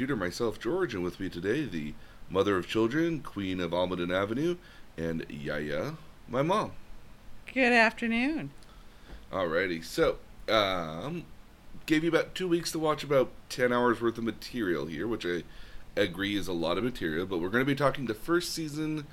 tutor, 0.00 0.16
myself, 0.16 0.58
George, 0.58 0.94
and 0.94 1.04
with 1.04 1.20
me 1.20 1.28
today, 1.28 1.66
the 1.66 1.92
mother 2.30 2.56
of 2.56 2.66
children, 2.66 3.20
queen 3.20 3.60
of 3.60 3.72
Almaden 3.72 4.10
Avenue, 4.10 4.56
and 4.96 5.26
Yaya, 5.28 5.92
my 6.26 6.40
mom. 6.40 6.72
Good 7.52 7.74
afternoon. 7.74 8.50
Alrighty, 9.30 9.84
so, 9.84 10.16
um, 10.48 11.24
gave 11.84 12.02
you 12.02 12.08
about 12.08 12.34
two 12.34 12.48
weeks 12.48 12.72
to 12.72 12.78
watch 12.78 13.04
about 13.04 13.30
10 13.50 13.74
hours 13.74 14.00
worth 14.00 14.16
of 14.16 14.24
material 14.24 14.86
here, 14.86 15.06
which 15.06 15.26
I 15.26 15.42
agree 15.94 16.34
is 16.34 16.48
a 16.48 16.54
lot 16.54 16.78
of 16.78 16.84
material, 16.84 17.26
but 17.26 17.36
we're 17.36 17.50
going 17.50 17.66
to 17.66 17.70
be 17.70 17.74
talking 17.74 18.06
the 18.06 18.14
first 18.14 18.54
season 18.54 19.06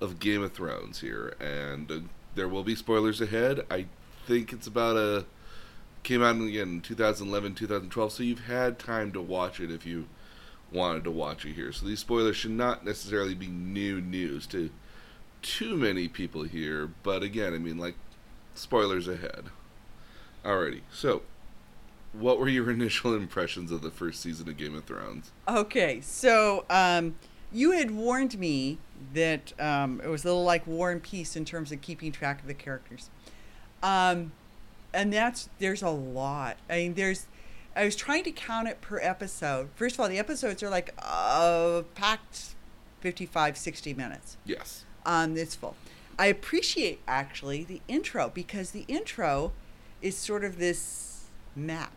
of 0.00 0.18
Game 0.18 0.42
of 0.42 0.52
Thrones 0.52 1.00
here, 1.00 1.36
and 1.38 1.92
uh, 1.92 1.98
there 2.34 2.48
will 2.48 2.64
be 2.64 2.74
spoilers 2.74 3.20
ahead. 3.20 3.64
I 3.70 3.86
think 4.26 4.52
it's 4.52 4.66
about 4.66 4.96
a 4.96 5.26
came 6.02 6.24
out 6.24 6.34
again 6.34 6.68
in 6.68 6.80
2011, 6.80 7.54
2012, 7.54 8.12
so 8.12 8.22
you've 8.24 8.46
had 8.46 8.80
time 8.80 9.12
to 9.12 9.20
watch 9.20 9.60
it 9.60 9.70
if 9.70 9.86
you 9.86 10.06
wanted 10.74 11.04
to 11.04 11.10
watch 11.10 11.46
it 11.46 11.54
here. 11.54 11.72
So 11.72 11.86
these 11.86 12.00
spoilers 12.00 12.36
should 12.36 12.50
not 12.50 12.84
necessarily 12.84 13.34
be 13.34 13.46
new 13.46 14.00
news 14.00 14.46
to 14.48 14.70
too 15.40 15.76
many 15.76 16.08
people 16.08 16.42
here, 16.42 16.90
but 17.02 17.22
again, 17.22 17.54
I 17.54 17.58
mean 17.58 17.78
like 17.78 17.94
spoilers 18.54 19.08
ahead. 19.08 19.44
Alrighty, 20.44 20.80
so 20.92 21.22
what 22.12 22.38
were 22.38 22.48
your 22.48 22.70
initial 22.70 23.14
impressions 23.14 23.70
of 23.70 23.82
the 23.82 23.90
first 23.90 24.20
season 24.20 24.48
of 24.48 24.56
Game 24.56 24.74
of 24.74 24.84
Thrones? 24.84 25.30
Okay, 25.48 26.00
so 26.00 26.64
um, 26.68 27.14
you 27.52 27.72
had 27.72 27.90
warned 27.90 28.38
me 28.38 28.78
that 29.12 29.52
um, 29.60 30.00
it 30.02 30.08
was 30.08 30.24
a 30.24 30.28
little 30.28 30.44
like 30.44 30.66
War 30.66 30.90
and 30.90 31.02
Peace 31.02 31.36
in 31.36 31.44
terms 31.44 31.72
of 31.72 31.80
keeping 31.80 32.10
track 32.10 32.40
of 32.40 32.46
the 32.46 32.54
characters. 32.54 33.10
Um, 33.82 34.32
and 34.92 35.12
that's 35.12 35.48
there's 35.58 35.82
a 35.82 35.90
lot. 35.90 36.56
I 36.70 36.76
mean, 36.76 36.94
there's. 36.94 37.26
I 37.76 37.84
was 37.84 37.96
trying 37.96 38.24
to 38.24 38.30
count 38.30 38.68
it 38.68 38.80
per 38.80 38.98
episode. 39.00 39.68
First 39.74 39.96
of 39.96 40.00
all, 40.00 40.08
the 40.08 40.18
episodes 40.18 40.62
are 40.62 40.70
like 40.70 40.94
uh, 41.02 41.82
packed 41.94 42.54
55, 43.00 43.56
60 43.56 43.94
minutes. 43.94 44.36
Yes. 44.44 44.84
Um, 45.04 45.36
it's 45.36 45.54
full. 45.54 45.74
I 46.18 46.26
appreciate 46.26 47.00
actually 47.08 47.64
the 47.64 47.80
intro 47.88 48.30
because 48.32 48.70
the 48.70 48.84
intro 48.86 49.52
is 50.00 50.16
sort 50.16 50.44
of 50.44 50.58
this 50.58 51.24
map. 51.56 51.92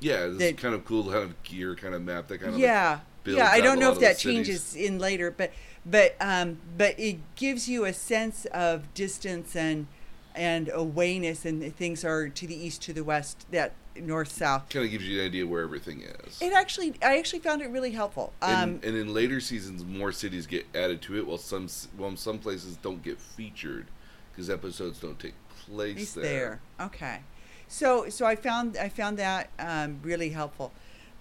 Yeah, 0.00 0.26
this 0.28 0.38
That- 0.38 0.58
kind 0.58 0.74
of 0.74 0.84
cool 0.84 1.04
kind 1.04 1.16
of 1.16 1.42
gear 1.42 1.74
kind 1.74 1.94
of 1.94 2.02
map 2.02 2.28
that 2.28 2.38
kind 2.38 2.54
of 2.54 2.60
yeah 2.60 3.00
builds 3.24 3.38
yeah 3.38 3.48
i 3.50 3.60
don't 3.60 3.80
know 3.80 3.90
if 3.90 3.98
that 3.98 4.16
cities. 4.16 4.46
changes 4.46 4.76
in 4.76 4.98
later 5.00 5.28
but 5.28 5.50
but 5.84 6.14
um 6.20 6.58
but 6.78 6.98
it 7.00 7.18
gives 7.34 7.68
you 7.68 7.84
a 7.84 7.92
sense 7.92 8.44
of 8.52 8.94
distance 8.94 9.56
and 9.56 9.88
and 10.36 10.70
awareness 10.72 11.44
and 11.44 11.74
things 11.76 12.04
are 12.04 12.28
to 12.28 12.46
the 12.46 12.54
east 12.54 12.80
to 12.80 12.92
the 12.92 13.02
west 13.02 13.44
that 13.50 13.72
north 14.00 14.30
south 14.32 14.68
kind 14.68 14.84
of 14.84 14.90
gives 14.90 15.06
you 15.06 15.20
an 15.20 15.26
idea 15.26 15.46
where 15.46 15.62
everything 15.62 16.02
is. 16.02 16.40
it 16.40 16.52
actually 16.52 16.94
i 17.02 17.18
actually 17.18 17.38
found 17.38 17.60
it 17.62 17.68
really 17.70 17.90
helpful 17.92 18.32
um 18.42 18.50
and, 18.50 18.84
and 18.84 18.96
in 18.96 19.12
later 19.14 19.40
seasons, 19.40 19.84
more 19.84 20.12
cities 20.12 20.46
get 20.46 20.66
added 20.74 21.00
to 21.02 21.16
it, 21.18 21.26
while 21.26 21.38
some 21.38 21.68
while 21.96 22.16
some 22.16 22.38
places 22.38 22.76
don't 22.78 23.02
get 23.02 23.18
featured 23.18 23.86
because 24.32 24.48
episodes 24.50 24.98
don't 25.00 25.18
take 25.18 25.34
place 25.66 26.12
there. 26.14 26.22
there 26.24 26.60
okay 26.86 27.20
so 27.66 28.08
so 28.08 28.24
i 28.26 28.34
found 28.36 28.76
i 28.76 28.88
found 28.88 29.18
that 29.18 29.50
um 29.58 29.98
really 30.02 30.30
helpful 30.30 30.72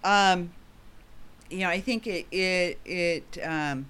um 0.03 0.51
you 1.49 1.59
know 1.59 1.69
i 1.69 1.79
think 1.79 2.05
it 2.07 2.25
it 2.31 2.79
it 2.85 3.37
um 3.43 3.87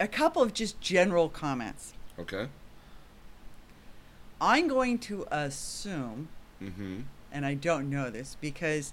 a 0.00 0.08
couple 0.08 0.42
of 0.42 0.52
just 0.52 0.80
general 0.80 1.28
comments 1.28 1.94
Okay. 2.18 2.48
I'm 4.40 4.68
going 4.68 4.98
to 4.98 5.26
assume 5.30 6.28
Mm-hmm. 6.62 7.00
and 7.30 7.46
i 7.46 7.54
don't 7.54 7.88
know 7.88 8.10
this 8.10 8.36
because 8.40 8.92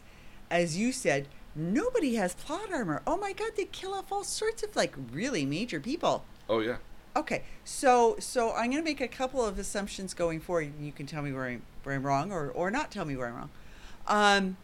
as 0.51 0.77
you 0.77 0.91
said 0.91 1.27
nobody 1.55 2.15
has 2.15 2.35
plot 2.35 2.71
armor 2.71 3.01
oh 3.07 3.17
my 3.17 3.33
god 3.33 3.51
they 3.57 3.65
kill 3.65 3.93
off 3.93 4.11
all 4.11 4.23
sorts 4.23 4.61
of 4.61 4.75
like 4.75 4.93
really 5.11 5.45
major 5.45 5.79
people 5.79 6.23
Oh 6.47 6.59
yeah. 6.59 6.77
Okay, 7.15 7.41
so 7.63 8.17
so 8.19 8.51
I'm 8.53 8.69
going 8.69 8.83
to 8.83 8.83
make 8.83 9.01
a 9.01 9.07
couple 9.07 9.43
of 9.43 9.57
assumptions 9.57 10.13
going 10.13 10.39
forward. 10.39 10.65
and 10.77 10.85
You 10.85 10.91
can 10.91 11.07
tell 11.07 11.23
me 11.23 11.31
where 11.33 11.45
I'm 11.45 11.63
where 11.83 11.95
I'm 11.95 12.03
wrong, 12.03 12.31
or 12.31 12.49
or 12.51 12.69
not 12.69 12.91
tell 12.91 13.03
me 13.05 13.15
where 13.15 13.27
I'm 13.29 13.35
wrong. 13.35 13.49
Um, 14.05 14.57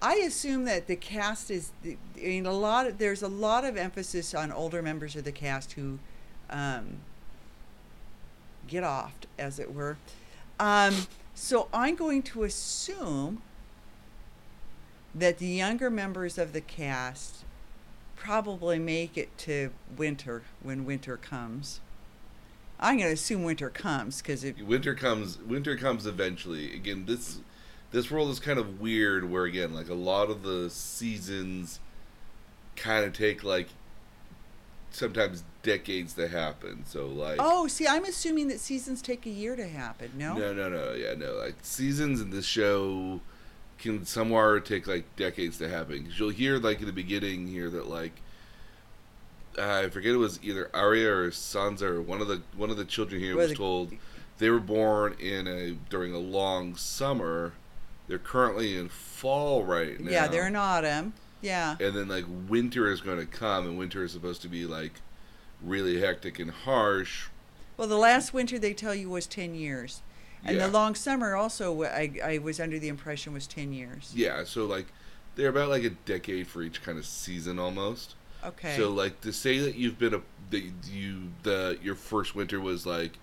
I 0.00 0.14
assume 0.14 0.64
that 0.64 0.86
the 0.86 0.96
cast 0.96 1.50
is. 1.50 1.72
I 1.84 1.96
mean, 2.16 2.46
a 2.46 2.52
lot. 2.52 2.86
Of, 2.86 2.96
there's 2.96 3.20
a 3.22 3.28
lot 3.28 3.64
of 3.66 3.76
emphasis 3.76 4.32
on 4.32 4.50
older 4.50 4.80
members 4.80 5.16
of 5.16 5.24
the 5.24 5.32
cast 5.32 5.72
who 5.72 5.98
um, 6.48 7.00
get 8.68 8.84
off, 8.84 9.14
as 9.38 9.58
it 9.58 9.74
were. 9.74 9.96
Um, 10.60 11.06
so 11.34 11.68
I'm 11.72 11.94
going 11.94 12.22
to 12.24 12.44
assume 12.44 13.42
that 15.14 15.38
the 15.38 15.46
younger 15.46 15.90
members 15.90 16.38
of 16.38 16.52
the 16.52 16.60
cast 16.60 17.44
probably 18.16 18.78
make 18.78 19.16
it 19.16 19.36
to 19.38 19.70
winter 19.96 20.42
when 20.62 20.84
winter 20.84 21.16
comes. 21.16 21.80
I'm 22.80 22.98
going 22.98 23.08
to 23.08 23.14
assume 23.14 23.42
winter 23.42 23.70
comes 23.70 24.22
because 24.22 24.44
it. 24.44 24.64
Winter 24.64 24.94
comes. 24.94 25.38
Winter 25.38 25.76
comes 25.76 26.06
eventually. 26.06 26.74
Again, 26.74 27.06
this 27.06 27.40
this 27.90 28.10
world 28.10 28.30
is 28.30 28.38
kind 28.38 28.58
of 28.58 28.80
weird. 28.80 29.30
Where 29.30 29.44
again, 29.44 29.74
like 29.74 29.88
a 29.88 29.94
lot 29.94 30.30
of 30.30 30.42
the 30.42 30.70
seasons, 30.70 31.80
kind 32.76 33.04
of 33.04 33.12
take 33.12 33.42
like 33.42 33.68
sometimes 34.90 35.44
decades 35.62 36.14
to 36.14 36.28
happen. 36.28 36.84
So 36.86 37.06
like. 37.06 37.38
Oh, 37.40 37.66
see, 37.66 37.86
I'm 37.86 38.04
assuming 38.04 38.48
that 38.48 38.60
seasons 38.60 39.02
take 39.02 39.26
a 39.26 39.30
year 39.30 39.56
to 39.56 39.68
happen. 39.68 40.12
No. 40.16 40.34
No, 40.34 40.52
no, 40.52 40.68
no, 40.68 40.92
yeah, 40.92 41.14
no. 41.14 41.34
Like 41.34 41.56
seasons 41.62 42.20
in 42.20 42.30
the 42.30 42.42
show 42.42 43.20
can 43.78 44.04
somewhere 44.04 44.60
take 44.60 44.86
like 44.86 45.04
decades 45.16 45.58
to 45.58 45.68
happen. 45.68 46.02
Because 46.02 46.18
you'll 46.18 46.30
hear 46.30 46.58
like 46.58 46.80
in 46.80 46.86
the 46.86 46.92
beginning 46.92 47.46
here 47.46 47.70
that 47.70 47.88
like 47.88 48.12
uh, 49.58 49.82
I 49.84 49.90
forget 49.90 50.12
it 50.12 50.18
was 50.18 50.38
either 50.42 50.70
Arya 50.74 51.10
or 51.10 51.30
Sansa 51.30 51.82
or 51.82 52.02
one 52.02 52.20
of 52.20 52.28
the 52.28 52.42
one 52.56 52.70
of 52.70 52.76
the 52.76 52.84
children 52.84 53.20
here 53.20 53.36
Well, 53.36 53.44
was 53.44 53.50
the- 53.50 53.56
told 53.56 53.92
they 54.38 54.50
were 54.50 54.60
born 54.60 55.14
in 55.18 55.46
a 55.46 55.72
during 55.90 56.14
a 56.14 56.18
long 56.18 56.76
summer. 56.76 57.52
They're 58.06 58.18
currently 58.18 58.76
in 58.76 58.88
fall 58.88 59.64
right 59.64 60.00
now. 60.00 60.10
Yeah, 60.10 60.28
they're 60.28 60.46
in 60.46 60.56
autumn. 60.56 61.12
Yeah. 61.40 61.76
and 61.80 61.94
then 61.94 62.08
like 62.08 62.24
winter 62.48 62.90
is 62.90 63.00
going 63.00 63.18
to 63.18 63.26
come, 63.26 63.66
and 63.66 63.78
winter 63.78 64.02
is 64.04 64.12
supposed 64.12 64.42
to 64.42 64.48
be 64.48 64.66
like 64.66 64.94
really 65.62 66.00
hectic 66.00 66.38
and 66.38 66.50
harsh. 66.50 67.28
Well, 67.76 67.88
the 67.88 67.96
last 67.96 68.34
winter 68.34 68.58
they 68.58 68.74
tell 68.74 68.94
you 68.94 69.08
was 69.10 69.26
10 69.26 69.54
years. 69.54 70.02
And 70.44 70.56
Yeah. 70.56 70.66
the 70.66 70.72
long 70.72 70.94
summer 70.94 71.34
also, 71.34 71.82
I, 71.84 72.12
I 72.24 72.38
was 72.38 72.60
under 72.60 72.78
the 72.78 72.88
impression 72.88 73.32
was 73.32 73.46
10 73.46 73.72
years. 73.72 74.12
Yeah, 74.14 74.44
so 74.44 74.64
like 74.66 74.86
they're 75.36 75.48
about 75.50 75.68
like 75.68 75.84
a 75.84 75.90
decade 75.90 76.46
for 76.48 76.62
each 76.62 76.82
kind 76.82 76.98
of 76.98 77.06
season 77.06 77.58
almost. 77.58 78.14
Okay. 78.44 78.76
So 78.76 78.90
like 78.90 79.20
to 79.22 79.32
say 79.32 79.58
that 79.58 79.74
you've 79.74 79.98
been 79.98 80.14
a 80.14 80.20
that 80.50 80.62
you 80.90 81.32
the 81.42 81.78
your 81.82 81.94
first 81.96 82.34
winter 82.34 82.60
was 82.60 82.86
like 82.86 83.18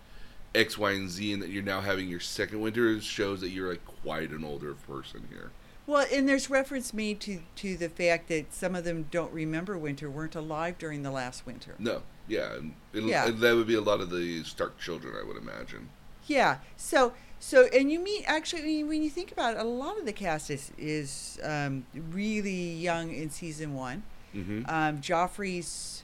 X, 0.54 0.78
Y, 0.78 0.92
and 0.92 1.10
Z, 1.10 1.34
and 1.34 1.42
that 1.42 1.50
you're 1.50 1.64
now 1.64 1.82
having 1.82 2.08
your 2.10 2.20
second 2.20 2.62
winter 2.62 3.00
shows 3.02 3.42
that 3.42 3.50
you're 3.50 3.70
like 3.70 3.84
quite 4.04 4.32
an 4.32 4.44
older 4.44 4.74
person 4.74 5.28
here. 5.30 5.52
Well, 5.88 6.06
and 6.12 6.28
there's 6.28 6.50
reference 6.50 6.94
made 6.94 7.20
to, 7.22 7.42
to 7.58 7.78
the 7.78 7.90
fact 7.90 8.28
that 8.30 8.54
some 8.54 8.76
of 8.76 8.84
them 8.84 9.08
don't 9.12 9.32
remember 9.32 9.78
winter, 9.78 10.10
weren't 10.10 10.36
alive 10.36 10.78
during 10.78 11.04
the 11.04 11.12
last 11.12 11.46
winter. 11.46 11.76
No, 11.78 12.02
yeah, 12.28 12.54
and, 12.56 12.74
and, 12.94 13.08
Yeah. 13.08 13.28
and 13.28 13.40
that 13.40 13.56
would 13.56 13.68
be 13.68 13.76
a 13.76 13.82
lot 13.82 14.02
of 14.02 14.10
the 14.10 14.44
Stark 14.44 14.80
children, 14.80 15.16
I 15.20 15.26
would 15.26 15.38
imagine. 15.38 15.90
Yeah. 16.28 16.58
So 16.76 17.14
so 17.40 17.68
and 17.74 17.92
you 17.92 18.00
meet 18.00 18.24
actually 18.26 18.84
when 18.84 19.04
you, 19.04 19.10
think 19.10 19.32
about 19.32 19.56
it, 19.56 19.60
a 19.60 19.64
lot 19.64 20.00
of 20.00 20.06
the 20.06 20.14
cast 20.14 20.50
is 20.50 20.72
is 20.78 21.40
um, 21.44 21.86
really 21.94 22.72
young 22.72 23.14
in 23.14 23.30
season 23.30 23.76
one. 23.76 24.04
Mm-hmm. 24.36 24.64
Um, 24.68 25.00
Joffrey's 25.02 26.04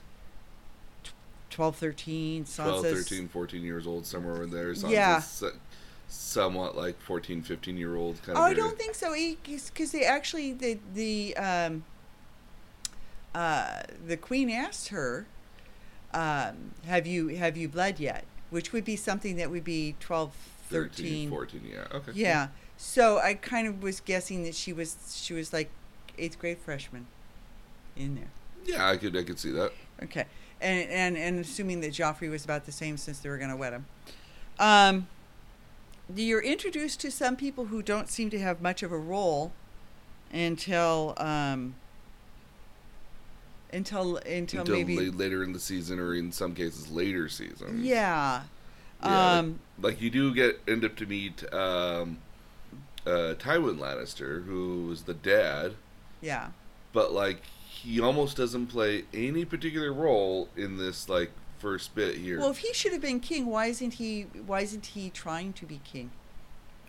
t- 1.02 1.10
12, 1.50 1.76
13, 1.76 2.44
12, 2.44 2.82
13, 2.82 3.28
14 3.28 3.62
years 3.62 3.86
old, 3.86 4.06
somewhere 4.06 4.42
in 4.42 4.50
there. 4.50 4.72
Sansa's 4.72 4.90
Yeah. 5.42 5.48
So- 6.12 6.40
somewhat 6.42 6.76
like 6.76 7.00
14, 7.00 7.42
15 7.42 7.76
year 7.76 7.96
old 7.96 8.22
kind 8.22 8.36
Oh, 8.36 8.42
of. 8.42 8.46
Oh, 8.48 8.50
I 8.50 8.54
don't 8.54 8.76
think 8.78 8.94
so. 8.94 9.14
Because 9.44 9.92
they 9.92 10.04
actually 10.04 10.52
the 10.52 10.78
the 10.94 11.36
um, 11.36 11.84
uh, 13.34 13.82
the 14.06 14.16
queen 14.16 14.50
asked 14.50 14.88
her, 14.88 15.26
um, 16.12 16.72
"Have 16.86 17.06
you 17.06 17.28
have 17.28 17.56
you 17.56 17.68
bled 17.68 17.98
yet?" 18.00 18.24
Which 18.50 18.72
would 18.72 18.84
be 18.84 18.96
something 18.96 19.36
that 19.36 19.50
would 19.50 19.64
be 19.64 19.94
12, 20.00 20.32
13. 20.68 21.30
14, 21.30 21.62
yeah. 21.72 21.84
Okay. 21.96 22.12
Yeah. 22.14 22.48
So 22.76 23.18
I 23.18 23.32
kind 23.34 23.66
of 23.66 23.82
was 23.82 24.00
guessing 24.00 24.42
that 24.42 24.54
she 24.54 24.72
was 24.72 24.96
she 25.22 25.32
was 25.32 25.52
like 25.52 25.70
eighth 26.18 26.38
grade 26.38 26.58
freshman 26.58 27.06
in 27.96 28.14
there. 28.16 28.30
Yeah, 28.66 28.86
I 28.88 28.96
could 28.98 29.16
I 29.16 29.22
could 29.22 29.38
see 29.38 29.52
that. 29.52 29.72
Okay. 30.02 30.26
And 30.60 30.88
and 30.90 31.16
and 31.16 31.38
assuming 31.40 31.80
that 31.80 31.92
Joffrey 31.92 32.30
was 32.30 32.44
about 32.44 32.66
the 32.66 32.72
same 32.72 32.96
since 32.96 33.20
they 33.20 33.28
were 33.30 33.38
going 33.38 33.50
to 33.50 33.56
wed 33.56 33.72
him. 33.72 33.86
Um 34.58 35.06
you're 36.14 36.42
introduced 36.42 37.00
to 37.00 37.10
some 37.10 37.36
people 37.36 37.66
who 37.66 37.82
don't 37.82 38.08
seem 38.08 38.30
to 38.30 38.38
have 38.40 38.60
much 38.60 38.82
of 38.82 38.92
a 38.92 38.98
role 38.98 39.52
until 40.32 41.14
um 41.18 41.74
until 43.72 44.16
until, 44.18 44.60
Until 44.60 44.76
maybe 44.76 44.98
la- 45.10 45.16
later 45.16 45.42
in 45.42 45.52
the 45.52 45.60
season, 45.60 45.98
or 45.98 46.14
in 46.14 46.30
some 46.32 46.54
cases 46.54 46.90
later 46.90 47.28
seasons. 47.28 47.82
yeah 47.84 48.42
Yeah, 49.02 49.38
Um, 49.38 49.60
like, 49.78 49.94
like 49.94 50.02
you 50.02 50.10
do 50.10 50.34
get 50.34 50.60
end 50.68 50.84
up 50.84 50.94
to 50.96 51.06
meet 51.06 51.42
um, 51.54 52.18
uh, 53.06 53.34
Tywin 53.38 53.78
Lannister, 53.78 54.44
who 54.44 54.90
is 54.92 55.04
the 55.04 55.14
dad, 55.14 55.74
yeah. 56.20 56.48
but 56.92 57.12
like 57.12 57.42
he 57.68 57.98
almost 58.00 58.36
doesn't 58.36 58.66
play 58.66 59.04
any 59.14 59.44
particular 59.46 59.92
role 59.92 60.48
in 60.56 60.76
this 60.76 61.08
like 61.08 61.30
first 61.62 61.94
bit 61.94 62.16
here. 62.16 62.40
Well, 62.40 62.50
if 62.50 62.58
he 62.58 62.74
should 62.74 62.92
have 62.92 63.00
been 63.00 63.20
king, 63.20 63.46
why 63.46 63.66
isn't 63.66 63.94
he? 63.94 64.22
Why 64.46 64.60
isn't 64.62 64.86
he 64.86 65.10
trying 65.10 65.52
to 65.54 65.64
be 65.64 65.80
king? 65.84 66.10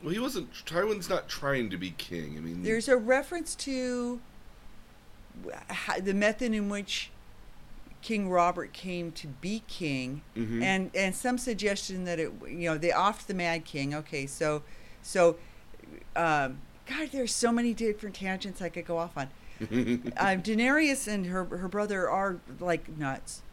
Well, 0.02 0.12
he 0.12 0.20
wasn't. 0.20 0.52
Tywin's 0.66 1.08
not 1.08 1.30
trying 1.30 1.70
to 1.70 1.78
be 1.78 1.92
king. 1.92 2.36
I 2.38 2.42
mean, 2.42 2.64
There's 2.64 2.90
a 2.90 2.98
reference 2.98 3.54
to 3.56 4.20
the 6.02 6.14
method 6.14 6.54
in 6.54 6.70
which 6.70 7.12
King 8.02 8.30
Robert 8.30 8.74
came 8.74 9.12
to 9.14 9.28
be 9.28 9.64
king, 9.68 10.24
Mhm. 10.36 10.62
and 10.64 10.92
and 10.96 11.16
some 11.16 11.38
suggestion 11.38 12.04
that 12.06 12.20
it 12.20 12.32
you 12.48 12.68
know 12.70 12.78
they 12.78 12.90
offed 12.90 13.28
the 13.28 13.34
Mad 13.36 13.66
King. 13.66 13.94
Okay, 13.94 14.26
so 14.26 14.64
so 15.04 15.38
um, 16.16 16.60
God, 16.88 17.10
there's 17.12 17.34
so 17.34 17.52
many 17.52 17.74
different 17.76 18.16
tangents 18.16 18.60
I 18.62 18.70
could 18.70 18.86
go 18.86 18.98
off 18.98 19.16
on. 19.16 19.30
um, 19.62 20.42
Daenerys 20.42 21.08
and 21.08 21.28
her 21.28 21.46
her 21.46 21.68
brother 21.68 22.10
are 22.10 22.40
like 22.60 22.90
nuts. 22.90 23.44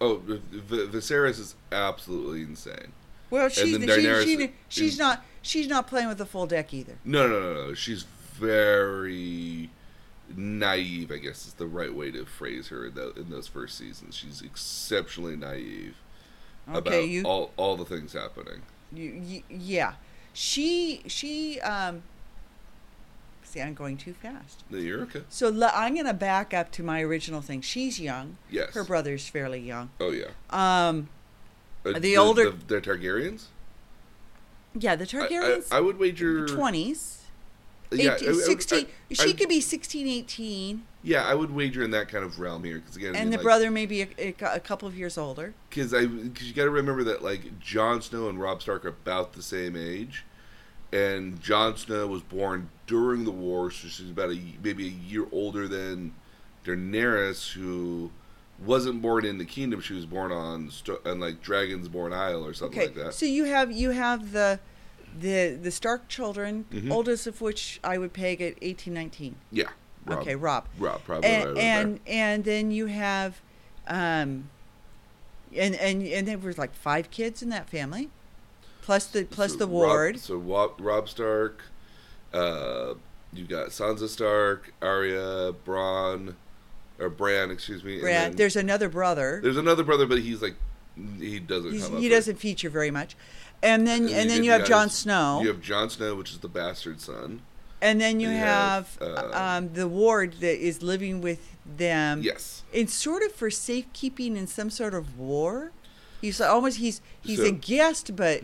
Oh, 0.00 0.16
V- 0.16 0.40
V- 0.50 0.86
Viserys 0.88 1.38
is 1.38 1.54
absolutely 1.72 2.42
insane. 2.42 2.92
Well, 3.30 3.48
she's 3.48 3.78
then 3.78 3.88
she, 3.88 4.36
she, 4.36 4.52
she's 4.68 4.92
is- 4.94 4.98
not 4.98 5.24
she's 5.42 5.66
not 5.68 5.86
playing 5.86 6.08
with 6.08 6.18
the 6.18 6.26
full 6.26 6.46
deck 6.46 6.72
either. 6.72 6.98
No, 7.04 7.26
no, 7.28 7.40
no, 7.40 7.54
no. 7.68 7.74
She's 7.74 8.04
very 8.34 9.70
naive. 10.36 11.10
I 11.10 11.18
guess 11.18 11.46
is 11.46 11.54
the 11.54 11.66
right 11.66 11.92
way 11.94 12.10
to 12.12 12.24
phrase 12.24 12.68
her 12.68 12.86
in, 12.86 12.94
tho- 12.94 13.12
in 13.16 13.30
those 13.30 13.46
first 13.48 13.76
seasons. 13.78 14.14
She's 14.16 14.42
exceptionally 14.42 15.36
naive 15.36 15.96
Okay, 16.68 16.78
about 16.78 17.08
you 17.08 17.22
all 17.24 17.50
all 17.56 17.76
the 17.76 17.84
things 17.84 18.12
happening. 18.12 18.62
You, 18.92 19.20
y 19.20 19.42
yeah, 19.50 19.94
she 20.32 21.02
she 21.06 21.60
um. 21.60 22.02
See, 23.56 23.62
I'm 23.62 23.72
going 23.74 23.96
too 23.96 24.12
fast. 24.12 24.64
No, 24.68 24.76
You're 24.76 25.00
okay. 25.04 25.22
So 25.30 25.48
le- 25.48 25.72
I'm 25.74 25.94
gonna 25.96 26.12
back 26.12 26.52
up 26.52 26.70
to 26.72 26.82
my 26.82 27.00
original 27.00 27.40
thing. 27.40 27.62
She's 27.62 27.98
young. 27.98 28.36
Yes. 28.50 28.74
Her 28.74 28.84
brother's 28.84 29.26
fairly 29.28 29.60
young. 29.60 29.88
Oh 29.98 30.10
yeah. 30.10 30.26
Um, 30.50 31.08
Uh, 31.86 31.98
The 31.98 32.16
older- 32.18 32.50
the, 32.50 32.74
the 32.74 32.80
Targaryens. 32.82 33.44
yeah, 34.74 34.94
the 34.96 35.06
Targaryens, 35.06 35.68
I, 35.72 35.78
I 35.78 35.80
would 35.80 35.98
wager. 35.98 36.46
twenties. 36.46 37.22
Yeah, 37.92 38.16
18, 38.16 38.28
I- 38.28 38.32
I 38.32 38.34
16. 38.34 38.86
I- 39.10 39.14
she 39.14 39.30
I- 39.30 39.32
could 39.32 39.48
be 39.48 39.60
16, 39.60 40.06
18, 40.08 40.82
Yeah, 41.04 41.24
I 41.24 41.34
would 41.34 41.52
wager 41.52 41.82
in 41.84 41.92
that 41.92 42.08
kind 42.08 42.24
of 42.24 42.38
realm 42.40 42.64
here 42.64 42.80
because 42.80 42.96
again, 42.96 43.14
and 43.14 43.32
the 43.32 43.38
brother 43.38 43.70
maybe 43.70 44.02
a, 44.02 44.08
a, 44.18 44.34
a 44.56 44.60
couple 44.60 44.86
of 44.88 44.96
years 44.98 45.16
older. 45.16 45.54
because 45.70 45.94
I 45.94 46.04
because 46.06 46.46
you 46.48 46.52
got 46.52 46.64
to 46.64 46.70
remember 46.70 47.04
that 47.04 47.22
like 47.22 47.58
Jon 47.60 48.02
Snow 48.02 48.28
and 48.28 48.38
Robb 48.40 48.60
Stark 48.60 48.84
are 48.84 48.88
about 48.88 49.32
the 49.34 49.42
same 49.42 49.76
age, 49.76 50.24
and 50.96 51.40
Jon 51.40 51.76
Snow 51.76 52.06
was 52.06 52.22
born 52.22 52.68
during 52.86 53.24
the 53.24 53.30
war, 53.30 53.70
so 53.70 53.88
she's 53.88 54.10
about 54.10 54.30
a 54.30 54.40
maybe 54.62 54.86
a 54.86 54.90
year 54.90 55.26
older 55.32 55.68
than 55.68 56.14
Daenerys, 56.64 57.52
who 57.52 58.10
wasn't 58.64 59.02
born 59.02 59.24
in 59.24 59.38
the 59.38 59.44
kingdom. 59.44 59.80
She 59.80 59.94
was 59.94 60.06
born 60.06 60.32
on 60.32 60.70
on 61.04 61.20
like 61.20 61.42
Dragon's-born 61.42 62.12
Isle 62.12 62.44
or 62.44 62.54
something 62.54 62.78
Okay, 62.78 62.86
like 62.88 62.96
that. 62.96 63.14
so 63.14 63.26
you 63.26 63.44
have 63.44 63.70
you 63.72 63.90
have 63.90 64.32
the 64.32 64.58
the 65.18 65.58
the 65.60 65.70
Stark 65.70 66.08
children, 66.08 66.64
Mhm. 66.72 66.90
oldest 66.92 67.26
of 67.26 67.40
which 67.40 67.80
I 67.84 67.98
would 67.98 68.12
peg 68.12 68.40
at 68.40 68.54
eighteen, 68.62 68.94
nineteen. 68.94 69.36
yeah. 69.50 69.68
Rob, 70.04 70.20
Okay, 70.20 70.36
Rob. 70.36 70.68
Rob 70.78 71.02
probably 71.04 71.28
and 71.28 71.48
right 71.48 71.58
and, 71.58 72.00
and 72.06 72.44
then 72.44 72.70
you 72.70 72.86
have 72.86 73.40
um 73.88 74.48
and 75.54 75.74
and 75.74 76.02
and 76.02 76.28
there 76.28 76.38
was 76.38 76.58
like 76.58 76.72
five 76.74 77.10
kids 77.10 77.42
in 77.42 77.48
that 77.48 77.68
family 77.68 78.08
plus 78.86 79.06
the 79.08 79.24
plus 79.24 79.52
So 79.52 79.58
the 79.58 79.66
Rob- 79.66 79.72
ward 79.74 80.20
so 80.20 80.36
Rob, 80.36 80.74
Robb 80.78 81.08
Stark, 81.08 81.60
uh, 82.32 82.94
you 83.32 83.44
got 83.44 83.68
Sansa 83.68 84.08
Stark, 84.08 84.72
Arya, 84.80 85.52
Bronn, 85.66 86.34
or 86.98 87.10
Bran, 87.10 87.50
excuse 87.50 87.82
me. 87.84 87.96
and 87.96 88.04
then- 88.06 88.36
there's 88.36 88.56
another 88.56 88.88
brother 88.88 89.40
There's 89.42 89.56
another 89.58 89.82
brother, 89.84 90.06
but 90.06 90.18
he's 90.20 90.40
like 90.40 90.54
he 91.18 91.38
doesn't 91.40 91.78
come 91.78 91.98
he 91.98 92.08
doesn't 92.08 92.36
feature 92.36 92.70
very 92.70 92.90
much 92.90 93.16
and 93.62 93.86
then 93.86 94.04
and, 94.04 94.08
then 94.14 94.28
then 94.28 94.44
you 94.44 94.50
have 94.50 94.64
Jon 94.66 94.88
Snow 94.88 95.40
You 95.42 95.48
have 95.48 95.60
Jon 95.60 95.90
Snow, 95.90 96.14
which 96.14 96.30
is 96.30 96.38
the 96.38 96.48
bastard 96.48 97.00
son. 97.02 97.42
and 97.82 98.00
then 98.00 98.18
you 98.18 98.30
you 98.30 98.36
have, 98.36 98.96
have, 99.00 99.18
uh, 99.18 99.30
um, 99.34 99.72
the 99.74 99.86
ward 99.88 100.34
that 100.40 100.58
is 100.58 100.82
living 100.82 101.20
with 101.20 101.40
them 101.66 102.22
Yes. 102.22 102.62
it's 102.72 102.94
sort 102.94 103.22
of 103.24 103.32
for 103.32 103.50
safekeeping 103.50 104.36
in 104.38 104.46
some 104.46 104.70
sort 104.70 104.94
of 104.94 105.18
war 105.18 105.72
he's 106.22 106.40
almost 106.40 106.78
he's 106.78 107.02
he's 107.20 107.40
a 107.40 107.50
guest 107.52 108.16
but 108.16 108.42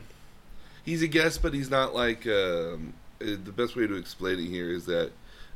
He's 0.84 1.02
a 1.02 1.08
guest, 1.08 1.42
but 1.42 1.54
he's 1.54 1.70
not 1.70 1.94
like 1.94 2.26
um, 2.26 2.94
uh, 3.20 3.36
the 3.42 3.52
best 3.54 3.76
way 3.76 3.86
to 3.86 3.94
explain 3.94 4.38
it 4.38 4.48
here 4.48 4.70
is 4.70 4.86
that 4.86 5.12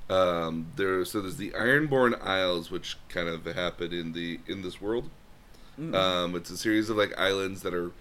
um, 0.08 0.68
there. 0.76 1.04
So 1.04 1.20
there's 1.20 1.36
the 1.36 1.50
Ironborn 1.50 2.20
Isles, 2.24 2.70
which 2.70 2.96
kind 3.08 3.28
of 3.28 3.44
happen 3.44 3.92
in 3.92 4.12
the 4.12 4.40
in 4.46 4.62
this 4.62 4.80
world. 4.80 5.10
Um, 5.94 6.34
it's 6.34 6.48
a 6.50 6.56
series 6.56 6.88
of 6.88 6.96
like 6.96 7.18
islands 7.18 7.62
that 7.62 7.74
are 7.74 7.92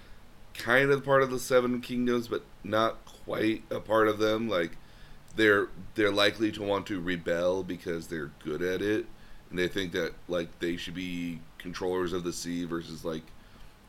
kind 0.53 0.91
of 0.91 1.03
part 1.03 1.23
of 1.23 1.31
the 1.31 1.39
Seven 1.39 1.81
Kingdoms, 1.81 2.27
but 2.27 2.43
not 2.63 3.03
quite 3.05 3.63
a 3.69 3.79
part 3.79 4.07
of 4.07 4.19
them. 4.19 4.47
Like 4.47 4.77
they're 5.35 5.67
they're 5.95 6.11
likely 6.11 6.51
to 6.53 6.63
want 6.63 6.85
to 6.87 7.01
rebel 7.01 7.63
because 7.63 8.07
they're 8.07 8.31
good 8.43 8.61
at 8.61 8.81
it, 8.81 9.07
and 9.49 9.59
they 9.59 9.67
think 9.67 9.91
that 9.93 10.13
like 10.27 10.59
they 10.59 10.77
should 10.77 10.93
be 10.93 11.41
controllers 11.57 12.13
of 12.13 12.23
the 12.23 12.31
sea 12.31 12.65
versus 12.65 13.03
like 13.03 13.23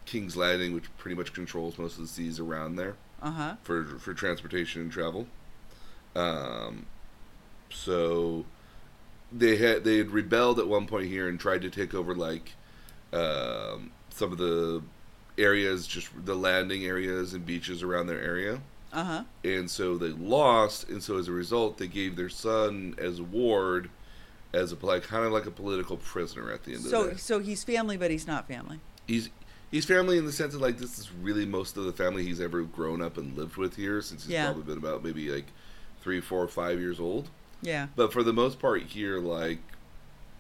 King's 0.07 0.37
Landing, 0.37 0.75
which 0.75 0.85
pretty 0.97 1.17
much 1.17 1.33
controls 1.33 1.79
most 1.79 1.97
of 1.97 2.01
the 2.01 2.09
seas 2.09 2.41
around 2.41 2.77
there 2.77 2.97
uh-huh 3.23 3.57
for 3.63 3.85
for 3.99 4.15
transportation 4.15 4.83
and 4.83 4.93
travel. 4.93 5.27
Um, 6.15 6.87
so 7.71 8.45
they 9.33 9.57
had 9.57 9.85
they 9.85 9.99
had 9.99 10.11
rebelled 10.11 10.59
at 10.59 10.67
one 10.69 10.87
point 10.87 11.09
here 11.09 11.29
and 11.29 11.39
tried 11.39 11.63
to 11.63 11.71
take 11.71 11.95
over 11.95 12.15
like 12.15 12.53
um, 13.13 13.91
some 14.11 14.33
of 14.33 14.39
the 14.39 14.83
areas, 15.39 15.87
just 15.87 16.09
the 16.25 16.35
landing 16.35 16.85
areas 16.85 17.35
and 17.35 17.45
beaches 17.45 17.83
around 17.83 18.07
their 18.07 18.21
area. 18.21 18.61
uh-huh 18.93 19.25
And 19.45 19.71
so 19.71 19.97
they 19.99 20.09
lost, 20.09 20.89
and 20.89 21.03
so 21.03 21.19
as 21.19 21.29
a 21.29 21.33
result, 21.33 21.79
they 21.79 21.89
gave 21.89 22.17
their 22.17 22.29
son 22.31 22.95
as 22.99 23.19
a 23.19 23.25
ward, 23.25 23.91
as 24.55 24.73
a 24.73 24.87
like 24.87 25.03
kind 25.03 25.25
of 25.25 25.33
like 25.33 25.47
a 25.47 25.51
political 25.51 25.97
prisoner 25.99 26.51
at 26.51 26.65
the 26.65 26.71
end 26.73 26.79
of 26.79 26.85
the 26.85 26.91
so 26.91 27.11
day. 27.11 27.17
so 27.17 27.39
he's 27.41 27.65
family 27.65 27.97
but 27.97 28.11
he's 28.11 28.27
not 28.27 28.49
family 28.49 28.81
He's 29.07 29.29
he's 29.71 29.85
family 29.85 30.17
in 30.19 30.25
the 30.25 30.33
sense 30.33 30.55
of 30.55 30.61
like 30.61 30.79
this 30.79 30.99
is 30.99 31.11
really 31.13 31.45
most 31.47 31.77
of 31.77 31.85
the 31.85 31.93
family 31.93 32.23
he's 32.25 32.41
ever 32.41 32.63
grown 32.63 33.03
up 33.03 33.17
and 33.19 33.37
lived 33.37 33.57
with 33.57 33.77
here 33.77 34.01
since 34.01 34.25
he's 34.25 34.33
Yeah. 34.33 34.47
probably 34.47 34.63
been 34.65 34.79
about 34.79 35.03
maybe 35.05 35.29
like 35.31 35.47
three, 36.03 36.21
four, 36.21 36.47
five 36.49 36.79
years 36.81 37.01
old. 37.01 37.29
yeah 37.63 37.89
But 37.97 38.13
for 38.13 38.23
the 38.23 38.33
most 38.33 38.59
part 38.61 38.83
here, 38.83 39.19
like 39.19 39.59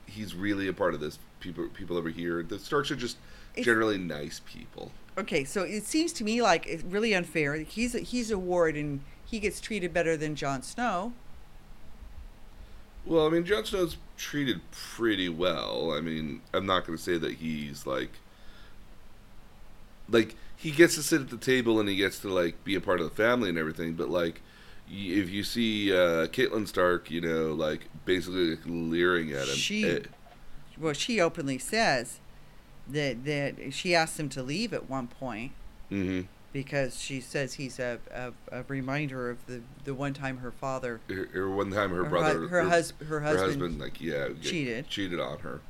he's 0.06 0.35
really 0.35 0.68
a 0.68 0.73
part 0.73 0.95
of 0.95 1.00
this. 1.00 1.18
People 1.40 1.68
people 1.68 1.97
over 1.97 2.09
here, 2.09 2.42
the 2.42 2.59
Starks 2.59 2.90
are 2.90 2.97
just 2.97 3.16
It's- 3.52 3.64
generally 3.64 3.99
nice 3.99 4.40
people. 4.47 4.90
Okay, 5.18 5.45
so 5.45 5.62
it 5.62 5.85
seems 5.85 6.12
to 6.14 6.25
me 6.25 6.42
like 6.42 6.66
it's 6.66 6.83
really 6.85 7.14
unfair. 7.14 7.56
He's 7.56 7.95
a, 7.95 8.00
he's 8.00 8.30
a 8.30 8.38
ward 8.38 8.76
and 8.76 9.00
he 9.25 9.40
gets 9.40 9.61
treated 9.61 9.92
better 9.95 10.16
than 10.16 10.35
Jon 10.37 10.62
Snow. 10.62 11.12
Well, 13.04 13.26
I 13.26 13.30
mean, 13.30 13.45
Jon 13.45 13.64
Snow's 13.64 13.97
treated 14.16 14.61
pretty 14.73 15.28
well. 15.28 15.92
I 15.92 16.00
mean, 16.00 16.40
I'm 16.52 16.66
not 16.66 16.87
going 16.87 16.97
to 16.99 17.02
say 17.02 17.18
that 17.18 17.35
he's 17.35 17.87
like, 17.87 18.11
like 20.08 20.34
he 20.56 20.70
gets 20.70 20.94
to 20.96 21.02
sit 21.02 21.20
at 21.20 21.30
the 21.30 21.36
table 21.36 21.78
and 21.80 21.88
he 21.88 21.96
gets 21.96 22.18
to 22.20 22.28
like 22.32 22.62
be 22.64 22.75
a 22.75 22.80
part 22.80 23.00
of 23.00 23.08
the 23.08 23.14
family 23.14 23.48
and 23.48 23.58
everything. 23.58 23.94
But 23.94 24.08
like, 24.08 24.40
if 24.88 25.28
you 25.30 25.42
see 25.44 25.92
uh, 25.92 26.26
Catelyn 26.28 26.66
Stark, 26.68 27.10
you 27.10 27.20
know, 27.20 27.52
like 27.52 27.88
basically 28.04 28.50
like, 28.50 28.60
leering 28.66 29.32
at 29.32 29.48
him, 29.48 29.54
She- 29.56 29.84
eh, 29.84 30.00
Well, 30.78 30.92
she 30.92 31.20
openly 31.20 31.58
says 31.58 32.20
that 32.88 33.25
that 33.25 33.72
she 33.75 33.94
asked 33.94 34.18
him 34.20 34.28
to 34.30 34.42
leave 34.42 34.72
at 34.72 34.88
one 34.88 35.08
point 35.08 35.50
mhm. 35.90 36.26
because 36.52 37.00
she 37.00 37.20
says 37.20 37.54
he's 37.54 37.80
a, 37.80 37.98
a, 38.14 38.32
a 38.52 38.62
reminder 38.68 39.28
of 39.28 39.44
the, 39.46 39.60
the 39.84 39.92
one 39.92 40.14
time 40.14 40.38
her 40.38 40.52
father 40.52 41.00
Her, 41.08 41.26
her 41.32 41.50
one 41.50 41.72
time, 41.72 41.90
her, 41.90 41.96
Her 41.96 42.04
hu- 42.04 42.10
brother, 42.10 42.48
her 42.48 42.62
hus- 42.68 42.92
her 43.00 43.04
her 43.06 43.20
husband 43.20 43.46
husband, 43.60 43.80
like 43.80 44.00
yeah, 44.00 44.28
cheated. 44.40 44.88
cheated 44.88 45.18
on 45.18 45.40
her 45.40 45.60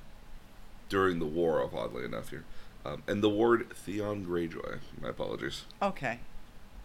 during 0.91 1.19
the 1.19 1.25
war. 1.27 1.61
Of 1.63 1.75
oddly 1.75 2.05
enough, 2.05 2.29
here, 2.29 2.45
um, 2.87 3.03
and 3.07 3.23
the 3.23 3.29
ward 3.31 3.69
Theon 3.75 4.25
Greyjoy. 4.25 4.79
My 5.01 5.09
apologies. 5.11 5.65
Okay, 5.83 6.21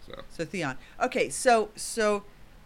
So. 0.06 0.22
so 0.30 0.44
Theon. 0.44 0.76
Okay, 1.00 1.28
so 1.28 1.70
so 1.76 2.24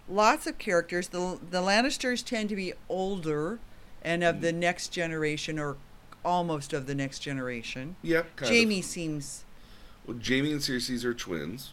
lots 0.08 0.46
of 0.46 0.58
characters. 0.58 1.08
The 1.08 1.38
the 1.50 1.60
Lannisters 1.62 2.24
tend 2.24 2.48
to 2.50 2.56
be 2.56 2.72
older 2.88 3.58
and 4.02 4.22
of 4.24 4.40
the 4.40 4.52
next 4.52 4.88
generation 4.88 5.58
or 5.58 5.76
almost 6.24 6.72
of 6.72 6.86
the 6.86 6.94
next 6.94 7.20
generation. 7.20 7.96
Yeah, 8.02 8.22
kind 8.36 8.52
Jaime 8.52 8.82
seems 8.82 9.44
Well, 10.06 10.16
Jaime 10.24 10.52
and 10.52 10.60
Cersei's 10.60 11.04
are 11.04 11.14
twins. 11.14 11.72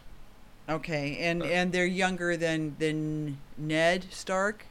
okay, 0.69 1.17
and 1.19 1.41
Uh, 1.43 1.45
and 1.45 1.71
they're 1.71 1.85
younger 1.85 2.35
than 2.37 2.75
than 2.79 3.37
Ned 3.57 4.05
Stark 4.11 4.65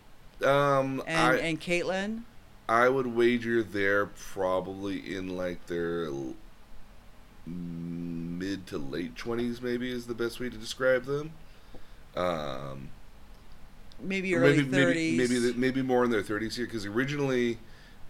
Um, 0.44 1.02
and 1.06 1.18
I 1.18 1.36
and 1.36 1.60
Catelyn. 1.60 2.22
I 2.68 2.88
would 2.88 3.08
wager 3.08 3.62
they're 3.62 4.06
probably 4.06 5.14
in 5.14 5.36
like 5.36 5.66
their 5.66 6.08
mid 7.46 8.66
to 8.68 8.78
late 8.78 9.16
twenties, 9.16 9.60
maybe 9.62 9.90
is 9.90 10.06
the 10.06 10.14
best 10.14 10.40
way 10.40 10.48
to 10.48 10.56
describe 10.56 11.04
them. 11.04 11.32
Um, 12.16 12.88
maybe 14.00 14.34
early 14.34 14.56
maybe, 14.56 14.68
maybe 14.68 14.82
thirties. 14.84 15.30
maybe 15.30 15.58
maybe 15.58 15.82
more 15.82 16.04
in 16.04 16.10
their 16.10 16.22
thirties 16.22 16.56
here 16.56 16.66
because 16.66 16.86
originally 16.86 17.58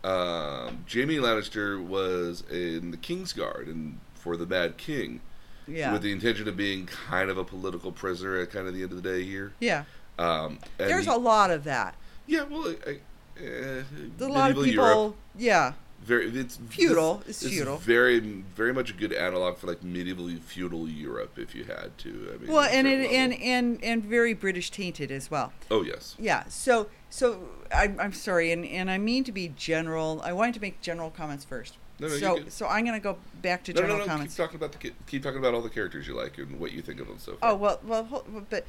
um, 0.04 0.84
Jaime 0.92 1.16
Lannister 1.16 1.82
was 1.84 2.42
in 2.50 2.90
the 2.90 2.96
Kingsguard 2.96 3.68
and 3.68 3.98
for 4.14 4.36
the 4.36 4.46
Mad 4.46 4.76
King 4.76 5.20
yeah, 5.68 5.92
with 5.92 6.02
the 6.02 6.10
intention 6.12 6.48
of 6.48 6.56
being 6.56 6.86
kind 6.86 7.30
of 7.30 7.38
a 7.38 7.44
political 7.44 7.92
prisoner 7.92 8.36
at 8.38 8.50
kind 8.50 8.66
of 8.66 8.74
the 8.74 8.82
end 8.82 8.90
of 8.92 9.00
the 9.02 9.08
day 9.08 9.24
here. 9.24 9.52
yeah. 9.60 9.84
Um, 10.18 10.58
There's 10.76 11.06
he- 11.06 11.10
a 11.10 11.16
lot 11.16 11.50
of 11.50 11.64
that. 11.64 11.94
yeah, 12.26 12.42
well, 12.42 12.74
I, 12.86 12.98
uh, 13.42 13.82
A 14.20 14.28
lot 14.28 14.50
of 14.50 14.56
people. 14.62 14.84
Europe, 14.94 15.16
Yeah, 15.36 15.72
very 16.02 16.28
it's 16.28 16.59
Feudal. 16.68 17.23
this- 17.26 17.42
It's 17.42 17.52
is 17.52 17.59
feudal. 17.59 17.76
very 17.78 18.18
very 18.21 18.73
much 18.73 18.90
a 18.90 18.92
good 18.92 19.12
analog 19.12 19.56
for 19.59 19.66
like 19.68 19.82
medieval 19.82 20.28
feudal 20.44 20.88
Europe 20.88 21.38
if 21.38 21.54
you 21.54 21.64
had 21.64 21.97
to. 21.99 22.32
I 22.35 22.38
mean, 22.42 22.52
well, 22.52 22.68
and 22.71 22.87
it 22.87 23.11
and 23.11 23.32
level. 23.32 23.47
and 23.47 23.85
and 23.85 24.04
very 24.04 24.35
British 24.35 24.71
tainted 24.71 25.11
as 25.11 25.30
well. 25.30 25.52
oh 25.71 25.82
yes, 25.82 26.16
Yeah. 26.18 26.44
So 26.49 26.88
so 27.11 27.49
I'm 27.75 27.99
I'm 28.00 28.12
sorry, 28.12 28.52
and 28.52 28.64
and 28.66 28.90
I 28.90 28.99
mean 28.99 29.25
to 29.25 29.32
be 29.32 29.49
general. 29.56 30.21
I 30.25 30.32
wanted 30.32 30.54
to 30.54 30.61
make 30.61 30.80
general 30.80 31.11
comments 31.11 31.44
first. 31.44 31.76
No, 32.00 32.09
no, 32.09 32.16
so 32.16 32.40
so 32.49 32.66
I'm 32.66 32.85
gonna 32.85 32.99
go 33.00 33.16
back 33.42 33.62
to 33.64 33.73
no, 33.73 33.80
general 33.82 33.99
no, 33.99 34.04
no. 34.04 34.11
comments. 34.11 34.35
Keep 34.35 34.44
talking 34.44 34.56
about 34.56 34.73
the 34.73 34.92
keep 35.06 35.23
talking 35.23 35.38
about 35.38 35.54
all 35.54 35.62
the 35.62 35.71
characters 35.71 36.09
you 36.09 36.14
like 36.14 36.38
and 36.38 36.59
what 36.59 36.73
you 36.73 36.82
think 36.82 37.00
of 37.00 37.06
them 37.06 37.18
so 37.18 37.37
far. 37.37 37.50
Oh 37.52 37.54
well, 37.54 37.80
well, 37.85 38.25
but 38.50 38.66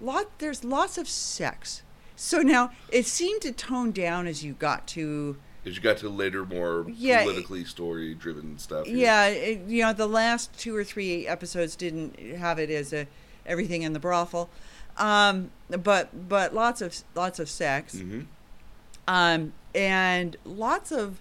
lot 0.00 0.38
there's 0.38 0.62
lots 0.62 0.98
of 0.98 1.08
sex. 1.08 1.82
So 2.14 2.38
now 2.42 2.70
it 2.90 3.06
seemed 3.06 3.42
to 3.42 3.52
tone 3.52 3.90
down 3.90 4.26
as 4.26 4.44
you 4.44 4.52
got 4.54 4.86
to 4.88 5.36
As 5.66 5.74
you 5.76 5.82
got 5.82 5.96
to 5.98 6.08
later, 6.08 6.46
more 6.46 6.86
Yeah, 6.88 7.22
politically 7.24 7.64
story-driven 7.64 8.58
stuff. 8.58 8.86
here. 8.86 8.96
yeah, 8.96 9.26
it, 9.26 9.62
you 9.68 9.82
know 9.82 9.92
the 9.92 10.06
last 10.06 10.56
two 10.58 10.74
or 10.76 10.84
three 10.84 11.26
episodes 11.26 11.74
didn't 11.76 12.18
have 12.36 12.58
it 12.60 12.70
as 12.70 12.92
a 12.92 13.06
everything 13.44 13.82
in 13.82 13.92
the 13.92 13.98
brothel, 13.98 14.48
um, 14.96 15.50
but 15.68 16.28
but 16.28 16.54
lots 16.54 16.80
of 16.80 16.94
lots 17.16 17.38
of 17.40 17.48
sex, 17.50 17.96
Mhm. 17.96 18.26
um, 19.08 19.52
and 19.74 20.36
lots 20.44 20.92
of 20.92 21.18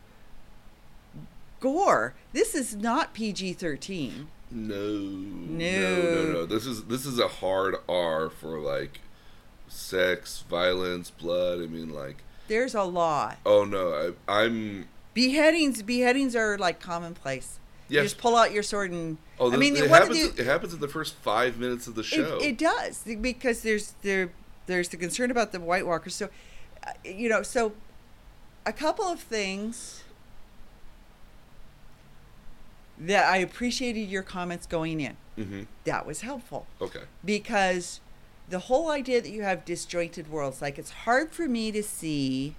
gore. 1.60 2.14
This 2.34 2.54
is 2.56 2.76
not 2.76 3.14
PG 3.14 3.54
thirteen. 3.54 4.28
No, 4.52 4.76
no, 4.76 5.58
No. 5.58 6.02
no, 6.24 6.32
no. 6.34 6.46
This 6.46 6.66
is 6.66 6.84
this 6.84 7.06
is 7.06 7.18
a 7.20 7.28
hard 7.28 7.76
R 7.90 8.30
for 8.30 8.60
like 8.60 9.00
sex, 9.68 10.44
violence, 10.50 11.10
blood. 11.10 11.60
I 11.60 11.66
mean, 11.68 11.92
like, 11.94 12.18
There's 12.48 12.76
a 12.76 12.84
lot. 12.84 13.38
oh 13.46 13.64
no, 13.66 14.14
I, 14.28 14.42
I'm. 14.44 14.88
Beheadings 15.14 15.82
beheadings 15.82 16.36
are 16.36 16.58
like 16.58 16.80
commonplace. 16.80 17.60
You 17.88 18.02
just 18.02 18.18
pull 18.18 18.36
out 18.36 18.52
your 18.52 18.64
sword 18.64 18.92
and 18.92 19.18
Oh, 19.40 19.52
I 19.52 19.58
mean 19.58 19.76
it 19.76 19.90
happens. 19.90 20.34
the- 20.34 20.42
it 20.42 20.46
happens 20.46 20.74
in 20.74 20.80
the 20.80 20.88
first 20.88 21.14
five 21.16 21.58
minutes 21.58 21.88
of 21.88 21.96
the 21.96 22.04
show. 22.04 22.38
It, 22.38 22.42
it 22.44 22.58
does 22.58 23.04
because 23.04 23.62
there's 23.62 23.94
there 24.02 24.32
there's 24.66 24.90
the 24.90 24.98
concern 24.98 25.30
about 25.32 25.52
the 25.52 25.60
White 25.60 25.86
Walkers. 25.86 26.16
So, 26.16 26.30
uh, 26.86 26.92
you 27.06 27.30
know, 27.30 27.44
so 27.44 27.74
a 28.66 28.74
couple 28.74 29.06
of 29.06 29.20
things 29.20 30.04
that 32.98 33.30
I 33.32 33.38
appreciated 33.38 34.10
your 34.10 34.24
comments 34.24 34.66
going 34.66 35.00
in. 35.02 35.18
hmm 35.36 35.64
That 35.84 36.06
was 36.06 36.22
helpful 36.22 36.66
Okay. 36.82 37.02
because 37.24 38.00
the 38.50 38.60
whole 38.60 38.92
idea 38.92 39.22
that 39.22 39.30
you 39.30 39.44
have 39.44 39.66
disjointed 39.66 40.30
worlds, 40.30 40.62
like 40.62 40.78
it's 40.78 40.92
hard 40.92 41.32
for 41.32 41.48
me 41.48 41.72
to 41.72 41.82
see 41.82 42.56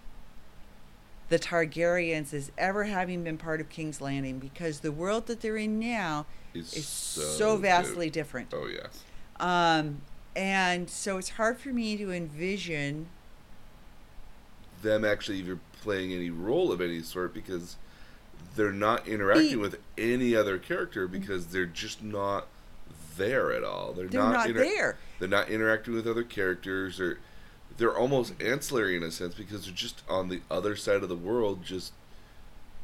the 1.29 1.39
Targaryens 1.39 2.33
as 2.33 2.53
ever 2.57 2.85
having 2.85 3.25
been 3.25 3.39
part 3.39 3.61
of 3.61 3.69
King's 3.69 4.01
Landing 4.01 4.39
because 4.39 4.81
the 4.81 4.93
world 4.93 5.27
that 5.27 5.41
they're 5.41 5.57
in 5.57 5.79
now 5.79 6.27
It's 6.55 6.77
is 6.77 6.87
so, 6.87 7.21
so 7.21 7.57
vastly 7.57 8.11
different. 8.11 8.53
Oh 8.55 8.67
yes. 8.67 9.05
Um, 9.39 10.03
and 10.35 10.89
so 10.89 11.19
it's 11.19 11.31
hard 11.31 11.59
for 11.59 11.71
me 11.71 11.97
to 11.97 12.13
envision. 12.13 13.09
Them 14.83 15.05
actually 15.05 15.39
even 15.39 15.61
playing 15.83 16.13
any 16.13 16.31
role 16.31 16.71
of 16.71 16.81
any 16.81 17.03
sort 17.03 17.33
because 17.35 17.77
they're 18.55 18.73
not 18.73 19.07
interacting 19.09 19.51
Be- 19.51 19.57
with 19.57 19.79
any 19.99 20.35
other 20.35 20.59
character 20.59 21.09
because 21.09 21.47
they're 21.47 21.67
just 21.67 22.03
not 22.03 22.47
there 23.17 23.53
at 23.53 23.65
all. 23.65 23.93
They're, 23.93 24.07
They're 24.09 24.23
not, 24.23 24.33
not 24.33 24.49
inter- 24.49 24.65
there. 24.65 24.97
They're 25.19 25.29
not 25.29 25.49
interacting 25.49 25.95
with 25.95 26.07
other 26.07 26.23
characters. 26.25 27.01
Or 27.01 27.19
they're 27.77 27.97
almost 27.97 28.35
ancillary 28.41 28.97
in 28.97 29.03
a 29.03 29.11
sense 29.11 29.35
because 29.35 29.65
they're 29.65 29.75
just 29.75 30.03
on 30.09 30.29
the 30.29 30.41
other 30.51 30.77
side 30.77 31.03
of 31.03 31.09
the 31.09 31.17
world, 31.17 31.65
just 31.65 31.93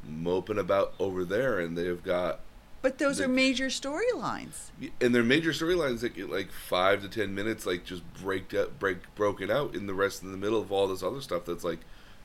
moping 0.07 0.59
about 0.59 0.95
over 0.99 1.25
there, 1.25 1.59
and 1.61 1.77
they've 1.79 2.03
got 2.03 2.41
But 2.83 2.99
those 2.99 3.19
The- 3.19 3.25
are 3.25 3.29
major 3.29 3.67
storylines. 3.67 4.71
and 5.01 5.15
they're 5.15 5.23
major 5.23 5.51
storylines 5.53 6.01
that 6.01 6.15
get 6.15 6.29
like 6.29 6.51
five 6.51 7.01
to 7.03 7.09
ten 7.09 7.35
minutes, 7.35 7.65
like 7.67 7.85
just 7.85 8.03
break 8.15 8.53
up, 8.55 8.79
break 8.81 9.15
broken 9.15 9.51
out 9.51 9.75
in 9.75 9.87
the 9.87 9.95
rest 9.95 10.23
in 10.23 10.33
the 10.33 10.37
middle 10.37 10.61
of 10.61 10.73
all 10.73 10.89
this 10.89 11.03
other 11.03 11.21
stuff. 11.21 11.45
That's 11.45 11.63
like, 11.65 11.79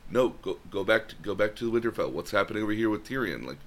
no, 0.10 0.30
go 0.30 0.58
go 0.72 0.84
back 0.84 1.08
to 1.10 1.16
go 1.22 1.36
back 1.36 1.56
to 1.58 1.70
the 1.70 1.80
Winterfell. 1.80 2.10
What's 2.12 2.32
happening 2.32 2.64
over 2.64 2.72
here 2.72 2.90
with 2.90 3.08
Tyrion? 3.08 3.46
Like, 3.46 3.60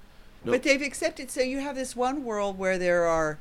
no, 0.43 0.51
But 0.51 0.63
they've 0.63 0.81
accepted. 0.81 1.31
So 1.31 1.39
you 1.41 1.59
have 1.59 1.75
this 1.77 1.95
one 1.95 2.25
world 2.25 2.57
where 2.57 2.77
there 2.77 3.05
are, 3.05 3.37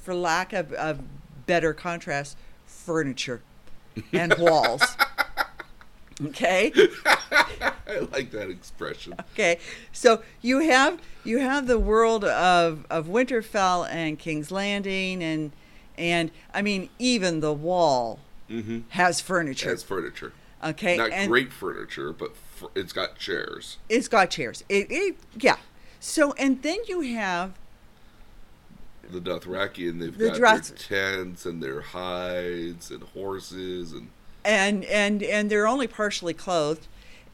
for 0.00 0.14
lack 0.14 0.52
of, 0.52 0.72
of 0.72 1.00
better 1.46 1.72
contrast, 1.74 2.36
furniture 2.66 3.42
and 4.12 4.34
walls. 4.38 4.82
okay. 6.26 6.72
I 7.04 7.98
like 8.12 8.30
that 8.32 8.48
expression. 8.50 9.14
Okay. 9.32 9.58
So 9.92 10.22
you 10.42 10.60
have 10.60 11.00
you 11.24 11.38
have 11.38 11.66
the 11.66 11.78
world 11.78 12.24
of 12.24 12.86
of 12.90 13.06
Winterfell 13.06 13.88
and 13.90 14.18
King's 14.18 14.50
Landing 14.50 15.22
and 15.22 15.52
and 15.98 16.30
I 16.54 16.62
mean 16.62 16.88
even 16.98 17.40
the 17.40 17.52
wall 17.52 18.20
Mm-hmm. 18.50 18.80
has 18.88 19.20
furniture. 19.20 19.68
Has 19.70 19.84
furniture, 19.84 20.32
okay. 20.64 20.96
not 20.96 21.12
and 21.12 21.30
great 21.30 21.52
furniture, 21.52 22.12
but 22.12 22.32
f- 22.60 22.68
it's 22.74 22.92
got 22.92 23.16
chairs. 23.16 23.78
It's 23.88 24.08
got 24.08 24.28
chairs. 24.30 24.64
It, 24.68 24.88
it 24.90 25.16
yeah. 25.38 25.58
So 26.00 26.32
and 26.32 26.60
then 26.62 26.78
you 26.88 27.02
have 27.02 27.52
The 29.12 29.20
Dothraki, 29.20 29.88
and 29.88 30.00
they've 30.00 30.16
The 30.16 30.28
got 30.28 30.36
Droth- 30.38 30.68
their 30.68 30.76
tents 31.16 31.46
and 31.46 31.62
their 31.62 31.80
hides 31.80 32.90
and 32.90 33.02
horses 33.02 33.92
and 33.92 34.08
and 34.44 34.84
and 34.86 35.22
and 35.22 35.50
they're 35.50 35.66
only 35.66 35.86
partially 35.86 36.32
clothed 36.34 36.86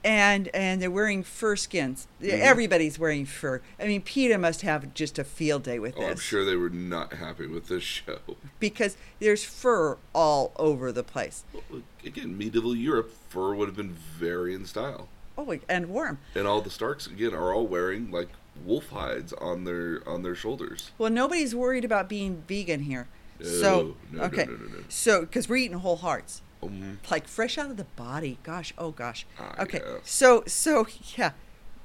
and 0.05 0.49
and 0.55 0.81
they're 0.83 0.91
wearing 0.91 1.23
fur 1.23 1.55
skins 1.57 2.07
Mhm. 2.21 2.29
everybody's 2.41 2.99
wearing 2.99 3.25
fur 3.25 3.61
i 3.81 3.87
mean 3.87 4.03
PETA 4.03 4.39
must 4.39 4.63
have 4.63 4.93
just 4.95 5.19
a 5.19 5.25
field 5.25 5.63
day 5.63 5.79
with 5.79 5.95
oh, 5.97 6.01
this 6.01 6.11
I'm 6.11 6.17
sure 6.19 6.45
they 6.45 6.57
were 6.57 6.69
not 6.71 7.15
happy 7.15 7.47
with 7.47 7.69
this 7.69 7.83
show. 7.83 8.19
because 8.61 8.97
there's 9.21 9.45
fur 9.45 9.97
all 10.15 10.53
over 10.57 10.91
the 10.93 11.03
place 11.05 11.45
Well, 11.71 11.83
Again, 12.05 12.37
medieval 12.39 12.75
Europe, 12.77 13.13
fur 13.29 13.55
would 13.55 13.67
have 13.69 13.77
been 13.77 13.93
very 14.19 14.53
in 14.55 14.65
style. 14.67 15.09
oh 15.39 15.57
and 15.69 15.89
warm 15.89 16.19
and 16.35 16.47
all 16.47 16.61
the 16.61 16.71
Starks 16.71 17.07
again 17.07 17.35
are 17.35 17.53
all 17.55 17.67
wearing 17.67 18.11
like 18.11 18.29
wolf 18.65 18.89
hides 18.91 19.33
on 19.35 19.65
their 19.65 20.03
on 20.09 20.23
their 20.23 20.35
shoulders. 20.35 20.91
well 20.99 21.11
nobody's 21.11 21.55
worried 21.55 21.85
about 21.85 22.09
being 22.09 22.43
vegan 22.49 22.81
here. 22.81 23.09
No, 23.39 23.47
so 23.47 23.97
no, 24.11 24.23
okay. 24.25 24.47
no, 24.47 24.59
so 24.89 25.21
because 25.21 25.49
we're 25.49 25.57
eating 25.57 25.79
whole 25.79 25.97
hearts. 25.97 26.43
Um, 26.63 27.01
like 27.11 27.29
fresh 27.29 27.59
out 27.59 27.71
of 27.71 27.77
the 27.77 27.85
body. 27.85 28.39
Gosh 28.43 28.73
oh 28.79 28.91
gosh. 28.91 29.27
Ah, 29.39 29.63
okay. 29.63 29.81
so 30.03 30.43
so 30.47 30.87
yeah. 31.17 31.33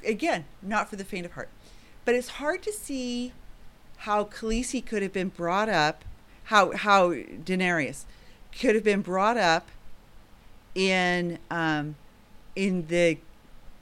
Again 0.05 0.45
not 0.61 0.89
for 0.89 0.95
the 0.95 1.03
faint 1.03 1.25
of 1.25 1.33
heart. 1.33 1.49
But 2.05 2.15
it's 2.15 2.29
hard 2.29 2.63
to 2.63 2.71
see 2.71 3.33
how 3.97 4.23
Khaleesi 4.23 4.83
could 4.83 5.03
have 5.03 5.13
been 5.13 5.29
brought 5.29 5.69
up 5.69 6.03
how 6.45 6.75
how 6.75 7.11
Daenerys 7.11 8.05
could 8.57 8.75
have 8.75 8.83
been 8.83 9.01
brought 9.01 9.37
up 9.37 9.69
in 10.75 11.37
um 11.49 11.95
in 12.55 12.87
the 12.87 13.17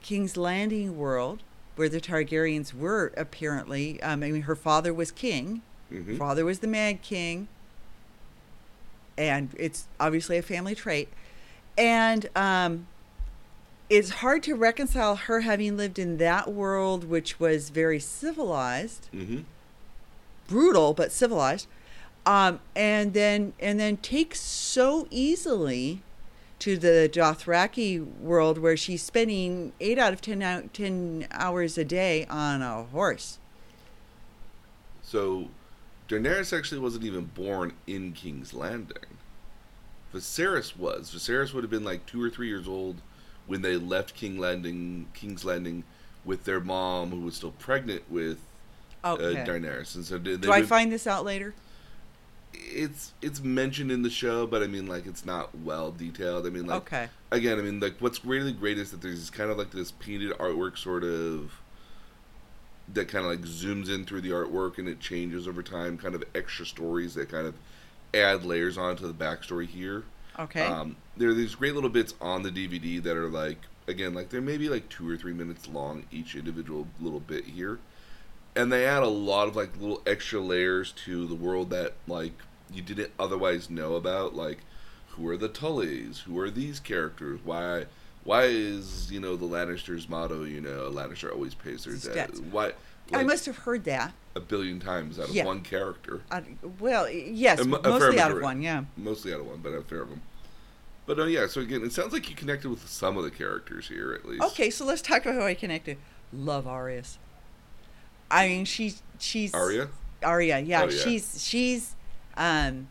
King's 0.02 0.36
Landing 0.36 0.96
world 0.96 1.42
where 1.80 1.88
the 1.88 1.98
Targaryens 1.98 2.74
were 2.74 3.10
apparently 3.16 4.02
um, 4.02 4.22
I 4.22 4.30
mean 4.30 4.42
her 4.42 4.54
father 4.54 4.92
was 4.92 5.10
king 5.10 5.62
mhm. 5.90 6.18
father 6.18 6.44
was 6.44 6.58
the 6.58 6.66
Mad 6.66 7.00
King, 7.00 7.48
and 9.16 9.48
it's 9.56 9.86
obviously 9.98 10.36
a 10.36 10.42
family 10.42 10.74
trait. 10.74 11.08
And 11.78 12.28
um, 12.36 12.86
it's 13.88 14.10
hard 14.10 14.42
to 14.42 14.54
reconcile 14.54 15.16
her 15.16 15.40
having 15.40 15.78
lived 15.78 15.98
in 15.98 16.18
that 16.18 16.52
world, 16.52 17.04
which 17.04 17.40
was 17.40 17.70
very 17.70 17.98
civilized, 17.98 19.08
Mhm. 19.14 19.44
brutal 20.48 20.92
but 20.92 21.10
civilized, 21.12 21.66
um, 22.26 22.60
and 22.76 23.14
then 23.14 23.54
and 23.58 23.80
then 23.80 23.96
take 23.96 24.34
so 24.34 25.08
easily 25.10 26.02
to 26.60 26.76
the 26.76 27.10
Dothraki 27.12 28.04
world 28.20 28.58
where 28.58 28.76
she's 28.76 29.02
spending 29.02 29.72
eight 29.80 29.98
out 29.98 30.12
of 30.12 30.20
10, 30.20 30.40
hou- 30.42 30.68
10 30.72 31.26
hours 31.32 31.76
a 31.78 31.84
day 31.84 32.26
on 32.26 32.62
a 32.62 32.84
horse. 32.84 33.38
So 35.02 35.48
Daenerys 36.08 36.56
actually 36.56 36.80
wasn't 36.80 37.04
even 37.04 37.24
born 37.26 37.72
in 37.86 38.12
King's 38.12 38.54
Landing. 38.54 38.98
Viserys 40.14 40.76
was. 40.76 41.10
Viserys 41.14 41.54
would 41.54 41.64
have 41.64 41.70
been 41.70 41.84
like 41.84 42.04
two 42.06 42.22
or 42.22 42.30
three 42.30 42.48
years 42.48 42.68
old 42.68 42.96
when 43.46 43.62
they 43.62 43.76
left 43.76 44.14
King 44.14 44.38
Landing, 44.38 45.06
King's 45.14 45.44
Landing, 45.44 45.82
with 46.24 46.44
their 46.44 46.60
mom, 46.60 47.10
who 47.10 47.20
was 47.20 47.34
still 47.36 47.52
pregnant 47.52 48.02
with 48.10 48.38
Okay. 49.02 49.40
uh, 49.40 49.46
Daenerys, 49.46 49.94
and 49.94 50.04
so 50.04 50.18
they, 50.18 50.36
Do 50.36 50.52
I 50.52 50.62
find 50.62 50.92
this 50.92 51.06
out 51.06 51.24
later? 51.24 51.54
It's 52.52 53.12
it's 53.22 53.40
mentioned 53.40 53.90
in 53.90 54.02
the 54.02 54.10
show, 54.10 54.46
but 54.46 54.62
I 54.62 54.66
mean, 54.66 54.86
like, 54.86 55.06
it's 55.06 55.24
not 55.24 55.56
well 55.58 55.90
detailed. 55.90 56.46
I 56.46 56.50
mean, 56.50 56.66
like, 56.66 56.82
okay. 56.82 57.08
again, 57.30 57.58
I 57.58 57.62
mean, 57.62 57.80
like, 57.80 57.96
what's 58.00 58.24
really 58.24 58.52
great 58.52 58.78
is 58.78 58.90
that 58.90 59.02
there's 59.02 59.30
kind 59.30 59.50
of 59.50 59.58
like 59.58 59.70
this 59.70 59.92
painted 59.92 60.32
artwork, 60.38 60.78
sort 60.78 61.04
of, 61.04 61.52
that 62.92 63.08
kind 63.08 63.24
of 63.24 63.30
like 63.30 63.42
zooms 63.42 63.88
in 63.88 64.04
through 64.04 64.20
the 64.20 64.30
artwork 64.30 64.78
and 64.78 64.88
it 64.88 65.00
changes 65.00 65.46
over 65.46 65.62
time. 65.62 65.98
Kind 65.98 66.14
of 66.14 66.24
extra 66.34 66.66
stories 66.66 67.14
that 67.14 67.28
kind 67.28 67.46
of 67.46 67.54
add 68.14 68.44
layers 68.44 68.76
onto 68.76 69.06
the 69.06 69.14
backstory 69.14 69.66
here. 69.66 70.04
Okay. 70.38 70.62
Um, 70.62 70.96
there 71.16 71.28
are 71.28 71.34
these 71.34 71.54
great 71.54 71.74
little 71.74 71.90
bits 71.90 72.14
on 72.20 72.42
the 72.42 72.50
DVD 72.50 73.02
that 73.02 73.16
are 73.16 73.28
like, 73.28 73.58
again, 73.86 74.14
like 74.14 74.30
they're 74.30 74.40
maybe 74.40 74.68
like 74.68 74.88
two 74.88 75.08
or 75.08 75.16
three 75.16 75.32
minutes 75.32 75.68
long 75.68 76.04
each 76.10 76.34
individual 76.34 76.86
little 77.00 77.20
bit 77.20 77.44
here, 77.44 77.78
and 78.56 78.72
they 78.72 78.84
add 78.86 79.02
a 79.02 79.08
lot 79.08 79.48
of 79.48 79.56
like 79.56 79.76
little 79.80 80.02
extra 80.06 80.40
layers 80.40 80.92
to 81.04 81.26
the 81.26 81.34
world 81.34 81.70
that 81.70 81.94
like 82.06 82.32
you 82.72 82.82
didn't 82.82 83.12
otherwise 83.18 83.70
know 83.70 83.94
about. 83.94 84.34
Like, 84.34 84.58
who 85.10 85.28
are 85.28 85.36
the 85.36 85.48
Tullys? 85.48 86.20
Who 86.22 86.38
are 86.38 86.50
these 86.50 86.80
characters? 86.80 87.40
Why? 87.44 87.86
Why 88.24 88.44
is 88.44 89.10
you 89.10 89.18
know 89.20 89.36
the 89.36 89.46
Lannisters' 89.46 90.08
motto? 90.08 90.44
You 90.44 90.60
know, 90.60 90.90
Lannister 90.90 91.32
always 91.32 91.54
pays 91.54 91.84
their 91.84 92.14
debt. 92.14 92.30
Why? 92.50 92.72
I 93.12 93.24
must 93.24 93.46
have 93.46 93.56
heard 93.58 93.84
that. 93.84 94.12
a 94.36 94.40
billion 94.40 94.78
times 94.78 95.18
out 95.18 95.28
of 95.30 95.34
Yeah. 95.34 95.44
one 95.44 95.62
character. 95.62 96.20
Uh, 96.30 96.42
well, 96.78 97.10
yes, 97.10 97.58
A 97.58 97.64
mo- 97.64 97.78
a 97.78 97.82
fair 97.82 97.90
mostly 97.92 98.20
out 98.20 98.30
of 98.30 98.40
one. 98.40 98.62
Yeah. 98.62 98.84
mostly 98.96 99.34
out 99.34 99.40
of 99.40 99.46
one, 99.46 99.58
but 99.60 99.70
a 99.70 99.82
fair 99.82 100.02
of 100.02 100.10
them. 100.10 100.22
But 101.06 101.18
uh, 101.18 101.24
yeah, 101.24 101.48
so 101.48 101.60
again, 101.60 101.82
it 101.82 101.92
sounds 101.92 102.12
like 102.12 102.30
you 102.30 102.36
connected 102.36 102.68
with 102.70 102.88
some 102.88 103.16
of 103.16 103.24
the 103.24 103.30
characters 103.32 103.88
here 103.88 104.12
at 104.12 104.24
least. 104.24 104.44
Okay, 104.44 104.70
so 104.70 104.84
let's 104.84 105.02
talk 105.02 105.22
about 105.26 105.34
how 105.40 105.46
I 105.46 105.54
connected. 105.54 105.96
Love 106.32 106.68
Arya's. 106.68 107.18
I 108.30 108.48
mean, 108.48 108.64
she's 108.64 109.02
she's 109.18 109.52
Aria. 109.54 109.88
Arya, 110.22 110.58
yeah, 110.60 110.82
Oh, 110.82 110.88
yeah. 110.88 111.02
she's 111.02 111.42
she's 111.44 111.94
um 112.36 112.88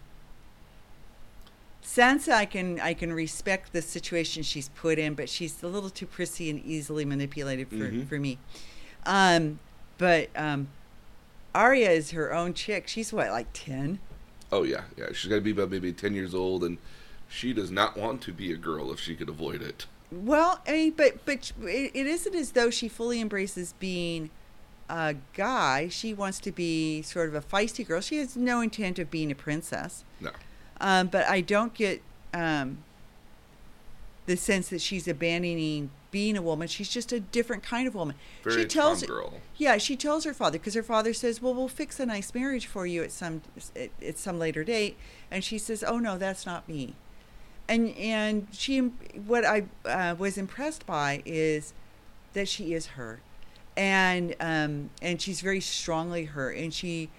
Sansa 1.83 2.33
I 2.33 2.45
can 2.45 2.79
I 2.79 2.93
can 2.93 3.11
respect 3.13 3.73
the 3.73 3.81
situation 3.81 4.43
she's 4.43 4.69
put 4.69 4.99
in, 4.99 5.13
but 5.15 5.29
she's 5.29 5.61
a 5.63 5.67
little 5.67 5.89
too 5.89 6.05
prissy 6.05 6.49
and 6.49 6.63
easily 6.63 7.05
manipulated 7.05 7.67
for, 7.69 7.75
Mhm. 7.75 8.07
for 8.07 8.19
me. 8.19 8.37
Um 9.05 9.59
but 9.97 10.29
um 10.35 10.67
Arya 11.55 11.89
is 11.89 12.11
her 12.11 12.33
own 12.33 12.53
chick. 12.53 12.87
She's 12.87 13.11
what, 13.11 13.29
like 13.31 13.47
ten? 13.53 13.99
Oh 14.51 14.63
yeah, 14.63 14.83
yeah. 14.97 15.07
She's 15.13 15.29
got 15.29 15.35
to 15.35 15.41
be 15.41 15.51
about 15.51 15.71
maybe 15.71 15.91
ten 15.93 16.13
years 16.13 16.33
old, 16.35 16.63
and 16.63 16.77
she 17.27 17.53
does 17.53 17.71
not 17.71 17.97
want 17.97 18.21
to 18.23 18.31
be 18.33 18.51
a 18.53 18.57
girl 18.57 18.91
if 18.91 18.99
she 18.99 19.15
could 19.15 19.29
avoid 19.29 19.61
it. 19.61 19.85
Well, 20.11 20.61
I 20.67 20.71
mean, 20.71 20.93
but 20.95 21.25
but 21.25 21.51
it, 21.63 21.91
it 21.95 22.07
isn't 22.07 22.35
as 22.35 22.51
though 22.51 22.69
she 22.69 22.87
fully 22.87 23.19
embraces 23.19 23.73
being 23.79 24.29
a 24.89 25.15
guy. 25.33 25.87
She 25.87 26.13
wants 26.13 26.39
to 26.39 26.51
be 26.51 27.01
sort 27.01 27.29
of 27.29 27.35
a 27.35 27.41
feisty 27.41 27.87
girl. 27.87 28.01
She 28.01 28.17
has 28.17 28.35
no 28.35 28.61
intent 28.61 28.99
of 28.99 29.11
being 29.11 29.31
a 29.31 29.35
princess. 29.35 30.03
No. 30.19 30.31
Um, 30.81 31.07
but 31.07 31.27
I 31.27 31.41
don't 31.41 31.73
get 31.73 32.01
um, 32.33 32.79
the 34.25 34.35
sense 34.35 34.69
that 34.69 34.81
she's 34.81 35.07
abandoning 35.07 35.91
being 36.11 36.37
a 36.37 36.41
woman. 36.41 36.67
She's 36.67 36.89
just 36.89 37.11
a 37.11 37.19
different 37.19 37.63
kind 37.63 37.87
of 37.87 37.95
woman. 37.95 38.15
Very 38.43 38.61
she 38.61 38.67
tells, 38.67 39.03
girl. 39.03 39.33
yeah, 39.57 39.77
she 39.77 39.95
tells 39.95 40.23
her 40.25 40.33
father 40.33 40.57
because 40.57 40.73
her 40.73 40.83
father 40.83 41.13
says, 41.13 41.41
"Well, 41.41 41.53
we'll 41.53 41.67
fix 41.67 41.99
a 41.99 42.05
nice 42.05 42.33
marriage 42.33 42.65
for 42.65 42.85
you 42.85 43.03
at 43.03 43.11
some 43.11 43.41
at, 43.75 43.89
at 44.01 44.17
some 44.17 44.39
later 44.39 44.63
date," 44.63 44.97
and 45.29 45.43
she 45.43 45.57
says, 45.57 45.83
"Oh 45.83 45.99
no, 45.99 46.17
that's 46.17 46.45
not 46.45 46.67
me." 46.67 46.95
And 47.67 47.95
and 47.95 48.47
she 48.51 48.79
what 48.79 49.45
I 49.45 49.65
uh, 49.85 50.15
was 50.17 50.37
impressed 50.37 50.85
by 50.85 51.21
is 51.25 51.73
that 52.33 52.47
she 52.47 52.73
is 52.73 52.87
her, 52.87 53.21
and 53.79 54.35
um, 54.41 54.89
and 55.01 55.21
she's 55.21 55.39
very 55.39 55.61
strongly 55.61 56.25
her, 56.25 56.51
and 56.51 56.73
she 56.73 57.09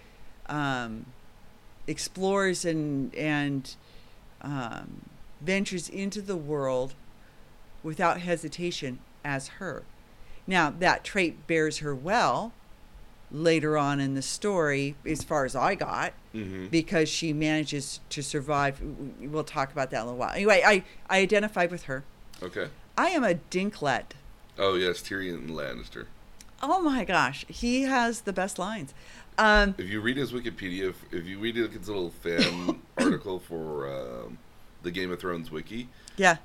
um, 0.46 1.06
explores 1.86 2.64
and 2.66 3.14
and 3.14 3.74
um, 4.42 5.06
ventures 5.40 5.88
into 5.88 6.20
the 6.20 6.36
world 6.36 6.92
without 7.82 8.20
hesitation 8.20 8.98
as 9.24 9.48
her. 9.58 9.82
Now 10.46 10.70
that 10.78 11.02
trait 11.02 11.46
bears 11.46 11.78
her 11.78 11.94
well 11.94 12.52
later 13.32 13.78
on 13.78 14.00
in 14.00 14.14
the 14.14 14.22
story, 14.22 14.96
as 15.06 15.22
far 15.24 15.44
as 15.44 15.56
I 15.56 15.74
got, 15.74 16.12
Mm-hmm. 16.34 16.66
because 16.68 17.08
she 17.08 17.32
manages 17.32 17.98
to 18.10 18.22
survive. 18.22 18.80
We'll 19.20 19.42
talk 19.42 19.72
about 19.72 19.90
that 19.90 19.96
in 19.96 20.02
a 20.02 20.04
little 20.04 20.18
while. 20.18 20.32
Anyway, 20.32 20.62
I 20.64 20.84
I 21.08 21.18
identified 21.20 21.70
with 21.72 21.84
her. 21.84 22.04
Okay. 22.42 22.68
I 22.96 23.08
am 23.10 23.24
a 23.24 23.34
Dinklet. 23.50 24.12
Oh 24.58 24.74
yes, 24.74 24.98
Tyrion 25.00 25.48
Lannister. 25.50 26.06
Oh 26.62 26.80
my 26.80 27.04
gosh, 27.04 27.44
he 27.48 27.82
has 27.82 28.22
the 28.22 28.32
best 28.32 28.58
lines. 28.58 28.92
Um, 29.38 29.74
If 29.78 29.88
you 29.88 30.00
read 30.00 30.16
his 30.16 30.32
Wikipedia, 30.32 30.90
if, 30.90 31.02
if 31.12 31.26
you 31.26 31.38
read 31.38 31.56
his 31.56 31.88
little 31.88 32.10
fan 32.10 32.80
article 32.98 33.38
for 33.38 33.88
um, 33.88 34.38
the 34.82 34.90
Game 34.90 35.10
of 35.10 35.20
Thrones 35.20 35.50
wiki, 35.50 35.88
yeah, 36.16 36.36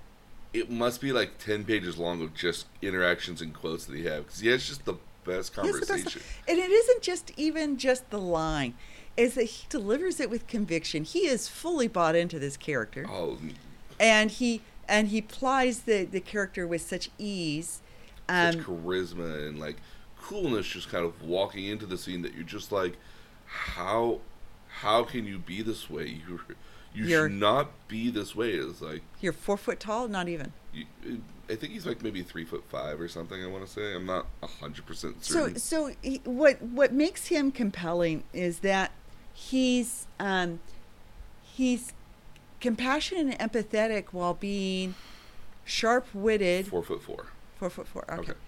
it 0.53 0.69
must 0.69 1.01
be 1.01 1.11
like 1.11 1.37
ten 1.37 1.65
pages 1.65 1.97
long 1.97 2.21
of 2.21 2.33
just 2.33 2.67
interactions 2.81 3.41
and 3.41 3.53
quotes 3.53 3.85
that 3.85 3.95
he 3.97 4.05
has 4.05 4.23
because 4.23 4.39
he 4.39 4.47
has 4.47 4.65
just 4.65 4.85
the 4.85 4.95
best 5.25 5.37
has 5.37 5.49
the 5.49 5.61
conversation. 5.61 6.03
best. 6.05 6.17
And 6.47 6.57
it 6.59 6.71
isn't 6.71 7.01
just 7.01 7.31
even 7.35 7.77
just 7.77 8.09
the 8.09 8.19
line. 8.19 8.75
Is 9.17 9.35
that 9.35 9.43
he 9.43 9.65
delivers 9.69 10.19
it 10.19 10.29
with 10.29 10.45
conviction. 10.47 11.05
He 11.05 11.19
is 11.27 11.47
fully 11.47 11.87
bought 11.87 12.15
into 12.15 12.37
this 12.37 12.57
character. 12.57 13.05
Oh, 13.09 13.37
and 13.99 14.29
he 14.31 14.61
and 14.87 15.09
he 15.09 15.21
plies 15.21 15.81
the 15.81 16.05
the 16.05 16.19
character 16.19 16.67
with 16.67 16.81
such 16.81 17.09
ease 17.17 17.81
such 18.27 18.55
um 18.55 18.61
charisma 18.61 19.47
and 19.47 19.59
like 19.59 19.77
coolness 20.25 20.65
just 20.67 20.89
kind 20.89 21.05
of 21.05 21.21
walking 21.21 21.65
into 21.65 21.85
the 21.85 21.97
scene 21.97 22.21
that 22.23 22.33
you're 22.33 22.43
just 22.43 22.71
like 22.71 22.97
how 23.45 24.19
how 24.79 25.03
can 25.03 25.25
you 25.25 25.37
be 25.37 25.61
this 25.61 25.89
way? 25.89 26.21
You 26.95 27.03
you 27.03 27.09
You're- 27.09 27.29
should 27.29 27.37
not 27.37 27.71
be 27.89 28.09
this 28.09 28.35
way. 28.37 28.51
It's 28.53 28.81
like 28.81 29.01
you're 29.19 29.33
four 29.33 29.57
foot 29.57 29.81
tall? 29.81 30.07
Not 30.07 30.29
even. 30.29 30.53
you, 30.73 30.85
i 31.49 31.53
think 31.55 31.73
he's 31.73 31.85
like 31.85 32.01
maybe 32.01 32.23
three 32.23 32.45
foot 32.45 32.63
five 32.69 32.99
or 33.01 33.07
something 33.09 33.43
i 33.43 33.47
want 33.47 33.65
to 33.65 33.71
say. 33.71 33.93
I'm 33.93 34.05
not 34.05 34.25
a 34.41 34.47
hundred 34.47 34.85
percent 34.85 35.23
so 35.23 35.53
so 35.55 35.91
he, 36.01 36.21
what 36.23 36.61
what 36.61 36.93
makes 36.93 37.27
him 37.27 37.51
compelling 37.51 38.23
is 38.33 38.59
that 38.59 38.91
he's 39.33 40.07
um 40.21 40.59
he's 41.43 41.93
compassionate 42.61 43.37
and 43.39 43.51
empathetic 43.51 44.05
while 44.11 44.33
being 44.33 44.95
sharp-witted. 45.65 46.67
Four 46.67 46.83
foot 46.83 47.01
four. 47.03 47.25
Four 47.59 47.69
foot 47.69 47.87
four 47.87 48.05
okay, 48.09 48.31
Okay. 48.31 48.39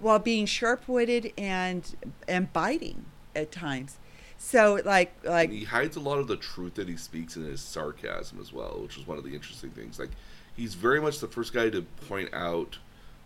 While 0.00 0.18
being 0.18 0.46
sharp-witted 0.46 1.32
and 1.38 1.96
and 2.28 2.52
biting 2.52 3.04
at 3.34 3.50
times 3.52 3.98
so 4.38 4.80
like 4.84 5.14
like 5.24 5.50
he 5.50 5.64
hides 5.64 5.96
a 5.96 6.00
lot 6.00 6.18
of 6.18 6.26
the 6.28 6.36
truth 6.36 6.74
that 6.74 6.88
he 6.88 6.96
speaks 6.96 7.36
in 7.36 7.44
his 7.44 7.60
sarcasm 7.60 8.38
as 8.40 8.52
well, 8.52 8.80
which 8.82 8.96
is 8.98 9.06
one 9.06 9.18
of 9.18 9.24
the 9.24 9.34
interesting 9.34 9.70
things. 9.70 9.98
Like 9.98 10.10
he's 10.56 10.74
very 10.74 11.00
much 11.00 11.20
the 11.20 11.28
first 11.28 11.52
guy 11.52 11.70
to 11.70 11.82
point 12.06 12.32
out, 12.34 12.78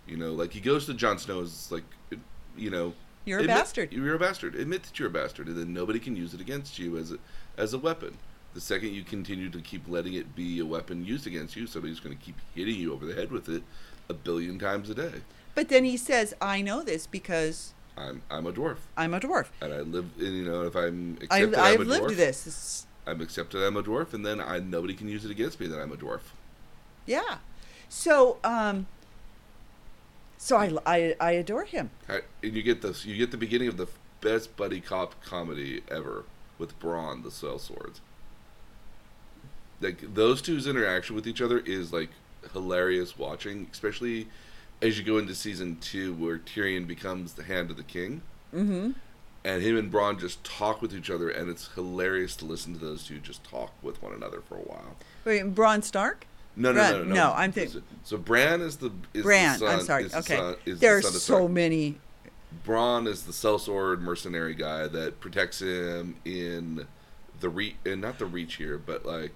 you 0.06 0.16
know, 0.16 0.32
like 0.32 0.52
he 0.52 0.60
goes 0.60 0.86
to 0.86 0.94
Jon 0.94 1.18
Snow 1.18 1.44
Snow's 1.44 1.72
like, 1.72 2.20
you 2.56 2.70
know, 2.70 2.94
You're 3.24 3.40
a 3.40 3.42
admit- 3.42 3.56
bastard. 3.56 3.92
You're 3.92 4.14
a 4.14 4.18
bastard. 4.18 4.54
Admit 4.54 4.84
that 4.84 4.98
you're 4.98 5.08
a 5.08 5.12
bastard, 5.12 5.48
and 5.48 5.56
then 5.56 5.72
nobody 5.72 5.98
can 5.98 6.14
use 6.16 6.32
it 6.32 6.40
against 6.40 6.78
you 6.78 6.96
as 6.96 7.12
a 7.12 7.18
as 7.58 7.74
a 7.74 7.78
weapon. 7.78 8.16
The 8.54 8.60
second 8.60 8.94
you 8.94 9.04
continue 9.04 9.48
to 9.50 9.60
keep 9.60 9.88
letting 9.88 10.14
it 10.14 10.34
be 10.34 10.58
a 10.58 10.66
weapon 10.66 11.04
used 11.04 11.26
against 11.26 11.54
you, 11.54 11.66
somebody's 11.66 12.00
going 12.00 12.16
to 12.16 12.24
keep 12.24 12.36
hitting 12.54 12.76
you 12.76 12.92
over 12.92 13.06
the 13.06 13.14
head 13.14 13.30
with 13.30 13.48
it 13.48 13.62
a 14.08 14.14
billion 14.14 14.58
times 14.58 14.90
a 14.90 14.94
day. 14.94 15.22
But 15.60 15.68
then 15.68 15.84
he 15.84 15.98
says 15.98 16.32
i 16.40 16.62
know 16.62 16.82
this 16.82 17.06
because 17.06 17.74
I'm 17.94 18.22
I'm 18.30 18.46
a 18.46 18.52
dwarf, 18.52 18.78
i'm 18.96 19.12
a 19.12 19.20
dwarf 19.20 19.48
and 19.60 19.74
I 19.74 19.80
live. 19.80 20.08
And, 20.18 20.34
you 20.34 20.44
know, 20.44 20.62
if 20.62 20.74
I'm 20.74 21.18
I, 21.20 21.24
accepted, 21.40 21.54
i've 21.58 21.80
I'm 21.80 21.86
a 21.86 21.90
lived 21.90 22.04
dwarf, 22.06 22.16
this 22.16 22.46
It's- 22.46 22.86
I'm 23.06 23.20
accepted. 23.20 23.62
I'm 23.62 23.76
a 23.76 23.82
dwarf, 23.82 24.14
and 24.14 24.24
then 24.24 24.40
I 24.40 24.58
nobody 24.58 24.94
can 24.94 25.06
use 25.06 25.26
it 25.26 25.30
against 25.30 25.60
me 25.60 25.66
that 25.66 25.78
I'm 25.78 25.92
a 25.92 25.96
dwarf. 25.98 26.20
Yeah. 27.04 27.38
So, 27.90 28.38
um, 28.42 28.86
so 30.38 30.56
I, 30.56 30.72
I, 30.86 31.16
I 31.20 31.30
adore 31.32 31.64
him. 31.64 31.90
I- 32.08 32.22
And 32.42 32.56
you 32.56 32.62
get 32.62 32.80
this. 32.80 33.04
You 33.04 33.18
get 33.18 33.30
the 33.30 33.36
beginning 33.36 33.68
of 33.68 33.76
the 33.76 33.88
best 34.22 34.56
buddy 34.56 34.80
cop 34.80 35.22
comedy 35.22 35.82
ever 35.90 36.24
with 36.56 36.78
Bronn, 36.80 37.22
the 37.22 37.28
Sellswords. 37.28 38.00
Like 39.82 40.14
those 40.14 40.40
two's 40.40 40.66
interaction 40.66 41.16
with 41.16 41.26
each 41.26 41.42
other 41.42 41.58
is 41.58 41.92
like 41.92 42.08
hilarious 42.54 43.18
watching, 43.18 43.68
especially 43.70 44.26
as 44.82 44.98
you 44.98 45.04
go 45.04 45.18
into 45.18 45.34
season 45.34 45.76
two, 45.80 46.14
where 46.14 46.38
Tyrion 46.38 46.86
becomes 46.86 47.34
the 47.34 47.42
Hand 47.44 47.70
of 47.70 47.76
the 47.76 47.82
King, 47.82 48.22
Mm-hmm. 48.54 48.90
and 49.44 49.62
him 49.62 49.76
and 49.76 49.92
Bronn 49.92 50.18
just 50.18 50.42
talk 50.42 50.82
with 50.82 50.94
each 50.94 51.08
other, 51.10 51.30
and 51.30 51.48
it's 51.48 51.68
hilarious 51.74 52.34
to 52.36 52.44
listen 52.44 52.72
to 52.74 52.80
those 52.84 53.04
two 53.04 53.18
just 53.18 53.44
talk 53.44 53.72
with 53.82 54.02
one 54.02 54.12
another 54.12 54.40
for 54.48 54.56
a 54.56 54.60
while. 54.62 54.96
Wait, 55.24 55.54
Bronn 55.54 55.84
Stark? 55.84 56.26
No, 56.56 56.72
no, 56.72 56.82
no, 56.90 56.98
no, 56.98 57.04
no. 57.04 57.14
no, 57.14 57.32
I'm 57.32 57.52
think- 57.52 57.70
So, 57.70 57.82
so 58.02 58.16
Bran 58.16 58.60
is 58.60 58.76
the 58.78 58.90
is 59.14 59.22
Bran. 59.22 59.52
The 59.52 59.58
son, 59.66 59.78
I'm 59.78 59.84
sorry. 59.84 60.04
is 60.04 60.12
the 60.12 60.18
Okay. 60.18 60.36
son- 60.36 60.56
is 60.66 60.80
the 60.80 60.86
son 61.02 61.14
of 61.14 61.20
so 61.22 61.46
many. 61.48 61.98
Bronn 62.66 63.06
is 63.06 63.22
the 63.22 63.32
sellsword 63.32 64.00
mercenary 64.00 64.54
guy 64.54 64.88
that 64.88 65.20
protects 65.20 65.60
him 65.62 66.16
in 66.24 66.86
the 67.38 67.48
reach, 67.48 67.76
and 67.86 68.00
not 68.00 68.18
the 68.18 68.26
reach 68.26 68.56
here, 68.56 68.76
but 68.78 69.06
like 69.06 69.32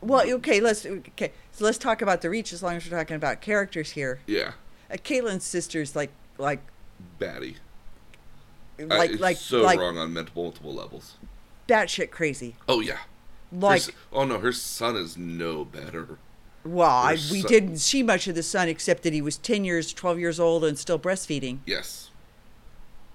Well, 0.00 0.30
okay, 0.34 0.60
let's 0.60 0.86
okay. 0.86 1.32
So 1.50 1.64
let's 1.64 1.78
talk 1.78 2.00
about 2.02 2.22
the 2.22 2.30
reach 2.30 2.52
as 2.52 2.62
long 2.62 2.76
as 2.76 2.88
we're 2.88 2.96
talking 2.96 3.16
about 3.16 3.40
characters 3.40 3.90
here. 3.90 4.20
yeah, 4.28 4.52
Uh, 4.94 4.96
Catelyn's 4.98 5.44
sister's 5.44 5.94
like 5.96 6.10
like 6.38 6.60
baddie. 7.20 7.56
Uh, 8.80 8.86
like 8.86 9.10
it's 9.10 9.20
like 9.20 9.36
so 9.36 9.62
like 9.62 9.78
wrong 9.78 9.98
on 9.98 10.14
multiple, 10.14 10.44
multiple 10.44 10.72
levels. 10.74 11.14
batshit 11.68 12.10
crazy. 12.10 12.54
Oh 12.68 12.80
yeah. 12.80 12.98
Like, 13.52 13.82
s- 13.82 13.90
oh 14.12 14.24
no, 14.24 14.38
her 14.38 14.52
son 14.52 14.96
is 14.96 15.16
no 15.16 15.64
better. 15.64 16.18
well, 16.64 16.88
I, 16.90 17.12
we 17.12 17.40
son- 17.42 17.50
didn't 17.50 17.76
see 17.78 18.02
much 18.02 18.26
of 18.26 18.34
the 18.34 18.42
son 18.42 18.68
except 18.68 19.02
that 19.04 19.12
he 19.12 19.20
was 19.22 19.36
ten 19.36 19.64
years, 19.64 19.92
twelve 19.92 20.18
years 20.18 20.40
old, 20.40 20.64
and 20.64 20.78
still 20.78 20.98
breastfeeding. 20.98 21.58
Yes. 21.66 22.10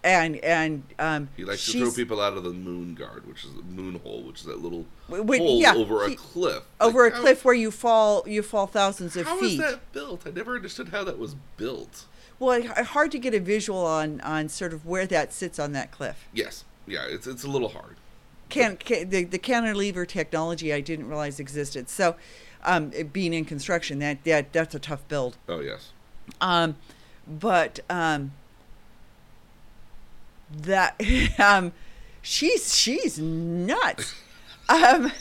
And 0.03 0.37
and 0.37 0.83
um, 0.97 1.27
He 1.35 1.43
likes 1.43 1.65
to 1.65 1.77
throw 1.77 1.91
people 1.91 2.21
out 2.21 2.33
of 2.37 2.43
the 2.43 2.51
moon 2.53 2.95
guard, 2.95 3.27
which 3.27 3.43
is 3.43 3.53
the 3.53 3.63
moon 3.63 3.99
hole, 3.99 4.23
which 4.23 4.39
is 4.39 4.45
that 4.45 4.61
little 4.61 4.85
hole 5.09 5.59
yeah, 5.59 5.73
over 5.73 6.07
he- 6.07 6.13
a 6.13 6.17
cliff. 6.17 6.63
over 6.79 7.03
Like, 7.03 7.11
a 7.11 7.15
how- 7.17 7.21
cliff 7.21 7.43
where 7.43 7.53
you 7.55 7.69
fall 7.69 8.23
you 8.25 8.41
fall 8.41 8.65
thousands 8.67 9.17
of 9.17 9.25
How 9.27 9.37
feet. 9.39 9.57
that 9.59 9.91
built? 9.91 10.25
I 10.25 10.29
never 10.31 10.55
understood 10.55 10.89
how 10.89 11.03
that 11.03 11.17
was 11.19 11.35
built. 11.57 12.05
Well, 12.39 12.51
it- 12.63 12.65
hard 12.67 13.11
to 13.11 13.19
get 13.19 13.33
a 13.33 13.41
visual 13.41 13.85
on 13.85 14.21
on 14.21 14.47
sort 14.47 14.71
of 14.73 14.85
where 14.85 15.05
that 15.07 15.33
sits 15.33 15.59
on 15.59 15.73
that 15.73 15.91
cliff. 15.91 16.27
Yes. 16.33 16.63
Yeah, 16.87 17.03
it's 17.05 17.27
it's 17.27 17.43
a 17.43 17.49
little 17.49 17.69
hard. 17.69 17.97
Can, 18.47 18.77
can 18.77 19.09
the 19.09 19.25
the 19.25 19.37
cantilever 19.37 20.05
technology 20.07 20.73
I 20.73 20.79
didn't 20.79 21.07
realize 21.09 21.39
existed. 21.41 21.89
So, 21.89 22.15
um, 22.63 22.91
being 23.11 23.33
in 23.33 23.43
construction, 23.43 23.99
that 23.99 24.23
that 24.23 24.53
that's 24.53 24.73
a 24.73 24.79
tough 24.79 25.05
build. 25.09 25.35
Oh 25.49 25.59
yes. 25.59 25.91
Um, 26.39 26.77
but 27.27 27.81
um, 27.89 28.31
that 30.51 30.99
um, 31.39 31.71
she's 32.21 32.75
she's 32.75 33.19
nuts. 33.19 34.15
um, 34.69 35.11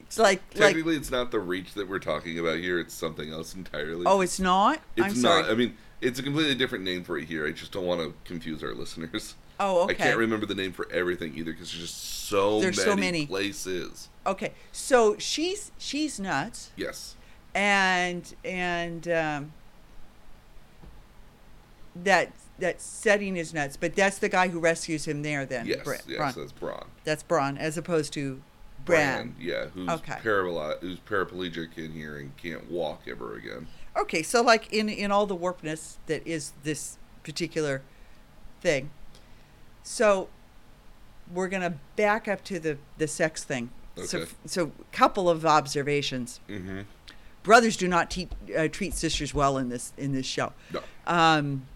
it's 0.00 0.18
like 0.18 0.40
like 0.54 0.54
Technically, 0.54 0.96
it's 0.96 1.10
not 1.10 1.30
the 1.30 1.40
reach 1.40 1.74
that 1.74 1.88
we're 1.88 1.98
talking 1.98 2.38
about 2.38 2.58
here. 2.58 2.78
It's 2.78 2.94
something 2.94 3.30
else 3.30 3.54
entirely. 3.54 4.04
oh, 4.06 4.20
it's 4.20 4.40
not. 4.40 4.80
it's 4.96 5.16
I'm 5.16 5.22
not. 5.22 5.44
sorry. 5.44 5.52
I 5.52 5.54
mean, 5.54 5.76
it's 6.00 6.18
a 6.18 6.22
completely 6.22 6.54
different 6.54 6.84
name 6.84 7.04
for 7.04 7.18
it 7.18 7.24
here. 7.24 7.46
I 7.46 7.52
just 7.52 7.72
don't 7.72 7.86
want 7.86 8.00
to 8.00 8.14
confuse 8.24 8.62
our 8.62 8.74
listeners. 8.74 9.34
oh, 9.60 9.82
okay. 9.84 9.92
I 9.92 9.96
can't 9.96 10.18
remember 10.18 10.46
the 10.46 10.54
name 10.54 10.72
for 10.72 10.88
everything 10.92 11.34
either 11.36 11.52
because 11.52 11.72
there's 11.72 11.82
just 11.82 12.26
so 12.26 12.60
There's 12.60 12.76
many, 12.78 12.90
so 12.90 12.96
many. 12.96 13.26
places. 13.26 14.08
Okay, 14.26 14.52
so 14.72 15.16
she's 15.18 15.72
she's 15.78 16.18
nuts. 16.20 16.70
Yes. 16.76 17.16
and 17.54 18.34
and 18.44 19.08
um, 19.08 19.52
that 21.94 22.32
that 22.58 22.80
setting 22.80 23.36
is 23.36 23.52
nuts. 23.54 23.76
But 23.76 23.94
that's 23.94 24.18
the 24.18 24.28
guy 24.28 24.48
who 24.48 24.58
rescues 24.58 25.06
him 25.06 25.22
there. 25.22 25.44
Then 25.46 25.66
Yes. 25.66 25.84
Bra- 25.84 25.96
yes. 26.06 26.18
Bronn. 26.18 26.34
That's 26.34 26.52
Bronn. 26.52 26.86
That's 27.04 27.22
Bronn, 27.22 27.58
as 27.58 27.76
opposed 27.78 28.12
to 28.14 28.40
Bran. 28.84 29.34
Yeah. 29.40 29.66
Who's 29.66 29.88
Okay. 29.88 30.16
paralyzed? 30.22 30.78
Who's 30.80 30.98
paraplegic 31.00 31.76
in 31.76 31.92
here 31.92 32.16
and 32.18 32.36
can't 32.36 32.70
walk 32.70 33.02
ever 33.08 33.34
again. 33.34 33.66
Okay, 33.96 34.22
so 34.22 34.42
like 34.42 34.72
in 34.72 34.88
in 34.88 35.10
all 35.10 35.26
the 35.26 35.34
warpness 35.36 35.96
that 36.06 36.24
is 36.26 36.52
this 36.62 36.98
particular 37.24 37.82
thing. 38.60 38.90
So 39.82 40.28
we're 41.32 41.48
gonna 41.48 41.74
back 41.96 42.28
up 42.28 42.44
to 42.44 42.60
the 42.60 42.78
the 42.98 43.08
sex 43.08 43.42
thing. 43.42 43.70
So 44.04 44.18
Okay. 44.20 44.30
so 44.44 44.72
couple 44.92 45.28
of 45.28 45.44
observations. 45.46 46.40
Mm-hmm. 46.48 46.80
Brothers 47.42 47.76
do 47.76 47.88
not 47.88 48.10
te- 48.10 48.28
uh, 48.56 48.68
treat 48.68 48.94
sisters 48.94 49.32
well 49.34 49.56
in 49.58 49.68
this 49.68 49.92
in 49.96 50.12
this 50.12 50.26
show. 50.26 50.52
No. 50.72 50.82
um, 51.06 51.66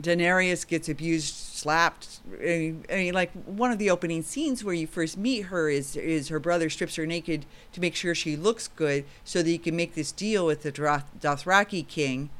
Daenerys 0.00 0.66
gets 0.66 0.88
abused, 0.88 1.34
slapped. 1.34 2.20
I 2.40 2.74
mean, 2.90 3.14
like 3.14 3.32
one 3.44 3.72
of 3.72 3.78
the 3.78 3.90
opening 3.90 4.22
scenes 4.22 4.62
where 4.62 4.74
you 4.74 4.86
first 4.86 5.18
meet 5.18 5.46
her 5.46 5.68
is 5.68 5.96
is 5.96 6.28
her 6.28 6.38
brother 6.38 6.70
strips 6.70 6.96
her 6.96 7.06
naked 7.06 7.46
to 7.72 7.80
make 7.80 7.96
sure 7.96 8.14
she 8.14 8.36
looks 8.36 8.68
good, 8.68 9.04
so 9.24 9.42
that 9.42 9.48
he 9.48 9.58
can 9.58 9.74
make 9.74 9.94
this 9.94 10.12
deal 10.12 10.46
with 10.46 10.62
the 10.62 10.70
Doth- 10.70 11.10
Dothraki 11.20 11.86
king, 11.86 12.30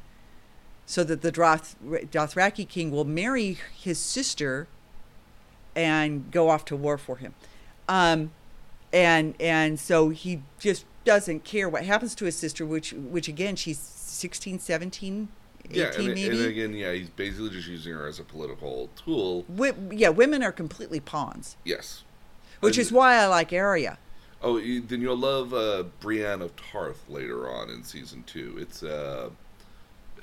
so 0.87 1.03
that 1.03 1.23
the 1.23 1.33
Doth- 1.33 1.77
Dothraki 1.83 2.69
king 2.69 2.93
will 2.93 3.05
marry 3.05 3.59
his 3.77 3.99
sister, 3.99 4.69
and 5.75 6.31
go 6.31 6.49
off 6.51 6.65
to 6.67 6.77
war 6.77 6.97
for 6.97 7.17
him, 7.17 7.35
um, 7.89 8.31
and 8.93 9.35
and 9.41 9.81
so 9.81 10.11
he 10.11 10.43
just 10.61 10.85
doesn't 11.05 11.43
care 11.43 11.69
what 11.69 11.85
happens 11.85 12.15
to 12.15 12.25
his 12.25 12.37
sister, 12.37 12.65
which 12.65 12.93
which 12.93 13.27
again 13.27 13.57
she's 13.57 13.81
16, 13.81 14.61
17 14.61 15.29
18 15.71 15.81
Yeah, 15.81 15.91
and, 15.97 16.07
maybe. 16.07 16.29
and 16.29 16.47
again, 16.47 16.73
yeah, 16.75 16.93
he's 16.93 17.09
basically 17.11 17.51
just 17.51 17.69
using 17.69 17.93
her 17.95 18.07
as 18.07 18.19
a 18.19 18.25
political 18.25 18.91
tool. 18.97 19.43
Wi- 19.43 19.75
yeah, 19.91 20.09
women 20.09 20.43
are 20.43 20.53
completely 20.53 21.01
pawns, 21.01 21.57
Yes. 21.65 22.05
which 22.61 22.77
And- 22.79 22.83
is 22.87 22.93
why 22.93 23.17
I 23.17 23.27
like 23.27 23.53
Arya. 23.53 23.99
Oh, 24.41 24.57
you, 24.59 24.81
then 24.81 25.01
you'll 25.01 25.17
love 25.19 25.53
uh, 25.53 25.83
Brienne 26.01 26.43
of 26.43 26.55
Tarth 26.57 27.09
later 27.09 27.51
on 27.51 27.71
in 27.71 27.83
season 27.83 28.23
two. 28.25 28.57
It's 28.61 28.83
uh, 28.85 29.31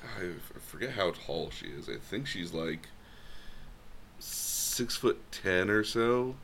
I 0.01 0.31
forget 0.59 0.91
how 0.91 1.11
tall 1.11 1.49
she 1.51 1.65
is. 1.67 1.89
I 1.89 1.97
think 1.97 2.25
she's 2.27 2.53
like 2.53 2.87
six 4.19 4.95
foot 4.95 5.19
ten 5.31 5.69
or 5.69 5.83
so, 5.83 6.35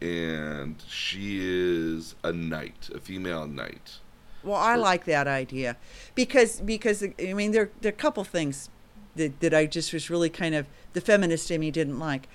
and 0.00 0.82
she 0.88 1.38
is 1.40 2.14
a 2.24 2.32
knight, 2.32 2.90
a 2.94 2.98
female 2.98 3.46
knight. 3.46 3.98
Well, 4.46 4.56
I 4.56 4.76
like 4.76 5.04
that 5.06 5.26
idea 5.26 5.76
because 6.14 6.60
because 6.60 7.02
I 7.02 7.32
mean 7.34 7.50
there 7.50 7.70
there 7.80 7.90
are 7.90 7.94
a 7.94 7.96
couple 7.96 8.22
things 8.24 8.70
that 9.16 9.40
that 9.40 9.52
I 9.52 9.66
just 9.66 9.92
was 9.92 10.08
really 10.08 10.30
kind 10.30 10.54
of 10.54 10.66
the 10.92 11.00
feminist 11.00 11.50
in 11.50 11.60
me 11.60 11.70
didn't 11.70 11.98
like. 11.98 12.28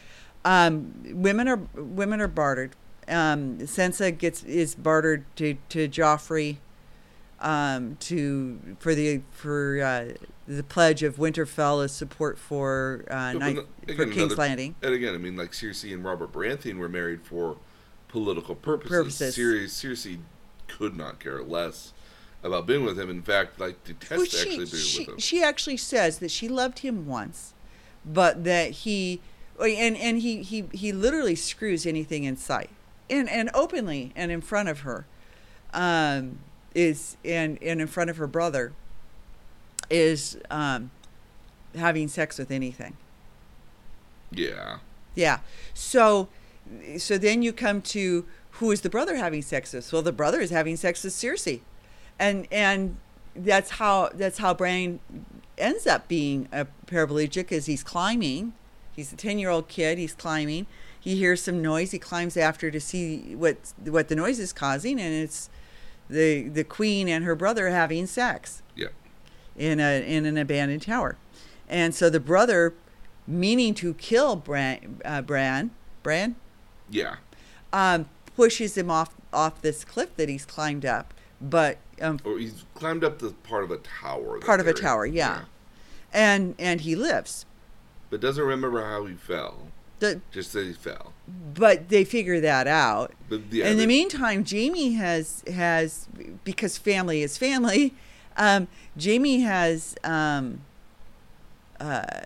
Um, 0.43 0.93
women 1.05 1.47
are 1.47 1.61
women 1.75 2.19
are 2.21 2.27
bartered. 2.27 2.75
Um, 3.07 3.59
Sansa 3.59 4.15
gets 4.15 4.43
is 4.43 4.75
bartered 4.75 5.23
to 5.37 5.55
to 5.69 5.87
Joffrey 5.87 6.57
um, 7.39 7.95
to 8.01 8.59
for 8.79 8.93
the 8.93 9.21
for 9.31 9.81
uh, 9.81 10.13
the 10.47 10.63
pledge 10.63 11.03
of 11.03 11.15
Winterfell 11.17 11.83
as 11.83 11.91
support 11.91 12.37
for 12.37 13.05
uh, 13.09 13.33
But 13.33 13.39
Night, 13.39 13.55
no- 13.55 13.65
for 13.95 14.05
King's 14.05 14.17
another- 14.17 14.35
Landing. 14.35 14.75
And 14.81 14.93
again, 14.93 15.15
I 15.15 15.17
mean, 15.17 15.35
like 15.37 15.51
Cersei 15.51 15.93
and 15.93 16.03
Robert 16.03 16.31
Baratheon 16.31 16.77
were 16.77 16.89
married 16.89 17.21
for 17.23 17.57
political 18.07 18.55
purposes. 18.55 18.91
Purposes. 18.91 19.37
Cersei, 19.37 19.65
Cersei 19.91 20.19
could 20.67 20.95
not 20.95 21.19
care 21.19 21.41
less 21.43 21.93
about 22.43 22.65
being 22.65 22.83
with 22.83 22.99
him. 22.99 23.09
In 23.09 23.21
fact, 23.21 23.59
like 23.59 23.83
detest 23.83 24.11
Well, 24.11 24.21
actually 24.23 24.65
she, 24.65 24.71
being 24.71 24.83
she, 24.83 24.99
with 24.99 25.07
him. 25.09 25.19
she 25.19 25.43
actually 25.43 25.77
says 25.77 26.19
that 26.19 26.31
she 26.31 26.47
loved 26.47 26.79
him 26.79 27.05
once, 27.07 27.53
but 28.05 28.43
that 28.43 28.71
he 28.71 29.21
and 29.59 29.95
and 29.97 30.19
he 30.21 30.41
he 30.43 30.65
he 30.73 30.91
literally 30.91 31.35
screws 31.35 31.85
anything 31.85 32.23
in 32.23 32.35
sight, 32.37 32.69
and 33.09 33.29
and 33.29 33.49
openly 33.53 34.11
and 34.15 34.31
in 34.31 34.41
front 34.41 34.69
of 34.69 34.79
her, 34.81 35.05
um, 35.73 36.39
is 36.73 37.17
and 37.23 37.61
and 37.61 37.79
in 37.81 37.87
front 37.87 38.09
of 38.09 38.17
her 38.17 38.27
brother, 38.27 38.73
is 39.89 40.37
um, 40.49 40.91
having 41.75 42.07
sex 42.07 42.37
with 42.37 42.51
anything. 42.51 42.97
yeah. 44.31 44.77
Yeah. 45.13 45.39
So 45.73 46.29
so 46.97 47.17
then 47.17 47.41
you 47.41 47.51
come 47.51 47.81
to 47.81 48.25
who 48.51 48.71
is 48.71 48.81
the 48.81 48.89
brother 48.89 49.15
having 49.17 49.41
sex 49.41 49.73
with? 49.73 49.91
Well, 49.91 50.01
the 50.01 50.11
brother 50.13 50.39
is 50.39 50.49
having 50.51 50.77
sex 50.77 51.03
with 51.03 51.13
Cersei. 51.13 51.61
And 52.19 52.47
and 52.51 52.97
that's 53.35 53.71
how 53.71 54.09
that's 54.13 54.37
how 54.39 54.53
Bran 54.53 54.99
ends 55.57 55.85
up 55.87 56.07
being 56.07 56.47
a 56.51 56.67
paraplegic 56.87 57.51
as 57.51 57.65
he's 57.65 57.83
climbing. 57.83 58.53
He's 58.95 59.13
a 59.13 59.15
10-year-old 59.15 59.67
kid, 59.69 59.97
he's 59.97 60.13
climbing. 60.13 60.67
He 60.99 61.15
hears 61.15 61.41
some 61.41 61.61
noise, 61.61 61.91
he 61.91 61.99
climbs 61.99 62.35
after 62.37 62.69
to 62.69 62.79
see 62.79 63.35
what 63.35 63.57
what 63.83 64.07
the 64.07 64.15
noise 64.15 64.39
is 64.39 64.53
causing 64.53 64.99
and 64.99 65.13
it's 65.13 65.49
the 66.09 66.47
the 66.49 66.63
queen 66.63 67.07
and 67.07 67.23
her 67.25 67.35
brother 67.35 67.69
having 67.69 68.05
sex 68.05 68.61
Yeah. 68.75 68.87
in 69.55 69.79
a 69.79 70.05
in 70.05 70.25
an 70.25 70.37
abandoned 70.37 70.81
tower, 70.81 71.15
and 71.69 71.95
so 71.95 72.09
the 72.09 72.19
brother, 72.19 72.73
meaning 73.25 73.73
to 73.75 73.93
kill 73.93 74.35
Bran, 74.35 74.99
uh, 75.05 75.21
Bran, 75.21 75.71
Bran, 76.03 76.35
Yeah. 76.89 77.15
um, 77.71 78.09
pushes 78.35 78.77
him 78.77 78.91
off 78.91 79.15
off 79.31 79.61
this 79.61 79.85
cliff 79.85 80.13
that 80.17 80.27
he's 80.27 80.45
climbed 80.45 80.85
up, 80.85 81.13
but 81.39 81.77
um, 82.01 82.19
Or 82.25 82.37
he's 82.37 82.65
climbed 82.73 83.03
up 83.03 83.19
the 83.19 83.31
part 83.43 83.63
of 83.63 83.71
a 83.71 83.77
tower. 83.77 84.39
part 84.39 84.59
of 84.59 84.67
a 84.67 84.73
tower, 84.73 85.05
yeah, 85.05 85.43
and 86.13 86.55
and 86.59 86.81
he 86.81 86.95
lives. 86.95 87.45
But 88.09 88.19
doesn't 88.19 88.43
remember 88.43 88.83
how 88.83 89.05
he 89.05 89.13
fell. 89.15 89.67
The, 89.99 90.19
Just 90.31 90.51
that 90.53 90.65
he 90.65 90.73
fell. 90.73 91.13
but 91.53 91.89
they 91.89 92.03
figure 92.03 92.39
that 92.41 92.65
out. 92.67 93.13
But 93.29 93.41
yeah, 93.51 93.67
in 93.69 93.77
the 93.77 93.85
meantime, 93.87 94.43
Jaime 94.49 94.93
has 94.93 95.43
has 95.53 96.07
because 96.43 96.77
family 96.77 97.21
is 97.21 97.37
family. 97.37 97.93
Um, 98.37 98.67
Jaime 99.01 99.41
has 99.41 99.95
um, 100.03 100.61
uh, 101.79 102.21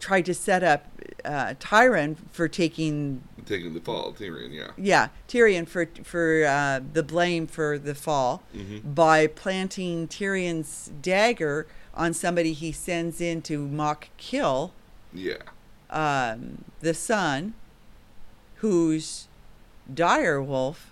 tried 0.00 0.26
to 0.26 0.34
set 0.34 0.62
up 0.62 0.86
uh, 1.24 1.54
Tyron 1.60 2.16
for 2.32 2.48
taking 2.48 3.22
taking 3.48 3.74
the 3.74 3.80
fall, 3.80 4.12
Tyrion. 4.12 4.52
Yeah. 4.52 4.70
yeah 4.76 5.08
Tyrion 5.26 5.66
for 5.66 5.86
for 6.04 6.44
uh, 6.44 6.80
the 6.92 7.02
blame 7.02 7.46
for 7.46 7.78
the 7.78 7.94
fall 7.94 8.42
Mhm. 8.54 8.94
by 8.94 9.26
planting 9.26 10.06
Tyrion's 10.06 10.90
dagger 11.02 11.66
on 11.94 12.12
somebody 12.14 12.52
he 12.52 12.70
sends 12.70 13.20
in 13.20 13.42
to 13.42 13.66
mock 13.66 14.08
kill 14.18 14.72
Yeah. 15.12 15.38
um, 15.90 16.64
the 16.80 16.94
son, 16.94 17.54
whose 18.56 19.26
dire 19.92 20.40
wolf 20.42 20.90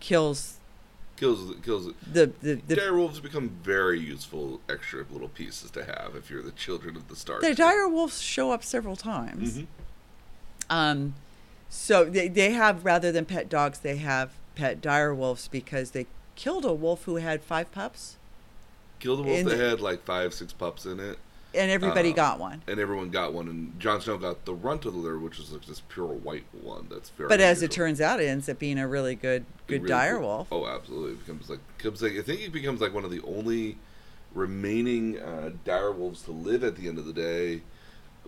kills 0.00 0.58
kills 1.16 1.54
kills. 1.62 1.86
The 2.10 2.32
the 2.40 2.54
the, 2.66 2.74
dire 2.76 2.96
wolves 2.96 3.20
become 3.20 3.50
very 3.62 4.00
useful 4.00 4.60
extra 4.68 5.04
little 5.12 5.28
pieces 5.28 5.70
to 5.72 5.84
have 5.84 6.14
if 6.16 6.30
you're 6.30 6.42
the 6.42 6.50
children 6.52 6.96
of 6.96 7.08
the 7.08 7.14
Starks. 7.16 7.46
the 7.46 7.54
dire 7.54 7.86
wolves 7.86 8.20
show 8.22 8.50
up 8.50 8.64
several 8.64 8.96
times. 8.96 9.58
Mhm. 9.58 9.66
Um, 10.70 11.14
so 11.74 12.04
they 12.04 12.28
they 12.28 12.50
have 12.50 12.84
rather 12.84 13.10
than 13.10 13.24
pet 13.24 13.48
dogs, 13.48 13.78
they 13.78 13.96
have 13.96 14.32
pet 14.54 14.80
dire 14.82 15.14
wolves 15.14 15.48
because 15.48 15.92
they 15.92 16.06
killed 16.36 16.64
a 16.66 16.72
wolf 16.72 17.04
who 17.04 17.16
had 17.16 17.42
five 17.42 17.72
pups, 17.72 18.16
Kill 19.00 19.16
the 19.16 19.22
wolf 19.22 19.38
in 19.38 19.46
that 19.46 19.56
the- 19.56 19.68
had 19.70 19.80
like 19.80 20.04
five, 20.04 20.34
six 20.34 20.52
pups 20.52 20.84
in 20.84 21.00
it, 21.00 21.18
and 21.54 21.70
everybody 21.70 22.12
Uh, 22.12 22.16
got 22.16 22.38
one. 22.38 22.62
and 22.66 22.78
everyone 22.78 23.08
got 23.10 23.32
one. 23.32 23.48
And 23.48 23.80
Jon 23.80 24.00
Snow 24.02 24.18
got 24.18 24.44
the 24.44 24.54
runt 24.54 24.84
of 24.84 24.92
the 24.92 24.98
litter, 24.98 25.18
which 25.18 25.38
is 25.38 25.50
like 25.50 25.64
this 25.64 25.80
pure 25.88 26.06
white 26.06 26.44
one. 26.52 26.86
That's 26.90 27.08
very. 27.10 27.28
But 27.28 27.40
as 27.40 27.62
it 27.62 27.70
turns 27.70 28.00
out, 28.00 28.20
it 28.20 28.26
ends 28.26 28.48
up 28.50 28.58
being 28.58 28.78
a 28.78 28.86
really 28.86 29.14
good 29.14 29.46
good 29.66 29.82
really 29.82 29.88
dire 29.88 30.18
cool. 30.18 30.28
wolf. 30.28 30.48
Oh, 30.52 30.66
absolutely. 30.66 31.12
It 31.12 31.26
becomes 31.26 31.48
like 31.48 31.60
becomes 31.78 32.02
like 32.02 32.12
I 32.18 32.22
think 32.22 32.42
it 32.42 32.52
becomes 32.52 32.80
like 32.82 32.92
one 32.92 33.04
of 33.04 33.10
the 33.10 33.22
only 33.22 33.78
remaining 34.34 35.18
uh, 35.18 35.50
dire 35.64 35.92
wolves 35.92 36.22
to 36.22 36.32
live 36.32 36.64
at 36.64 36.76
the 36.76 36.88
end 36.88 36.98
of 36.98 37.04
the 37.06 37.12
day, 37.12 37.62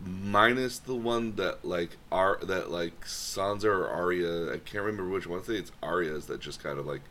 minus 0.04 0.78
the 0.78 0.94
one 0.94 1.36
that 1.36 1.64
like 1.64 1.96
are 2.10 2.38
that 2.42 2.70
like 2.70 3.04
Sansa 3.04 3.64
or 3.64 3.88
Arya. 3.88 4.52
I 4.52 4.58
can't 4.58 4.84
remember 4.84 5.08
which 5.08 5.26
one. 5.26 5.40
I 5.40 5.42
think 5.42 5.58
it's 5.60 5.72
Arya's 5.82 6.26
that 6.26 6.40
just 6.40 6.62
kind 6.62 6.78
of 6.78 6.86
like 6.86 7.02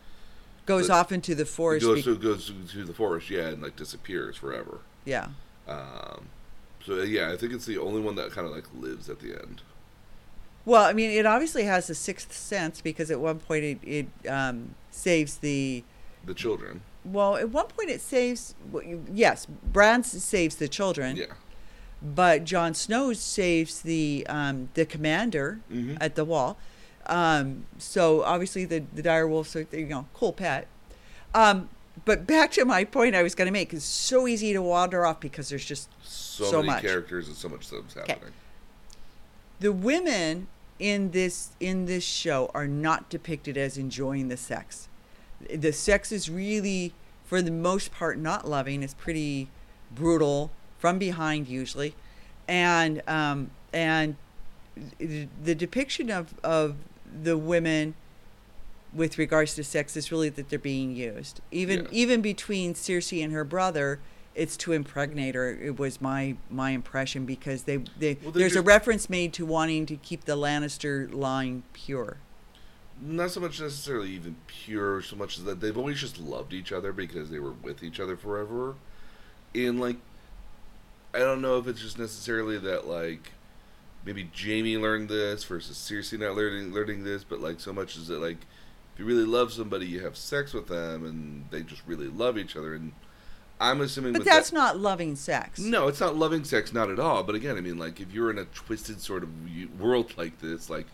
Goes 0.66 0.88
the- 0.88 0.94
off 0.94 1.12
into 1.12 1.36
the 1.36 1.46
forest. 1.46 1.86
goes 1.86 2.04
to 2.06 2.16
goes 2.18 2.48
to, 2.48 2.54
to 2.74 2.84
the 2.86 2.94
forest, 2.94 3.30
yeah, 3.30 3.48
and 3.50 3.62
like 3.62 3.76
disappears 3.76 4.38
forever. 4.38 4.80
yeah. 5.06 5.28
Um, 5.68 6.26
so 6.86 7.02
yeah, 7.04 7.32
I 7.32 7.38
think 7.38 7.54
it's 7.54 7.66
the 7.66 7.78
only 7.78 8.02
one 8.02 8.16
that 8.16 8.32
kind 8.32 8.46
of 8.46 8.54
like 8.54 8.66
lives 8.78 9.10
at 9.10 9.20
the 9.20 9.30
end. 9.34 9.62
Well, 10.66 10.84
I 10.84 10.94
mean, 10.94 11.12
it 11.12 11.26
obviously 11.26 11.64
has 11.66 11.90
a 11.90 11.96
sixth 11.96 12.32
sense 12.34 12.80
because 12.82 13.12
at 13.12 13.20
one 13.20 13.40
point 13.40 13.64
it, 13.66 13.80
it 13.84 14.30
um, 14.30 14.76
saves 14.92 15.38
the. 15.38 15.84
The 16.26 16.34
children, 16.34 16.82
Well, 17.04 17.36
at 17.36 17.50
one 17.50 17.68
point 17.68 17.90
it 17.90 18.00
saves. 18.00 18.56
Yes, 19.14 19.46
Bran 19.46 20.04
saves 20.06 20.56
the 20.56 20.70
children. 20.70 21.18
yeah, 21.18 21.26
But 22.04 22.44
Jon 22.44 22.74
Snow 22.74 23.14
saves 23.14 23.82
the 23.82 24.26
um, 24.30 24.70
the 24.74 24.86
commander 24.86 25.60
Mhm. 25.72 25.98
at 26.02 26.16
the 26.16 26.26
wall. 26.26 26.58
Um, 27.06 27.66
so 27.78 28.24
obviously 28.24 28.66
the 28.66 28.84
the 28.94 29.02
dire 29.02 29.28
wolves 29.28 29.56
are 29.56 29.66
you 29.72 29.86
know 29.86 30.06
cool 30.14 30.34
pet. 30.34 30.68
Um, 31.34 31.70
but 32.06 32.28
back 32.28 32.52
to 32.54 32.66
my 32.66 32.84
point 32.84 33.16
I 33.16 33.24
was 33.24 33.36
going 33.36 33.46
to 33.46 33.52
make 33.52 33.74
it's 33.74 33.86
so 33.86 34.28
easy 34.28 34.52
to 34.54 34.62
wander 34.62 35.06
off 35.06 35.20
because 35.20 35.48
there's 35.50 35.64
just 35.66 35.90
so, 36.04 36.44
So 36.46 36.58
many 36.58 36.68
much. 36.74 36.82
characters 36.82 37.28
and 37.28 37.38
so 37.38 37.48
much 37.50 37.66
stuff's 37.68 37.94
happening. 37.94 38.34
the 39.60 39.72
women 39.72 40.48
in 40.80 41.12
this 41.12 41.52
in 41.62 41.86
this 41.86 42.04
show 42.04 42.52
are 42.54 42.68
not 42.68 43.10
depicted 43.10 43.58
as 43.58 43.78
enjoying 43.78 44.28
the 44.28 44.38
sex. 44.38 44.88
The 45.54 45.72
sex 45.72 46.12
is 46.12 46.30
really, 46.30 46.94
for 47.26 47.42
the 47.42 47.52
most 47.52 47.92
part, 47.92 48.18
not 48.18 48.48
loving. 48.48 48.82
It's 48.84 48.94
pretty 48.94 49.48
brutal 49.94 50.52
from 50.84 51.00
behind 51.00 51.48
usually, 51.48 51.96
and 52.46 53.02
um, 53.08 53.50
and 53.72 54.18
the 55.00 55.56
depiction 55.56 56.12
of 56.12 56.34
of 56.44 56.76
the 57.24 57.38
women 57.38 57.96
with 58.94 59.18
regards 59.18 59.56
to 59.56 59.64
sex 59.64 59.96
is 59.96 60.12
really 60.12 60.28
that 60.28 60.50
they're 60.50 60.60
being 60.60 60.94
used. 60.94 61.40
Even 61.52 61.84
Yeah. 61.84 61.88
even 61.92 62.22
between 62.22 62.74
Cersei 62.74 63.24
and 63.24 63.32
her 63.32 63.46
brother, 63.46 64.02
it's 64.36 64.58
to 64.58 64.74
impregnate 64.74 65.36
her. 65.36 65.50
It 65.54 65.80
was 65.80 66.02
my 66.02 66.36
my 66.50 66.72
impression 66.72 67.26
because 67.26 67.64
they 67.64 67.78
they 67.98 68.18
Well, 68.22 68.34
there's 68.34 68.58
a 68.58 68.62
reference 68.62 69.10
made 69.10 69.32
to 69.36 69.46
wanting 69.46 69.86
to 69.86 69.96
keep 69.96 70.26
the 70.26 70.36
Lannister 70.36 71.10
line 71.14 71.64
pure. 71.72 72.18
not 73.02 73.32
so 73.32 73.40
much 73.40 73.60
necessarily 73.62 74.10
even 74.12 74.36
pure 74.48 75.02
so 75.02 75.16
much 75.16 75.38
as 75.38 75.44
that 75.46 75.60
they've 75.62 75.78
always 75.78 76.00
just 76.00 76.20
loved 76.20 76.54
each 76.54 76.72
other 76.74 76.92
because 76.94 77.30
they 77.32 77.40
were 77.40 77.56
with 77.68 77.84
each 77.84 78.00
other 78.00 78.16
forever 78.16 78.76
and 79.56 79.80
like 79.80 79.98
i 81.14 81.20
don't 81.20 81.42
know 81.42 81.58
if 81.58 81.68
it's 81.68 81.82
just 81.82 82.00
necessarily 82.00 82.58
that 82.58 82.88
like 82.88 83.32
maybe 84.06 84.30
Jaime 84.38 84.78
learned 84.78 85.10
this 85.10 85.44
versus 85.44 85.78
Cersei 85.78 86.20
not 86.20 86.36
learning 86.36 86.74
learning 86.74 87.04
this 87.04 87.24
but 87.24 87.40
like 87.40 87.60
so 87.60 87.74
much 87.74 87.96
is 87.96 88.08
that 88.08 88.20
like 88.22 88.38
if 88.94 89.00
you 89.00 89.06
really 89.06 89.26
love 89.26 89.52
somebody 89.52 89.86
you 89.86 90.02
have 90.02 90.18
sex 90.18 90.54
with 90.54 90.68
them 90.68 91.06
and 91.06 91.46
they 91.52 91.62
just 91.62 91.82
really 91.88 92.08
love 92.08 92.38
each 92.38 92.56
other 92.56 92.76
and 92.76 92.92
i'm 93.62 93.82
assuming 93.82 94.14
But 94.14 94.26
that's 94.26 94.50
that, 94.50 94.56
not 94.56 94.80
loving 94.80 95.16
sex. 95.16 95.60
no 95.60 95.88
it's 95.88 96.00
not 96.00 96.16
loving 96.16 96.44
sex 96.44 96.74
not 96.74 96.90
at 96.90 97.00
all 97.00 97.24
but 97.24 97.36
again 97.36 97.58
i 97.58 97.62
mean 97.62 97.78
like 97.78 98.00
if 98.00 98.12
you're 98.12 98.30
in 98.30 98.38
a 98.38 98.46
twisted 98.46 99.00
sort 99.00 99.24
of 99.24 99.30
world 99.80 100.18
like 100.18 100.40
this 100.42 100.70
like 100.70 100.88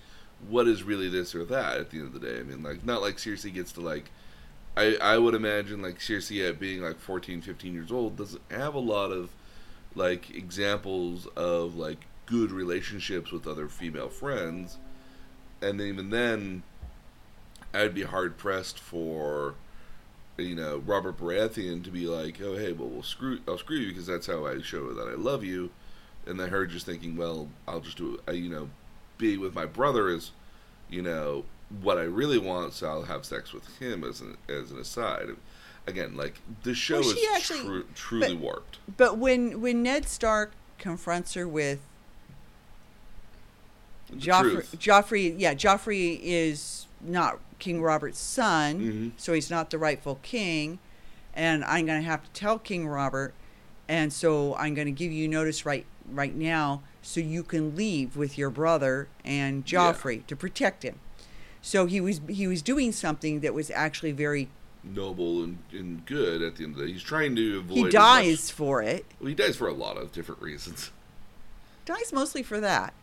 what 0.47 0.67
is 0.67 0.83
really 0.83 1.09
this 1.09 1.35
or 1.35 1.43
that 1.45 1.77
at 1.77 1.89
the 1.89 1.97
end 1.97 2.07
of 2.07 2.13
the 2.13 2.19
day. 2.19 2.39
I 2.39 2.43
mean, 2.43 2.63
like, 2.63 2.85
not 2.85 3.01
like 3.01 3.17
Cersei 3.17 3.53
gets 3.53 3.71
to, 3.73 3.81
like, 3.81 4.09
I, 4.77 4.95
I 5.01 5.17
would 5.17 5.33
imagine, 5.33 5.81
like, 5.81 5.99
Cersei 5.99 6.47
at 6.47 6.59
being, 6.59 6.81
like, 6.81 6.99
14, 6.99 7.41
15 7.41 7.73
years 7.73 7.91
old 7.91 8.15
doesn't 8.15 8.41
have 8.49 8.73
a 8.73 8.79
lot 8.79 9.11
of, 9.11 9.29
like, 9.95 10.29
examples 10.31 11.27
of, 11.35 11.75
like, 11.75 12.05
good 12.25 12.51
relationships 12.51 13.31
with 13.31 13.47
other 13.47 13.67
female 13.67 14.09
friends. 14.09 14.77
And 15.61 15.81
even 15.81 16.09
then, 16.09 16.63
I'd 17.73 17.93
be 17.93 18.03
hard 18.03 18.37
pressed 18.37 18.79
for, 18.79 19.55
you 20.37 20.55
know, 20.55 20.77
Robert 20.77 21.17
Baratheon 21.17 21.83
to 21.83 21.91
be 21.91 22.07
like, 22.07 22.39
oh, 22.41 22.57
hey, 22.57 22.71
well, 22.71 22.87
we'll 22.87 23.03
screw, 23.03 23.39
I'll 23.47 23.57
screw 23.57 23.77
you 23.77 23.89
because 23.89 24.07
that's 24.07 24.27
how 24.27 24.45
I 24.45 24.61
show 24.61 24.93
that 24.93 25.07
I 25.07 25.15
love 25.15 25.43
you. 25.43 25.69
And 26.25 26.39
then 26.39 26.49
her 26.49 26.65
just 26.65 26.85
thinking, 26.85 27.17
well, 27.17 27.49
I'll 27.67 27.79
just 27.79 27.97
do, 27.97 28.19
I, 28.27 28.31
you 28.31 28.49
know, 28.49 28.69
be 29.17 29.37
with 29.37 29.53
my 29.53 29.65
brother 29.65 30.09
is, 30.09 30.31
you 30.89 31.01
know, 31.01 31.45
what 31.81 31.97
I 31.97 32.03
really 32.03 32.39
want, 32.39 32.73
so 32.73 32.87
I'll 32.87 33.03
have 33.03 33.25
sex 33.25 33.53
with 33.53 33.77
him 33.77 34.03
as 34.03 34.21
an 34.21 34.37
as 34.47 34.71
an 34.71 34.79
aside. 34.79 35.29
Again, 35.87 36.15
like 36.15 36.35
the 36.63 36.73
show 36.75 36.99
Well, 37.01 37.09
is 37.11 37.25
actually- 37.35 37.61
tru- 37.61 37.85
truly 37.95 38.35
but- 38.35 38.37
warped. 38.43 38.77
But 38.97 39.17
when 39.17 39.59
when 39.61 39.81
Ned 39.83 40.07
Stark 40.07 40.51
confronts 40.77 41.33
her 41.33 41.47
with 41.47 41.79
The 44.09 44.15
Joffrey, 44.17 44.51
truth. 44.53 44.75
Joffrey, 44.79 45.35
yeah, 45.37 45.53
Joffrey 45.53 46.19
is 46.23 46.87
not 47.01 47.39
King 47.59 47.81
Robert's 47.81 48.19
son, 48.19 48.79
Mhm. 49.15 49.21
so 49.21 49.33
he's 49.33 49.49
not 49.49 49.69
the 49.69 49.77
rightful 49.77 50.19
king, 50.23 50.79
and 51.33 51.63
I'm 51.63 51.85
going 51.85 52.01
to 52.01 52.07
have 52.07 52.23
to 52.23 52.29
tell 52.31 52.57
King 52.57 52.87
Robert, 52.87 53.33
and 53.87 54.11
so 54.11 54.55
I'm 54.55 54.73
going 54.73 54.87
to 54.87 54.91
give 54.91 55.11
you 55.11 55.27
notice 55.27 55.65
right 55.65 55.85
right 56.11 56.35
now, 56.35 56.81
so 57.03 57.19
you 57.19 57.43
can 57.43 57.75
leave 57.75 58.17
with 58.17 58.35
your 58.35 58.49
brother 58.49 59.07
and 59.23 59.63
Yeah. 59.71 59.79
Joffrey 59.93 60.25
to 60.25 60.35
protect 60.35 60.81
him. 60.83 60.99
So 61.61 61.85
he 61.85 62.01
was 62.01 62.19
he 62.27 62.47
was 62.47 62.61
doing 62.63 62.91
something 62.91 63.41
that 63.41 63.53
was 63.53 63.69
actually 63.71 64.11
very. 64.11 64.49
Noble 64.83 65.43
and, 65.43 65.57
and 65.71 66.05
good 66.05 66.41
at 66.41 66.55
the 66.55 66.63
end 66.63 66.73
of 66.73 66.79
the 66.79 66.85
day. 66.87 66.93
He's 66.93 67.03
trying 67.03 67.35
to 67.35 67.59
avoid. 67.59 67.77
He 67.77 67.89
dies 67.89 68.47
much- 68.47 68.51
for 68.53 68.81
it. 68.81 69.05
well, 69.19 69.27
he 69.29 69.35
dies 69.35 69.55
for 69.57 69.67
a 69.67 69.73
lot 69.73 69.97
of 69.97 70.11
different 70.11 70.41
reasons. 70.41 70.91
Dies 71.85 72.13
mostly 72.13 72.43
for 72.43 72.59
that. 72.59 72.93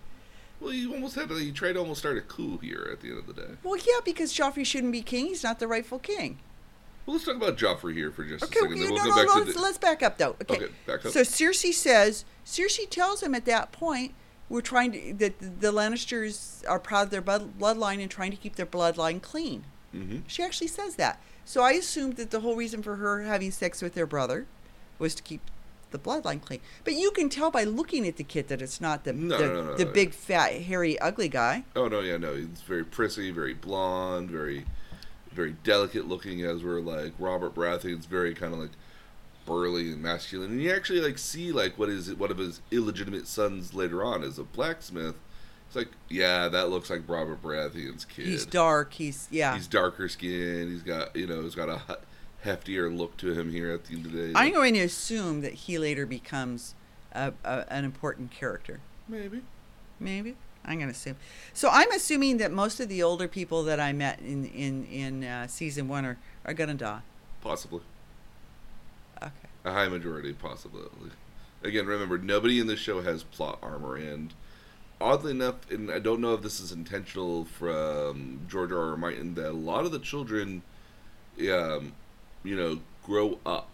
Well, 0.60 0.70
he 0.70 0.86
almost 0.86 1.14
had 1.16 1.28
to. 1.28 1.34
He 1.36 1.52
tried 1.52 1.74
to 1.74 1.80
almost 1.80 2.00
start 2.00 2.16
a 2.16 2.22
coup 2.22 2.58
here 2.58 2.88
at 2.90 3.00
the 3.00 3.08
end 3.10 3.18
of 3.18 3.26
the 3.26 3.34
day. 3.34 3.50
Well, 3.62 3.76
yeah, 3.76 4.00
because 4.04 4.32
Joffrey 4.32 4.64
shouldn't 4.64 4.92
be 4.92 5.02
king. 5.02 5.26
He's 5.26 5.42
not 5.42 5.58
the 5.58 5.68
rightful 5.68 5.98
king. 5.98 6.38
Well, 7.04 7.14
let's 7.14 7.26
talk 7.26 7.36
about 7.36 7.56
Joffrey 7.58 7.92
here 7.94 8.10
for 8.10 8.24
just 8.24 8.42
Okay, 8.44 8.58
a 8.58 8.62
second. 8.62 8.72
okay, 8.80 8.90
we'll 8.90 8.96
no, 8.98 9.04
go 9.04 9.14
back 9.26 9.34
let's, 9.36 9.54
the, 9.54 9.60
let's 9.60 9.78
back 9.78 10.02
up 10.02 10.18
though. 10.18 10.34
Okay, 10.42 10.54
Okay, 10.56 10.66
back 10.86 11.04
up. 11.04 11.12
So 11.12 11.20
Cersei 11.20 11.72
says, 11.72 12.24
Cersei 12.44 12.88
tells 12.88 13.22
him 13.22 13.34
at 13.34 13.44
that 13.44 13.70
point, 13.70 14.14
we're 14.48 14.60
trying 14.60 14.92
to 14.92 15.12
that 15.14 15.38
the 15.60 15.72
Lannisters 15.72 16.64
are 16.68 16.80
proud 16.80 17.02
of 17.04 17.10
their 17.10 17.22
bloodline 17.22 18.00
and 18.00 18.10
trying 18.10 18.30
to 18.30 18.36
keep 18.36 18.56
their 18.56 18.66
bloodline 18.66 19.20
clean. 19.20 19.64
hmm 19.92 20.18
She 20.26 20.42
actually 20.42 20.68
says 20.68 20.96
that. 20.96 21.20
So 21.46 21.62
I 21.62 21.72
assumed 21.72 22.16
that 22.16 22.32
the 22.32 22.40
whole 22.40 22.56
reason 22.56 22.82
for 22.82 22.96
her 22.96 23.22
having 23.22 23.52
sex 23.52 23.80
with 23.80 23.94
their 23.94 24.04
brother 24.04 24.46
was 24.98 25.14
to 25.14 25.22
keep 25.22 25.40
the 25.92 25.98
bloodline 25.98 26.42
clean. 26.42 26.60
But 26.82 26.94
you 26.94 27.12
can 27.12 27.28
tell 27.28 27.52
by 27.52 27.62
looking 27.62 28.06
at 28.06 28.16
the 28.16 28.24
kid 28.24 28.48
that 28.48 28.60
it's 28.60 28.80
not 28.80 29.04
the 29.04 29.12
No, 29.12 29.38
the, 29.38 29.46
no, 29.46 29.62
no, 29.62 29.74
the 29.76 29.86
big 29.86 30.12
fat 30.12 30.62
hairy 30.62 30.98
ugly 30.98 31.28
guy. 31.28 31.62
Oh 31.76 31.86
no, 31.86 32.00
yeah, 32.00 32.16
no. 32.16 32.34
He's 32.34 32.62
very 32.66 32.84
prissy, 32.84 33.30
very 33.30 33.54
blonde, 33.54 34.28
very, 34.28 34.66
very 35.30 35.54
delicate 35.62 36.08
looking. 36.08 36.42
As 36.42 36.64
we're 36.64 36.80
like 36.80 37.12
Robert 37.16 37.54
Baratheon's 37.54 38.06
very 38.06 38.34
kind 38.34 38.52
of 38.52 38.58
like 38.58 38.72
burly 39.46 39.92
and 39.92 40.02
masculine, 40.02 40.50
and 40.50 40.60
you 40.60 40.72
actually 40.72 41.00
like 41.00 41.16
see 41.16 41.52
like 41.52 41.78
what 41.78 41.88
is 41.88 42.12
one 42.12 42.32
of 42.32 42.38
his 42.38 42.60
illegitimate 42.72 43.28
sons 43.28 43.72
later 43.72 44.02
on 44.02 44.24
as 44.24 44.36
a 44.40 44.42
blacksmith. 44.42 45.14
It's 45.76 45.88
like, 45.88 45.96
yeah, 46.08 46.48
that 46.48 46.70
looks 46.70 46.88
like 46.88 47.02
Robert 47.06 47.42
Baratheon's 47.42 48.04
kid. 48.04 48.26
He's 48.26 48.46
dark. 48.46 48.94
He's 48.94 49.28
yeah. 49.30 49.54
He's 49.54 49.66
darker 49.66 50.08
skinned. 50.08 50.70
He's 50.70 50.82
got 50.82 51.14
you 51.14 51.26
know, 51.26 51.42
he's 51.42 51.54
got 51.54 51.68
a 51.68 51.98
heftier 52.44 52.94
look 52.96 53.16
to 53.18 53.32
him 53.38 53.50
here 53.50 53.72
at 53.72 53.84
the 53.84 53.96
end 53.96 54.06
of 54.06 54.12
the 54.12 54.28
day. 54.28 54.32
I'm 54.34 54.52
going 54.52 54.74
to 54.74 54.80
assume 54.80 55.40
that 55.42 55.52
he 55.52 55.78
later 55.78 56.06
becomes 56.06 56.74
a, 57.12 57.32
a, 57.44 57.64
an 57.68 57.84
important 57.84 58.30
character. 58.30 58.80
maybe. 59.08 59.42
Maybe 59.98 60.36
I'm 60.64 60.76
going 60.76 60.88
to 60.88 60.92
assume. 60.92 61.16
So 61.54 61.70
I'm 61.72 61.90
assuming 61.92 62.36
that 62.38 62.52
most 62.52 62.80
of 62.80 62.88
the 62.88 63.02
older 63.02 63.28
people 63.28 63.62
that 63.64 63.80
I 63.80 63.92
met 63.92 64.20
in 64.20 64.46
in 64.46 64.84
in 64.86 65.24
uh, 65.24 65.46
season 65.46 65.88
one 65.88 66.04
are 66.04 66.18
are 66.44 66.54
going 66.54 66.68
to 66.68 66.74
die. 66.74 67.00
Possibly. 67.42 67.80
Okay. 69.22 69.30
A 69.64 69.72
high 69.72 69.88
majority, 69.88 70.32
possibly. 70.32 70.82
Again, 71.62 71.86
remember, 71.86 72.18
nobody 72.18 72.60
in 72.60 72.66
this 72.66 72.78
show 72.78 73.00
has 73.00 73.22
plot 73.22 73.58
armor, 73.62 73.96
and 73.96 74.34
oddly 75.00 75.32
enough, 75.32 75.70
and 75.70 75.90
I 75.90 75.98
don't 75.98 76.20
know 76.20 76.34
if 76.34 76.42
this 76.42 76.60
is 76.60 76.72
intentional 76.72 77.44
from 77.44 78.40
George 78.48 78.72
R. 78.72 78.90
R. 78.90 78.96
Martin, 78.96 79.34
that 79.34 79.50
a 79.50 79.52
lot 79.52 79.84
of 79.84 79.92
the 79.92 79.98
children 79.98 80.62
um, 81.38 81.92
you 82.42 82.56
know, 82.56 82.80
grow 83.04 83.38
up 83.44 83.68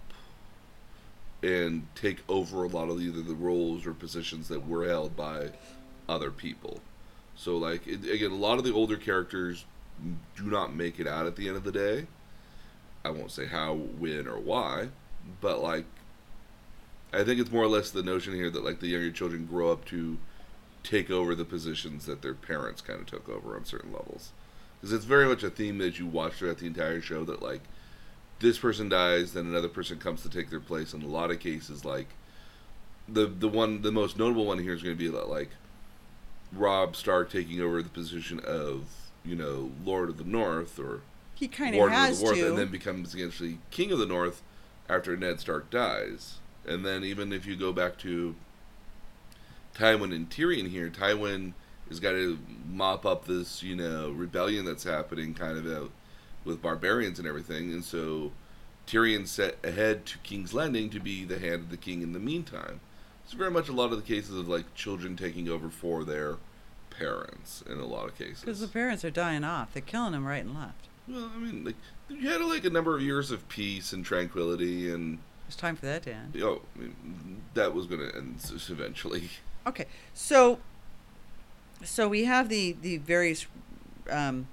and 1.42 1.86
take 1.94 2.18
over 2.28 2.64
a 2.64 2.68
lot 2.68 2.88
of 2.88 3.00
either 3.00 3.20
the 3.20 3.34
roles 3.34 3.86
or 3.86 3.92
positions 3.92 4.48
that 4.48 4.66
were 4.66 4.86
held 4.86 5.16
by 5.16 5.50
other 6.08 6.30
people. 6.30 6.80
So, 7.36 7.56
like, 7.56 7.86
it, 7.86 8.08
again, 8.08 8.30
a 8.30 8.36
lot 8.36 8.58
of 8.58 8.64
the 8.64 8.72
older 8.72 8.96
characters 8.96 9.64
do 10.36 10.44
not 10.44 10.74
make 10.74 10.98
it 10.98 11.06
out 11.06 11.26
at 11.26 11.36
the 11.36 11.48
end 11.48 11.56
of 11.56 11.64
the 11.64 11.72
day. 11.72 12.06
I 13.04 13.10
won't 13.10 13.32
say 13.32 13.46
how, 13.46 13.74
when, 13.74 14.28
or 14.28 14.38
why, 14.38 14.88
but 15.40 15.60
like, 15.60 15.84
I 17.12 17.24
think 17.24 17.40
it's 17.40 17.50
more 17.50 17.64
or 17.64 17.68
less 17.68 17.90
the 17.90 18.02
notion 18.02 18.34
here 18.34 18.50
that 18.50 18.64
like 18.64 18.80
the 18.80 18.86
younger 18.86 19.10
children 19.10 19.46
grow 19.46 19.70
up 19.70 19.84
to 19.86 20.16
take 20.82 21.10
over 21.10 21.34
the 21.34 21.44
positions 21.44 22.06
that 22.06 22.22
their 22.22 22.34
parents 22.34 22.80
kind 22.80 23.00
of 23.00 23.06
took 23.06 23.28
over 23.28 23.56
on 23.56 23.64
certain 23.64 23.92
levels. 23.92 24.32
Because 24.80 24.92
it's 24.92 25.04
very 25.04 25.26
much 25.26 25.42
a 25.42 25.50
theme 25.50 25.78
that 25.78 25.98
you 25.98 26.06
watch 26.06 26.34
throughout 26.34 26.58
the 26.58 26.66
entire 26.66 27.00
show 27.00 27.24
that 27.24 27.42
like 27.42 27.60
this 28.40 28.58
person 28.58 28.88
dies, 28.88 29.32
then 29.32 29.46
another 29.46 29.68
person 29.68 29.98
comes 29.98 30.22
to 30.22 30.28
take 30.28 30.50
their 30.50 30.60
place. 30.60 30.92
In 30.92 31.02
a 31.02 31.06
lot 31.06 31.30
of 31.30 31.38
cases, 31.38 31.84
like 31.84 32.08
the 33.08 33.26
the 33.26 33.48
one 33.48 33.82
the 33.82 33.92
most 33.92 34.18
notable 34.18 34.44
one 34.44 34.58
here 34.58 34.74
is 34.74 34.82
going 34.82 34.96
to 34.96 34.98
be 34.98 35.08
that 35.08 35.28
like 35.28 35.50
Robb 36.52 36.96
Stark 36.96 37.30
taking 37.30 37.60
over 37.60 37.82
the 37.82 37.88
position 37.88 38.40
of 38.40 38.84
you 39.24 39.36
know 39.36 39.70
Lord 39.84 40.08
of 40.08 40.18
the 40.18 40.24
North 40.24 40.78
or 40.78 41.02
He 41.34 41.48
kind 41.48 41.74
of 41.74 41.78
Warden 41.78 41.96
of 41.96 42.04
has 42.04 42.18
the 42.18 42.24
North, 42.26 42.38
to. 42.38 42.48
and 42.48 42.58
then 42.58 42.68
becomes 42.68 43.14
actually 43.14 43.58
King 43.70 43.92
of 43.92 43.98
the 43.98 44.06
North 44.06 44.42
after 44.88 45.16
Ned 45.16 45.40
Stark 45.40 45.70
dies. 45.70 46.38
And 46.66 46.84
then 46.84 47.04
even 47.04 47.32
if 47.32 47.46
you 47.46 47.56
go 47.56 47.72
back 47.72 47.98
to 47.98 48.34
Tywin 49.74 50.14
and 50.14 50.28
Tyrion 50.28 50.68
here, 50.68 50.88
Tywin 50.90 51.52
has 51.88 52.00
got 52.00 52.12
to 52.12 52.38
mop 52.68 53.04
up 53.04 53.26
this 53.26 53.62
you 53.62 53.76
know 53.76 54.10
rebellion 54.10 54.64
that's 54.64 54.84
happening 54.84 55.34
kind 55.34 55.58
of 55.58 55.66
out 55.70 55.90
with 56.44 56.60
barbarians 56.62 57.18
and 57.18 57.28
everything, 57.28 57.72
and 57.72 57.84
so 57.84 58.32
Tyrion 58.86 59.26
set 59.26 59.56
ahead 59.64 60.04
to 60.06 60.18
King's 60.18 60.52
Landing 60.52 60.90
to 60.90 61.00
be 61.00 61.24
the 61.24 61.38
hand 61.38 61.54
of 61.54 61.70
the 61.70 61.76
king 61.76 62.02
in 62.02 62.12
the 62.12 62.18
meantime. 62.18 62.80
It's 63.24 63.32
very 63.32 63.50
much 63.50 63.68
a 63.68 63.72
lot 63.72 63.92
of 63.92 63.96
the 63.96 64.02
cases 64.02 64.36
of 64.36 64.48
like 64.48 64.74
children 64.74 65.16
taking 65.16 65.48
over 65.48 65.68
for 65.70 66.02
their 66.04 66.36
parents 66.90 67.62
in 67.70 67.78
a 67.78 67.86
lot 67.86 68.08
of 68.08 68.18
cases. 68.18 68.40
Because 68.40 68.60
the 68.60 68.68
parents 68.68 69.04
are 69.04 69.10
dying 69.10 69.44
off. 69.44 69.72
They're 69.72 69.82
killing 69.82 70.12
them 70.12 70.26
right 70.26 70.44
and 70.44 70.54
left. 70.54 70.88
Well, 71.08 71.30
I 71.34 71.38
mean, 71.38 71.64
like 71.64 71.76
you 72.08 72.28
had 72.28 72.40
like 72.40 72.64
a 72.64 72.70
number 72.70 72.96
of 72.96 73.02
years 73.02 73.30
of 73.30 73.48
peace 73.48 73.92
and 73.92 74.04
tranquility, 74.04 74.92
and 74.92 75.18
It's 75.46 75.56
time 75.56 75.76
for 75.76 75.86
that 75.86 76.02
to 76.04 76.12
end. 76.12 76.36
oh, 76.42 76.62
I 76.76 76.78
mean, 76.80 77.42
that 77.54 77.74
was 77.74 77.86
going 77.86 78.00
to 78.00 78.16
end 78.16 78.36
eventually. 78.68 79.30
Okay, 79.66 79.86
so 80.14 80.58
so 81.84 82.08
we 82.08 82.24
have 82.24 82.48
the 82.48 82.76
the 82.80 82.98
various 82.98 83.46
um, 84.10 84.46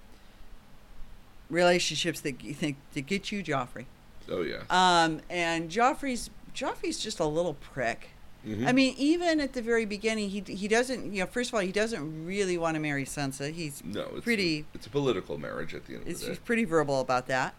relationships 1.49 2.19
that 2.21 2.43
you 2.43 2.53
think 2.53 2.77
that 2.93 3.01
get 3.05 3.31
you 3.31 3.43
Joffrey, 3.43 3.85
Oh 4.29 4.41
yeah. 4.41 4.61
um, 4.69 5.21
and 5.29 5.69
Joffrey's 5.69 6.29
Joffrey's 6.53 6.99
just 6.99 7.19
a 7.19 7.25
little 7.25 7.53
prick. 7.55 8.09
Mhm. 8.45 8.67
I 8.67 8.71
mean, 8.71 8.95
even 8.97 9.39
at 9.41 9.53
the 9.53 9.61
very 9.61 9.85
beginning, 9.85 10.29
he 10.29 10.41
he 10.47 10.67
doesn't. 10.67 11.11
You 11.13 11.21
know, 11.21 11.25
first 11.25 11.49
of 11.49 11.55
all, 11.55 11.59
he 11.61 11.71
doesn't 11.73 12.25
really 12.25 12.57
want 12.57 12.75
to 12.75 12.79
marry 12.79 13.03
Sansa. 13.03 13.51
He's 13.51 13.83
no, 13.83 14.07
it's 14.15 14.23
pretty. 14.23 14.65
It's 14.73 14.87
a 14.87 14.89
political 14.89 15.37
marriage 15.37 15.73
at 15.75 15.85
the 15.87 15.95
end 15.95 16.07
of 16.07 16.19
the 16.19 16.27
he's 16.27 16.39
pretty 16.39 16.63
verbal 16.63 17.01
about 17.01 17.27
that, 17.27 17.53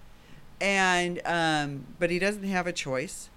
and 0.60 1.20
um, 1.26 1.86
but 1.98 2.08
he 2.10 2.18
doesn't 2.18 2.44
have 2.44 2.66
a 2.66 2.72
choice, 2.72 3.28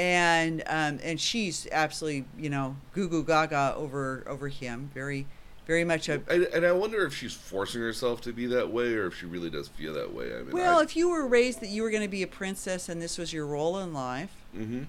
and 0.00 0.62
um, 0.66 0.98
and 1.02 1.20
she's 1.20 1.68
absolutely 1.70 2.24
you 2.38 2.48
know 2.48 2.76
goo 2.94 3.08
goo 3.08 3.22
gaga 3.22 3.74
over 3.76 4.24
over 4.26 4.48
him. 4.48 4.90
Very 4.94 5.26
very 5.66 5.84
much 5.84 6.08
a. 6.08 6.22
And, 6.28 6.44
and 6.44 6.66
I 6.66 6.72
wonder 6.72 7.04
if 7.04 7.14
she's 7.14 7.34
forcing 7.34 7.82
herself 7.82 8.22
to 8.22 8.32
be 8.32 8.46
that 8.46 8.72
way, 8.72 8.94
or 8.94 9.06
if 9.06 9.18
she 9.18 9.26
really 9.26 9.50
does 9.50 9.68
feel 9.68 9.92
that 9.94 10.12
way. 10.12 10.34
I 10.34 10.38
mean, 10.38 10.52
Well, 10.52 10.80
I, 10.80 10.82
if 10.82 10.96
you 10.96 11.10
were 11.10 11.26
raised 11.28 11.60
that 11.60 11.68
you 11.68 11.82
were 11.82 11.90
going 11.90 12.02
to 12.02 12.08
be 12.08 12.22
a 12.22 12.26
princess 12.26 12.88
and 12.88 13.00
this 13.00 13.18
was 13.18 13.32
your 13.32 13.46
role 13.46 13.78
in 13.78 13.92
life, 13.92 14.32
mm-hmm 14.56 14.84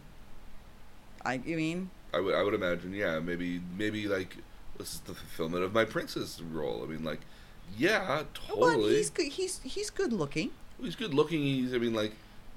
I, 1.24 1.34
I 1.34 1.38
mean, 1.38 1.90
I 2.14 2.20
would, 2.20 2.34
I 2.34 2.42
would 2.42 2.54
imagine, 2.56 2.94
yeah, 2.94 3.20
maybe, 3.20 3.62
maybe 3.78 4.08
like 4.08 4.38
this 4.78 4.96
is 4.96 5.00
the 5.02 5.14
fulfillment 5.14 5.64
of 5.64 5.72
my 5.74 5.86
princess 5.86 6.42
role. 6.42 6.82
I 6.84 6.88
mean, 6.88 7.04
like, 7.04 7.20
yeah, 7.78 8.24
totally 8.34 8.60
well, 8.78 8.88
he's 8.90 9.10
good. 9.12 9.28
He's 9.28 9.60
he's 9.64 9.92
good 9.92 10.12
looking. 10.14 10.50
He's 10.82 10.96
good 10.96 11.14
looking. 11.14 11.42
He's, 11.44 11.76
I 11.76 11.78
mean, 11.78 11.94
like, 11.94 12.14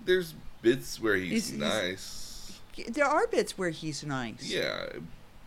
there's 0.07 0.35
bits 0.63 0.99
where 0.99 1.17
he's, 1.17 1.31
He's- 1.31 1.49
he's- 1.51 1.61
nice. 1.61 2.21
There 2.89 3.05
are 3.07 3.27
bits 3.27 3.57
where 3.59 3.71
he's 3.71 4.03
nice. 4.05 4.43
Yeah, 4.51 4.87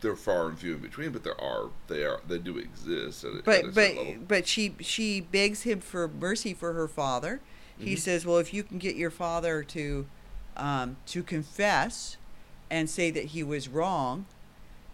they're 0.02 0.16
far 0.16 0.48
and 0.48 0.58
few 0.58 0.74
in 0.76 0.80
between, 0.80 1.12
but 1.12 1.24
there 1.24 1.40
are 1.42 1.70
they 1.88 2.04
are 2.06 2.22
they 2.28 2.38
do 2.38 2.58
exist. 2.58 3.24
At, 3.24 3.32
a- 3.34 3.38
at 3.38 3.46
but 3.46 3.74
but 3.74 4.28
but 4.28 4.48
she 4.48 4.76
she 4.80 5.22
begs 5.22 5.64
him 5.64 5.80
for 5.82 6.08
mercy 6.08 6.54
for 6.54 6.74
her 6.74 6.88
father. 6.88 7.42
He 7.78 7.94
Mhm. 7.94 8.00
says, 8.00 8.26
"Well, 8.26 8.38
if 8.38 8.54
you 8.54 8.64
can 8.64 8.78
get 8.80 8.96
your 8.96 9.12
father 9.12 9.64
to 9.64 10.08
um, 10.56 10.98
to 11.08 11.22
confess 11.24 12.18
and 12.70 12.90
say 12.90 13.12
that 13.12 13.26
he 13.26 13.44
was 13.44 13.68
wrong, 13.68 14.26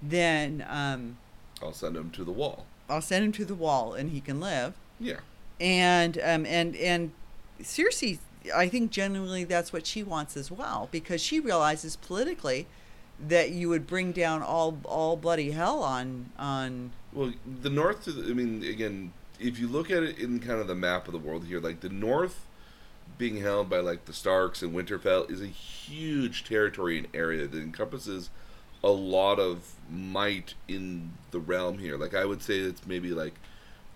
then 0.02 0.66
um, 0.70 1.18
I'll 1.62 1.74
send 1.74 1.96
him 1.96 2.10
to 2.12 2.24
the 2.24 2.32
wall. 2.32 2.66
I'll 2.90 3.02
send 3.02 3.24
him 3.26 3.32
to 3.34 3.46
the 3.46 3.56
wall 3.56 3.94
and 3.94 4.10
he 4.12 4.20
can 4.22 4.40
live." 4.40 4.74
Yeah, 5.00 5.20
And 5.60 6.18
um, 6.20 6.46
and 6.46 6.76
and 6.76 7.12
Cersei, 7.62 8.20
I 8.54 8.68
think 8.68 8.92
genuinely 8.92 9.44
that's 9.44 9.72
what 9.72 9.86
she 9.86 10.04
wants 10.04 10.36
as 10.36 10.52
well 10.52 10.90
because 10.92 11.22
she 11.22 11.40
realizes 11.40 11.96
politically 11.96 12.68
that 13.20 13.52
you 13.52 13.70
would 13.70 13.88
bring 13.88 14.12
down 14.12 14.42
all 14.42 14.78
all 14.86 15.16
bloody 15.16 15.52
hell 15.52 15.84
on 15.84 16.32
on 16.38 16.92
well, 17.14 17.34
the 17.62 17.70
North. 17.70 18.08
I 18.08 18.34
mean, 18.34 18.64
again, 18.64 19.14
if 19.40 19.60
you 19.60 19.68
look 19.68 19.92
at 19.92 20.04
it 20.04 20.20
in 20.20 20.40
kind 20.40 20.60
of 20.60 20.68
the 20.68 20.76
map 20.76 21.08
of 21.08 21.14
the 21.14 21.20
world 21.20 21.46
here, 21.46 21.60
like 21.60 21.82
the 21.82 21.90
North 21.90 22.46
being 23.18 23.38
held 23.38 23.70
by 23.70 23.80
like 23.80 24.06
the 24.06 24.14
Starks 24.14 24.62
and 24.64 24.74
Winterfell 24.74 25.30
is 25.30 25.42
a 25.42 25.48
huge 25.48 26.44
territory 26.44 26.98
and 26.98 27.08
area 27.14 27.48
that 27.48 27.62
encompasses 27.62 28.30
a 28.84 28.90
lot 28.90 29.40
of 29.40 29.76
might 29.90 30.56
in 30.68 31.14
the 31.32 31.40
realm 31.40 31.78
here. 31.78 31.98
Like 31.98 32.14
I 32.14 32.26
would 32.26 32.42
say 32.42 32.58
it's 32.58 32.86
maybe 32.86 33.12
like 33.12 33.36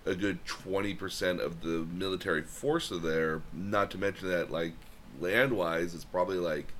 a 0.08 0.16
good 0.16 0.44
20% 0.46 1.40
of 1.40 1.62
the 1.62 1.86
military 1.94 2.42
force 2.42 2.92
of 2.92 3.02
there, 3.02 3.42
not 3.54 3.92
to 3.92 3.98
mention 3.98 4.30
that 4.30 4.52
like 4.52 4.74
land-wise 5.20 5.96
it's 5.96 6.06
probably 6.06 6.38
like 6.38 6.74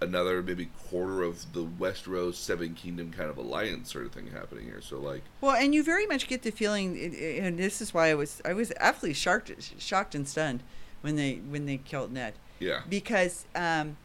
another 0.00 0.42
maybe 0.42 0.66
quarter 0.88 1.22
of 1.22 1.52
the 1.52 1.64
Westeros 1.64 2.34
seven 2.34 2.74
kingdom 2.74 3.10
kind 3.10 3.30
of 3.30 3.38
alliance 3.38 3.92
sort 3.92 4.06
of 4.06 4.12
thing 4.12 4.28
happening 4.28 4.64
here. 4.64 4.80
So 4.80 4.98
like 4.98 5.22
Well, 5.40 5.56
and 5.56 5.74
you 5.74 5.82
very 5.82 6.06
much 6.06 6.28
get 6.28 6.42
the 6.42 6.50
feeling, 6.50 6.96
and 6.96 7.58
this 7.58 7.80
is 7.80 7.94
why 7.94 8.10
I 8.10 8.14
was 8.14 8.42
I 8.44 8.52
was 8.52 8.72
absolutely 8.80 9.14
shocked 9.14 9.52
shocked 9.78 10.14
and 10.14 10.28
stunned 10.28 10.62
when 11.00 11.16
they 11.16 11.36
when 11.36 11.66
they 11.66 11.78
killed 11.78 12.12
Ned 12.12 12.34
yeah. 12.58 12.80
because 12.88 13.46
um, 13.54 13.96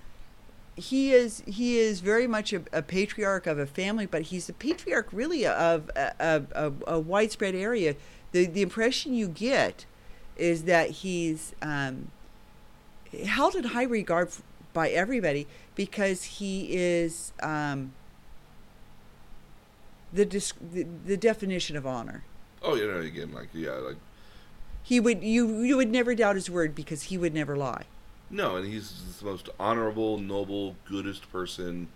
he 0.75 1.11
is 1.11 1.43
he 1.45 1.77
is 1.77 1.99
very 1.99 2.27
much 2.27 2.53
a, 2.53 2.61
a 2.71 2.81
patriarch 2.81 3.47
of 3.47 3.59
a 3.59 3.65
family, 3.65 4.05
but 4.05 4.23
he's 4.23 4.49
a 4.49 4.53
patriarch 4.53 5.09
really 5.11 5.45
of 5.45 5.89
a, 5.95 6.43
a, 6.53 6.73
a 6.87 6.99
widespread 6.99 7.55
area. 7.55 7.95
The 8.31 8.45
the 8.45 8.61
impression 8.61 9.13
you 9.13 9.27
get 9.27 9.85
is 10.37 10.63
that 10.63 10.89
he's 10.89 11.53
um, 11.61 12.11
held 13.25 13.55
in 13.55 13.65
high 13.65 13.83
regard 13.83 14.29
by 14.73 14.89
everybody 14.89 15.47
because 15.75 16.23
he 16.23 16.73
is 16.75 17.33
um, 17.41 17.93
the, 20.13 20.25
dis- 20.25 20.53
the 20.61 20.83
the 21.05 21.17
definition 21.17 21.75
of 21.75 21.85
honor. 21.85 22.23
Oh, 22.61 22.75
you 22.75 22.87
know, 22.91 22.99
again, 22.99 23.31
like 23.33 23.49
yeah, 23.53 23.71
like 23.73 23.97
He 24.83 24.99
would 24.99 25.23
you 25.23 25.61
you 25.61 25.77
would 25.77 25.89
never 25.91 26.15
doubt 26.15 26.35
his 26.35 26.49
word 26.49 26.75
because 26.75 27.03
he 27.03 27.17
would 27.17 27.33
never 27.33 27.55
lie. 27.55 27.85
no, 28.29 28.55
and 28.57 28.67
he's 28.67 29.17
the 29.19 29.25
most 29.25 29.49
honorable, 29.59 30.17
noble, 30.17 30.75
goodest 30.85 31.31
person 31.31 31.87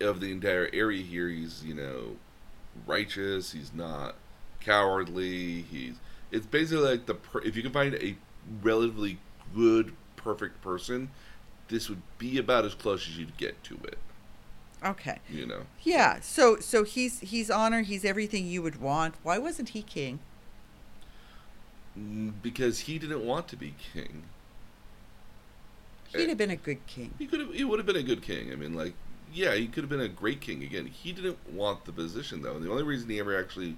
of 0.00 0.20
the 0.20 0.30
entire 0.30 0.68
area 0.72 1.02
here. 1.02 1.28
He's 1.28 1.64
you 1.64 1.74
know 1.74 2.16
righteous. 2.86 3.52
He's 3.52 3.72
not 3.72 4.16
cowardly. 4.60 5.62
He's 5.62 5.96
it's 6.30 6.46
basically 6.46 6.88
like 6.88 7.06
the 7.06 7.14
per- 7.14 7.42
if 7.42 7.56
you 7.56 7.62
can 7.62 7.72
find 7.72 7.94
a 7.94 8.16
relatively 8.62 9.18
good, 9.54 9.94
perfect 10.16 10.60
person, 10.62 11.10
this 11.68 11.88
would 11.88 12.02
be 12.18 12.38
about 12.38 12.64
as 12.64 12.74
close 12.74 13.08
as 13.08 13.18
you'd 13.18 13.36
get 13.36 13.62
to 13.64 13.74
it. 13.84 13.98
Okay. 14.84 15.18
You 15.28 15.46
know. 15.46 15.62
Yeah. 15.82 16.20
So 16.20 16.60
so 16.60 16.84
he's 16.84 17.20
he's 17.20 17.50
honor. 17.50 17.82
He's 17.82 18.04
everything 18.04 18.46
you 18.46 18.62
would 18.62 18.80
want. 18.80 19.14
Why 19.22 19.38
wasn't 19.38 19.70
he 19.70 19.82
king? 19.82 20.20
Mm, 21.98 22.32
Because 22.42 22.80
he 22.80 22.98
didn't 22.98 23.24
want 23.24 23.48
to 23.48 23.56
be 23.56 23.74
king. 23.92 24.30
He'd 26.08 26.28
have 26.28 26.38
been 26.38 26.50
a 26.50 26.56
good 26.56 26.86
king. 26.86 27.14
He 27.18 27.26
could 27.26 27.40
have. 27.40 27.52
He 27.52 27.64
would 27.64 27.78
have 27.78 27.86
been 27.86 27.96
a 27.96 28.02
good 28.02 28.22
king. 28.22 28.52
I 28.52 28.56
mean, 28.56 28.74
like, 28.74 28.94
yeah, 29.32 29.54
he 29.54 29.66
could 29.66 29.82
have 29.82 29.90
been 29.90 30.00
a 30.00 30.08
great 30.08 30.40
king. 30.40 30.62
Again, 30.62 30.86
he 30.86 31.12
didn't 31.12 31.38
want 31.52 31.84
the 31.84 31.92
position 31.92 32.42
though. 32.42 32.56
And 32.56 32.64
the 32.64 32.70
only 32.70 32.82
reason 32.84 33.08
he 33.10 33.18
ever 33.18 33.38
actually 33.38 33.76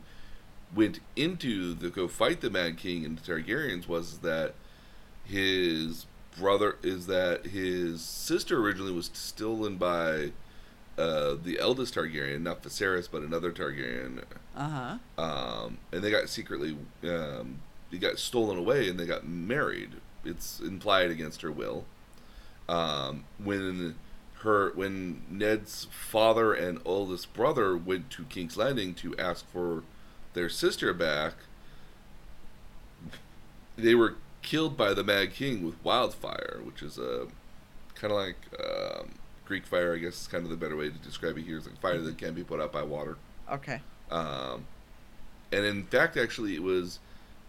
went 0.75 1.01
into 1.17 1.75
the 1.75 1.89
go 1.91 2.09
fight 2.09 2.41
the 2.41 2.51
Mad 2.51 2.77
King 2.77 3.05
and 3.05 3.19
the 3.19 3.23
Targaryens 3.33 3.89
was 3.89 4.19
that 4.19 4.55
his 5.25 6.07
brother 6.39 6.77
is 6.83 7.07
that 7.07 7.47
his 7.47 8.01
sister 8.03 8.59
originally 8.61 8.93
was 8.93 9.11
stolen 9.13 9.77
by 9.77 10.33
uh, 10.97 11.35
the 11.43 11.59
eldest 11.61 11.95
Targaryen, 11.95 12.43
not 12.43 12.63
Viserys, 12.63 13.09
but 13.11 13.23
another 13.23 13.53
Targaryen, 13.53 14.23
Uh 14.57 14.99
huh. 15.17 15.23
um, 15.23 15.79
and 15.93 16.03
they 16.03 16.11
got 16.11 16.29
secretly 16.29 16.77
um, 17.05 17.61
they 17.91 17.99
got 17.99 18.19
stolen 18.19 18.59
away 18.59 18.89
and 18.89 18.99
they 18.99 19.07
got 19.07 19.27
married 19.27 19.91
it's 20.25 20.61
implied 20.61 21.11
against 21.11 21.41
her 21.43 21.51
will. 21.53 21.85
Um, 22.69 23.25
when 23.43 23.95
her 24.43 24.73
when 24.75 25.23
Ned's 25.31 25.87
father 25.91 26.53
and 26.53 26.81
oldest 26.85 27.33
brother 27.33 27.77
went 27.77 28.11
to 28.11 28.25
King's 28.25 28.57
Landing 28.57 28.95
to 28.95 29.17
ask 29.17 29.49
for 29.51 29.85
their 30.35 30.49
sister 30.49 30.93
back, 30.93 31.35
they 33.77 33.95
were 33.95 34.17
killed 34.43 34.77
by 34.77 34.95
the 34.95 35.05
Mad 35.05 35.33
King 35.33 35.65
with 35.65 35.83
wildfire, 35.85 36.61
which 36.65 36.83
is 36.83 36.99
a 36.99 37.27
kind 37.95 38.13
of 38.13 38.19
like 38.19 38.37
um, 38.59 39.11
Greek 39.45 39.67
fire. 39.67 39.95
I 39.95 39.99
guess 39.99 40.23
is 40.23 40.27
kind 40.27 40.45
of 40.45 40.51
the 40.51 40.57
better 40.57 40.77
way 40.77 40.91
to 40.91 40.99
describe 40.99 41.39
it 41.39 41.43
here. 41.43 41.59
It's 41.59 41.67
like 41.67 41.81
fire 41.81 41.99
that 41.99 42.19
can 42.19 42.35
be 42.35 42.45
put 42.45 42.61
out 42.61 42.73
by 42.73 42.83
water. 42.83 43.17
Okay. 43.51 43.81
Um, 44.11 44.67
and 45.53 45.65
in 45.65 45.85
fact, 45.85 46.17
actually, 46.17 46.55
it 46.55 46.63
was 46.63 46.99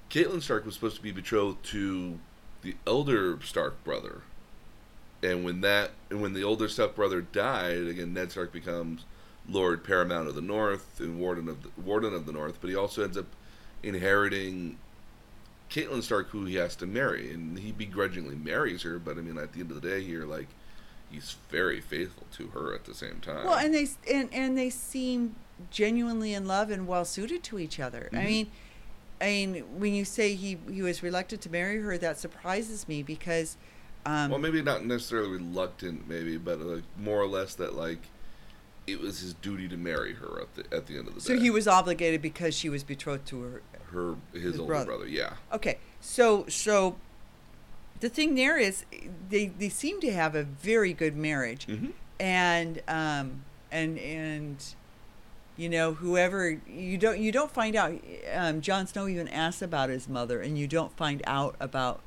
Catelyn 0.09 0.41
Stark 0.41 0.65
was 0.65 0.75
supposed 0.75 0.95
to 0.97 1.01
be 1.01 1.11
betrothed 1.11 1.63
to 1.65 2.19
the 2.61 2.75
elder 2.85 3.39
Stark 3.43 3.83
brother, 3.83 4.21
and 5.23 5.43
when 5.43 5.61
that 5.61 5.91
and 6.09 6.21
when 6.21 6.33
the 6.33 6.43
older 6.43 6.67
step 6.67 6.95
brother 6.95 7.21
died, 7.21 7.87
again, 7.87 8.13
Ned 8.13 8.31
Stark 8.31 8.51
becomes 8.51 9.05
Lord 9.49 9.83
Paramount 9.83 10.27
of 10.27 10.35
the 10.35 10.41
North 10.41 10.99
and 10.99 11.19
Warden 11.19 11.47
of 11.49 11.63
the, 11.63 11.69
Warden 11.81 12.13
of 12.13 12.25
the 12.25 12.31
North, 12.31 12.57
but 12.61 12.69
he 12.69 12.75
also 12.75 13.03
ends 13.03 13.17
up 13.17 13.25
inheriting 13.83 14.77
Catelyn 15.69 16.01
Stark, 16.03 16.29
who 16.29 16.45
he 16.45 16.55
has 16.55 16.75
to 16.77 16.85
marry, 16.85 17.31
and 17.31 17.57
he 17.59 17.71
begrudgingly 17.71 18.35
marries 18.35 18.81
her. 18.83 18.99
But 18.99 19.17
I 19.17 19.21
mean, 19.21 19.37
at 19.37 19.53
the 19.53 19.61
end 19.61 19.71
of 19.71 19.81
the 19.81 19.87
day, 19.87 20.03
here, 20.03 20.25
like 20.25 20.47
he's 21.11 21.35
very 21.49 21.79
faithful 21.81 22.25
to 22.37 22.47
her 22.47 22.73
at 22.73 22.85
the 22.85 22.93
same 22.93 23.19
time. 23.21 23.45
Well, 23.45 23.57
and 23.57 23.73
they 23.73 23.87
and 24.11 24.29
and 24.33 24.57
they 24.57 24.69
seem 24.69 25.35
genuinely 25.71 26.33
in 26.33 26.47
love 26.47 26.69
and 26.71 26.87
well 26.87 27.05
suited 27.05 27.43
to 27.43 27.59
each 27.59 27.79
other. 27.79 28.09
I 28.13 28.15
Mhm. 28.15 28.25
mean, 28.25 28.51
I 29.21 29.25
mean, 29.25 29.55
when 29.79 29.93
you 29.93 30.05
say 30.05 30.33
he 30.33 30.57
he 30.71 30.81
was 30.81 31.03
reluctant 31.03 31.41
to 31.43 31.49
marry 31.51 31.81
her, 31.81 31.97
that 31.97 32.17
surprises 32.19 32.87
me 32.87 33.03
because. 33.03 33.57
Um, 34.05 34.31
well, 34.31 34.39
maybe 34.39 34.61
not 34.61 34.85
necessarily 34.85 35.31
reluctant, 35.31 36.07
maybe, 36.07 36.37
but 36.37 36.59
like 36.61 36.83
more 36.97 37.19
or 37.21 37.27
less 37.27 37.53
that 37.55 37.75
like 37.75 37.99
it 38.91 38.99
was 38.99 39.19
his 39.19 39.33
duty 39.35 39.67
to 39.67 39.77
marry 39.77 40.13
her 40.15 40.41
at 40.41 40.55
the 40.55 40.75
at 40.75 40.87
the 40.87 40.97
end 40.97 41.07
of 41.07 41.15
the 41.15 41.21
so 41.21 41.35
day. 41.35 41.41
he 41.41 41.49
was 41.49 41.67
obligated 41.67 42.21
because 42.21 42.55
she 42.55 42.69
was 42.69 42.83
betrothed 42.83 43.25
to 43.27 43.41
her. 43.41 43.61
her 43.91 44.15
his, 44.33 44.43
his 44.43 44.59
older 44.59 44.67
brother. 44.73 44.85
brother. 44.85 45.07
Yeah, 45.07 45.33
Okay, 45.53 45.77
so 46.01 46.45
so 46.47 46.95
the 47.99 48.09
thing 48.09 48.35
there 48.35 48.57
is 48.57 48.85
they 49.29 49.47
they 49.47 49.69
seem 49.69 49.99
to 50.01 50.11
have 50.11 50.35
a 50.35 50.43
very 50.43 50.93
good 50.93 51.15
marriage, 51.15 51.67
Mhm. 51.67 51.91
and 52.19 52.81
um 52.87 53.43
and 53.71 53.97
and 53.99 54.63
you 55.57 55.67
know 55.69 55.93
whoever 55.95 56.49
you 56.67 56.97
don't 56.97 57.19
you 57.19 57.31
don't 57.31 57.51
find 57.51 57.75
out. 57.75 57.93
Um, 58.33 58.61
Jon 58.61 58.87
Snow 58.87 59.07
even 59.07 59.27
asks 59.27 59.61
about 59.61 59.89
his 59.89 60.07
mother, 60.07 60.39
and 60.41 60.57
you 60.57 60.67
don't 60.67 60.95
find 60.95 61.21
out 61.27 61.55
about. 61.59 62.01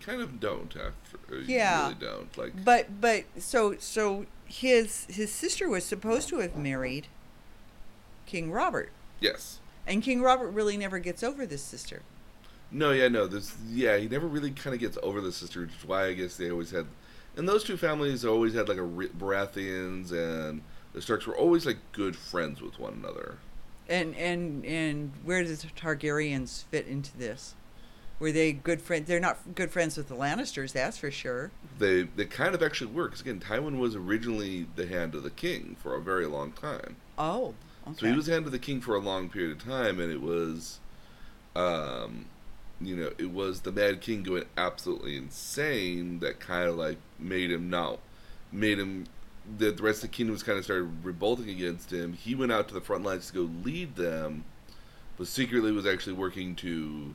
kind 0.00 0.20
of 0.20 0.38
don't. 0.38 0.76
After, 0.76 1.38
you 1.40 1.44
Yeah. 1.54 1.84
really 1.84 1.94
don't. 1.94 2.36
Like, 2.36 2.62
But 2.64 3.00
but 3.00 3.24
so 3.38 3.76
so 3.78 4.26
his 4.60 5.06
his 5.08 5.32
sister 5.32 5.68
was 5.68 5.84
supposed 5.84 6.28
to 6.28 6.38
have 6.38 6.56
married 6.56 7.08
King 8.26 8.50
Robert, 8.50 8.90
yes, 9.20 9.58
and 9.86 10.02
King 10.02 10.22
Robert 10.22 10.50
really 10.50 10.76
never 10.76 10.98
gets 10.98 11.22
over 11.22 11.44
this 11.46 11.62
sister. 11.62 12.02
no, 12.70 12.92
yeah, 12.92 13.08
no. 13.08 13.26
This, 13.26 13.54
yeah, 13.68 13.96
he 13.96 14.08
never 14.08 14.26
really 14.26 14.50
kind 14.50 14.74
of 14.74 14.80
gets 14.80 14.98
over 15.02 15.20
the 15.20 15.32
sister, 15.32 15.60
which 15.62 15.70
is 15.70 15.84
why 15.84 16.06
I 16.06 16.12
guess 16.14 16.36
they 16.36 16.50
always 16.50 16.70
had, 16.70 16.86
and 17.36 17.48
those 17.48 17.64
two 17.64 17.76
families 17.76 18.24
always 18.24 18.54
had 18.54 18.68
like 18.68 18.78
a 18.78 18.82
Baratheons 18.82 20.12
and 20.12 20.62
the 20.92 21.02
Starks 21.02 21.26
were 21.26 21.36
always 21.36 21.66
like 21.66 21.78
good 21.92 22.14
friends 22.16 22.60
with 22.62 22.78
one 22.78 22.92
another. 22.94 23.38
And 23.88 24.14
and 24.16 24.64
and 24.64 25.12
where 25.24 25.42
does 25.42 25.62
the 25.62 25.68
Targaryens 25.68 26.64
fit 26.64 26.86
into 26.86 27.16
this? 27.18 27.54
Were 28.18 28.32
they 28.32 28.52
good 28.52 28.80
friends? 28.80 29.08
They're 29.08 29.20
not 29.20 29.54
good 29.54 29.70
friends 29.70 29.96
with 29.96 30.08
the 30.08 30.14
Lannisters, 30.14 30.72
that's 30.72 30.98
for 30.98 31.10
sure. 31.10 31.50
They 31.78 32.02
they 32.02 32.24
kind 32.24 32.54
of 32.54 32.62
actually 32.62 32.92
were 32.92 33.08
because 33.08 33.20
again, 33.20 33.40
Tywin 33.40 33.78
was 33.78 33.96
originally 33.96 34.66
the 34.76 34.86
hand 34.86 35.14
of 35.14 35.22
the 35.22 35.30
king 35.30 35.76
for 35.82 35.94
a 35.94 36.00
very 36.00 36.26
long 36.26 36.52
time. 36.52 36.96
Oh, 37.18 37.54
okay. 37.88 37.98
So 37.98 38.06
he 38.06 38.12
was 38.12 38.26
hand 38.26 38.46
of 38.46 38.52
the 38.52 38.58
king 38.58 38.80
for 38.80 38.94
a 38.94 39.00
long 39.00 39.28
period 39.28 39.52
of 39.52 39.64
time, 39.64 40.00
and 40.00 40.12
it 40.12 40.20
was, 40.20 40.78
um, 41.56 42.26
you 42.80 42.96
know, 42.96 43.10
it 43.18 43.30
was 43.30 43.60
the 43.60 43.72
Mad 43.72 44.00
King 44.00 44.22
going 44.22 44.44
absolutely 44.56 45.16
insane 45.16 46.20
that 46.20 46.40
kind 46.40 46.68
of 46.68 46.76
like 46.76 46.98
made 47.18 47.50
him 47.50 47.68
not, 47.68 47.98
made 48.52 48.78
him, 48.78 49.06
the, 49.58 49.70
the 49.70 49.82
rest 49.82 50.04
of 50.04 50.10
the 50.10 50.16
kingdom 50.16 50.32
was 50.32 50.42
kind 50.42 50.58
of 50.58 50.64
started 50.64 51.04
revolting 51.04 51.50
against 51.50 51.92
him. 51.92 52.12
He 52.12 52.34
went 52.34 52.52
out 52.52 52.68
to 52.68 52.74
the 52.74 52.80
front 52.80 53.04
lines 53.04 53.28
to 53.28 53.34
go 53.34 53.50
lead 53.64 53.96
them, 53.96 54.44
but 55.16 55.26
secretly 55.26 55.72
was 55.72 55.86
actually 55.86 56.14
working 56.14 56.54
to, 56.56 57.14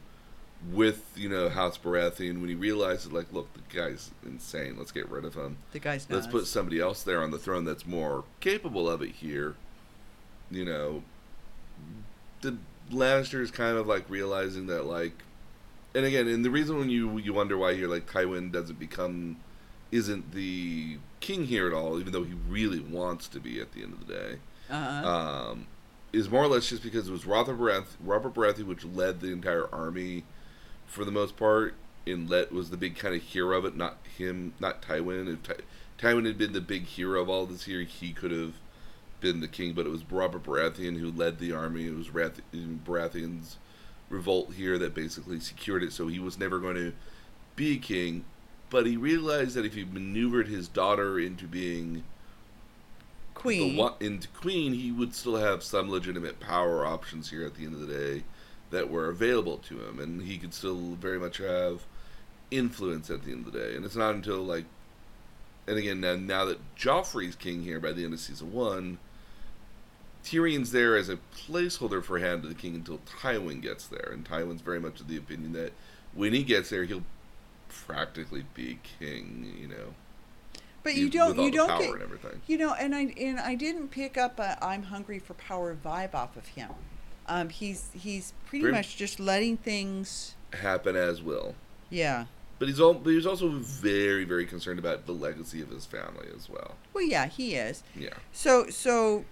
with 0.74 1.12
you 1.16 1.30
know 1.30 1.47
House 1.49 1.78
Baratheon 1.78 2.39
when 2.41 2.49
he 2.49 2.55
realizes 2.55 3.12
like, 3.12 3.32
look, 3.32 3.47
the 3.53 3.62
guy's 3.76 4.12
insane. 4.26 4.76
Let's 4.78 4.91
get 4.91 5.10
rid 5.10 5.24
of 5.26 5.34
him. 5.36 5.57
the 5.72 5.80
guy's 5.80 6.05
Let's 6.10 6.28
put 6.28 6.47
somebody 6.47 6.80
else 6.80 7.03
there 7.03 7.22
on 7.24 7.32
the 7.32 7.38
throne 7.39 7.64
that's 7.66 7.86
more 7.86 8.24
capable 8.41 8.89
of 8.89 9.01
it 9.01 9.12
here. 9.12 9.55
You 10.51 10.66
know, 10.66 11.03
the 12.41 12.57
Lannisters 12.91 13.53
kind 13.53 13.78
of 13.78 13.88
like 13.88 14.10
realizing 14.10 14.68
that 14.68 14.86
like, 14.86 15.14
and 15.95 16.05
again, 16.05 16.28
and 16.28 16.43
the 16.43 16.49
reason 16.49 16.78
when 16.78 16.89
you 16.89 17.18
you 17.20 17.34
wonder 17.34 17.57
why 17.57 17.74
here 17.76 17.88
like 17.88 18.10
Tywin 18.12 18.51
doesn't 18.51 18.80
become, 18.80 19.38
isn't 19.91 20.34
the 20.34 20.97
king 21.20 21.45
here 21.45 21.68
at 21.68 21.74
all, 21.74 21.99
even 21.99 22.12
though 22.14 22.24
he 22.24 22.34
really 22.49 22.80
wants 22.80 23.28
to 23.30 23.39
be 23.39 23.60
at 23.62 23.72
the 23.74 23.84
end 23.84 23.93
of 23.93 24.07
the 24.07 24.14
day, 24.14 24.36
Uh-huh. 24.70 25.07
um, 25.07 25.68
is 26.12 26.30
more 26.30 26.43
or 26.43 26.47
less 26.47 26.68
just 26.70 26.82
because 26.84 27.07
it 27.07 27.12
was 27.12 27.26
Robert 27.26 27.57
Barath- 27.60 27.95
Robert 28.03 28.34
Baratheon 28.34 28.66
which 28.66 28.84
led 28.86 29.20
the 29.22 29.32
entire 29.32 29.68
army 29.74 30.24
for 30.89 31.05
the 31.05 31.11
most 31.11 31.37
part, 31.37 31.75
and 32.05 32.29
Let 32.29 32.51
was 32.51 32.71
the 32.71 32.77
big 32.77 32.97
kind 32.97 33.15
of 33.15 33.21
hero 33.21 33.57
of 33.57 33.65
it, 33.65 33.77
not 33.77 33.97
him, 34.17 34.53
not 34.59 34.81
Tywin. 34.81 35.31
If 35.31 35.43
Ty- 35.43 35.63
Tywin 35.99 36.25
had 36.25 36.37
been 36.37 36.53
the 36.53 36.61
big 36.61 36.85
hero 36.85 37.21
of 37.21 37.29
all 37.29 37.45
this 37.45 37.63
here, 37.63 37.81
he 37.81 38.11
could 38.11 38.31
have 38.31 38.53
been 39.21 39.39
the 39.39 39.47
king, 39.47 39.73
but 39.73 39.85
it 39.85 39.89
was 39.89 40.09
Robert 40.09 40.43
Baratheon 40.43 40.99
who 40.99 41.11
led 41.11 41.39
the 41.39 41.51
army. 41.53 41.85
It 41.85 41.95
was 41.95 42.09
Rath- 42.09 42.41
Baratheon's 42.53 43.57
revolt 44.09 44.53
here 44.53 44.79
that 44.79 44.95
basically 44.95 45.39
secured 45.39 45.83
it, 45.83 45.93
so 45.93 46.07
he 46.07 46.19
was 46.19 46.39
never 46.39 46.59
going 46.59 46.75
to 46.75 46.93
be 47.55 47.77
king. 47.77 48.25
But 48.71 48.87
he 48.87 48.97
realized 48.97 49.55
that 49.55 49.65
if 49.65 49.75
he 49.75 49.83
maneuvered 49.83 50.47
his 50.47 50.67
daughter 50.67 51.19
into 51.19 51.45
being 51.45 52.03
Queen. 53.35 53.75
the, 53.75 53.93
into 53.99 54.27
queen, 54.29 54.73
he 54.73 54.91
would 54.91 55.13
still 55.13 55.37
have 55.37 55.63
some 55.63 55.89
legitimate 55.89 56.39
power 56.39 56.85
options 56.85 57.29
here 57.29 57.45
at 57.45 57.55
the 57.55 57.65
end 57.65 57.73
of 57.75 57.81
the 57.81 57.93
day 57.93 58.23
that 58.72 58.89
were 58.89 59.09
available 59.09 59.57
to 59.57 59.80
him, 59.80 59.99
and 59.99 60.22
he 60.22 60.38
could 60.38 60.53
still 60.53 60.95
very 60.95 61.20
much 61.20 61.38
have 61.38 61.82
influence 62.51 63.09
at 63.09 63.24
the 63.24 63.32
end 63.32 63.45
of 63.45 63.53
the 63.53 63.59
day. 63.59 63.76
And 63.76 63.86
it's 63.86 63.95
not 63.95 64.15
until 64.15 64.38
like, 64.38 64.65
and 65.67 65.78
again 65.78 66.01
now, 66.01 66.15
now 66.15 66.45
that 66.45 66.59
Joffrey's 66.76 67.36
king 67.36 67.63
here 67.63 67.80
by 67.80 67.91
the 67.91 68.03
end 68.03 68.13
of 68.13 68.20
season 68.20 68.53
one, 68.53 68.99
Tyrion's 70.24 70.72
there 70.72 70.95
as 70.97 71.09
a 71.09 71.17
placeholder 71.36 72.03
for 72.03 72.20
Hand 72.20 72.43
of 72.43 72.49
the 72.49 72.55
King 72.55 72.76
until 72.76 72.99
Tywin 73.22 73.61
gets 73.61 73.88
there, 73.88 74.09
and 74.11 74.28
Tywin's 74.28 74.61
very 74.61 74.80
much 74.80 74.99
of 74.99 75.07
the 75.07 75.17
opinion 75.17 75.53
that 75.53 75.72
when 76.13 76.34
he 76.34 76.43
gets 76.43 76.70
there, 76.70 76.84
he'll 76.84 77.03
practically 77.70 78.45
be 78.53 78.80
king. 78.99 79.55
You 79.59 79.67
know, 79.70 79.93
but 80.84 80.95
you 80.95 81.09
don't 81.09 81.39
you 81.39 81.51
don't 81.51 81.80
get 81.80 82.01
everything. 82.01 82.41
you 82.47 82.57
know, 82.57 82.74
and 82.74 82.93
I 82.93 83.13
and 83.17 83.39
I 83.39 83.55
didn't 83.55 83.89
pick 83.89 84.17
up 84.17 84.39
a 84.39 84.63
I'm 84.63 84.84
hungry 84.84 85.20
for 85.20 85.34
power 85.36 85.76
vibe 85.76 86.13
off 86.13 86.36
of 86.36 86.47
him. 86.47 86.70
Um, 87.30 87.49
he's 87.49 87.89
he's 87.93 88.34
pretty 88.47 88.69
much 88.71 88.97
just 88.97 89.19
letting 89.19 89.55
things. 89.57 90.36
Happen 90.53 90.95
as 90.95 91.21
will. 91.21 91.55
Yeah. 91.89 92.25
But 92.57 92.67
he's 92.67 92.80
all, 92.80 92.93
but 92.93 93.11
he's 93.11 93.25
also 93.25 93.49
very, 93.49 94.25
very 94.25 94.45
concerned 94.45 94.80
about 94.80 95.05
the 95.05 95.13
legacy 95.13 95.61
of 95.61 95.69
his 95.69 95.86
family 95.86 96.27
as 96.36 96.49
well. 96.49 96.75
Well, 96.93 97.05
yeah, 97.05 97.27
he 97.27 97.55
is. 97.55 97.84
Yeah. 97.95 98.09
So 98.34 98.69
so 98.69 99.23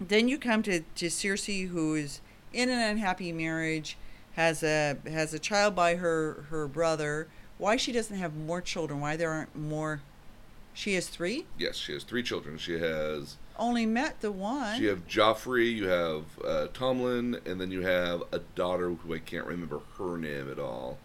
then 0.00 0.28
you 0.28 0.38
come 0.38 0.62
to, 0.62 0.80
to 0.80 1.06
Cersei 1.06 1.68
who 1.68 1.94
is 1.96 2.20
in 2.52 2.70
an 2.70 2.78
unhappy 2.78 3.32
marriage, 3.32 3.98
has 4.36 4.62
a 4.62 4.96
has 5.06 5.34
a 5.34 5.38
child 5.38 5.74
by 5.74 5.96
her 5.96 6.46
her 6.48 6.66
brother. 6.66 7.28
Why 7.58 7.76
she 7.76 7.92
doesn't 7.92 8.16
have 8.16 8.34
more 8.34 8.60
children? 8.62 9.00
Why 9.00 9.16
there 9.16 9.30
aren't 9.30 9.54
more? 9.56 10.00
She 10.72 10.94
has 10.94 11.08
three. 11.08 11.44
Yes, 11.58 11.76
she 11.76 11.92
has 11.92 12.04
three 12.04 12.22
children. 12.22 12.56
She 12.56 12.78
has 12.78 13.36
Only 13.58 13.86
met 13.86 14.20
the 14.20 14.30
one. 14.30 14.80
you 14.80 14.88
have 14.88 15.06
Joffrey, 15.08 15.74
you 15.74 15.88
have 15.88 16.22
uh, 16.44 16.66
Tommen, 16.72 17.44
and 17.46 17.60
then 17.60 17.70
you 17.70 17.82
have 17.82 18.22
a 18.32 18.38
daughter 18.54 18.90
who 18.90 19.14
I 19.14 19.18
can't 19.18 19.46
remember 19.46 19.80
her 19.98 20.16
name 20.16 20.50
at 20.50 20.58
all. 20.58 20.98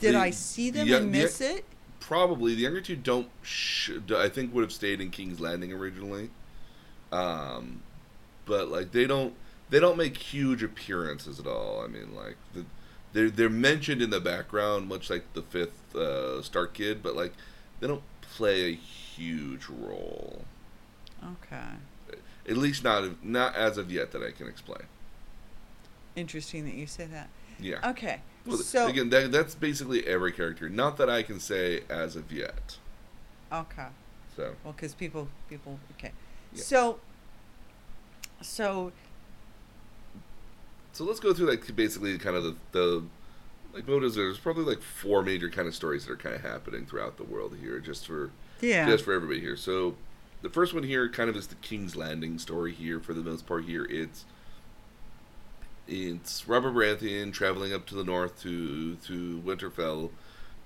Did 0.00 0.14
The- 0.14 0.18
I 0.20 0.30
see 0.30 0.70
them 0.70 0.88
the- 0.88 0.96
and 0.96 1.06
the- 1.14 1.18
miss 1.22 1.40
it? 1.40 1.64
Probably 2.00 2.54
the 2.54 2.62
younger 2.62 2.80
two 2.80 2.96
don't. 2.96 3.28
Sh- 3.42 3.90
I 4.16 4.28
think 4.30 4.54
would 4.54 4.62
have 4.62 4.72
stayed 4.72 5.00
in 5.00 5.10
King's 5.10 5.40
Landing 5.40 5.72
originally. 5.72 6.30
Um, 7.12 7.82
but 8.46 8.68
like 8.68 8.92
they 8.92 9.06
don't 9.06 9.34
they 9.68 9.78
don't 9.80 9.98
make 9.98 10.16
huge 10.16 10.62
appearances 10.62 11.38
at 11.38 11.46
all. 11.46 11.82
I 11.84 11.88
mean, 11.88 12.14
like 12.14 12.36
the, 12.54 12.64
they're 13.12 13.28
they're 13.30 13.50
mentioned 13.50 14.00
in 14.00 14.08
the 14.10 14.20
background, 14.20 14.88
much 14.88 15.10
like 15.10 15.24
the 15.34 15.42
fifth 15.42 15.94
uh, 15.94 16.40
Stark 16.42 16.72
kid, 16.74 17.02
but 17.02 17.14
like 17.14 17.34
they 17.80 17.86
don't 17.86 18.02
play 18.22 18.70
a 18.70 18.74
huge 18.74 19.66
role. 19.68 20.44
Okay. 21.22 21.72
At 22.48 22.56
least 22.56 22.82
not 22.82 23.24
not 23.24 23.54
as 23.54 23.76
of 23.76 23.92
yet 23.92 24.12
that 24.12 24.22
I 24.22 24.30
can 24.30 24.48
explain. 24.48 24.82
Interesting 26.16 26.64
that 26.64 26.74
you 26.74 26.86
say 26.86 27.06
that. 27.06 27.28
Yeah. 27.60 27.90
Okay. 27.90 28.20
Well, 28.46 28.56
So- 28.58 28.86
again, 28.86 29.10
that, 29.10 29.30
that's 29.30 29.54
basically 29.54 30.06
every 30.06 30.32
character. 30.32 30.68
Not 30.68 30.96
that 30.96 31.10
I 31.10 31.22
can 31.22 31.38
say 31.40 31.82
as 31.88 32.16
of 32.16 32.32
yet. 32.32 32.78
Okay. 33.52 33.86
So 34.36 34.54
Well, 34.64 34.72
because 34.72 34.94
people, 34.94 35.28
people, 35.50 35.78
okay. 35.98 36.12
Yeah. 36.52 36.62
So, 36.62 37.00
so 38.40 38.92
So 40.92 41.04
let's 41.04 41.20
go 41.20 41.34
through 41.34 41.50
like 41.50 41.74
basically 41.76 42.16
kind 42.18 42.36
of 42.36 42.44
the, 42.44 42.56
the 42.72 43.02
like 43.74 43.86
what 43.86 44.02
is 44.02 44.14
there? 44.14 44.24
There's 44.24 44.38
probably 44.38 44.64
like 44.64 44.82
four 44.82 45.22
major 45.22 45.50
kind 45.50 45.68
of 45.68 45.74
stories 45.74 46.06
that 46.06 46.12
are 46.12 46.16
kind 46.16 46.34
of 46.34 46.40
happening 46.42 46.86
throughout 46.86 47.16
the 47.18 47.24
world 47.24 47.56
here, 47.60 47.78
just 47.80 48.06
for 48.06 48.30
yeah, 48.60 48.86
just 48.86 49.04
for 49.04 49.12
everybody 49.12 49.40
here. 49.40 49.56
So 49.56 49.94
the 50.42 50.50
first 50.50 50.74
one 50.74 50.82
here 50.82 51.08
kind 51.08 51.28
of 51.28 51.36
is 51.36 51.48
the 51.48 51.54
King's 51.56 51.96
Landing 51.96 52.38
story 52.38 52.72
here 52.72 53.00
for 53.00 53.14
the 53.14 53.22
most 53.22 53.46
part 53.46 53.64
here. 53.64 53.84
It's 53.84 54.24
it's 55.86 56.46
Robert 56.46 56.72
Baratheon 56.74 57.32
traveling 57.32 57.72
up 57.72 57.86
to 57.86 57.94
the 57.94 58.04
north 58.04 58.40
to 58.42 58.96
to 58.96 59.42
Winterfell 59.44 60.10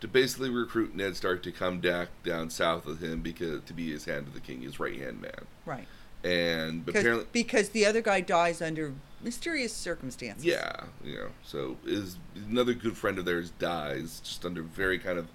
to 0.00 0.08
basically 0.08 0.50
recruit 0.50 0.96
Ned 0.96 1.14
Stark 1.16 1.42
to 1.44 1.52
come 1.52 1.78
back 1.78 2.08
down 2.24 2.50
south 2.50 2.84
with 2.86 3.00
him 3.00 3.20
because 3.20 3.62
to 3.64 3.72
be 3.72 3.92
his 3.92 4.04
hand 4.04 4.26
of 4.26 4.34
the 4.34 4.40
king, 4.40 4.62
his 4.62 4.80
right 4.80 4.98
hand 4.98 5.20
man. 5.20 5.46
right. 5.64 5.86
And 6.24 6.86
Because 6.86 7.00
apparently 7.00 7.26
because 7.32 7.68
the 7.70 7.84
other 7.84 8.00
guy 8.00 8.20
dies 8.20 8.62
under 8.62 8.94
mysterious 9.20 9.72
circumstances. 9.72 10.44
Yeah, 10.44 10.84
you 11.02 11.16
know. 11.16 11.28
So 11.42 11.76
is 11.84 12.16
another 12.48 12.74
good 12.74 12.96
friend 12.96 13.18
of 13.18 13.24
theirs 13.24 13.50
dies 13.58 14.20
just 14.20 14.44
under 14.44 14.62
very 14.62 14.98
kind 15.00 15.18
of 15.18 15.26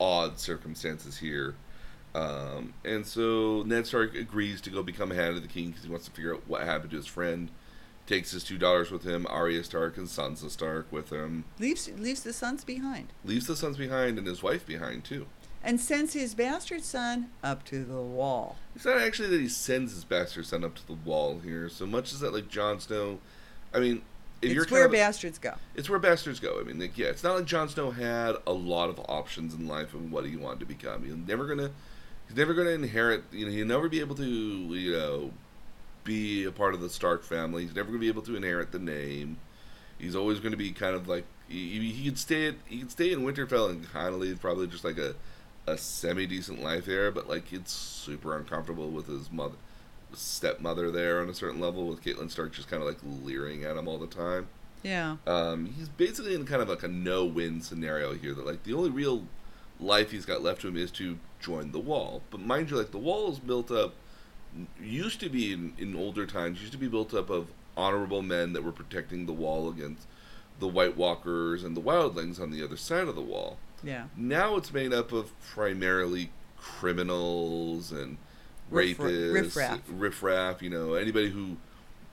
odd 0.00 0.40
circumstances 0.40 1.18
here, 1.18 1.54
um, 2.14 2.74
and 2.84 3.06
so 3.06 3.62
Ned 3.66 3.86
Stark 3.86 4.14
agrees 4.14 4.60
to 4.62 4.70
go 4.70 4.82
become 4.82 5.10
a 5.10 5.14
hand 5.14 5.36
of 5.36 5.42
the 5.42 5.48
king 5.48 5.68
because 5.70 5.84
he 5.84 5.90
wants 5.90 6.04
to 6.06 6.10
figure 6.12 6.34
out 6.34 6.42
what 6.46 6.62
happened 6.64 6.90
to 6.90 6.96
his 6.96 7.06
friend. 7.06 7.50
Takes 8.06 8.32
his 8.32 8.42
two 8.42 8.58
daughters 8.58 8.90
with 8.90 9.04
him, 9.04 9.26
Arya 9.30 9.62
Stark 9.62 9.96
and 9.96 10.08
Sansa 10.08 10.50
Stark 10.50 10.90
with 10.90 11.10
him. 11.10 11.44
Leaves 11.60 11.88
leaves 11.96 12.22
the 12.24 12.32
sons 12.32 12.64
behind, 12.64 13.12
Leaves 13.24 13.46
the 13.46 13.54
sons 13.56 13.76
behind 13.76 14.18
and 14.18 14.26
his 14.26 14.42
wife 14.42 14.66
behind 14.66 15.04
too. 15.04 15.26
and 15.62 15.80
sends 15.80 16.12
his 16.12 16.34
bastard 16.34 16.82
son 16.82 17.28
up 17.44 17.64
to 17.66 17.84
the 17.84 18.02
wall. 18.02 18.56
It's 18.74 18.84
not 18.84 19.00
actually 19.00 19.28
that 19.28 19.40
he 19.40 19.48
sends 19.48 19.94
his 19.94 20.04
bastard 20.04 20.46
son 20.46 20.64
up 20.64 20.74
to 20.74 20.86
the 20.86 20.94
wall 20.94 21.38
here, 21.44 21.68
so 21.68 21.86
much 21.86 22.12
as 22.12 22.18
that 22.20 22.32
like 22.34 22.48
Jon 22.48 22.80
Snow. 22.80 23.20
I 23.72 23.78
mean, 23.78 24.02
if 24.42 24.52
you're 24.52 24.64
it's 24.64 24.70
kind 24.70 24.80
where 24.80 24.86
of, 24.86 24.92
bastards 24.92 25.38
go. 25.38 25.54
it's 25.76 25.88
where 25.88 26.00
bastards 26.00 26.40
go. 26.40 26.58
I 26.60 26.64
mean, 26.64 26.80
like, 26.80 26.98
yeah, 26.98 27.06
it's 27.06 27.22
not 27.22 27.36
like 27.36 27.44
Jon 27.44 27.68
Snow 27.68 27.92
had 27.92 28.34
a 28.48 28.52
lot 28.52 28.90
of 28.90 28.98
options 29.08 29.54
in 29.54 29.68
life 29.68 29.94
and 29.94 30.10
what 30.10 30.26
he 30.26 30.36
wanted 30.36 30.58
to 30.60 30.66
become. 30.66 31.04
He's 31.04 31.14
never 31.14 31.46
gonna, 31.46 31.70
he's 32.28 32.36
never 32.36 32.54
gonna 32.54 32.70
inherit. 32.70 33.24
You 33.32 33.46
know, 33.46 33.52
he'll 33.52 33.66
never 33.66 33.88
be 33.88 34.00
able 34.00 34.14
to, 34.16 34.24
you 34.24 34.92
know, 34.92 35.30
be 36.04 36.44
a 36.44 36.52
part 36.52 36.74
of 36.74 36.80
the 36.80 36.90
Stark 36.90 37.22
family. 37.24 37.64
He's 37.64 37.74
never 37.74 37.88
gonna 37.88 37.98
be 37.98 38.08
able 38.08 38.22
to 38.22 38.36
inherit 38.36 38.72
the 38.72 38.78
name. 38.78 39.38
He's 39.98 40.16
always 40.16 40.40
going 40.40 40.50
to 40.50 40.58
be 40.58 40.72
kind 40.72 40.96
of 40.96 41.06
like 41.06 41.24
he, 41.48 41.92
he 41.92 42.04
could 42.08 42.18
stay 42.18 42.48
at, 42.48 42.54
he 42.66 42.80
could 42.80 42.90
stay 42.90 43.12
in 43.12 43.20
Winterfell 43.20 43.70
and 43.70 43.88
kind 43.92 44.08
of 44.08 44.20
lead 44.20 44.40
probably 44.40 44.66
just 44.66 44.84
like 44.84 44.98
a 44.98 45.14
a 45.66 45.78
semi 45.78 46.26
decent 46.26 46.60
life 46.60 46.86
there, 46.86 47.10
but 47.12 47.28
like 47.28 47.52
it's 47.52 47.72
super 47.72 48.36
uncomfortable 48.36 48.90
with 48.90 49.06
his 49.06 49.30
mother 49.30 49.54
stepmother 50.14 50.90
there 50.90 51.22
on 51.22 51.28
a 51.28 51.34
certain 51.34 51.60
level 51.60 51.86
with 51.86 52.02
Catelyn 52.02 52.30
Stark 52.30 52.52
just 52.52 52.68
kind 52.68 52.82
of 52.82 52.88
like 52.88 52.98
leering 53.02 53.64
at 53.64 53.76
him 53.76 53.88
all 53.88 53.98
the 53.98 54.06
time. 54.06 54.48
Yeah. 54.82 55.16
Um, 55.26 55.66
he's 55.66 55.88
basically 55.88 56.34
in 56.34 56.44
kind 56.44 56.60
of 56.60 56.68
like 56.68 56.82
a 56.82 56.88
no-win 56.88 57.60
scenario 57.60 58.12
here. 58.14 58.34
That 58.34 58.44
like 58.44 58.64
the 58.64 58.74
only 58.74 58.90
real 58.90 59.26
life 59.78 60.10
he's 60.10 60.26
got 60.26 60.42
left 60.42 60.62
to 60.62 60.68
him 60.68 60.76
is 60.76 60.90
to 60.92 61.18
join 61.42 61.72
the 61.72 61.78
Wall. 61.78 62.22
But 62.30 62.40
mind 62.40 62.70
you, 62.70 62.76
like 62.76 62.90
the 62.90 62.98
Wall 62.98 63.30
is 63.30 63.38
built 63.38 63.70
up. 63.70 63.94
Used 64.80 65.20
to 65.20 65.28
be 65.28 65.52
in, 65.52 65.72
in 65.78 65.96
older 65.96 66.26
times. 66.26 66.60
Used 66.60 66.72
to 66.72 66.78
be 66.78 66.88
built 66.88 67.14
up 67.14 67.30
of 67.30 67.48
honorable 67.76 68.22
men 68.22 68.52
that 68.52 68.62
were 68.62 68.72
protecting 68.72 69.26
the 69.26 69.32
Wall 69.32 69.68
against 69.68 70.06
the 70.60 70.68
White 70.68 70.96
Walkers 70.96 71.64
and 71.64 71.76
the 71.76 71.80
Wildlings 71.80 72.40
on 72.40 72.50
the 72.50 72.62
other 72.62 72.76
side 72.76 73.08
of 73.08 73.14
the 73.14 73.22
Wall. 73.22 73.58
Yeah. 73.82 74.04
Now 74.16 74.56
it's 74.56 74.72
made 74.72 74.92
up 74.92 75.12
of 75.12 75.32
primarily 75.40 76.30
criminals 76.56 77.90
and 77.90 78.18
rapists, 78.70 79.32
riffraff. 79.32 79.80
riffraff. 79.88 80.62
You 80.62 80.70
know, 80.70 80.94
anybody 80.94 81.30
who 81.30 81.56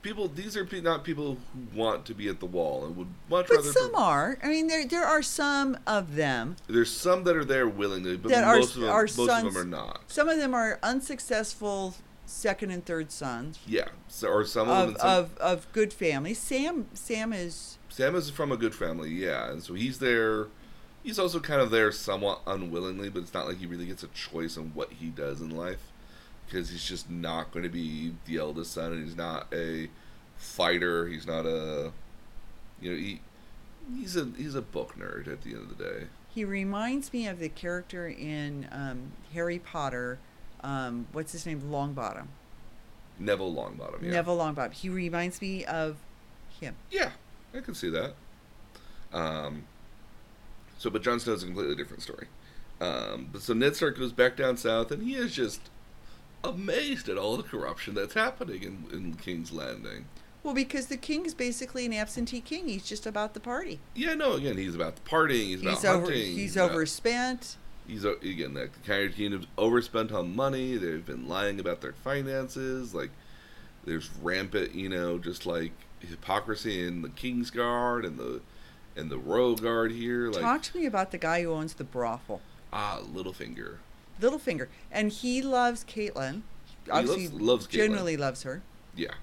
people. 0.02 0.28
These 0.28 0.56
are 0.58 0.68
not 0.82 1.04
people 1.04 1.38
who 1.54 1.78
want 1.80 2.06
to 2.06 2.14
be 2.14 2.28
at 2.28 2.40
the 2.40 2.46
wall 2.46 2.86
and 2.86 2.96
would 2.96 3.08
much 3.30 3.48
But 3.48 3.58
rather. 3.58 3.72
some 3.72 3.96
are. 3.96 4.38
I 4.44 4.48
mean, 4.48 4.68
there 4.68 4.86
there 4.88 5.06
are 5.06 5.22
some 5.22 5.78
of 5.88 6.16
them. 6.16 6.56
There's 6.68 6.92
some 6.92 7.24
that 7.26 7.36
are 7.36 7.46
there 7.46 7.68
willingly, 7.68 8.18
but 8.18 8.30
That 8.32 8.44
are- 8.44 8.58
most 8.58 8.76
of 8.76 8.82
them, 8.82 8.90
are 8.92 9.04
most 9.04 9.20
of 9.20 9.28
sons- 9.28 9.54
them 9.54 9.62
are 9.62 9.66
not. 9.66 10.02
Some 10.08 10.30
of 10.30 10.38
them 10.38 10.54
are 10.54 10.80
unsuccessful 10.84 11.96
second 12.26 12.70
and 12.70 12.86
third 12.86 13.12
sons 13.12 13.58
Yeah, 13.66 13.88
so, 14.08 14.28
or 14.28 14.46
some 14.46 14.70
of 14.70 14.90
of, 14.90 14.98
some- 15.02 15.10
of, 15.10 15.38
of 15.38 15.68
good 15.74 15.92
families. 15.92 16.38
Sam 16.40 16.86
Sam 16.94 17.34
is 17.34 17.78
Sam 17.90 18.16
is 18.16 18.30
from 18.30 18.52
a 18.52 18.58
good 18.58 18.76
family, 18.76 19.10
yeah, 19.10 19.50
and 19.52 19.64
so 19.64 19.74
he's 19.74 20.00
there. 20.00 20.48
He's 21.02 21.18
also 21.18 21.40
kind 21.40 21.60
of 21.62 21.72
there 21.72 21.92
somewhat 21.92 22.42
unwillingly, 22.46 23.10
but 23.10 23.24
it's 23.24 23.34
not 23.34 23.48
like 23.48 23.58
he 23.58 23.66
really 23.66 23.86
gets 23.88 24.04
a 24.04 24.08
choice 24.10 24.58
on 24.58 24.72
what 24.76 24.92
he 24.92 25.08
does 25.08 25.40
in 25.42 25.50
life 25.50 25.89
because 26.50 26.70
he's 26.70 26.84
just 26.84 27.10
not 27.10 27.52
going 27.52 27.64
to 27.64 27.70
be 27.70 28.14
the 28.26 28.38
eldest 28.38 28.74
son, 28.74 28.92
and 28.94 29.04
he's 29.04 29.16
not 29.16 29.48
a 29.54 29.90
fighter. 30.38 31.08
He's 31.08 31.28
not 31.28 31.46
a, 31.46 31.92
you 32.82 32.92
know, 32.92 32.98
he 32.98 33.22
he's 33.96 34.16
a 34.16 34.30
he's 34.38 34.56
a 34.56 34.62
book 34.62 34.96
nerd 34.98 35.32
at 35.32 35.42
the 35.42 35.52
end 35.52 35.72
of 35.72 35.78
the 35.78 35.84
day. 35.84 36.04
he 36.34 36.44
reminds 36.46 37.12
me 37.14 37.28
of 37.28 37.40
the 37.40 37.50
character 37.50 38.08
in 38.08 38.68
um, 38.72 39.12
Harry 39.34 39.60
Potter. 39.60 40.20
Um, 40.64 41.08
what's 41.12 41.32
his 41.32 41.46
name? 41.46 41.62
Longbottom. 41.62 42.28
Neville 43.20 43.54
Longbottom, 43.54 44.02
yeah. 44.02 44.12
Neville 44.12 44.38
Longbottom. 44.38 44.74
He 44.74 44.90
reminds 44.90 45.42
me 45.42 45.66
of 45.66 45.98
him. 46.60 46.76
Yeah, 46.90 47.12
I 47.54 47.60
can 47.60 47.76
see 47.76 47.90
that. 47.90 48.14
Um, 49.12 49.64
so, 50.78 50.90
but 50.90 51.02
Jon 51.02 51.20
Snow's 51.20 51.44
a 51.44 51.46
completely 51.46 51.76
different 51.76 52.02
story. 52.02 52.28
Um, 52.80 53.30
but 53.32 53.42
so 53.42 53.54
Ned 53.54 53.76
Stark 53.76 53.98
goes 53.98 54.14
back 54.14 54.38
down 54.38 54.56
south, 54.56 54.92
and 54.92 55.04
he 55.04 55.16
is 55.16 55.34
just 55.36 55.70
amazed 56.44 57.10
at 57.10 57.18
all 57.18 57.38
the 57.38 57.44
corruption 57.44 57.94
that's 57.94 58.14
happening 58.14 58.64
in, 58.64 58.86
in 58.92 59.14
King's 59.16 59.52
Landing. 59.52 60.06
Well, 60.44 60.54
because 60.54 60.88
the 60.88 60.98
king 60.98 61.26
is 61.26 61.34
basically 61.34 61.86
an 61.86 61.94
absentee 61.94 62.40
king. 62.42 62.68
He's 62.68 62.86
just 62.86 63.06
about 63.06 63.34
the 63.34 63.40
party. 63.42 63.80
Yeah, 63.94 64.14
no, 64.14 64.34
again, 64.34 64.58
he's 64.58 64.74
about 64.76 64.96
the 64.96 65.02
partying, 65.10 65.48
he's, 65.48 65.62
He's 65.62 65.84
about 65.84 65.96
over. 65.96 66.06
hunting. 66.06 66.36
He's 66.36 66.56
about- 66.56 66.72
overspent. 66.72 67.58
He's 67.88 68.06
again 68.06 68.54
like 68.54 68.72
the 68.74 68.80
Coyote 68.88 69.14
Kingdom's 69.14 69.48
overspent 69.58 70.12
on 70.12 70.36
money. 70.36 70.78
They've 70.78 71.04
been 71.04 71.28
lying 71.28 71.60
about 71.60 71.82
their 71.82 71.94
finances. 71.94 72.94
Like 72.94 73.10
there's 73.84 74.12
rampant, 74.22 74.76
you 74.76 74.90
know, 74.90 75.18
just 75.18 75.48
like 75.48 75.72
hypocrisy 76.00 76.86
in 76.88 77.02
the 77.02 77.10
King's 77.10 77.50
Guard 77.50 78.06
and 78.06 78.20
the 78.20 78.42
and 78.96 79.10
the 79.10 79.18
Royal 79.18 79.56
Guard 79.56 79.92
here. 79.92 80.30
Like 80.30 80.42
Talk 80.42 80.62
to 80.62 80.78
me 80.78 80.86
about 80.86 81.10
the 81.10 81.18
guy 81.18 81.42
who 81.42 81.52
owns 81.52 81.74
the 81.74 81.84
brothel, 81.84 82.42
ah, 82.72 83.00
Littlefinger. 83.12 83.78
Littlefinger, 84.20 84.68
and 84.92 85.12
he 85.12 85.42
loves 85.42 85.84
Catelyn. 85.84 86.42
He 86.86 86.92
Obviously, 86.92 87.28
loves- 87.28 87.42
loves 87.42 87.68
Catelyn. 87.68 87.72
generally 87.72 88.18
loves 88.18 88.44
her, 88.44 88.62
Yeah. 88.96 89.14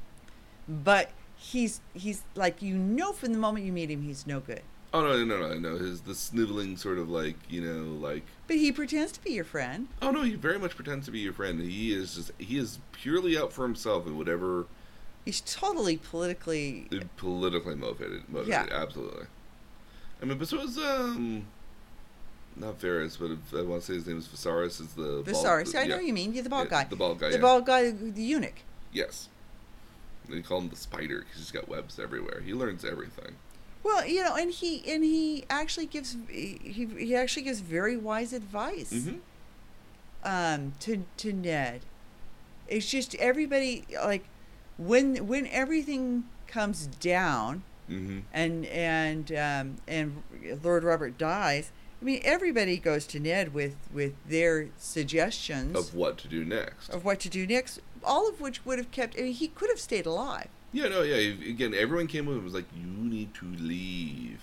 but 0.68 1.10
he's 1.36 1.80
he's 1.94 2.22
like 2.34 2.62
you 2.62 2.74
know 2.76 3.12
from 3.12 3.32
the 3.32 3.38
moment 3.38 3.66
you 3.66 3.72
meet 3.72 3.90
him 3.90 4.02
he's 4.02 4.26
no 4.26 4.40
good. 4.40 4.62
Oh 4.94 5.02
no, 5.02 5.24
no, 5.24 5.38
no, 5.48 5.58
no. 5.58 5.76
His 5.76 6.02
the 6.02 6.14
sniveling 6.14 6.76
sort 6.76 6.96
of 6.98 7.10
like 7.10 7.36
you 7.50 7.60
know 7.60 7.92
like 7.94 8.22
But 8.46 8.56
he 8.56 8.72
pretends 8.72 9.12
to 9.12 9.22
be 9.22 9.32
your 9.32 9.44
friend. 9.44 9.88
oh 10.00 10.10
no, 10.10 10.22
he 10.22 10.34
very 10.36 10.58
much 10.58 10.74
pretends 10.76 11.04
to 11.06 11.12
be 11.12 11.18
your 11.18 11.32
friend. 11.34 11.60
He 11.60 11.92
is 11.92 12.14
just 12.14 12.30
he 12.38 12.56
is 12.58 12.78
purely 12.92 13.36
out 13.36 13.52
for 13.52 13.64
himself 13.64 14.06
and 14.06 14.16
whatever 14.16 14.66
He's 15.24 15.40
totally 15.40 15.96
politically. 15.96 16.88
politically 17.16 17.74
motivated. 17.74 18.28
motivated 18.28 18.68
Yeah. 18.70 18.80
absolutely. 18.80 19.26
I 20.22 20.24
mean, 20.24 20.38
but 20.38 20.46
so 20.48 20.60
is 20.60 20.78
um, 20.78 21.46
not 22.56 22.80
Varys, 22.80 23.18
but 23.18 23.30
if 23.32 23.54
I 23.54 23.62
want 23.62 23.82
to 23.82 23.86
say 23.86 23.94
his 23.94 24.06
name 24.06 24.18
is 24.18 24.26
Viserys. 24.26 24.80
Is 24.80 24.88
the 24.94 25.02
bald- 25.02 25.26
Viserys. 25.26 25.74
I 25.74 25.82
yeah. 25.82 25.88
know 25.88 25.96
what 25.96 26.04
you 26.06 26.12
mean. 26.14 26.32
You're 26.32 26.42
the 26.42 26.48
bald 26.50 26.68
Yeah, 26.70 26.82
guy. 26.82 26.88
The 26.88 26.96
bald 26.96 27.18
guy. 27.20 27.28
The 27.28 27.34
yeah. 27.36 27.40
bald 27.40 27.66
guy, 27.66 27.90
the 27.90 28.22
eunuch. 28.22 28.54
Yes. 28.92 29.28
They 30.28 30.40
call 30.42 30.60
him 30.60 30.68
the 30.70 30.76
spider 30.76 31.20
because 31.20 31.36
he's 31.36 31.50
got 31.52 31.68
webs 31.68 31.98
everywhere. 32.00 32.40
He 32.44 32.52
learns 32.54 32.84
everything. 32.84 33.36
Well, 33.84 34.04
you 34.06 34.24
know, 34.24 34.34
and 34.34 34.50
he 34.50 34.82
and 34.92 35.04
he 35.04 35.44
actually 35.48 35.86
gives 35.86 36.16
he 36.28 36.58
he 36.98 37.14
actually 37.14 37.42
gives 37.44 37.60
very 37.60 37.96
wise 37.96 38.32
advice 38.32 38.92
Mm-hmm. 38.92 39.16
um, 40.24 40.72
to 40.80 41.04
to 41.18 41.32
Ned. 41.32 41.82
It's 42.68 42.90
just 42.90 43.14
everybody 43.16 43.84
like 44.04 44.24
when 44.78 45.28
when 45.28 45.46
everything 45.48 46.24
comes 46.46 46.86
down 46.86 47.62
Mm-hmm. 47.88 48.18
and 48.34 48.66
and 48.66 49.30
um, 49.32 49.76
and 49.86 50.20
Lord 50.64 50.82
Robert 50.82 51.16
dies. 51.16 51.70
I 52.06 52.08
mean, 52.08 52.20
everybody 52.22 52.76
goes 52.76 53.04
to 53.08 53.18
Ned 53.18 53.52
with 53.52 53.74
with 53.92 54.12
their 54.28 54.68
suggestions 54.78 55.76
Of 55.76 55.92
what 55.92 56.18
to 56.18 56.28
do 56.28 56.44
next. 56.44 56.88
of 56.88 57.04
what 57.04 57.18
to 57.18 57.28
do 57.28 57.48
next. 57.48 57.80
All 58.04 58.28
of 58.28 58.40
which 58.40 58.64
would 58.64 58.78
have 58.78 58.92
kept. 58.92 59.18
I 59.18 59.22
mean, 59.22 59.32
he 59.32 59.48
could 59.48 59.68
have 59.70 59.80
stayed 59.80 60.06
alive. 60.06 60.46
Yeah, 60.72 60.86
no, 60.86 61.02
yeah. 61.02 61.16
Again, 61.16 61.74
everyone 61.74 62.06
came 62.06 62.26
with 62.26 62.36
and 62.36 62.44
was 62.44 62.54
like, 62.54 62.66
"You 62.76 62.86
need 62.86 63.34
to 63.34 63.46
leave. 63.46 64.38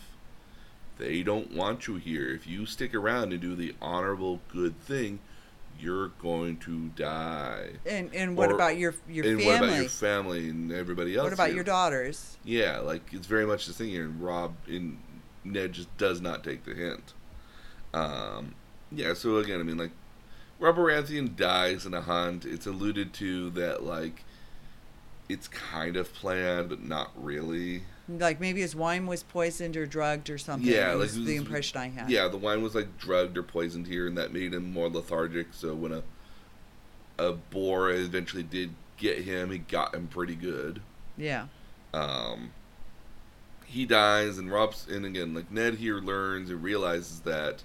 They 0.97 1.24
don't 1.24 1.53
want 1.53 1.88
you 1.88 1.95
here. 1.95 2.32
If 2.36 2.45
you 2.45 2.66
stick 2.66 2.93
around 2.93 3.32
and 3.32 3.41
do 3.41 3.55
the 3.55 3.74
honorable, 3.82 4.41
good 4.51 4.78
thing, 4.82 5.20
you're 5.80 6.09
going 6.09 6.57
to 6.68 6.89
die." 6.97 7.76
And 7.86 8.14
and 8.14 8.36
what 8.36 8.51
Or- 8.51 8.55
about 8.55 8.76
your 8.78 8.93
your 9.07 9.24
family? 9.24 9.32
and 9.32 9.41
family? 9.41 9.45
what 9.61 9.64
about 9.70 9.80
your 9.80 9.89
family 9.89 10.49
and 10.49 10.72
everybody 10.74 11.16
else? 11.16 11.24
What 11.24 11.34
about 11.34 11.47
here? 11.47 11.55
your 11.55 11.64
daughters? 11.64 12.36
Yeah, 12.43 12.80
like 12.80 13.14
it's 13.14 13.28
very 13.28 13.45
much 13.45 13.68
the 13.68 13.72
thing 13.74 13.88
here. 13.88 14.03
And 14.03 14.22
Robb, 14.22 14.53
and 14.68 14.97
Ned 15.45 15.72
just 15.72 15.97
does 15.97 16.20
not 16.20 16.43
take 16.43 16.66
the 16.66 16.74
hint. 16.74 17.14
Um, 17.94 18.56
yeah, 18.91 19.14
so 19.14 19.38
again, 19.38 19.60
I 19.60 19.64
mean, 19.64 19.78
like, 19.78 19.91
Robert 20.60 20.82
Baratheon 20.82 21.36
dies 21.36 21.86
in 21.86 21.94
a 21.94 22.02
hunt. 22.02 22.46
It's 22.46 22.66
alluded 22.66 23.14
to 23.16 23.50
that, 23.52 23.84
like, 23.84 24.24
it's 25.30 25.48
kind 25.48 25.96
of 25.96 26.14
planned, 26.14 26.70
but 26.70 26.84
not 26.84 27.12
really. 27.16 27.84
Like 28.10 28.39
maybe 28.41 28.62
his 28.62 28.76
wine 28.76 29.08
was 29.08 29.24
poisoned 29.24 29.78
or 29.78 29.86
drugged 29.86 30.30
or 30.30 30.38
something. 30.38 30.70
Yeah, 30.70 30.94
like 30.94 31.12
the 31.12 31.38
impression 31.38 31.80
I 31.80 31.88
had. 31.88 32.10
Yeah, 32.10 32.28
the 32.28 32.38
wine 32.38 32.62
was 32.62 32.76
like 32.76 32.98
drugged 32.98 33.38
or 33.38 33.44
poisoned 33.44 33.88
here, 33.88 34.08
and 34.08 34.18
that 34.18 34.34
made 34.34 34.54
him 34.54 34.74
more 34.74 34.89
lethargic. 34.89 35.48
So 35.52 35.74
when 35.74 35.94
a 35.94 36.04
a 37.18 37.32
boar 37.32 37.91
eventually 37.91 38.44
did 38.44 38.72
get 38.98 39.20
him, 39.20 39.52
he 39.52 39.60
got 39.60 39.96
him 39.96 40.08
pretty 40.08 40.36
good. 40.36 40.82
Yeah. 41.18 41.46
Um, 41.94 42.52
he 43.66 43.86
dies, 43.86 44.38
and 44.38 44.52
Robb's 44.52 44.86
and 44.88 45.06
again, 45.06 45.34
like 45.34 45.50
Ned 45.50 45.76
here 45.76 46.00
learns 46.00 46.50
and 46.50 46.62
realizes 46.62 47.22
that 47.22 47.64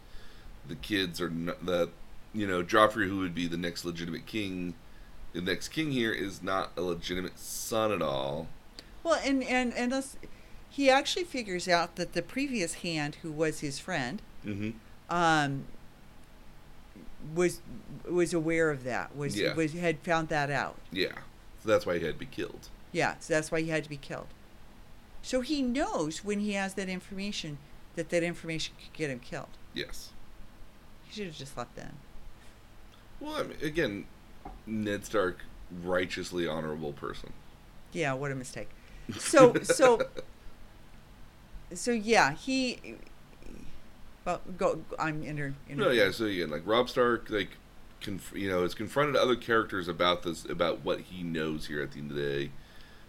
the 0.68 0.76
kids 0.76 1.20
are 1.20 1.30
not, 1.30 1.64
that 1.66 1.90
you 2.34 2.46
know 2.46 2.62
Joffrey, 2.62 3.08
who 3.08 3.18
would 3.18 3.34
be 3.34 3.46
the 3.48 3.56
next 3.56 3.84
legitimate 3.84 4.26
king, 4.26 4.74
the 5.32 5.40
next 5.40 5.68
king 5.68 5.90
here 5.92 6.12
is 6.12 6.42
not 6.42 6.70
a 6.76 6.82
legitimate 6.82 7.38
son 7.38 7.92
at 7.92 8.02
all. 8.02 8.48
Well, 9.02 9.20
and 9.24 9.42
and 9.42 9.72
and 9.74 9.92
this, 9.92 10.16
he 10.68 10.90
actually 10.90 11.24
figures 11.24 11.68
out 11.68 11.96
that 11.96 12.12
the 12.12 12.22
previous 12.22 12.74
hand, 12.74 13.16
who 13.22 13.32
was 13.32 13.60
his 13.60 13.78
friend, 13.78 14.20
Mm-hmm. 14.46 14.70
um, 15.14 15.64
was 17.34 17.60
was 18.08 18.32
aware 18.32 18.70
of 18.70 18.84
that. 18.84 19.14
Was 19.16 19.36
Yeah. 19.38 19.54
was 19.54 19.72
had 19.72 19.98
found 20.00 20.28
that 20.28 20.50
out. 20.50 20.76
Yeah, 20.92 21.12
so 21.62 21.68
that's 21.68 21.84
why 21.86 21.98
he 21.98 22.04
had 22.04 22.14
to 22.14 22.18
be 22.18 22.26
killed. 22.26 22.68
Yeah, 22.92 23.16
so 23.20 23.34
that's 23.34 23.50
why 23.50 23.60
he 23.60 23.68
had 23.68 23.82
to 23.84 23.90
be 23.90 23.96
killed. 23.96 24.28
So 25.22 25.40
he 25.42 25.60
knows 25.62 26.24
when 26.24 26.40
he 26.40 26.52
has 26.52 26.74
that 26.74 26.88
information 26.88 27.58
that 27.96 28.08
that 28.10 28.22
information 28.22 28.74
could 28.82 28.92
get 28.92 29.10
him 29.10 29.18
killed. 29.18 29.48
Yes. 29.74 30.10
He 31.08 31.14
should 31.14 31.26
have 31.26 31.36
just 31.36 31.56
left 31.56 31.74
then. 31.74 31.92
Well, 33.20 33.36
I 33.36 33.42
mean, 33.42 33.56
again, 33.62 34.06
Ned 34.66 35.04
Stark, 35.04 35.38
righteously 35.82 36.46
honorable 36.46 36.92
person. 36.92 37.32
Yeah, 37.92 38.12
what 38.14 38.30
a 38.30 38.34
mistake. 38.34 38.68
So 39.18 39.54
so 39.62 40.02
so 41.72 41.90
yeah, 41.92 42.32
he. 42.32 42.96
Well, 44.24 44.40
go. 44.58 44.80
I'm 44.98 45.22
inter. 45.22 45.54
No, 45.68 45.90
yeah. 45.90 46.10
So 46.10 46.26
again, 46.26 46.50
like 46.50 46.62
Robb 46.66 46.90
Stark, 46.90 47.30
like, 47.30 47.50
conf- 48.02 48.34
you 48.34 48.50
know, 48.50 48.62
has 48.62 48.74
confronted 48.74 49.16
other 49.16 49.36
characters 49.36 49.88
about 49.88 50.22
this, 50.22 50.44
about 50.44 50.84
what 50.84 51.00
he 51.00 51.22
knows 51.22 51.66
here. 51.66 51.82
At 51.82 51.92
the 51.92 52.00
end 52.00 52.10
of 52.10 52.16
the 52.16 52.22
day, 52.22 52.50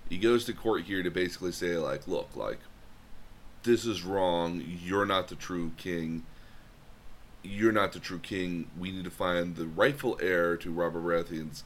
he 0.09 0.17
goes 0.17 0.45
to 0.45 0.53
court 0.53 0.83
here 0.83 1.03
to 1.03 1.11
basically 1.11 1.51
say, 1.51 1.75
like, 1.77 2.07
look, 2.07 2.29
like, 2.35 2.59
this 3.63 3.85
is 3.85 4.03
wrong. 4.03 4.63
You're 4.65 5.05
not 5.05 5.27
the 5.27 5.35
true 5.35 5.71
king. 5.77 6.25
You're 7.43 7.71
not 7.71 7.93
the 7.93 7.99
true 7.99 8.19
king. 8.19 8.69
We 8.77 8.91
need 8.91 9.05
to 9.05 9.09
find 9.11 9.55
the 9.55 9.65
rightful 9.67 10.17
heir 10.21 10.57
to 10.57 10.71
Robert 10.71 11.03
Baratheon's. 11.03 11.63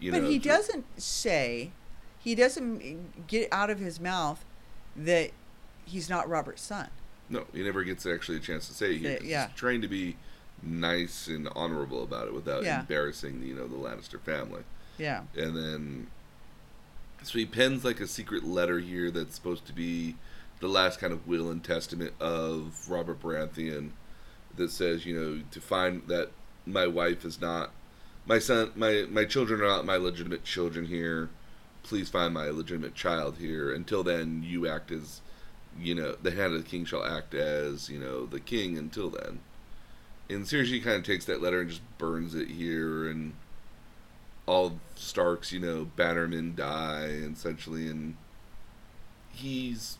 You 0.00 0.12
but 0.12 0.22
know, 0.22 0.28
he 0.28 0.38
doesn't 0.38 0.84
say, 1.00 1.70
he 2.18 2.34
doesn't 2.34 3.26
get 3.26 3.48
out 3.52 3.70
of 3.70 3.78
his 3.78 4.00
mouth 4.00 4.44
that 4.96 5.30
he's 5.84 6.08
not 6.08 6.28
Robert's 6.28 6.62
son. 6.62 6.88
No, 7.28 7.44
he 7.52 7.62
never 7.62 7.84
gets 7.84 8.06
actually 8.06 8.38
a 8.38 8.40
chance 8.40 8.68
to 8.68 8.74
say 8.74 8.94
it 8.94 8.98
here. 8.98 9.18
Yeah. 9.22 9.46
He's 9.48 9.56
trying 9.56 9.82
to 9.82 9.88
be 9.88 10.16
nice 10.62 11.26
and 11.26 11.48
honorable 11.54 12.02
about 12.02 12.26
it 12.26 12.34
without 12.34 12.64
Yeah. 12.64 12.80
embarrassing, 12.80 13.42
you 13.42 13.54
know, 13.54 13.66
the 13.66 13.76
Lannister 13.76 14.20
family. 14.20 14.62
Yeah. 14.98 15.22
And 15.36 15.56
then, 15.56 16.06
so 17.22 17.38
he 17.38 17.46
pens 17.46 17.84
like 17.84 18.00
a 18.00 18.06
secret 18.06 18.44
letter 18.44 18.78
here 18.78 19.10
that's 19.10 19.34
supposed 19.34 19.66
to 19.66 19.72
be 19.72 20.16
the 20.60 20.68
last 20.68 21.00
kind 21.00 21.12
of 21.12 21.26
will 21.26 21.50
and 21.50 21.62
testament 21.62 22.14
of 22.20 22.88
Robert 22.88 23.20
Baratheon 23.22 23.90
that 24.56 24.70
says, 24.70 25.04
you 25.06 25.18
know, 25.18 25.42
to 25.50 25.60
find 25.60 26.02
that 26.08 26.30
my 26.66 26.86
wife 26.86 27.24
is 27.24 27.40
not 27.40 27.70
my 28.26 28.38
son, 28.38 28.72
my 28.74 29.06
my 29.10 29.24
children 29.24 29.60
are 29.60 29.68
not 29.68 29.84
my 29.84 29.96
legitimate 29.96 30.44
children 30.44 30.86
here. 30.86 31.28
Please 31.82 32.08
find 32.08 32.32
my 32.32 32.48
legitimate 32.48 32.94
child 32.94 33.36
here. 33.38 33.72
Until 33.72 34.02
then, 34.02 34.42
you 34.42 34.66
act 34.66 34.90
as, 34.90 35.20
you 35.78 35.94
know, 35.94 36.16
the 36.22 36.30
hand 36.30 36.54
of 36.54 36.62
the 36.62 36.68
king 36.68 36.86
shall 36.86 37.04
act 37.04 37.34
as, 37.34 37.90
you 37.90 37.98
know, 37.98 38.24
the 38.24 38.40
king. 38.40 38.78
Until 38.78 39.10
then, 39.10 39.40
and 40.30 40.44
Cersei 40.44 40.82
kind 40.82 40.96
of 40.96 41.04
takes 41.04 41.26
that 41.26 41.42
letter 41.42 41.60
and 41.60 41.68
just 41.70 41.82
burns 41.98 42.34
it 42.34 42.48
here, 42.48 43.08
and 43.08 43.34
all 44.46 44.78
Stark's, 44.94 45.52
you 45.52 45.60
know, 45.60 45.90
bannermen 45.96 46.56
die 46.56 47.08
essentially, 47.30 47.88
and 47.88 48.16
he's 49.30 49.98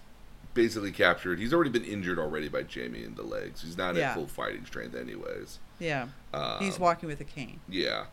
basically 0.55 0.93
captured. 0.93 1.39
He's 1.39 1.53
already 1.53 1.71
been 1.71 1.85
injured 1.85 2.19
already 2.19 2.49
by 2.49 2.63
Jaime 2.73 3.03
in 3.05 3.15
the 3.17 3.23
legs. 3.23 3.63
He's 3.63 3.77
not 3.77 3.97
Yeah. 3.97 4.11
at 4.11 4.15
full 4.15 4.27
fighting 4.29 4.65
strength, 4.65 4.95
anyways. 4.95 5.59
Yeah. 5.79 6.07
he's 6.61 6.77
Um, 6.77 6.81
walking 6.83 7.09
with 7.09 7.21
a 7.21 7.25
cane. 7.25 7.61
Yeah, 7.69 8.07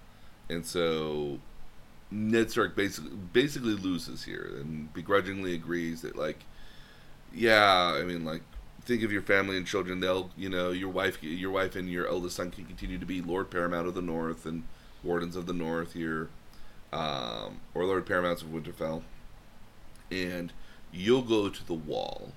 and 0.50 0.66
so 0.66 1.40
Ned 2.10 2.52
Stark 2.52 2.76
basically 2.76 3.12
basically 3.32 3.76
loses 3.76 4.24
here, 4.24 4.52
and 4.60 4.92
begrudgingly 4.94 5.54
agrees 5.54 6.02
that 6.02 6.16
like, 6.16 6.44
yeah, 7.34 7.96
I 8.00 8.04
mean 8.04 8.26
like, 8.26 8.42
think 8.84 9.04
of 9.04 9.12
your 9.12 9.22
family 9.22 9.56
and 9.58 9.66
children. 9.66 10.00
They'll, 10.00 10.32
you 10.36 10.50
know, 10.50 10.72
your 10.72 10.90
wife, 10.90 11.22
your 11.24 11.52
wife 11.52 11.76
and 11.76 11.90
your 11.90 12.08
eldest 12.08 12.36
son 12.36 12.50
can 12.52 12.66
continue 12.66 12.98
to 12.98 13.06
be 13.06 13.22
Lord 13.22 13.50
Paramount 13.52 13.88
of 13.88 13.94
the 13.94 14.02
North 14.02 14.46
and 14.46 14.64
Wardens 15.04 15.36
of 15.36 15.46
the 15.46 15.54
North 15.54 15.94
here, 15.94 16.30
um, 16.92 17.60
or 17.76 17.86
Lord 17.86 18.06
Paramounts 18.06 18.42
of 18.42 18.50
Winterfell, 18.50 19.04
and 20.12 20.52
you'll 20.92 21.22
go 21.22 21.50
to 21.50 21.66
the 21.66 21.74
Wall, 21.74 22.32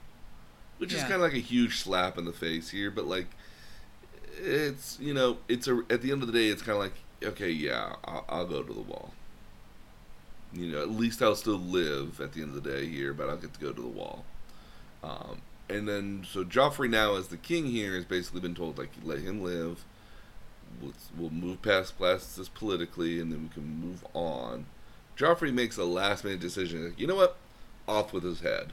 which 0.79 0.93
is 0.93 1.01
kind 1.03 1.15
of 1.15 1.21
like 1.21 1.35
a 1.35 1.39
huge 1.39 1.79
slap 1.79 2.19
in 2.19 2.25
the 2.25 2.33
face 2.33 2.71
here, 2.71 2.91
but 2.91 3.07
like 3.07 3.27
it's 4.39 4.99
you 5.01 5.15
know 5.15 5.39
it's 5.49 5.69
a 5.69 5.83
at 5.91 6.03
the 6.03 6.11
end 6.11 6.23
of 6.23 6.27
the 6.27 6.33
day 6.33 6.49
it's 6.49 6.63
kind 6.63 6.77
of 6.77 6.83
like 6.83 6.95
okay 7.23 7.51
yeah 7.51 7.95
I'll, 8.05 8.25
I'll 8.29 8.47
go 8.47 8.63
to 8.63 8.73
the 8.73 8.81
wall. 8.81 9.13
You 10.53 10.71
know 10.71 10.83
at 10.83 10.91
least 10.91 11.23
i'll 11.23 11.35
still 11.35 11.59
live 11.59 12.21
at 12.21 12.33
the 12.33 12.43
end 12.43 12.55
of 12.55 12.63
the 12.63 12.71
day 12.71 12.87
here 12.87 13.13
but 13.13 13.29
i'll 13.29 13.37
get 13.37 13.55
to 13.55 13.61
go 13.61 13.73
to 13.73 13.81
the 13.81 13.89
wall. 13.89 14.25
Um, 15.03 15.43
and 15.69 15.89
then 15.89 16.27
so 16.29 16.45
joffrey 16.45 16.91
now 16.91 17.17
as 17.17 17.29
the 17.29 17.37
king 17.37 17.67
here 17.67 17.95
has 17.95 18.05
basically 18.05 18.41
been 18.41 18.55
told 18.55 18.79
like 18.79 18.91
let 19.03 19.19
him 19.19 19.43
live. 19.43 19.85
We'll, 20.83 20.93
we'll 21.17 21.31
move 21.31 21.63
past 21.63 21.99
this 21.99 22.49
politically 22.49 23.21
and 23.21 23.31
then 23.31 23.43
we 23.45 23.49
can 23.49 23.81
move 23.81 24.05
on. 24.13 24.67
Joffrey 25.17 25.53
makes 25.53 25.77
a 25.77 25.85
last 25.85 26.25
minute 26.25 26.41
decision 26.41 26.85
like, 26.85 26.99
you 26.99 27.07
know 27.07 27.15
what 27.15 27.37
off 27.87 28.13
with 28.13 28.23
his 28.25 28.41
head 28.41 28.73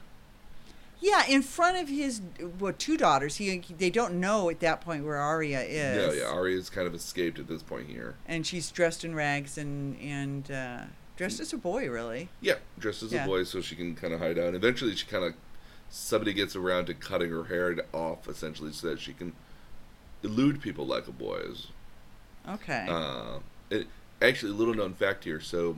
Yeah, 1.00 1.24
in 1.28 1.42
front 1.42 1.76
of 1.78 1.88
his 1.88 2.20
well, 2.60 2.72
two 2.72 2.96
daughters. 2.96 3.36
He 3.36 3.58
they 3.78 3.90
don't 3.90 4.14
know 4.20 4.48
at 4.50 4.60
that 4.60 4.80
point 4.80 5.04
where 5.04 5.16
Arya 5.16 5.60
is. 5.62 6.16
yeah 6.16 6.22
yeah 6.24 6.32
arya's 6.32 6.70
kind 6.70 6.86
of 6.86 6.94
escaped 6.94 7.38
at 7.38 7.48
this 7.48 7.62
point 7.62 7.88
here 7.88 8.14
And 8.26 8.46
she's 8.46 8.70
dressed 8.70 9.04
in 9.04 9.14
rags 9.14 9.58
and 9.58 9.98
and 10.00 10.50
uh, 10.50 10.80
dressed 11.16 11.40
as 11.40 11.52
a 11.52 11.58
boy, 11.58 11.88
really. 11.90 12.28
Yeah, 12.40 12.54
dressed 12.78 13.02
as 13.02 13.12
Yeah. 13.12 13.24
a 13.24 13.26
boy 13.26 13.44
so 13.44 13.60
she 13.60 13.76
can 13.76 13.94
kind 13.94 14.14
of 14.14 14.20
hide 14.20 14.38
out. 14.38 14.54
Eventually, 14.54 14.94
she 14.96 15.06
kind 15.06 15.24
of 15.24 15.34
somebody 15.90 16.32
gets 16.32 16.56
around 16.56 16.86
to 16.86 16.94
cutting 16.94 17.30
her 17.30 17.44
hair 17.44 17.76
off, 17.92 18.26
essentially, 18.28 18.72
so 18.72 18.86
that 18.88 18.98
she 19.00 19.12
can 19.12 19.34
elude 20.22 20.62
people 20.62 20.86
like 20.86 21.06
a 21.06 21.12
boy 21.12 21.36
is. 21.50 21.66
Okay. 22.48 22.86
Uh, 22.88 23.40
it, 23.70 23.86
actually, 24.22 24.52
a 24.52 24.54
little 24.54 24.72
known 24.74 24.94
fact 24.94 25.24
here. 25.24 25.38
So, 25.40 25.76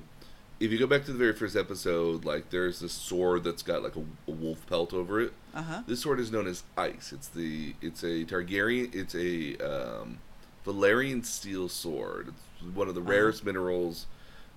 if 0.61 0.71
you 0.71 0.79
go 0.79 0.87
back 0.87 1.05
to 1.05 1.13
the 1.13 1.19
very 1.19 1.33
first 1.33 1.57
episode, 1.57 2.25
like 2.25 2.51
there's 2.51 2.81
this 2.81 2.93
sword 2.93 3.45
that's 3.45 3.63
got 3.63 3.83
like 3.83 3.97
a, 3.97 4.01
a 4.29 4.31
wolf 4.33 4.67
pelt 4.67 4.93
over 4.95 5.21
it. 5.21 5.33
Uh 5.55 5.63
huh. 5.63 5.83
This 5.87 6.01
sword 6.03 6.21
is 6.21 6.31
known 6.33 6.47
as 6.47 6.63
ice. 6.77 7.13
It's 7.13 7.29
the 7.29 7.75
it's 7.83 8.03
a 8.03 8.25
Targaryen. 8.25 8.95
It's 8.95 9.15
a 9.15 9.57
um, 9.59 10.19
Valyrian 10.67 11.25
steel 11.25 11.69
sword. 11.69 12.29
It's 12.59 12.75
one 12.75 12.89
of 12.89 12.95
the 12.95 13.01
Uh-huh. 13.01 13.11
rarest 13.11 13.45
minerals 13.45 14.07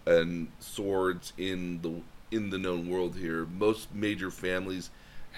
and 0.05 0.47
swords 0.59 1.33
in 1.37 1.81
the 1.81 2.01
in 2.35 2.49
the 2.49 2.57
known 2.57 2.89
world 2.89 3.15
here. 3.17 3.45
Most 3.45 3.93
major 3.93 4.29
families 4.31 4.89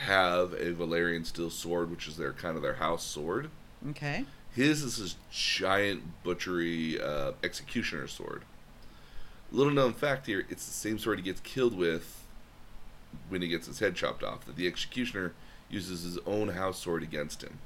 have 0.05 0.53
a 0.53 0.73
Valyrian 0.73 1.25
steel 1.25 1.49
sword, 1.49 1.89
which 1.91 2.07
is 2.07 2.17
their 2.17 2.33
kind 2.33 2.55
of 2.55 2.61
their 2.63 2.75
house 2.75 3.03
sword. 3.03 3.49
Okay. 3.91 4.25
His 4.55 4.81
is 4.83 4.97
this 4.97 5.15
giant 5.31 6.03
butchery 6.23 6.99
uh, 7.01 7.33
executioner 7.43 8.07
sword. 8.07 8.43
Little 9.51 9.73
known 9.73 9.93
fact 9.93 10.27
here: 10.27 10.45
it's 10.49 10.65
the 10.65 10.73
same 10.73 10.99
sword 10.99 11.19
he 11.19 11.23
gets 11.23 11.41
killed 11.41 11.75
with 11.75 12.23
when 13.29 13.41
he 13.41 13.47
gets 13.47 13.67
his 13.67 13.79
head 13.79 13.95
chopped 13.95 14.23
off. 14.23 14.45
That 14.45 14.55
the 14.55 14.67
executioner 14.67 15.33
uses 15.69 16.03
his 16.03 16.17
own 16.25 16.49
house 16.49 16.79
sword 16.79 17.03
against 17.03 17.43
him. 17.43 17.59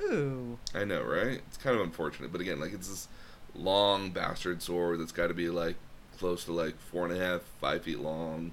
Ooh. 0.00 0.58
I 0.74 0.84
know, 0.84 1.02
right? 1.02 1.40
It's 1.46 1.56
kind 1.56 1.76
of 1.76 1.82
unfortunate, 1.82 2.32
but 2.32 2.40
again, 2.40 2.60
like 2.60 2.72
it's 2.72 2.88
this 2.88 3.08
long 3.54 4.10
bastard 4.10 4.62
sword 4.62 5.00
that's 5.00 5.12
got 5.12 5.28
to 5.28 5.34
be 5.34 5.48
like 5.48 5.76
close 6.18 6.44
to 6.44 6.52
like 6.52 6.78
four 6.78 7.06
and 7.06 7.16
a 7.16 7.24
half, 7.24 7.42
five 7.60 7.82
feet 7.82 8.00
long, 8.00 8.52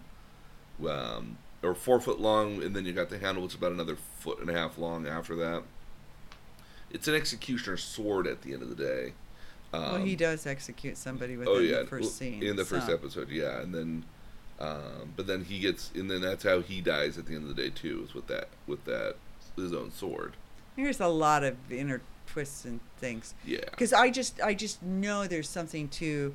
um, 0.87 1.37
or 1.63 1.73
four 1.73 1.99
foot 1.99 2.19
long, 2.19 2.61
and 2.63 2.75
then 2.75 2.85
you 2.85 2.93
got 2.93 3.09
the 3.09 3.17
handle, 3.17 3.43
which 3.43 3.53
is 3.53 3.57
about 3.57 3.71
another 3.71 3.95
foot 3.95 4.39
and 4.39 4.49
a 4.49 4.53
half 4.53 4.77
long 4.77 5.07
after 5.07 5.35
that. 5.35 5.63
It's 6.91 7.07
an 7.07 7.15
executioner 7.15 7.77
sword 7.77 8.27
at 8.27 8.41
the 8.41 8.53
end 8.53 8.61
of 8.61 8.69
the 8.69 8.75
day. 8.75 9.13
Um, 9.73 9.81
well, 9.81 9.95
he 9.97 10.15
does 10.15 10.45
execute 10.45 10.97
somebody 10.97 11.37
within 11.37 11.53
oh 11.53 11.59
yeah, 11.59 11.79
the 11.79 11.87
first 11.87 12.17
scene. 12.17 12.43
in 12.43 12.55
the 12.55 12.65
first 12.65 12.87
so- 12.87 12.93
episode, 12.93 13.29
yeah, 13.29 13.61
and 13.61 13.73
then, 13.73 14.05
um, 14.59 15.13
but 15.15 15.27
then 15.27 15.45
he 15.45 15.59
gets, 15.59 15.91
and 15.95 16.11
then 16.11 16.21
that's 16.21 16.43
how 16.43 16.59
he 16.61 16.81
dies 16.81 17.17
at 17.17 17.25
the 17.25 17.35
end 17.35 17.49
of 17.49 17.55
the 17.55 17.61
day 17.61 17.69
too, 17.69 18.03
is 18.05 18.13
with 18.13 18.27
that, 18.27 18.49
with 18.67 18.83
that, 18.85 19.15
his 19.55 19.73
own 19.73 19.91
sword. 19.91 20.33
There's 20.75 20.99
a 20.99 21.07
lot 21.07 21.43
of 21.43 21.55
inner 21.71 22.01
twists 22.27 22.65
and 22.65 22.79
things. 22.97 23.33
Yeah. 23.45 23.59
Because 23.69 23.93
I 23.93 24.09
just 24.09 24.41
I 24.41 24.53
just 24.53 24.81
know 24.81 25.27
there's 25.27 25.49
something 25.49 25.87
to 25.89 26.33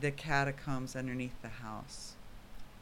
the 0.00 0.10
catacombs 0.10 0.96
underneath 0.96 1.40
the 1.42 1.48
house. 1.48 2.14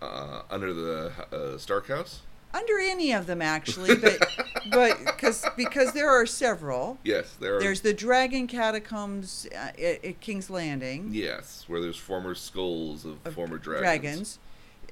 Uh, 0.01 0.43
under 0.51 0.73
the 0.73 1.13
uh, 1.33 1.59
Stark 1.59 1.89
House. 1.89 2.21
Under 2.55 2.79
any 2.79 3.13
of 3.13 3.27
them 3.27 3.43
actually, 3.43 3.95
but 3.97 4.19
but 4.73 4.99
because 5.05 5.45
because 5.57 5.93
there 5.93 6.09
are 6.09 6.25
several. 6.27 6.99
Yes, 7.05 7.37
there 7.39 7.57
are. 7.57 7.61
There's 7.61 7.83
the 7.83 7.93
dragon 7.93 8.47
catacombs 8.47 9.47
uh, 9.53 9.57
at, 9.79 10.05
at 10.05 10.21
King's 10.21 10.49
Landing. 10.49 11.11
yes, 11.13 11.65
where 11.69 11.81
there's 11.81 11.97
former 11.99 12.35
skulls 12.35 13.05
of, 13.05 13.19
of 13.27 13.35
former 13.35 13.59
dragons. 13.59 13.83
dragons. 13.83 14.39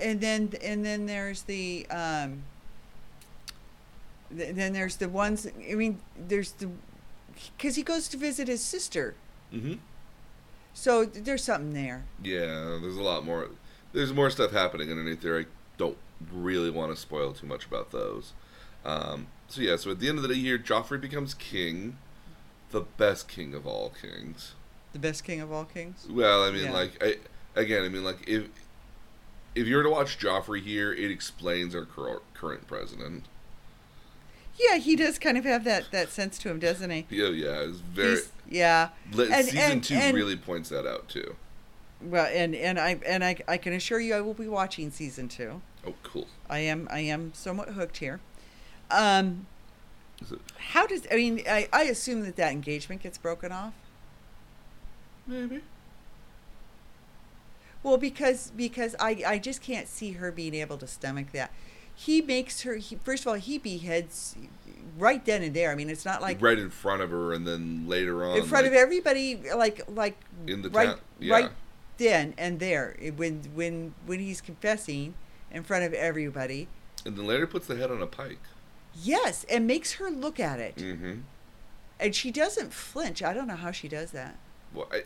and 0.01 0.21
then 0.21 0.53
and 0.63 0.85
then 0.85 1.07
there's 1.07 1.43
the 1.43 1.87
um, 1.91 2.43
th- 4.37 4.55
then 4.55 4.73
there's 4.73 4.97
the 4.97 5.09
ones. 5.09 5.47
I 5.71 5.75
mean, 5.75 6.01
there's 6.17 6.53
the 6.53 6.69
because 7.57 7.77
he 7.77 7.83
goes 7.83 8.09
to 8.09 8.17
visit 8.17 8.49
his 8.49 8.63
sister, 8.63 9.15
Mm-hmm. 9.53 9.75
so 10.75 11.05
there's 11.05 11.45
something 11.45 11.73
there. 11.73 12.05
Yeah, 12.23 12.79
there's 12.83 12.97
a 12.97 13.03
lot 13.03 13.25
more. 13.25 13.49
There's 13.93 14.13
more 14.13 14.29
stuff 14.31 14.53
happening 14.53 14.91
underneath 14.91 15.23
there. 15.23 15.39
I 15.41 15.45
don't 15.79 15.97
really 16.33 16.71
want 16.71 16.95
to 16.95 17.01
spoil 17.01 17.33
too 17.33 17.47
much 17.47 17.65
about 17.67 17.91
those. 17.93 18.33
Um, 18.85 19.27
so 19.49 19.61
yeah, 19.61 19.77
so 19.77 19.91
at 19.91 19.99
the 20.01 20.09
end 20.09 20.19
of 20.19 20.23
the 20.23 20.29
day 20.29 20.35
here, 20.41 20.59
Joffrey 20.59 21.01
becomes 21.01 21.35
king, 21.35 21.99
the 22.71 22.81
best 22.83 23.29
king 23.29 23.55
of 23.55 23.67
all 23.67 23.91
kings. 24.01 24.55
The 24.93 24.99
best 24.99 25.25
king 25.25 25.41
of 25.41 25.53
all 25.53 25.65
kings. 25.65 26.07
Well, 26.09 26.43
I 26.45 26.51
mean, 26.51 26.65
Yeah. 26.65 26.73
like, 26.73 27.03
I, 27.03 27.17
again, 27.55 27.85
I 27.85 27.89
mean, 27.89 28.05
like, 28.05 28.29
if 28.29 28.49
if 29.55 29.67
you 29.67 29.77
were 29.77 29.83
to 29.83 29.91
watch 29.91 30.19
Joffrey 30.19 30.63
here, 30.63 30.93
it 30.93 31.11
explains 31.11 31.75
our 31.75 31.85
cur- 31.87 32.21
current 32.35 32.67
president. 32.67 33.25
Yeah, 34.59 34.77
he 34.79 34.97
does 34.97 35.19
kind 35.19 35.37
of 35.37 35.45
have 35.45 35.65
that 35.65 35.91
that 35.93 36.11
sense 36.11 36.39
to 36.39 36.49
him, 36.51 36.59
doesn't 36.59 36.91
he? 36.91 37.07
Yeah, 37.11 37.29
yeah, 37.29 37.61
it's 37.61 37.79
very. 37.79 38.11
He's- 38.17 38.33
yeah. 38.49 38.89
li- 39.13 39.29
and- 39.33 39.45
season 39.45 39.59
and- 39.73 39.85
two 39.85 39.95
and- 39.95 40.15
really 40.17 40.37
points 40.37 40.69
that 40.71 40.87
out 40.87 41.09
too. 41.09 41.37
Well, 42.01 42.27
and 42.33 42.55
and 42.55 42.79
I 42.79 42.99
and 43.07 43.25
I 43.25 43.37
I 43.49 43.57
can 43.59 43.73
assure 43.73 44.01
you, 44.01 44.15
I 44.15 44.21
will 44.21 44.35
be 44.35 44.49
watching 44.49 44.91
season 44.91 45.29
two. 45.29 45.61
Oh, 45.87 45.95
cool. 46.03 46.27
I 46.49 46.61
am 46.61 46.89
I 46.91 47.01
am 47.01 47.33
somewhat 47.35 47.71
hooked 47.71 47.99
here. 47.99 48.21
Um, 48.91 49.47
Is 50.21 50.33
it 50.33 50.41
how 50.59 50.87
does 50.87 51.07
I 51.11 51.17
mean 51.17 51.43
I, 51.49 51.69
I 51.73 51.85
assume 51.85 52.23
that 52.23 52.37
that 52.37 52.53
engagement 52.53 53.03
gets 53.03 53.19
broken 53.19 53.53
off. 53.53 53.75
maybe? 55.27 55.63
Well, 57.83 57.99
because 57.99 58.53
because 58.57 58.97
I 58.99 59.23
I 59.27 59.39
just 59.39 59.63
can't 59.63 59.89
see 59.89 60.13
her 60.13 60.33
being 60.33 60.55
able 60.55 60.79
to 60.79 60.87
stomach 60.87 61.33
that. 61.33 61.53
He 61.99 62.21
makes 62.21 62.63
her. 62.63 62.75
He, 62.75 62.97
first 62.97 63.23
of 63.23 63.29
all, 63.29 63.35
he 63.35 63.57
beheads 63.57 64.37
right 64.99 65.25
then 65.25 65.43
and 65.43 65.55
there. 65.55 65.71
I 65.71 65.75
mean, 65.75 65.89
it's 65.89 66.05
not 66.05 66.21
like 66.21 66.43
right 66.43 66.59
in 66.59 66.69
front 66.69 67.01
of 67.01 67.11
her, 67.11 67.33
and 67.33 67.47
then 67.47 67.89
later 67.89 68.25
on, 68.25 68.39
in 68.39 68.45
front 68.45 68.65
like, 68.65 68.73
of 68.73 68.79
everybody, 68.79 69.41
like 69.55 69.83
like 69.89 70.19
in 70.47 70.63
the 70.63 70.71
right. 70.71 70.97
Yeah. 71.19 71.33
right 71.33 71.51
then 71.99 72.35
and 72.37 72.61
there 72.61 72.97
when 73.17 73.43
when 73.55 73.95
when 74.05 74.21
he's 74.21 74.41
confessing 74.41 75.15
in 75.57 75.65
front 75.65 75.85
of 75.85 75.93
everybody. 75.95 76.69
And 77.05 77.17
then 77.17 77.27
later 77.27 77.47
puts 77.47 77.67
the 77.67 77.77
head 77.77 77.91
on 77.91 78.03
a 78.03 78.07
pike. 78.07 78.39
Yes, 79.03 79.45
and 79.51 79.67
makes 79.67 79.95
her 79.95 80.11
look 80.11 80.39
at 80.39 80.61
it, 80.61 80.77
Mm-hmm. 80.77 81.15
and 82.01 82.15
she 82.15 82.31
doesn't 82.31 82.73
flinch. 82.73 83.23
I 83.23 83.35
don't 83.35 83.47
know 83.49 83.57
how 83.57 83.71
she 83.73 83.89
does 83.89 84.11
that. 84.13 84.37
Well, 84.73 84.89
I, 84.93 85.03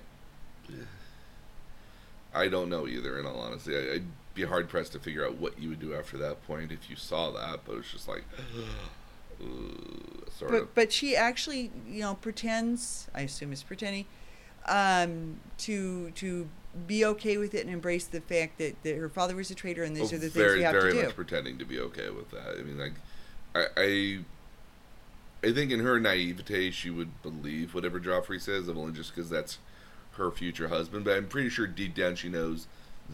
I 2.34 2.48
don't 2.48 2.68
know 2.68 2.86
either. 2.86 3.18
In 3.18 3.26
all 3.26 3.40
honesty, 3.40 3.76
I, 3.76 3.94
I'd 3.94 4.04
be 4.34 4.44
hard 4.44 4.68
pressed 4.68 4.92
to 4.92 4.98
figure 5.00 5.24
out 5.26 5.36
what 5.38 5.58
you 5.60 5.68
would 5.70 5.80
do 5.80 5.94
after 5.94 6.16
that 6.18 6.46
point 6.46 6.70
if 6.72 6.88
you 6.88 6.96
saw 6.96 7.30
that. 7.32 7.60
But 7.64 7.78
it's 7.78 7.90
just 7.90 8.06
like, 8.08 8.24
uh, 9.40 9.44
sort 10.36 10.50
but 10.52 10.62
of. 10.62 10.74
but 10.74 10.92
she 10.92 11.16
actually 11.16 11.70
you 11.88 12.00
know 12.02 12.14
pretends 12.14 13.08
i 13.14 13.22
assume 13.22 13.52
is 13.54 13.62
pretending 13.62 14.04
um 14.66 15.36
to 15.56 16.10
to 16.10 16.46
be 16.86 17.04
okay 17.04 17.36
with 17.36 17.54
it 17.54 17.64
and 17.64 17.72
embrace 17.74 18.06
the 18.06 18.20
fact 18.20 18.58
that, 18.58 18.82
that 18.82 18.96
her 18.96 19.08
father 19.08 19.34
was 19.34 19.50
a 19.50 19.54
traitor 19.54 19.82
and 19.82 19.96
these 19.96 20.12
Oh, 20.12 20.16
are 20.16 20.18
the 20.20 20.28
things 20.28 20.34
very, 20.34 20.58
we 20.58 20.62
have 20.64 20.72
very 20.72 20.82
to 20.84 20.90
do 20.90 20.94
Very 20.96 21.06
much 21.08 21.16
pretending 21.16 21.58
to 21.58 21.64
be 21.64 21.80
okay 21.80 22.10
with 22.10 22.30
that. 22.30 22.56
I 22.58 22.62
mean, 22.62 22.78
like, 22.78 22.92
I, 23.54 23.64
I, 23.76 24.18
I 25.48 25.52
think 25.52 25.72
in 25.72 25.80
her 25.80 25.98
naivete, 25.98 26.70
she 26.70 26.90
would 26.90 27.22
believe 27.22 27.74
whatever 27.74 27.98
Joffrey 27.98 28.40
says, 28.40 28.68
only 28.68 28.92
just 28.92 29.14
because 29.14 29.28
that's 29.30 29.58
her 30.12 30.30
future 30.30 30.68
husband. 30.68 31.04
But 31.04 31.16
I'm 31.16 31.26
pretty 31.28 31.48
sure 31.48 31.66
deep 31.66 31.94
down 31.94 32.14
she 32.14 32.28
knows 32.28 32.66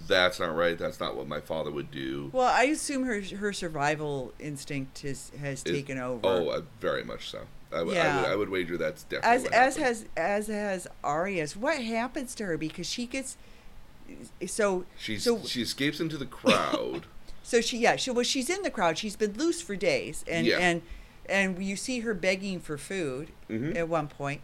that's 0.07 0.39
not 0.39 0.55
right. 0.55 0.77
That's 0.77 1.01
not 1.01 1.17
what 1.17 1.27
my 1.27 1.41
father 1.41 1.71
would 1.71 1.91
do. 1.91 2.29
well 2.35 2.53
i 2.53 2.65
assume 2.65 3.05
her 3.05 3.23
her 3.39 3.51
survival 3.53 4.35
instinct 4.39 4.99
has 5.01 5.31
has 5.41 5.63
Is- 5.65 5.73
taken 5.73 5.97
over 5.99 6.21
Oh, 6.23 6.49
uh, 6.51 6.61
very 6.81 7.03
much 7.05 7.31
so. 7.31 7.47
I, 7.77 7.79
w- 7.81 7.97
I 7.99 8.03
Yeah. 8.03 8.21
would, 8.23 8.31
I 8.31 8.37
would 8.37 8.49
wager 8.49 8.77
that's 8.77 9.03
definitely 9.05 9.49
as 9.49 9.53
as 9.53 9.77
happened. 9.77 9.85
has 9.87 10.07
as 10.17 10.47
has 10.49 10.87
Arya's. 11.05 11.57
What 11.57 11.81
happens 11.83 12.35
to 12.37 12.45
her 12.47 12.57
because 12.59 12.89
she 12.89 13.07
gets 13.07 13.37
so 14.47 14.85
She's, 14.99 15.25
so 15.25 15.43
she 15.45 15.63
escapes 15.63 16.01
into 16.01 16.17
the 16.17 16.27
crowd. 16.27 17.07
so 17.43 17.61
she 17.61 17.79
yeah 17.79 17.97
she 17.97 18.11
well 18.11 18.23
she's 18.25 18.49
in 18.51 18.63
the 18.63 18.71
crowd. 18.71 18.99
She's 18.99 19.17
been 19.17 19.35
loose 19.35 19.61
for 19.61 19.77
days 19.77 20.25
and 20.29 20.47
Yeah. 20.47 20.59
and 20.59 20.83
and 21.29 21.63
you 21.63 21.77
see 21.77 22.01
her 22.01 22.15
begging 22.15 22.61
for 22.61 22.79
food 22.79 23.31
Mhm. 23.51 23.77
at 23.77 23.89
one 23.89 24.09
point. 24.09 24.41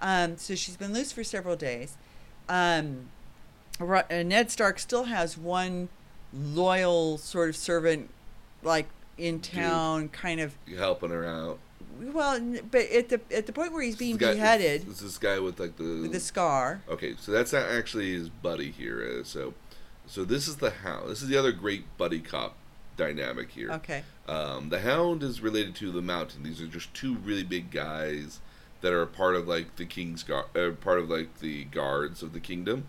Um, 0.00 0.36
so 0.36 0.54
she's 0.54 0.76
been 0.76 0.92
loose 0.92 1.12
for 1.12 1.24
several 1.24 1.56
days. 1.56 1.96
Um, 2.48 3.08
uh, 3.80 4.02
Ned 4.10 4.50
Stark 4.50 4.78
still 4.78 5.04
has 5.04 5.38
one 5.38 5.88
loyal 6.34 7.16
sort 7.18 7.48
of 7.48 7.56
servant, 7.56 8.10
like 8.62 8.88
in 9.16 9.40
town, 9.40 10.08
kind 10.10 10.40
of. 10.40 10.54
helping 10.76 11.10
her 11.10 11.24
out. 11.24 11.58
Well, 12.00 12.58
but 12.70 12.90
at 12.90 13.08
the 13.08 13.20
at 13.30 13.46
the 13.46 13.52
point 13.52 13.72
where 13.72 13.82
he's 13.82 13.96
being 13.96 14.16
This 14.16 14.28
guy- 14.28 14.34
beheaded 14.34 14.86
It's 14.88 15.00
this 15.00 15.18
guy 15.18 15.38
with 15.38 15.58
like 15.60 15.76
the 15.76 16.08
the 16.10 16.20
scar. 16.20 16.82
Okay, 16.88 17.14
so 17.20 17.32
that's 17.32 17.52
not 17.52 17.64
actually 17.68 18.12
his 18.12 18.28
buddy 18.28 18.70
here. 18.70 19.18
Uh, 19.20 19.24
so, 19.24 19.54
so 20.06 20.24
this 20.24 20.48
is 20.48 20.56
the 20.56 20.70
hound. 20.70 21.10
This 21.10 21.22
is 21.22 21.28
the 21.28 21.36
other 21.36 21.52
great 21.52 21.84
buddy 21.98 22.20
cop 22.20 22.56
dynamic 22.96 23.50
here. 23.50 23.70
Okay. 23.72 24.02
Um, 24.26 24.70
the 24.70 24.80
hound 24.80 25.22
is 25.22 25.40
related 25.40 25.74
to 25.76 25.92
the 25.92 26.02
mountain. 26.02 26.42
These 26.42 26.60
are 26.60 26.66
just 26.66 26.92
two 26.94 27.16
really 27.16 27.44
big 27.44 27.70
guys 27.70 28.40
that 28.80 28.92
are 28.92 29.06
part 29.06 29.36
of 29.36 29.46
like 29.48 29.76
the 29.76 29.84
king's 29.84 30.22
guard, 30.22 30.46
uh, 30.56 30.70
part 30.70 30.98
of 30.98 31.08
like 31.10 31.38
the 31.40 31.64
guards 31.64 32.22
of 32.22 32.32
the 32.32 32.40
kingdom. 32.40 32.86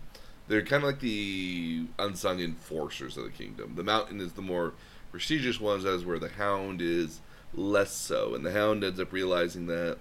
They're 0.48 0.62
kind 0.62 0.82
of 0.82 0.88
like 0.88 1.00
the 1.00 1.86
unsung 1.98 2.40
enforcers 2.40 3.16
of 3.18 3.24
the 3.24 3.30
kingdom. 3.30 3.74
The 3.76 3.82
mountain 3.84 4.20
is 4.20 4.32
the 4.32 4.42
more 4.42 4.72
prestigious 5.10 5.60
ones, 5.60 5.84
as 5.84 6.04
where 6.04 6.18
the 6.18 6.30
hound 6.30 6.80
is 6.80 7.20
less 7.54 7.92
so. 7.92 8.34
And 8.34 8.44
the 8.44 8.52
hound 8.52 8.84
ends 8.84 9.00
up 9.00 9.12
realizing 9.12 9.66
that 9.66 9.98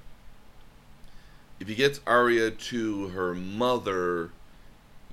if 1.59 1.67
he 1.67 1.75
gets 1.75 1.99
Arya 2.07 2.51
to 2.51 3.09
her 3.09 3.33
mother, 3.35 4.33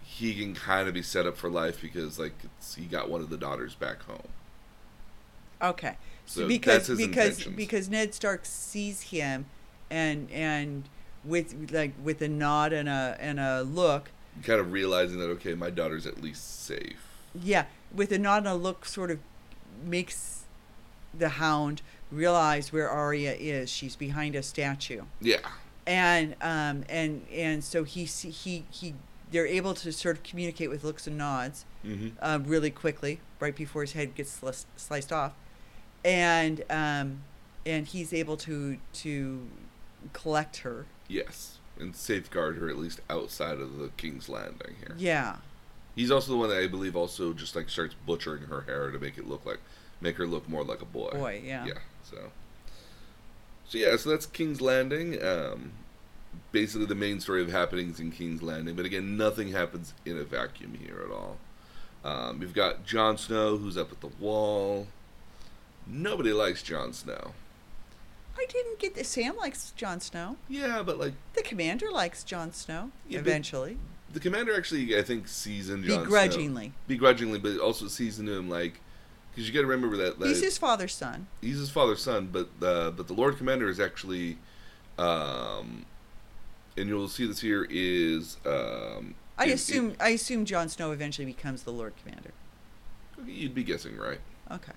he 0.03 0.35
can 0.35 0.55
kind 0.55 0.89
of 0.89 0.95
be 0.95 1.03
set 1.03 1.26
up 1.26 1.37
for 1.37 1.51
life 1.51 1.80
because 1.80 2.18
like 2.18 2.35
it's, 2.45 2.74
he 2.76 2.87
got 2.87 3.11
one 3.11 3.20
of 3.22 3.30
the 3.30 3.39
daughters 3.39 3.74
back 3.74 4.03
home. 4.05 4.32
Okay. 5.62 5.97
So, 6.26 6.43
So 6.43 6.47
because 6.47 6.64
that's 6.64 6.87
his 6.89 7.03
because 7.03 7.39
intentions. 7.39 7.55
because 7.55 7.89
Ned 7.89 8.14
Stark 8.14 8.45
sees 8.45 9.03
him, 9.03 9.47
and 9.91 10.30
and 10.30 10.89
with 11.22 11.70
like 11.72 11.95
with 12.03 12.22
a 12.22 12.28
nod 12.28 12.72
and 12.72 12.89
a 12.89 13.16
and 13.20 13.39
a 13.41 13.62
look, 13.62 14.12
kind 14.43 14.61
of 14.61 14.72
realizing 14.72 15.18
that 15.18 15.28
okay, 15.30 15.55
my 15.55 15.70
daughter's 15.70 16.07
at 16.07 16.20
least 16.22 16.64
safe. 16.64 17.22
yeah, 17.35 17.66
with 17.93 18.12
a 18.12 18.18
nod 18.18 18.39
and 18.39 18.49
a 18.49 18.55
look, 18.55 18.85
sort 18.85 19.11
of 19.11 19.18
makes 19.82 20.45
the 21.12 21.30
Hound 21.30 21.82
realize 22.11 22.72
where 22.72 22.88
Arya 22.88 23.34
is. 23.38 23.70
She's 23.70 23.96
behind 23.96 24.34
a 24.36 24.42
statue, 24.42 25.02
Yeah, 25.20 25.38
and 25.86 26.34
um 26.40 26.84
and 26.88 27.26
and 27.32 27.62
so 27.64 27.84
he 27.84 28.05
he 28.05 28.64
he 28.70 28.94
they're 29.30 29.46
able 29.46 29.74
to 29.74 29.92
sort 29.92 30.16
of 30.16 30.22
communicate 30.22 30.70
with 30.70 30.84
looks 30.84 31.07
and 31.07 31.18
nods. 31.18 31.64
mm-hmm. 31.84 32.09
uh, 32.22 32.38
really 32.44 32.70
quickly, 32.70 33.20
right 33.40 33.57
before 33.57 33.82
his 33.82 33.92
head 33.92 34.14
gets 34.14 34.40
sli- 34.40 34.64
sliced 34.76 35.12
off, 35.12 35.32
and 36.05 36.62
um, 36.70 37.22
and 37.66 37.86
he's 37.88 38.12
able 38.12 38.36
to 38.38 38.78
to 38.92 39.48
collect 40.12 40.59
her. 40.59 40.86
yes, 41.09 41.59
and 41.80 41.96
safeguard 41.96 42.59
her 42.59 42.68
at 42.68 42.76
least 42.76 43.00
outside 43.11 43.59
of 43.59 43.78
the 43.78 43.88
King's 43.96 44.28
Landing 44.28 44.74
here. 44.78 44.94
Yeah, 44.98 45.36
He's 45.96 46.11
also 46.11 46.32
the 46.32 46.38
one 46.38 46.48
that 46.50 46.59
I 46.59 46.66
believe 46.66 46.94
also 46.96 47.32
just 47.32 47.57
like 47.57 47.68
starts 47.70 47.94
butchering 48.07 48.44
her 48.44 48.62
hair 48.62 48.90
to 48.90 48.98
make 48.98 49.16
it 49.18 49.26
look 49.28 49.44
like 49.46 49.59
make 50.00 50.16
her 50.16 50.26
look 50.26 50.48
more 50.48 50.62
like 50.64 50.82
a 50.82 50.84
boy. 50.86 51.11
boy, 51.12 51.42
yeah. 51.44 51.66
Yeah. 51.66 51.74
So. 52.11 52.30
So 53.66 53.78
yeah, 53.78 53.96
so 53.96 54.11
that's 54.11 54.26
King's 54.26 54.61
Landing. 54.61 55.22
Um, 55.24 55.72
basically, 56.52 56.86
the 56.86 56.94
main 56.94 57.20
story 57.20 57.42
of 57.42 57.50
happenings 57.50 57.98
in 57.98 58.11
King's 58.12 58.42
Landing, 58.42 58.74
but 58.74 58.84
again, 58.84 59.16
nothing 59.16 59.52
happens 59.52 59.94
in 60.05 60.18
a 60.18 60.24
vacuum 60.24 60.78
here 60.80 61.02
at 61.05 61.11
all. 61.11 61.38
Um, 62.05 62.38
we've 62.38 62.52
got 62.52 62.84
Jon 62.84 63.16
Snow 63.16 63.57
who's 63.57 63.78
up 63.78 63.90
at 63.90 64.00
the 64.00 64.11
wall. 64.20 64.86
Nobody 65.86 66.32
likes 66.32 66.62
Jon 66.62 66.92
Snow. 66.92 67.32
I 68.36 68.46
didn't 68.48 68.78
get 68.78 69.07
Sam 69.07 69.36
likes 69.36 69.72
Jon 69.76 70.00
Snow. 70.00 70.36
Yeah, 70.48 70.82
but 70.84 70.98
like 70.98 71.14
The 71.34 71.42
commander 71.42 71.90
likes 71.90 72.24
Jon 72.24 72.52
Snow 72.52 72.90
Yeah, 73.09 73.20
eventually, 73.20 73.78
the 74.12 74.20
commander 74.20 74.55
actually, 74.57 74.96
I 74.98 75.02
think, 75.02 75.28
sees 75.28 75.70
in 75.70 75.82
Jon 75.82 75.90
Snow. 75.90 76.05
begrudgingly. 76.05 76.66
Snow, 76.66 76.72
begrudgingly, 76.88 77.38
but 77.38 77.59
also 77.59 77.88
sees 77.88 78.18
into 78.18 78.32
him 78.32 78.50
like 78.50 78.80
Because 79.35 79.49
you 79.49 79.55
got 79.55 79.62
to 79.62 79.66
remember 79.66 79.97
that, 79.97 80.18
that 80.20 80.28
He's 80.28 80.43
his 80.43 80.59
father's 80.59 80.95
son. 80.95 81.26
he's 81.41 81.59
his 81.59 81.70
father's 81.70 82.03
son, 82.03 82.28
but 82.30 82.49
uh, 82.64 82.91
but 82.93 83.09
the 83.09 83.14
Lord 83.14 83.37
Commander 83.37 83.68
is 83.68 83.80
actually, 83.80 84.39
um, 84.99 85.85
and 86.76 86.89
you'll 86.89 87.09
see 87.09 87.26
this 87.26 87.41
here 87.41 87.66
is. 87.68 88.37
Um, 88.47 89.14
I 89.37 89.47
it- 89.47 89.51
it- 89.51 89.55
assume 89.55 89.95
I 90.01 90.11
assume 90.11 90.45
Jon 90.45 90.68
Snow 90.68 90.93
eventually 90.93 91.26
becomes 91.26 91.64
the 91.64 91.72
Lord 91.72 91.95
Commander. 92.03 92.30
you'd 93.26 93.55
be 93.55 93.64
guessing 93.64 93.97
right. 93.97 94.20
Okay. 94.51 94.72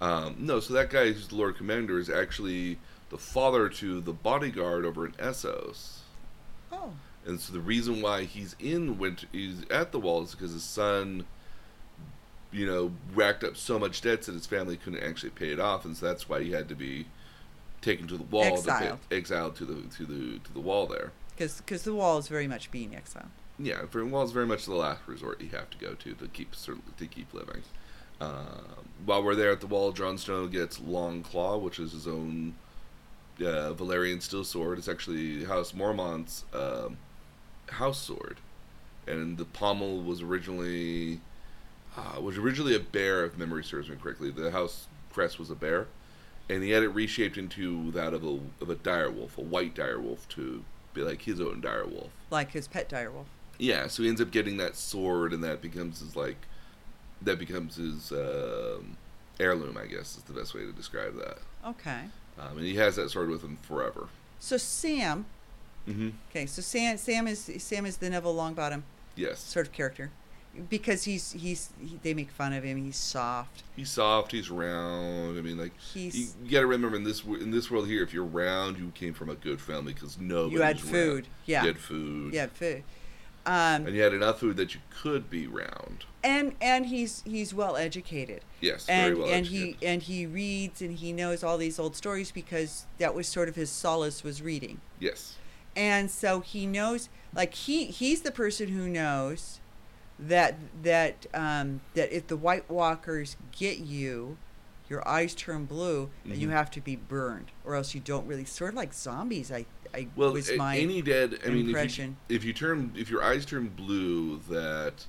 Um, 0.00 0.36
no, 0.38 0.60
so 0.60 0.74
that 0.74 0.90
guy 0.90 1.12
who's 1.12 1.28
the 1.28 1.36
Lord 1.36 1.56
Commander 1.56 1.98
is 1.98 2.10
actually 2.10 2.78
the 3.10 3.16
father 3.18 3.68
to 3.70 4.00
the 4.00 4.12
bodyguard 4.12 4.84
over 4.84 5.06
in 5.06 5.12
Essos. 5.12 5.98
Oh. 6.70 6.92
And 7.24 7.40
so 7.40 7.52
the 7.52 7.60
reason 7.60 8.02
why 8.02 8.24
he's 8.24 8.54
in 8.60 8.98
winter, 8.98 9.26
he's 9.32 9.62
at 9.70 9.92
the 9.92 9.98
wall 9.98 10.22
is 10.22 10.32
because 10.32 10.52
his 10.52 10.62
son, 10.64 11.24
you 12.52 12.66
know, 12.66 12.92
racked 13.14 13.44
up 13.44 13.56
so 13.56 13.78
much 13.78 14.00
debts 14.00 14.26
that 14.26 14.32
his 14.34 14.46
family 14.46 14.76
couldn't 14.76 15.02
actually 15.02 15.30
pay 15.30 15.50
it 15.50 15.60
off, 15.60 15.84
and 15.84 15.96
so 15.96 16.06
that's 16.06 16.28
why 16.28 16.42
he 16.42 16.52
had 16.52 16.68
to 16.68 16.74
be 16.74 17.06
taken 17.82 18.06
to 18.08 18.16
the 18.16 18.24
wall, 18.24 18.44
Exiled. 18.44 19.00
To 19.02 19.08
pay, 19.08 19.16
exiled 19.16 19.56
to 19.56 19.64
the 19.64 19.82
to 19.96 20.04
the 20.04 20.38
to 20.38 20.52
the 20.52 20.60
wall 20.60 20.86
there. 20.86 21.12
Because 21.36 21.82
the 21.82 21.94
wall 21.94 22.18
is 22.18 22.28
very 22.28 22.48
much 22.48 22.70
being 22.70 22.96
exiled. 22.96 23.28
Yeah, 23.58 23.86
for 23.86 24.04
wall 24.04 24.24
is 24.24 24.32
very 24.32 24.46
much 24.46 24.64
the 24.64 24.74
last 24.74 25.00
resort 25.06 25.40
you 25.40 25.48
have 25.50 25.70
to 25.70 25.78
go 25.78 25.94
to 25.94 26.14
to 26.14 26.28
keep 26.28 26.52
to 26.52 27.06
keep 27.06 27.32
living. 27.32 27.62
Um, 28.20 28.88
while 29.04 29.22
we're 29.22 29.34
there 29.34 29.50
at 29.50 29.60
the 29.60 29.66
wall, 29.66 29.92
Jon 29.92 30.16
Snow 30.16 30.46
gets 30.46 30.78
Longclaw, 30.78 31.60
which 31.60 31.78
is 31.78 31.92
his 31.92 32.06
own 32.06 32.54
uh, 33.40 33.74
Valyrian 33.74 34.22
steel 34.22 34.44
sword. 34.44 34.78
It's 34.78 34.88
actually 34.88 35.44
House 35.44 35.74
Mormont's 35.74 36.44
um, 36.54 36.96
house 37.68 37.98
sword, 37.98 38.38
and 39.06 39.36
the 39.36 39.44
pommel 39.44 40.02
was 40.02 40.22
originally 40.22 41.20
uh, 41.96 42.20
was 42.20 42.36
originally 42.36 42.74
a 42.74 42.80
bear, 42.80 43.24
if 43.24 43.36
memory 43.36 43.64
serves 43.64 43.88
me 43.88 43.96
correctly. 43.96 44.30
The 44.30 44.50
house 44.50 44.86
crest 45.12 45.38
was 45.38 45.50
a 45.50 45.54
bear, 45.54 45.86
and 46.48 46.62
he 46.62 46.70
had 46.70 46.82
it 46.82 46.88
reshaped 46.88 47.38
into 47.38 47.90
that 47.92 48.12
of 48.12 48.24
a 48.24 48.38
of 48.60 48.70
a 48.70 48.74
dire 48.74 49.10
wolf, 49.10 49.38
a 49.38 49.42
white 49.42 49.74
dire 49.74 50.00
wolf, 50.00 50.28
to 50.30 50.64
be 50.94 51.02
like 51.02 51.22
his 51.22 51.40
own 51.40 51.60
dire 51.60 51.86
wolf. 51.86 52.10
Like 52.30 52.52
his 52.52 52.68
pet 52.68 52.88
direwolf. 52.88 53.26
Yeah, 53.58 53.86
so 53.86 54.02
he 54.02 54.08
ends 54.08 54.20
up 54.20 54.30
getting 54.30 54.58
that 54.58 54.76
sword, 54.76 55.32
and 55.32 55.42
that 55.44 55.62
becomes 55.62 56.00
his 56.00 56.16
like, 56.16 56.36
that 57.22 57.38
becomes 57.38 57.76
his 57.76 58.12
um, 58.12 58.96
heirloom. 59.40 59.78
I 59.78 59.86
guess 59.86 60.16
is 60.16 60.22
the 60.24 60.34
best 60.34 60.54
way 60.54 60.62
to 60.62 60.72
describe 60.72 61.16
that. 61.16 61.38
Okay. 61.66 62.02
Um, 62.38 62.58
and 62.58 62.66
he 62.66 62.76
has 62.76 62.96
that 62.96 63.10
sword 63.10 63.30
with 63.30 63.42
him 63.42 63.58
forever. 63.62 64.08
So 64.38 64.58
Sam. 64.58 65.24
Mm-hmm. 65.88 66.10
Okay. 66.30 66.46
So 66.46 66.60
Sam. 66.60 66.98
Sam 66.98 67.26
is 67.26 67.50
Sam 67.58 67.86
is 67.86 67.96
the 67.96 68.10
Neville 68.10 68.34
Longbottom 68.34 68.82
Yes, 69.16 69.40
sort 69.40 69.66
of 69.66 69.72
character, 69.72 70.10
because 70.70 71.04
he's 71.04 71.32
he's 71.32 71.70
he, 71.80 71.98
they 72.02 72.14
make 72.14 72.30
fun 72.30 72.52
of 72.52 72.64
him. 72.64 72.76
He's 72.84 72.96
soft. 72.96 73.62
he's 73.74 73.90
soft. 73.90 74.32
He's 74.32 74.50
round. 74.50 75.38
I 75.38 75.42
mean, 75.42 75.58
like 75.58 75.72
you, 75.94 76.02
He's 76.10 76.36
you 76.44 76.50
got 76.50 76.60
to 76.60 76.66
remember 76.66 76.96
in 76.96 77.04
this 77.04 77.22
in 77.24 77.50
this 77.50 77.70
world 77.70 77.86
here, 77.88 78.02
if 78.02 78.12
you're 78.14 78.24
round, 78.24 78.78
you 78.78 78.90
came 78.94 79.14
from 79.14 79.30
a 79.30 79.34
good 79.34 79.60
family 79.60 79.92
because 79.92 80.18
nobody. 80.18 80.54
you 80.56 80.62
had 80.62 80.80
food. 80.80 81.12
round. 81.24 81.26
Yeah. 81.46 81.62
You 81.62 81.66
had 81.68 81.78
food. 81.78 82.34
Yeah. 82.34 82.46
Food. 82.46 82.82
Um, 83.48 83.86
And 83.86 83.94
you 83.94 84.02
had 84.02 84.12
enough 84.12 84.40
food 84.40 84.56
that 84.56 84.74
you 84.74 84.80
could 84.90 85.30
be 85.30 85.46
round. 85.46 86.04
and 86.24 86.54
and 86.60 86.86
he's 86.86 87.22
he's 87.24 87.54
well 87.54 87.76
educated. 87.76 88.40
Yes, 88.60 88.86
and 88.88 89.14
very 89.14 89.22
well 89.24 89.32
and 89.32 89.46
educated. 89.46 89.76
he 89.80 89.86
and 89.86 90.02
he 90.02 90.26
reads 90.26 90.82
and 90.82 90.98
he 90.98 91.12
knows 91.12 91.44
all 91.44 91.56
these 91.56 91.78
old 91.78 91.94
stories 91.94 92.32
because 92.32 92.86
that 92.98 93.14
was 93.14 93.28
sort 93.28 93.48
of 93.48 93.54
his 93.54 93.70
solace 93.70 94.24
was 94.24 94.42
reading 94.42 94.80
Yes. 94.98 95.36
and 95.76 96.10
so 96.10 96.40
he 96.40 96.66
knows 96.66 97.08
like 97.34 97.54
he 97.54 97.84
he's 97.86 98.22
the 98.22 98.32
person 98.32 98.68
who 98.68 98.88
knows 98.88 99.60
that 100.18 100.56
that 100.82 101.26
um 101.34 101.80
that 101.94 102.10
if 102.14 102.26
the 102.26 102.36
white 102.36 102.68
walkers 102.70 103.36
get 103.52 103.78
you 103.78 104.36
your 104.88 105.06
eyes 105.06 105.34
turn 105.34 105.64
blue 105.64 106.08
and 106.24 106.36
you 106.36 106.48
Mhm. 106.48 106.52
have 106.52 106.70
to 106.70 106.80
be 106.80 106.96
burned 106.96 107.50
or 107.64 107.74
else 107.74 107.94
you 107.94 108.00
don't 108.00 108.26
really 108.26 108.44
sort 108.44 108.70
of 108.70 108.76
like 108.76 108.94
zombies 108.94 109.50
i 109.52 109.66
i 109.94 110.08
Well, 110.16 110.32
was 110.32 110.50
my 110.56 110.78
any 110.78 111.02
dead. 111.02 111.38
I 111.44 111.48
mean, 111.48 111.58
if 111.60 111.62
you, 111.64 111.68
impression. 111.68 112.16
if 112.28 112.44
you 112.44 112.52
turn, 112.52 112.92
if 112.96 113.08
your 113.10 113.22
eyes 113.22 113.44
turn 113.46 113.68
blue, 113.68 114.38
that 114.50 115.06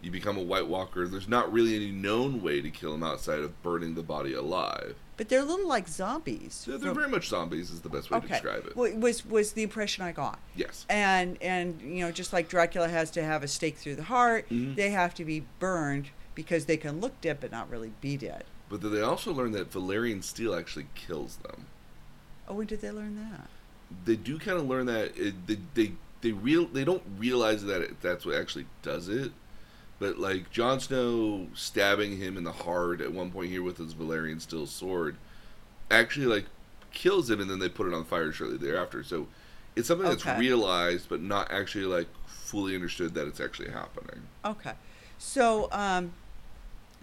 you 0.00 0.10
become 0.10 0.36
a 0.38 0.42
White 0.42 0.66
Walker. 0.68 1.08
There's 1.08 1.28
not 1.28 1.52
really 1.52 1.74
any 1.74 1.90
known 1.90 2.40
way 2.42 2.60
to 2.60 2.70
kill 2.70 2.92
them 2.92 3.02
outside 3.02 3.40
of 3.40 3.60
burning 3.62 3.94
the 3.94 4.02
body 4.02 4.32
alive. 4.34 4.94
but 5.16 5.28
they're 5.28 5.40
a 5.42 5.44
little 5.44 5.66
like 5.66 5.88
zombies 5.88 6.64
they're 6.68 6.92
very 6.94 7.08
much 7.08 7.28
zombies. 7.28 7.70
Is 7.70 7.80
the 7.80 7.88
best 7.88 8.08
way 8.10 8.20
to 8.20 8.28
describe 8.28 8.66
it. 8.66 8.76
wa- 8.76 8.90
was 8.96 9.26
was 9.26 9.52
the 9.54 9.64
impression 9.64 10.04
i 10.04 10.12
got 10.12 10.38
yes. 10.54 10.86
and 10.88 11.36
and 11.42 11.80
you 11.82 12.04
know 12.04 12.12
just 12.12 12.32
like 12.32 12.48
dracula 12.48 12.88
has 12.88 13.10
to 13.12 13.22
have 13.24 13.42
a 13.42 13.48
stake 13.48 13.76
through 13.76 13.96
the 13.96 14.04
heart 14.04 14.48
Mhm. 14.48 14.76
they 14.76 14.90
have 14.90 15.14
to 15.14 15.24
be 15.24 15.44
burned 15.58 16.10
because 16.36 16.66
they 16.66 16.76
can 16.76 17.00
look 17.00 17.20
dead 17.20 17.38
but 17.40 17.50
not 17.50 17.68
really 17.68 17.92
be 18.00 18.16
dead 18.16 18.44
But 18.70 18.80
then 18.82 18.92
they 18.94 19.00
also 19.00 19.32
learn 19.32 19.50
that 19.52 19.72
Valyrian 19.72 20.22
steel 20.22 20.54
actually 20.54 20.86
kills 20.94 21.36
them. 21.38 21.66
oh 22.46 22.54
when 22.54 22.68
did 22.68 22.80
they 22.80 22.92
learn 22.92 23.16
that 23.16 23.48
They 24.04 24.14
do 24.14 24.38
kind 24.38 24.58
of 24.60 24.66
learn 24.68 24.86
that 24.86 25.16
it, 25.18 25.34
they 25.48 25.58
they 25.74 25.92
they 26.20 26.30
real 26.32 26.66
they 26.66 26.84
don't 26.84 27.02
realize 27.18 27.64
that 27.64 27.80
it, 27.80 28.00
that's 28.00 28.24
what 28.24 28.36
actually 28.36 28.66
does 28.82 29.08
it. 29.08 29.32
But 29.98 30.18
like 30.18 30.50
Jon 30.50 30.78
Snow 30.80 31.48
stabbing 31.54 32.18
him 32.18 32.36
in 32.36 32.44
the 32.44 32.52
heart 32.52 33.00
at 33.00 33.12
one 33.12 33.30
point 33.30 33.50
here 33.50 33.62
with 33.62 33.78
his 33.78 33.94
Valyrian 33.94 34.40
steel 34.40 34.66
sword, 34.66 35.16
actually 35.90 36.26
like 36.26 36.46
kills 36.92 37.28
him, 37.30 37.40
and 37.40 37.50
then 37.50 37.58
they 37.58 37.68
put 37.68 37.86
it 37.88 37.94
on 37.94 38.04
fire 38.04 38.30
shortly 38.32 38.56
thereafter. 38.58 39.02
So 39.02 39.26
it's 39.74 39.88
something 39.88 40.06
Okay. 40.06 40.22
that's 40.24 40.38
realized, 40.38 41.08
but 41.08 41.20
not 41.20 41.50
actually 41.50 41.84
like 41.84 42.06
fully 42.26 42.74
understood 42.74 43.14
that 43.14 43.26
it's 43.26 43.40
actually 43.40 43.70
happening. 43.70 44.22
okay 44.44 44.72
so 45.20 45.68
um 45.72 46.12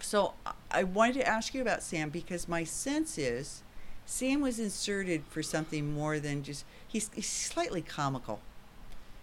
so 0.00 0.32
I- 0.72 0.82
wanted 0.82 1.14
to 1.16 1.26
ask 1.28 1.54
you 1.54 1.60
about 1.62 1.82
sam 1.84 2.08
because 2.08 2.48
my 2.48 2.64
sense 2.64 3.16
is 3.18 3.62
sam 4.06 4.40
was 4.40 4.58
inserted 4.58 5.22
for 5.28 5.42
something 5.42 5.92
more 5.94 6.18
than 6.18 6.42
just 6.42 6.64
he's, 6.88 7.10
he's 7.14 7.28
slightly 7.28 7.82
comical 7.82 8.40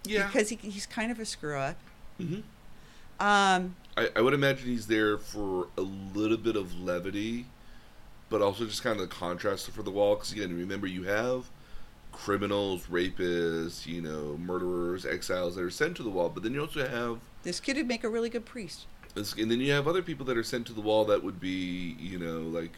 Yeah. 0.05 0.27
because 0.27 0.47
he, 0.49 0.55
he's 0.61 0.85
kind 0.85 1.11
of 1.11 1.19
a 1.19 1.25
screw 1.25 1.57
up 1.57 1.75
hmm 2.17 2.41
um 3.19 3.75
I, 3.95 4.09
I 4.15 4.21
would 4.21 4.33
imagine 4.33 4.67
he's 4.67 4.87
there 4.87 5.17
for 5.17 5.67
a 5.77 5.81
little 5.81 6.37
bit 6.37 6.55
of 6.55 6.79
levity, 6.79 7.45
but 8.29 8.41
also 8.41 8.65
just 8.65 8.81
kind 8.81 8.99
of 8.99 9.07
the 9.07 9.15
contrast 9.15 9.69
for 9.69 9.83
the 9.83 9.91
wall. 9.91 10.15
Because 10.15 10.31
again, 10.31 10.57
remember 10.57 10.87
you 10.87 11.03
have 11.03 11.45
criminals, 12.11 12.87
rapists, 12.87 13.85
you 13.85 14.01
know, 14.01 14.35
murderers, 14.37 15.05
exiles 15.05 15.55
that 15.55 15.63
are 15.63 15.69
sent 15.69 15.95
to 15.97 16.03
the 16.03 16.09
wall, 16.09 16.29
but 16.29 16.41
then 16.41 16.53
you 16.53 16.61
also 16.61 16.87
have 16.87 17.19
this 17.43 17.59
kid 17.59 17.77
would 17.77 17.87
make 17.87 18.03
a 18.03 18.09
really 18.09 18.29
good 18.29 18.45
priest 18.45 18.87
this, 19.13 19.33
and 19.33 19.49
then 19.49 19.59
you 19.59 19.71
have 19.71 19.87
other 19.87 20.01
people 20.01 20.25
that 20.25 20.37
are 20.37 20.43
sent 20.43 20.67
to 20.67 20.73
the 20.73 20.81
wall 20.81 21.05
that 21.05 21.23
would 21.23 21.39
be, 21.39 21.95
you 21.99 22.17
know, 22.17 22.41
like 22.41 22.71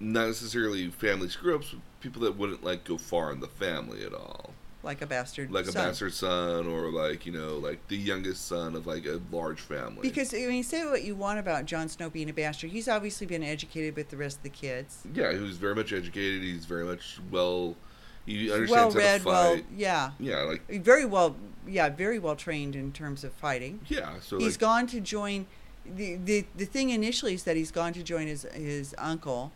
not 0.00 0.26
necessarily 0.26 0.88
family 0.90 1.28
screw 1.28 1.56
ups, 1.56 1.74
people 2.00 2.22
that 2.22 2.36
wouldn't 2.36 2.62
like 2.62 2.84
go 2.84 2.98
far 2.98 3.32
in 3.32 3.40
the 3.40 3.48
family 3.48 4.04
at 4.04 4.14
all. 4.14 4.52
Like 4.88 5.02
a 5.02 5.06
bastard 5.06 5.52
Like 5.52 5.66
a 5.66 5.72
son. 5.72 5.84
bastard 5.86 6.14
son, 6.14 6.66
or 6.66 6.90
like 6.90 7.26
you 7.26 7.32
know, 7.32 7.58
like 7.58 7.86
the 7.88 7.96
youngest 7.96 8.48
son 8.48 8.74
of 8.74 8.86
like 8.86 9.06
a 9.06 9.20
large 9.30 9.60
family. 9.60 10.00
Because 10.02 10.34
I 10.34 10.38
mean, 10.46 10.64
say 10.64 10.84
what 10.86 11.04
you 11.04 11.14
want 11.14 11.38
about 11.38 11.66
Jon 11.66 11.88
Snow 11.88 12.10
being 12.10 12.30
a 12.30 12.32
bastard, 12.32 12.70
he's 12.70 12.88
obviously 12.88 13.26
been 13.26 13.44
educated 13.44 13.94
with 13.94 14.08
the 14.08 14.16
rest 14.16 14.38
of 14.38 14.42
the 14.42 14.48
kids. 14.48 15.04
Yeah, 15.14 15.32
he 15.32 15.38
was 15.38 15.58
very 15.58 15.74
much 15.74 15.92
educated. 15.92 16.42
He's 16.42 16.64
very 16.64 16.84
much 16.84 17.20
well. 17.30 17.76
He 18.26 18.48
well 18.48 18.88
understands 18.88 18.94
how 18.94 19.00
read, 19.00 19.24
well, 19.24 19.60
yeah, 19.76 20.10
yeah, 20.18 20.42
like 20.42 20.66
very 20.82 21.04
well, 21.04 21.36
yeah, 21.66 21.88
very 21.90 22.18
well 22.18 22.34
trained 22.36 22.74
in 22.74 22.92
terms 22.92 23.24
of 23.24 23.32
fighting. 23.32 23.80
yeah. 23.88 24.14
So 24.20 24.38
he's 24.38 24.54
like, 24.54 24.58
gone 24.58 24.86
to 24.88 25.00
join. 25.00 25.46
The, 25.84 26.16
the 26.16 26.46
the 26.56 26.66
thing 26.66 26.90
initially 26.90 27.34
is 27.34 27.44
that 27.44 27.56
he's 27.56 27.70
gone 27.70 27.92
to 27.94 28.02
join 28.02 28.26
his 28.26 28.42
his 28.54 28.94
uncle, 28.98 29.52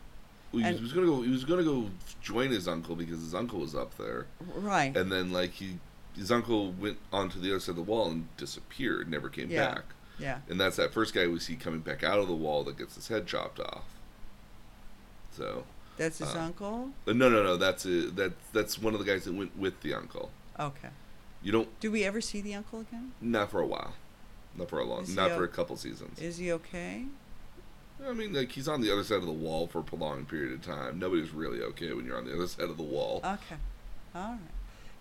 he, 0.52 0.62
and- 0.62 0.80
was 0.80 0.92
gonna 0.92 1.06
go. 1.06 1.22
He 1.22 1.30
was 1.30 1.44
gonna 1.44 1.64
go 1.64 1.88
join 2.22 2.50
his 2.50 2.68
uncle 2.68 2.94
because 2.96 3.20
his 3.20 3.34
uncle 3.34 3.60
was 3.60 3.74
up 3.74 3.96
there, 3.98 4.26
right? 4.56 4.96
and 4.96 5.10
then 5.10 5.32
like 5.32 5.50
he, 5.52 5.78
his 6.16 6.30
uncle 6.30 6.72
went 6.72 6.98
onto 7.12 7.40
the 7.40 7.50
other 7.50 7.60
side 7.60 7.70
of 7.70 7.76
the 7.76 7.82
wall 7.82 8.10
and 8.10 8.28
disappeared, 8.36 9.10
never 9.10 9.28
came 9.28 9.50
Yeah. 9.50 9.74
back. 9.74 9.84
yeah, 10.18 10.38
And 10.48 10.60
that's 10.60 10.76
that 10.76 10.92
first 10.92 11.14
guy 11.14 11.26
we 11.26 11.38
see 11.40 11.56
coming 11.56 11.80
back 11.80 12.04
out 12.04 12.18
of 12.18 12.28
the 12.28 12.34
wall 12.34 12.62
that 12.64 12.76
gets 12.78 12.94
his 12.96 13.08
head 13.08 13.26
chopped 13.26 13.58
off. 13.58 13.84
So 15.32 15.64
that's 15.96 16.18
his 16.18 16.34
uh, 16.34 16.40
uncle. 16.40 16.90
uh, 17.06 17.12
no, 17.12 17.28
no, 17.28 17.42
no. 17.42 17.56
That's 17.56 17.84
a, 17.86 18.10
that 18.10 18.32
that's 18.52 18.78
one 18.78 18.92
of 18.94 19.00
the 19.00 19.06
guys 19.06 19.24
that 19.24 19.34
went 19.34 19.56
with 19.58 19.80
the 19.80 19.94
uncle. 19.94 20.30
Okay. 20.60 20.88
You 21.42 21.50
don't 21.52 21.80
Do 21.80 21.90
we 21.90 22.04
ever 22.04 22.20
see 22.20 22.40
the 22.40 22.54
uncle 22.54 22.80
again? 22.80 23.12
not 23.20 23.50
for 23.50 23.60
a 23.60 23.66
while, 23.66 23.94
not 24.56 24.68
for 24.68 24.78
a 24.78 24.84
long, 24.84 25.06
not 25.14 25.32
o- 25.32 25.36
for 25.38 25.44
a 25.44 25.48
couple 25.48 25.76
seasons. 25.76 26.20
Is 26.20 26.36
he 26.36 26.52
okay? 26.52 27.06
I 28.08 28.12
mean, 28.12 28.32
like 28.32 28.52
he's 28.52 28.68
on 28.68 28.80
the 28.80 28.90
other 28.92 29.04
side 29.04 29.18
of 29.18 29.26
the 29.26 29.32
wall 29.32 29.66
for 29.66 29.78
a 29.80 29.82
prolonged 29.82 30.28
period 30.28 30.52
of 30.52 30.62
time. 30.62 30.98
Nobody's 30.98 31.30
really 31.30 31.62
okay 31.62 31.92
when 31.92 32.04
you're 32.04 32.16
on 32.16 32.24
the 32.26 32.34
other 32.34 32.46
side 32.46 32.68
of 32.68 32.76
the 32.76 32.82
wall. 32.82 33.20
Okay. 33.24 33.56
All 34.14 34.32
right. 34.32 34.38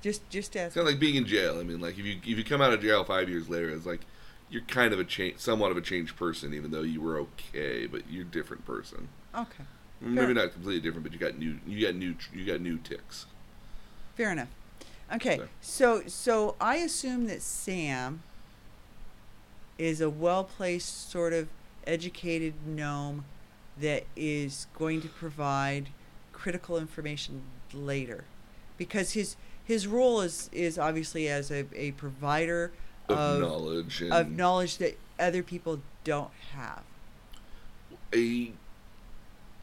Just 0.02 0.28
just 0.30 0.56
as 0.56 0.74
kind 0.74 0.88
of 0.88 0.92
like 0.94 1.00
being 1.00 1.16
in 1.16 1.26
jail. 1.26 1.60
I 1.60 1.64
mean, 1.64 1.80
like 1.80 1.98
if 1.98 2.06
you 2.06 2.18
if 2.24 2.38
you 2.38 2.44
come 2.44 2.62
out 2.62 2.74
of 2.74 2.82
jail 2.82 3.04
five 3.04 3.30
years 3.30 3.50
later, 3.50 3.70
it's 3.70 3.86
like 3.86 4.02
you're 4.50 4.64
kind 4.64 4.94
of 4.94 5.00
a 5.00 5.04
change, 5.04 5.38
somewhat 5.40 5.72
of 5.72 5.78
a 5.78 5.82
changed 5.82 6.16
person, 6.18 6.54
even 6.54 6.72
though 6.72 6.82
you 6.82 7.02
were 7.02 7.18
okay, 7.20 7.86
but 7.88 8.02
you're 8.10 8.24
a 8.24 8.28
different 8.28 8.66
person. 8.66 9.08
okay. 9.36 9.64
Maybe 10.04 10.34
not 10.34 10.52
completely 10.52 10.82
different, 10.82 11.04
but 11.04 11.14
you 11.14 11.20
got 11.20 11.38
new, 11.38 11.60
you 11.68 11.86
got 11.86 11.94
new, 11.94 12.16
you 12.34 12.44
got 12.44 12.60
new 12.60 12.80
ticks. 12.80 13.28
Fair 14.16 14.32
enough. 14.32 14.48
Okay, 15.14 15.42
So- 15.62 16.02
so 16.02 16.08
so 16.08 16.56
I 16.60 16.78
assume 16.78 17.28
that 17.28 17.42
Sam 17.44 18.24
is 19.78 20.02
a 20.02 20.10
well 20.10 20.44
placed, 20.44 21.12
sort 21.12 21.34
of 21.34 21.48
educated 21.88 22.54
gnome 22.66 23.26
that 23.80 24.04
is 24.16 24.68
going 24.78 25.02
to 25.02 25.08
provide 25.08 25.90
critical 26.34 26.78
information 26.78 27.42
later, 27.74 28.26
because 28.78 29.12
his 29.14 29.36
his 29.64 29.88
role 29.88 30.22
is 30.22 30.50
is 30.52 30.78
obviously 30.78 31.28
as 31.28 31.52
a, 31.52 31.66
a 31.74 31.92
provider 31.92 32.72
Of, 33.08 33.18
of 33.18 33.42
knowledge 33.42 34.02
of 34.04 34.32
knowledge 34.32 34.78
that 34.78 34.98
other 35.20 35.44
people 35.44 35.82
don't 36.04 36.32
have. 36.54 36.82
a 38.14 38.52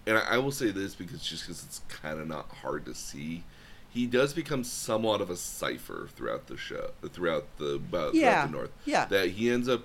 and 0.06 0.16
I, 0.18 0.34
I 0.34 0.38
will 0.38 0.52
say 0.52 0.70
this 0.70 0.94
because 0.94 1.22
just 1.22 1.42
because 1.44 1.62
it's 1.64 1.80
kind 1.88 2.18
of 2.18 2.26
not 2.26 2.48
hard 2.62 2.86
to 2.86 2.94
see, 2.94 3.44
he 3.90 4.06
does 4.06 4.32
become 4.32 4.64
somewhat 4.64 5.20
of 5.20 5.28
a 5.28 5.36
cipher 5.36 6.08
throughout 6.16 6.46
the 6.46 6.56
show, 6.56 6.92
throughout 7.12 7.44
the 7.58 7.74
about 7.74 8.14
Yeah, 8.14 8.42
throughout 8.46 8.50
the 8.52 8.56
North. 8.56 8.70
yeah. 8.86 9.04
that 9.06 9.30
he 9.30 9.50
ends 9.50 9.68
up, 9.68 9.82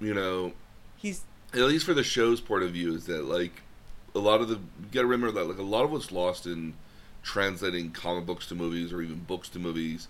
you 0.00 0.12
know, 0.12 0.52
He's 0.96 1.22
at 1.52 1.60
least 1.60 1.84
for 1.84 1.94
the 1.94 2.04
show's 2.04 2.40
point 2.40 2.62
of 2.62 2.70
view, 2.70 2.94
is 2.94 3.06
that 3.06 3.24
like 3.24 3.62
a 4.14 4.18
lot 4.18 4.40
of 4.40 4.48
the 4.48 4.54
you 4.54 4.88
gotta 4.92 5.06
remember 5.06 5.32
that 5.40 5.48
like 5.48 5.58
a 5.58 5.62
lot 5.62 5.84
of 5.84 5.92
what's 5.92 6.12
lost 6.12 6.46
in 6.46 6.74
translating 7.22 7.90
comic 7.90 8.26
books 8.26 8.46
to 8.46 8.54
movies 8.54 8.92
or 8.92 9.02
even 9.02 9.18
books 9.20 9.48
to 9.50 9.58
movies 9.58 10.08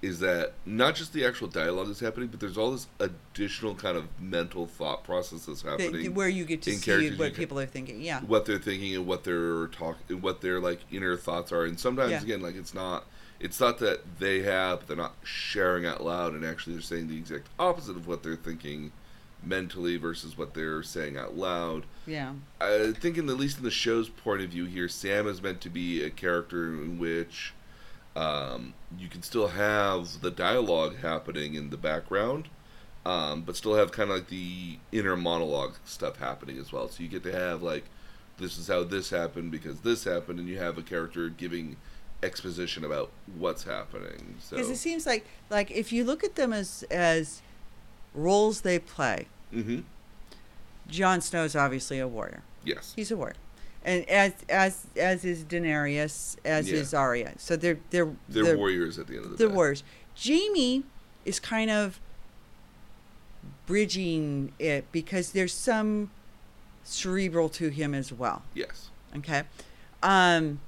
is 0.00 0.18
that 0.18 0.52
not 0.66 0.96
just 0.96 1.12
the 1.12 1.24
actual 1.24 1.46
dialogue 1.46 1.88
is 1.88 2.00
happening, 2.00 2.26
but 2.28 2.40
there's 2.40 2.58
all 2.58 2.72
this 2.72 2.88
additional 2.98 3.72
kind 3.72 3.96
of 3.96 4.04
mental 4.20 4.66
thought 4.66 5.04
process 5.04 5.46
that's 5.46 5.62
that, 5.62 5.80
happening. 5.80 6.12
where 6.12 6.28
you 6.28 6.44
get 6.44 6.60
to 6.60 6.72
see 6.72 7.10
what 7.14 7.34
people 7.34 7.58
are 7.60 7.66
thinking. 7.66 8.00
Yeah. 8.00 8.20
what 8.22 8.44
they're 8.44 8.58
thinking 8.58 8.96
and 8.96 9.06
what 9.06 9.22
they're 9.22 9.68
talking, 9.68 10.20
what 10.20 10.40
their 10.40 10.58
like 10.58 10.80
inner 10.90 11.16
thoughts 11.16 11.52
are, 11.52 11.64
and 11.64 11.78
sometimes 11.78 12.10
Yeah. 12.10 12.22
again, 12.22 12.42
like 12.42 12.56
it's 12.56 12.74
not, 12.74 13.06
it's 13.38 13.60
not 13.60 13.78
that 13.78 14.18
they 14.18 14.42
have, 14.42 14.80
but 14.80 14.88
they're 14.88 14.96
not 14.96 15.14
sharing 15.22 15.86
out 15.86 16.02
loud, 16.02 16.34
and 16.34 16.44
actually 16.44 16.72
they're 16.72 16.82
saying 16.82 17.06
the 17.06 17.16
exact 17.16 17.46
opposite 17.60 17.96
of 17.96 18.08
what 18.08 18.24
they're 18.24 18.34
thinking 18.34 18.90
mentally 19.44 19.96
versus 19.96 20.36
what 20.38 20.54
they're 20.54 20.82
saying 20.82 21.16
out 21.16 21.36
loud. 21.36 21.84
Yeah. 22.06 22.34
I 22.60 22.92
think, 22.92 23.18
in 23.18 23.28
at 23.28 23.36
least 23.36 23.58
in 23.58 23.64
the 23.64 23.70
show's 23.70 24.08
point 24.08 24.42
of 24.42 24.50
view 24.50 24.64
here, 24.64 24.88
Sam 24.88 25.26
is 25.26 25.42
meant 25.42 25.60
to 25.62 25.70
be 25.70 26.02
a 26.02 26.10
character 26.10 26.68
in 26.68 26.98
which 26.98 27.54
um, 28.14 28.74
you 28.98 29.08
can 29.08 29.22
still 29.22 29.48
have 29.48 30.20
the 30.20 30.30
dialogue 30.30 30.98
happening 30.98 31.54
in 31.54 31.70
the 31.70 31.76
background, 31.76 32.48
um, 33.04 33.42
but 33.42 33.56
still 33.56 33.74
have 33.74 33.92
kind 33.92 34.10
of 34.10 34.16
like 34.16 34.28
the 34.28 34.78
inner 34.92 35.16
monologue 35.16 35.74
stuff 35.84 36.18
happening 36.18 36.58
as 36.58 36.72
well. 36.72 36.88
So 36.88 37.02
you 37.02 37.08
get 37.08 37.22
to 37.24 37.32
have 37.32 37.62
like, 37.62 37.84
this 38.38 38.58
is 38.58 38.68
how 38.68 38.84
this 38.84 39.10
happened 39.10 39.50
because 39.50 39.80
this 39.80 40.04
happened, 40.04 40.38
and 40.38 40.48
you 40.48 40.58
have 40.58 40.78
a 40.78 40.82
character 40.82 41.28
giving 41.28 41.76
exposition 42.22 42.84
about 42.84 43.10
what's 43.36 43.64
happening. 43.64 44.36
So, 44.40 44.56
Because 44.56 44.70
it 44.70 44.76
seems 44.76 45.06
like 45.06 45.26
like 45.50 45.70
if 45.70 45.92
you 45.92 46.04
look 46.04 46.24
at 46.24 46.36
them 46.36 46.52
as 46.52 46.84
as 46.90 47.42
roles 48.14 48.60
they 48.62 48.78
play, 48.78 49.26
hmm 49.52 49.80
Jon 50.88 51.20
Snow 51.20 51.44
is 51.44 51.56
obviously 51.56 51.98
a 51.98 52.06
warrior. 52.08 52.42
yes, 52.64 52.92
He's 52.96 53.10
a 53.10 53.16
warrior, 53.16 53.36
and 53.84 54.08
as 54.08 54.32
as 54.48 54.86
as 54.96 55.24
is 55.24 55.44
Daenerys, 55.44 56.36
as 56.44 56.70
Yeah. 56.70 56.78
is 56.78 56.92
Arya. 56.94 57.34
So 57.38 57.56
they're 57.56 57.78
they're 57.90 58.10
they're, 58.28 58.44
they're, 58.44 58.56
warriors 58.58 58.98
at 58.98 59.06
the 59.06 59.16
end 59.16 59.24
of 59.24 59.30
the 59.32 59.36
day. 59.36 59.44
they're 59.44 59.54
warriors. 59.54 59.82
Jaime 60.22 60.84
is 61.24 61.40
kind 61.40 61.70
of 61.70 61.98
bridging 63.66 64.52
it 64.58 64.90
because 64.92 65.32
there's 65.32 65.54
some 65.54 66.10
cerebral 66.84 67.48
to 67.48 67.68
him 67.68 67.94
as 67.94 68.12
well. 68.12 68.42
Yes. 68.54 68.90
Okay. 69.16 69.42
Um. 70.02 70.60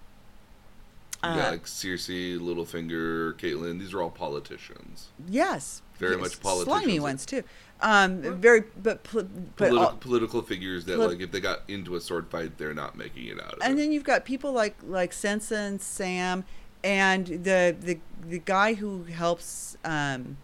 You 1.23 1.31
uh, 1.31 1.51
like 1.53 1.65
Cersei, 1.65 2.39
Littlefinger, 2.39 3.33
Catelyn. 3.35 3.79
These 3.81 3.95
are 3.95 4.03
all 4.03 4.11
politicians. 4.11 5.09
Yes. 5.27 5.81
Very 5.99 6.13
yes, 6.13 6.21
much 6.21 6.41
politicians. 6.41 6.83
Slimy 6.83 7.01
ones 7.01 7.27
too. 7.27 7.43
Um, 7.81 8.23
very, 8.41 8.65
but 8.83 9.03
pl- 9.05 9.29
but 9.57 9.71
Politi- 9.71 9.79
all- 9.81 9.97
political 9.97 10.43
figures 10.43 10.85
that, 10.87 10.97
Polit- 10.97 11.11
like, 11.11 11.21
if 11.21 11.31
they 11.33 11.41
got 11.41 11.61
into 11.69 11.95
a 11.97 12.01
sword 12.01 12.29
fight, 12.31 12.57
they're 12.59 12.75
not 12.75 12.97
making 12.97 13.27
it 13.27 13.39
out 13.41 13.55
of 13.55 13.59
and 13.63 13.75
it. 13.75 13.83
then 13.83 13.93
you've 13.93 14.05
got 14.05 14.25
people 14.25 14.53
like 14.53 14.77
like 14.87 15.13
Sansa 15.13 15.57
and 15.69 15.81
Sam, 15.83 16.45
and 16.83 17.27
the 17.27 17.77
the 17.79 17.99
the 18.27 18.39
guy 18.39 18.75
who 18.75 19.05
helps 19.05 19.77
um, 19.85 20.37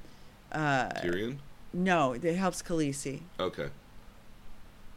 uh, 0.53 0.89
Tyrion. 0.91 1.39
no, 1.73 2.17
that 2.17 2.35
helps 2.35 2.63
Khaleesi. 2.63 3.21
Okay. 3.39 3.69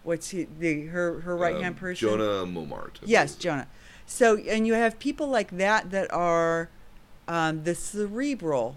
What's 0.03 0.29
he, 0.31 0.47
the 0.59 0.87
her 0.87 1.21
her 1.21 1.35
right 1.37 1.55
hand 1.55 1.65
Um, 1.67 1.75
person? 1.75 2.09
Jonah 2.09 2.45
Momart. 2.45 2.99
I 3.01 3.05
Yes, 3.05 3.31
believe. 3.35 3.41
Jonah. 3.41 3.67
So 4.05 4.37
and 4.37 4.67
you 4.67 4.73
have 4.73 4.99
people 4.99 5.27
like 5.27 5.51
that 5.57 5.91
that 5.91 6.11
are 6.13 6.69
um, 7.27 7.63
the 7.63 7.73
cerebral 7.73 8.75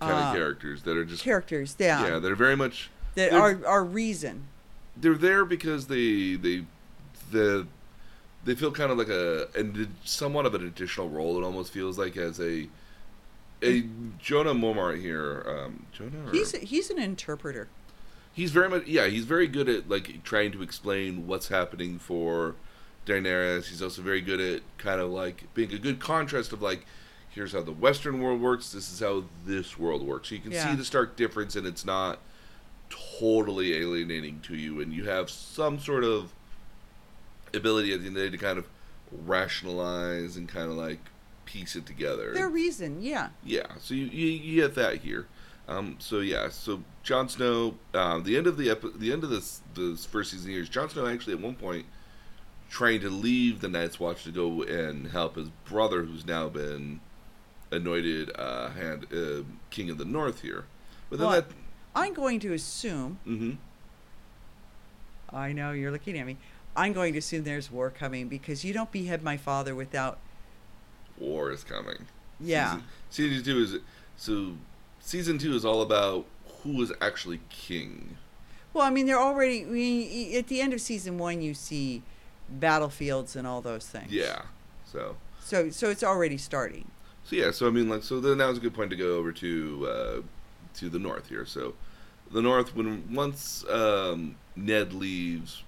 Kind 0.00 0.12
of 0.12 0.18
uh, 0.18 0.32
characters 0.34 0.82
that 0.82 0.96
are 0.96 1.04
just 1.04 1.22
characters. 1.22 1.76
Yeah, 1.78 2.06
yeah, 2.06 2.18
they're 2.18 2.34
very 2.34 2.56
much 2.56 2.90
that 3.14 3.32
are 3.32 3.60
are 3.66 3.84
reason. 3.84 4.46
they're 4.96 5.14
there 5.14 5.44
because 5.44 5.86
they 5.86 6.34
they 6.34 6.64
the 7.30 7.66
they 8.44 8.54
feel 8.54 8.70
kind 8.72 8.90
of 8.90 8.98
like 8.98 9.08
a 9.08 9.48
and 9.56 9.94
somewhat 10.04 10.46
of 10.46 10.54
an 10.54 10.66
additional 10.66 11.08
role. 11.08 11.38
It 11.38 11.44
almost 11.44 11.72
feels 11.72 11.96
like 11.98 12.16
as 12.16 12.40
a 12.40 12.68
a 13.62 13.84
Jonah 14.18 14.52
Momart 14.54 15.00
here. 15.00 15.44
Um, 15.46 15.86
Jonah. 15.92 16.28
Or, 16.28 16.32
He's 16.32 16.52
he's 16.52 16.90
an 16.90 16.98
interpreter. 16.98 17.68
He's 18.32 18.50
very 18.50 18.68
much 18.68 18.86
yeah. 18.86 19.06
He's 19.06 19.24
very 19.24 19.46
good 19.46 19.68
at 19.68 19.88
like 19.88 20.22
trying 20.24 20.52
to 20.52 20.62
explain 20.62 21.26
what's 21.26 21.48
happening 21.48 21.98
for 21.98 22.56
Daenerys. 23.06 23.66
He's 23.66 23.80
also 23.80 24.02
very 24.02 24.20
good 24.20 24.40
at 24.40 24.62
kind 24.76 25.00
of 25.00 25.10
like 25.10 25.44
being 25.54 25.72
a 25.72 25.78
good 25.78 26.00
contrast 26.00 26.52
of 26.52 26.60
like, 26.60 26.84
here's 27.34 27.52
how 27.52 27.62
the 27.62 27.72
Western 27.72 28.20
world 28.20 28.40
works. 28.40 28.70
This 28.72 28.92
is 28.92 29.00
how 29.00 29.24
this 29.44 29.78
world 29.78 30.02
works. 30.02 30.28
So 30.28 30.36
you 30.36 30.40
can 30.40 30.52
Yeah. 30.52 30.70
see 30.70 30.76
the 30.76 30.84
stark 30.84 31.16
difference, 31.16 31.56
and 31.56 31.66
it's 31.66 31.84
not 31.84 32.20
totally 33.18 33.74
alienating 33.74 34.40
to 34.42 34.54
you, 34.56 34.80
and 34.80 34.92
you 34.92 35.04
have 35.04 35.28
some 35.30 35.78
sort 35.80 36.04
of 36.04 36.32
ability 37.52 37.92
at 37.92 38.00
the 38.00 38.06
end 38.06 38.16
of 38.16 38.22
the 38.22 38.28
day 38.30 38.36
to 38.36 38.38
kind 38.42 38.58
of 38.58 38.66
rationalize 39.26 40.36
and 40.36 40.48
kind 40.48 40.70
of 40.70 40.76
like 40.76 40.98
piece 41.44 41.76
it 41.76 41.86
together. 41.86 42.32
Their 42.32 42.48
reason, 42.48 43.02
yeah. 43.02 43.30
Yeah, 43.44 43.66
so 43.80 43.94
you, 43.94 44.06
you, 44.06 44.26
you 44.28 44.62
get 44.62 44.74
that 44.76 44.98
here. 44.98 45.26
Um, 45.66 45.96
so 45.98 46.20
yeah, 46.20 46.50
so 46.50 46.82
Jon 47.02 47.28
Snow, 47.28 47.74
um, 47.94 48.22
the 48.24 48.36
end 48.36 48.46
of 48.46 48.56
the 48.58 48.70
epi- 48.70 48.92
the 48.96 49.12
end 49.12 49.24
of 49.24 49.30
this 49.30 49.62
this 49.74 50.04
first 50.04 50.30
season 50.30 50.50
here 50.50 50.60
is 50.60 50.68
Jon 50.68 50.90
Snow 50.90 51.06
actually 51.06 51.32
at 51.34 51.40
one 51.40 51.54
point 51.54 51.86
trying 52.68 53.00
to 53.00 53.08
leave 53.08 53.60
the 53.60 53.68
Night's 53.68 53.98
Watch 53.98 54.24
to 54.24 54.30
go 54.30 54.62
and 54.62 55.08
help 55.08 55.36
his 55.36 55.48
brother, 55.64 56.04
who's 56.04 56.26
now 56.26 56.48
been 56.50 57.00
anointed 57.70 58.30
uh, 58.36 58.70
hand 58.70 59.06
uh, 59.12 59.42
King 59.70 59.90
of 59.90 59.98
the 59.98 60.04
North 60.04 60.42
here. 60.42 60.64
But 61.10 61.18
then 61.18 61.28
Well, 61.28 61.36
that, 61.42 61.50
I'm 61.94 62.14
going 62.14 62.40
to 62.40 62.52
assume. 62.52 63.18
hmm 63.24 63.52
I 65.30 65.52
know 65.52 65.72
you're 65.72 65.90
looking 65.90 66.16
at 66.18 66.26
me. 66.26 66.36
I'm 66.76 66.92
going 66.92 67.12
to 67.12 67.18
assume 67.18 67.44
there's 67.44 67.70
war 67.70 67.90
coming 67.90 68.28
because 68.28 68.64
you 68.64 68.72
don't 68.72 68.90
behead 68.92 69.22
my 69.22 69.36
father 69.36 69.74
without. 69.74 70.18
war 71.18 71.50
is 71.50 71.64
coming. 71.64 72.06
Yeah. 72.40 72.80
Season, 73.10 73.42
season 73.42 73.44
two 73.44 73.58
is 73.62 73.76
so 74.16 74.52
season 75.00 75.38
two 75.38 75.54
is 75.54 75.64
all 75.64 75.82
about 75.82 76.26
who 76.62 76.80
is 76.82 76.92
actually 77.00 77.40
king. 77.48 78.16
Well, 78.72 78.84
I 78.84 78.90
mean, 78.90 79.06
they're 79.06 79.20
already. 79.20 79.62
I 79.62 79.66
mean, 79.66 80.36
at 80.36 80.48
the 80.48 80.60
end 80.60 80.72
of 80.72 80.80
season 80.80 81.16
one, 81.18 81.40
you 81.42 81.54
see 81.54 82.02
battlefields 82.48 83.36
and 83.36 83.46
all 83.46 83.60
those 83.60 83.86
things. 83.86 84.10
Yeah. 84.12 84.42
So 84.84 85.16
So, 85.40 85.70
so 85.70 85.90
it's 85.90 86.02
already 86.02 86.38
starting. 86.38 86.90
So 87.24 87.36
yeah, 87.36 87.50
so 87.50 87.66
I 87.66 87.70
mean, 87.70 87.88
like, 87.88 88.02
so 88.02 88.20
then 88.20 88.38
that 88.38 88.46
was 88.48 88.58
a 88.58 88.60
good 88.60 88.74
point 88.74 88.90
to 88.90 88.96
go 88.96 89.16
over 89.16 89.32
to 89.32 89.88
uh, 89.88 90.20
to 90.74 90.88
the 90.88 90.98
north 90.98 91.28
here. 91.28 91.46
So 91.46 91.74
the 92.30 92.42
north, 92.42 92.74
when 92.74 93.12
once 93.14 93.64
um, 93.70 94.36
Ned 94.56 94.92
leaves, 94.92 95.62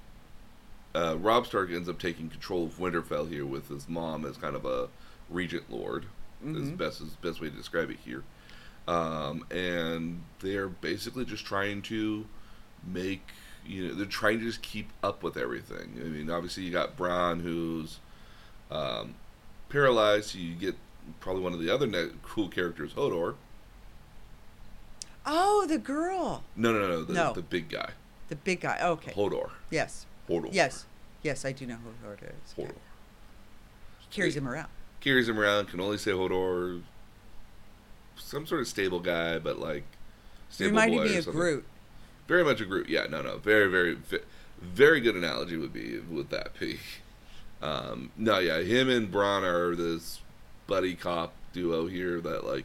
uh, 0.94 1.16
Robb 1.18 1.46
Stark 1.46 1.70
ends 1.70 1.88
up 1.88 1.98
taking 1.98 2.28
control 2.28 2.64
of 2.64 2.78
Winterfell 2.78 3.28
here 3.28 3.46
with 3.46 3.68
his 3.68 3.88
mom 3.88 4.24
as 4.26 4.36
kind 4.36 4.54
of 4.57 4.64
a 4.64 4.88
regent 5.30 5.70
lord. 5.70 6.07
Is 6.44 6.68
Mhm. 6.68 6.76
best 6.76 7.00
is 7.00 7.09
best 7.22 7.40
way 7.40 7.48
to 7.48 7.57
describe 7.57 7.90
it 7.90 7.98
here. 8.04 8.22
Um, 8.86 9.46
and 9.50 10.22
they're 10.40 10.68
basically 10.68 11.24
just 11.24 11.44
trying 11.46 11.80
to 11.82 12.26
make 12.86 13.22
you 13.66 13.88
know 13.88 13.94
they're 13.94 14.07
trying 14.07 14.38
to 14.40 14.44
just 14.44 14.61
keep 14.62 14.90
up 15.02 15.22
with 15.22 15.36
everything. 15.38 15.98
I 16.00 16.04
mean, 16.04 16.30
obviously 16.30 16.62
you 16.64 16.70
got 16.70 16.96
Bran 16.96 17.40
who's 17.40 17.98
um, 18.70 19.14
paralyzed. 19.70 20.30
So 20.30 20.38
You 20.38 20.54
get 20.54 20.76
probably 21.20 21.42
one 21.42 21.52
of 21.52 21.61
the 21.61 21.70
other 21.70 21.86
ne- 21.86 22.11
cool 22.22 22.48
characters, 22.48 22.92
Hodor. 22.94 23.34
Oh, 25.24 25.66
the 25.66 25.78
girl, 25.78 26.44
No, 26.54 26.72
no, 26.72 26.86
no, 26.86 27.02
the, 27.04 27.12
No. 27.12 27.32
the 27.32 27.42
big 27.42 27.68
guy, 27.68 27.90
the 28.28 28.36
big 28.36 28.61
guy. 28.61 28.78
Okay. 28.80 29.12
Hodor. 29.12 29.50
Yes. 29.70 30.07
Hodor. 30.28 30.50
Yes. 30.52 30.86
Yes, 31.22 31.44
I 31.44 31.50
do 31.52 31.66
know 31.66 31.76
who 31.76 32.09
Hodor 32.09 32.22
is. 32.44 32.54
Hodor. 32.57 32.74
He 33.98 34.07
carries 34.11 34.36
him 34.36 34.46
around. 34.48 34.68
Carries 35.00 35.28
him 35.28 35.38
around. 35.38 35.66
Can 35.66 35.80
only 35.80 35.98
say 35.98 36.12
Hodor. 36.12 36.82
Some 38.16 38.46
sort 38.46 38.61
of 38.61 38.68
stable 38.68 39.00
guy, 39.00 39.38
but 39.38 39.59
like 39.59 39.84
stable 40.48 40.70
Reminded 40.70 40.96
boy 40.98 41.04
me 41.04 41.14
or 41.14 41.18
of 41.18 41.24
something. 41.24 41.40
Groot. 41.40 41.64
Very 42.28 42.44
much 42.44 42.61
a 42.61 42.64
Groot. 42.64 42.88
Yeah, 42.88 43.07
no, 43.11 43.22
no. 43.22 43.38
Very, 43.38 43.68
very, 43.70 43.96
very 44.62 45.00
good 45.00 45.16
analogy 45.16 45.57
would 45.57 45.72
be 45.72 45.98
would 45.98 46.30
that 46.30 46.59
be. 46.59 46.78
Um, 47.62 48.11
no, 48.16 48.38
yeah, 48.38 48.61
him 48.61 48.88
and 48.88 49.11
Bran 49.11 49.42
are 49.44 49.74
this 49.74 50.20
buddy 50.67 50.95
cop 50.95 51.33
duo 51.53 51.87
here 51.87 52.21
that 52.21 52.45
like 52.47 52.64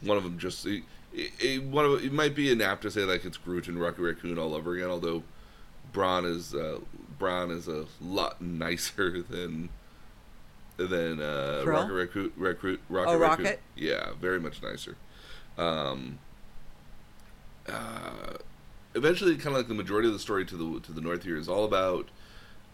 one 0.00 0.16
of 0.16 0.24
them 0.24 0.38
just 0.38 0.66
it, 0.66 0.82
it, 1.12 1.62
one 1.64 1.84
of 1.84 2.04
it 2.04 2.12
might 2.12 2.34
be 2.34 2.50
inapt 2.50 2.82
to 2.82 2.90
say 2.90 3.02
like 3.02 3.24
it's 3.24 3.36
Groot 3.36 3.68
and 3.68 3.80
Rocky 3.80 4.02
Raccoon 4.02 4.38
all 4.38 4.54
over 4.54 4.74
again. 4.74 4.88
Although 4.90 5.22
Bran 5.92 6.24
is 6.24 6.54
uh, 6.54 6.80
Bran 7.18 7.50
is 7.50 7.68
a 7.68 7.86
lot 8.00 8.40
nicer 8.40 9.22
than 9.28 9.68
than 10.76 11.20
uh? 11.20 11.62
Rocket 11.66 11.92
Recruit 11.92 12.32
Recruit 12.36 12.80
Rocket 12.88 13.10
Oh, 13.10 13.18
Raccoon. 13.18 13.44
Rocket? 13.46 13.60
Yeah, 13.76 14.10
very 14.20 14.38
much 14.40 14.62
nicer. 14.62 14.96
Um, 15.56 16.18
uh, 17.68 18.34
eventually, 18.94 19.34
kind 19.36 19.48
of 19.48 19.54
like 19.54 19.68
the 19.68 19.74
majority 19.74 20.08
of 20.08 20.14
the 20.14 20.20
story 20.20 20.44
to 20.46 20.56
the 20.56 20.80
to 20.80 20.92
the 20.92 21.00
north 21.00 21.24
here 21.24 21.36
is 21.36 21.48
all 21.48 21.64
about. 21.64 22.08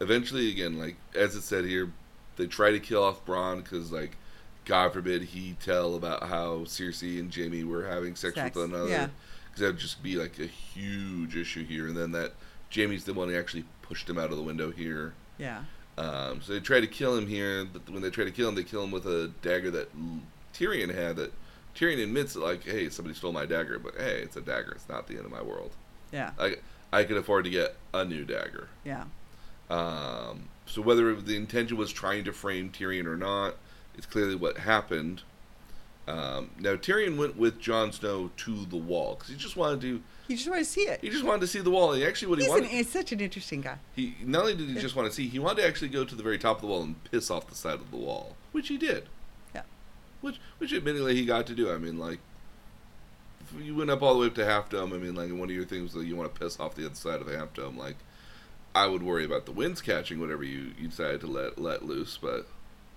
Eventually, 0.01 0.51
again, 0.51 0.77
like 0.77 0.97
as 1.15 1.35
it 1.35 1.41
said 1.41 1.63
here, 1.65 1.89
they 2.35 2.47
try 2.47 2.71
to 2.71 2.79
kill 2.81 3.01
off 3.01 3.25
Bran 3.25 3.61
because, 3.61 3.93
like, 3.93 4.17
God 4.65 4.93
forbid 4.93 5.21
he 5.23 5.55
tell 5.63 5.95
about 5.95 6.23
how 6.23 6.59
Cersei 6.65 7.19
and 7.19 7.33
Jaime 7.33 7.63
were 7.63 7.87
having 7.87 8.15
sex, 8.15 8.35
Sex, 8.35 8.55
with 8.55 8.69
one 8.69 8.75
another. 8.75 8.89
yeah. 8.91 9.07
Because 9.45 9.61
that 9.61 9.67
would 9.67 9.77
just 9.79 10.03
be 10.03 10.15
like 10.15 10.37
a 10.39 10.45
huge 10.47 11.35
issue 11.37 11.63
here, 11.65 11.87
and 11.87 11.95
then 11.95 12.11
that 12.11 12.33
Jaime's 12.73 13.05
the 13.05 13.13
one 13.13 13.29
who 13.29 13.37
actually 13.37 13.63
pushed 13.83 14.09
him 14.09 14.17
out 14.17 14.31
of 14.31 14.37
the 14.37 14.43
window 14.43 14.71
here. 14.71 15.13
Yeah. 15.37 15.63
Um, 15.97 16.41
so 16.41 16.51
they 16.53 16.59
try 16.59 16.81
to 16.81 16.87
kill 16.87 17.15
him 17.17 17.27
here, 17.27 17.63
but 17.71 17.89
when 17.89 18.01
they 18.01 18.09
try 18.09 18.25
to 18.25 18.31
kill 18.31 18.49
him, 18.49 18.55
they 18.55 18.63
kill 18.63 18.83
him 18.83 18.91
with 18.91 19.05
a 19.05 19.31
dagger 19.41 19.71
that 19.71 19.89
Tyrion 20.53 20.93
had. 20.93 21.15
That 21.15 21.31
Tyrion 21.73 22.03
admits, 22.03 22.33
that, 22.33 22.41
like, 22.41 22.63
hey, 22.65 22.89
somebody 22.89 23.15
stole 23.15 23.31
my 23.31 23.45
dagger, 23.45 23.79
but 23.79 23.93
hey, 23.97 24.19
it's 24.23 24.35
a 24.35 24.41
dagger. 24.41 24.73
It's 24.73 24.89
not 24.89 25.07
the 25.07 25.15
end 25.15 25.25
of 25.25 25.31
my 25.31 25.41
world. 25.41 25.71
Yeah. 26.11 26.31
I 26.37 26.55
I 26.91 27.03
could 27.05 27.15
afford 27.17 27.45
to 27.45 27.49
get 27.49 27.75
a 27.93 28.03
new 28.03 28.25
dagger. 28.25 28.67
Yeah. 28.83 29.05
Um, 29.69 30.49
so 30.65 30.81
whether 30.81 31.15
the 31.15 31.35
intention 31.35 31.77
was 31.77 31.91
trying 31.91 32.23
to 32.25 32.33
frame 32.33 32.71
Tyrion 32.71 33.05
or 33.05 33.17
not, 33.17 33.55
it's 33.97 34.05
clearly 34.05 34.35
what 34.35 34.57
happened. 34.57 35.23
Um, 36.07 36.51
now 36.59 36.75
Tyrion 36.75 37.17
went 37.17 37.35
with 37.35 37.59
Jon 37.59 37.91
Snow 37.91 38.29
to 38.37 38.65
the 38.65 38.77
wall 38.77 39.15
because 39.15 39.29
he 39.29 39.35
just 39.35 39.55
wanted 39.55 39.81
to. 39.81 40.01
You 40.27 40.35
just 40.37 40.49
want 40.49 40.59
to 40.59 40.65
see 40.65 40.81
it. 40.81 40.99
He 41.01 41.09
just 41.09 41.23
wanted 41.23 41.41
to 41.41 41.47
see 41.47 41.61
the 41.61 41.71
wall. 41.71 41.93
He 41.93 42.05
actually 42.05 42.29
what 42.29 42.39
he 42.39 42.45
He's, 42.45 42.53
an, 42.53 42.61
wanted. 42.61 42.71
he's 42.71 42.89
such 42.89 43.11
an 43.11 43.19
interesting 43.19 43.61
guy. 43.61 43.77
He 43.95 44.15
not 44.23 44.41
only 44.41 44.55
did 44.55 44.69
he 44.69 44.75
just 44.75 44.95
want 44.95 45.07
to 45.09 45.15
see, 45.15 45.27
he 45.27 45.39
wanted 45.39 45.61
to 45.61 45.67
actually 45.67 45.89
go 45.89 46.05
to 46.05 46.15
the 46.15 46.23
very 46.23 46.37
top 46.37 46.57
of 46.57 46.61
the 46.61 46.67
wall 46.67 46.83
and 46.83 47.03
piss 47.05 47.31
off 47.31 47.47
the 47.47 47.55
side 47.55 47.75
of 47.75 47.91
the 47.91 47.97
wall, 47.97 48.35
which 48.51 48.67
he 48.67 48.77
did. 48.77 49.05
Yeah. 49.53 49.61
Which, 50.21 50.39
which 50.57 50.73
admittedly 50.73 51.15
he 51.15 51.25
got 51.25 51.47
to 51.47 51.55
do. 51.55 51.71
I 51.71 51.77
mean, 51.77 51.97
like, 51.99 52.19
if 53.41 53.65
you 53.65 53.75
went 53.75 53.89
up 53.91 54.01
all 54.01 54.13
the 54.13 54.19
way 54.19 54.27
up 54.27 54.35
to 54.35 54.45
Half 54.45 54.69
Dome. 54.69 54.93
I 54.93 54.97
mean, 54.97 55.15
like, 55.15 55.29
one 55.29 55.49
of 55.49 55.55
your 55.55 55.65
things 55.65 55.93
that 55.93 56.05
you 56.05 56.15
want 56.15 56.33
to 56.33 56.39
piss 56.39 56.59
off 56.59 56.75
the 56.75 56.85
other 56.85 56.95
side 56.95 57.21
of 57.21 57.27
the 57.27 57.37
Half 57.37 57.53
Dome. 57.53 57.77
Like, 57.77 57.97
I 58.73 58.87
would 58.87 59.03
worry 59.03 59.25
about 59.25 59.45
the 59.45 59.51
winds 59.51 59.81
catching 59.81 60.19
whatever 60.19 60.43
you, 60.43 60.71
you 60.79 60.87
decided 60.87 61.21
to 61.21 61.27
let 61.27 61.59
let 61.59 61.85
loose. 61.85 62.17
But 62.17 62.47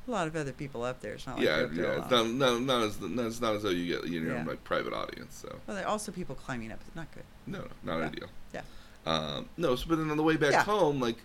A 0.08 0.10
lot 0.10 0.26
of 0.26 0.34
other 0.36 0.52
people 0.52 0.84
up 0.84 1.00
there. 1.00 1.12
It's 1.14 1.26
not 1.26 1.36
like 1.36 1.44
yeah, 1.44 1.58
you're 1.58 1.68
there 1.68 1.84
yeah, 1.96 2.00
it's 2.02 2.10
not, 2.10 2.26
not, 2.30 2.62
not 2.62 2.82
as 2.82 2.98
not, 2.98 3.26
it's 3.26 3.40
not 3.42 3.54
as 3.56 3.62
though 3.62 3.68
you 3.68 3.94
get 3.94 4.08
you 4.10 4.20
know 4.22 4.36
Yeah. 4.36 4.44
like 4.44 4.64
private 4.64 4.94
audience. 4.94 5.36
So 5.42 5.54
Well, 5.66 5.76
there 5.76 5.84
are 5.84 5.88
also 5.90 6.10
people 6.12 6.34
climbing 6.34 6.72
up. 6.72 6.78
It's 6.86 6.96
not 6.96 7.12
good. 7.12 7.24
no, 7.46 7.58
no, 7.84 7.92
not 7.92 7.98
Yeah. 8.00 8.06
ideal. 8.06 8.28
Yeah. 8.54 8.62
Um, 9.04 9.48
no, 9.58 9.76
so, 9.76 9.84
but 9.86 9.96
then 9.98 10.10
on 10.10 10.16
the 10.16 10.22
way 10.22 10.36
back 10.36 10.52
Yeah. 10.52 10.64
home, 10.64 10.98
like 10.98 11.18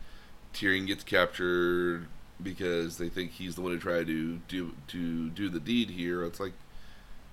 Tyrion 0.53 0.85
gets 0.85 1.03
captured 1.05 2.07
because 2.41 2.97
they 2.97 3.07
think 3.07 3.31
he's 3.31 3.55
the 3.55 3.61
one 3.61 3.71
who 3.71 3.79
tried 3.79 4.07
to 4.07 4.37
do 4.49 4.73
to 4.89 5.29
do 5.29 5.47
the 5.47 5.61
deed 5.61 5.89
here. 5.89 6.25
It's 6.25 6.41
like, 6.41 6.53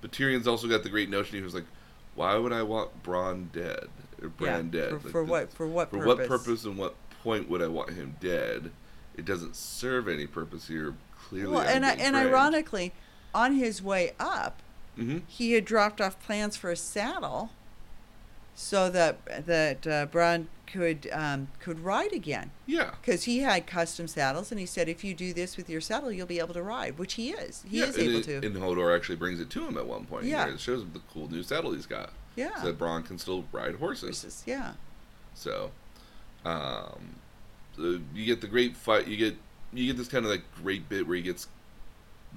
but 0.02 0.12
Tyrion's 0.12 0.46
also 0.46 0.68
got 0.68 0.84
the 0.84 0.88
great 0.88 1.10
notion. 1.10 1.36
He 1.36 1.42
was 1.42 1.54
like, 1.54 1.66
"Why 2.14 2.36
would 2.36 2.52
I 2.52 2.62
want 2.62 3.02
Bronn 3.02 3.50
dead 3.50 3.88
or 4.22 4.28
Bran 4.28 4.70
yeah. 4.72 4.82
dead? 4.82 4.88
For, 4.90 4.94
Like, 4.98 5.10
for 5.12 5.24
what? 5.24 5.52
For 5.52 5.66
what 5.66 5.90
For 5.90 5.98
purpose? 5.98 6.06
what 6.06 6.28
purpose 6.28 6.64
and 6.64 6.76
what 6.78 6.94
point 7.24 7.48
would 7.50 7.60
I 7.60 7.66
want 7.66 7.90
him 7.90 8.14
dead? 8.20 8.70
It 9.16 9.24
doesn't 9.24 9.56
serve 9.56 10.06
any 10.06 10.28
purpose 10.28 10.68
here. 10.68 10.94
Clearly, 11.28 11.52
Well, 11.52 11.62
and 11.62 11.84
and 11.84 12.16
ironically, 12.16 12.92
on 13.34 13.54
his 13.54 13.82
way 13.82 14.12
up, 14.18 14.60
hmm 14.96 15.18
he 15.28 15.52
had 15.52 15.64
dropped 15.64 16.00
off 16.00 16.20
plans 16.24 16.56
for 16.56 16.70
a 16.70 16.76
saddle, 16.76 17.50
so 18.54 18.90
that 18.90 19.46
that 19.46 19.86
uh, 19.86 20.06
Bran 20.06 20.48
could 20.66 21.08
um, 21.12 21.48
could 21.60 21.80
ride 21.80 22.12
again. 22.12 22.50
yeah, 22.66 22.90
Because 23.00 23.24
he 23.24 23.38
had 23.40 23.66
custom 23.66 24.06
saddles, 24.06 24.50
and 24.52 24.60
he 24.60 24.66
said, 24.66 24.88
if 24.88 25.02
you 25.02 25.14
do 25.14 25.32
this 25.32 25.56
with 25.56 25.68
your 25.68 25.80
saddle, 25.80 26.12
you'll 26.12 26.26
be 26.28 26.38
able 26.38 26.54
to 26.54 26.62
ride, 26.62 26.96
which 26.98 27.14
he 27.14 27.30
is. 27.30 27.64
He 27.68 27.78
yeah, 27.80 27.86
is 27.86 27.98
able 27.98 28.18
it- 28.18 28.24
to. 28.24 28.36
And 28.46 28.56
Hodor 28.56 28.94
actually 28.94 29.16
brings 29.16 29.40
it 29.40 29.50
to 29.50 29.66
him 29.66 29.76
at 29.76 29.86
one 29.86 30.04
point. 30.04 30.26
Yeah. 30.26 30.46
it 30.48 30.60
shows 30.60 30.82
him 30.82 30.90
the 30.92 31.00
cool 31.12 31.28
new 31.30 31.42
saddle 31.42 31.72
he's 31.72 31.86
got. 31.86 32.10
yeah. 32.36 32.54
So 32.60 32.66
that 32.66 32.78
Bran 32.78 33.02
can 33.02 33.18
still 33.18 33.44
ride 33.52 33.76
horses. 33.76 34.22
Horses, 34.22 34.44
Yeah. 34.46 34.72
So, 35.34 35.70
um, 36.44 37.16
so 37.76 37.98
you 38.14 38.26
get 38.26 38.40
the 38.40 38.46
great 38.48 38.76
fight. 38.76 39.06
You 39.08 39.16
get 39.16 39.36
you 39.72 39.86
get 39.86 39.96
this 39.96 40.08
kind 40.08 40.24
of 40.24 40.30
like 40.30 40.42
great 40.62 40.88
bit 40.88 41.06
where 41.06 41.16
he 41.16 41.22
gets 41.22 41.46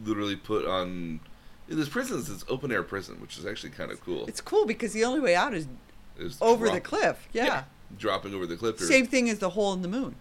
literally 0.04 0.36
put 0.36 0.66
on. 0.66 1.20
This 1.68 1.90
prison 1.90 2.18
is 2.20 2.28
this 2.28 2.44
open 2.50 2.72
air 2.72 2.84
prison, 2.84 3.20
which 3.22 3.38
is 3.38 3.46
actually 3.46 3.72
kind 3.72 3.92
of 3.92 4.02
cool. 4.02 4.26
It's 4.28 4.42
cool 4.42 4.66
because 4.66 4.94
the 4.94 5.06
only 5.06 5.20
way 5.20 5.36
out 5.36 5.54
is 5.54 5.68
Is 6.18 6.38
over 6.42 6.70
the 6.70 6.82
cliff. 6.82 7.28
Yeah. 7.32 7.64
dropping 7.98 8.34
over 8.34 8.46
the 8.46 8.58
cliff. 8.58 8.80
Same 8.80 9.08
thing 9.08 9.30
as 9.30 9.40
the 9.40 9.52
hole 9.52 9.74
in 9.74 9.82
the 9.82 9.88
moon. 9.88 10.16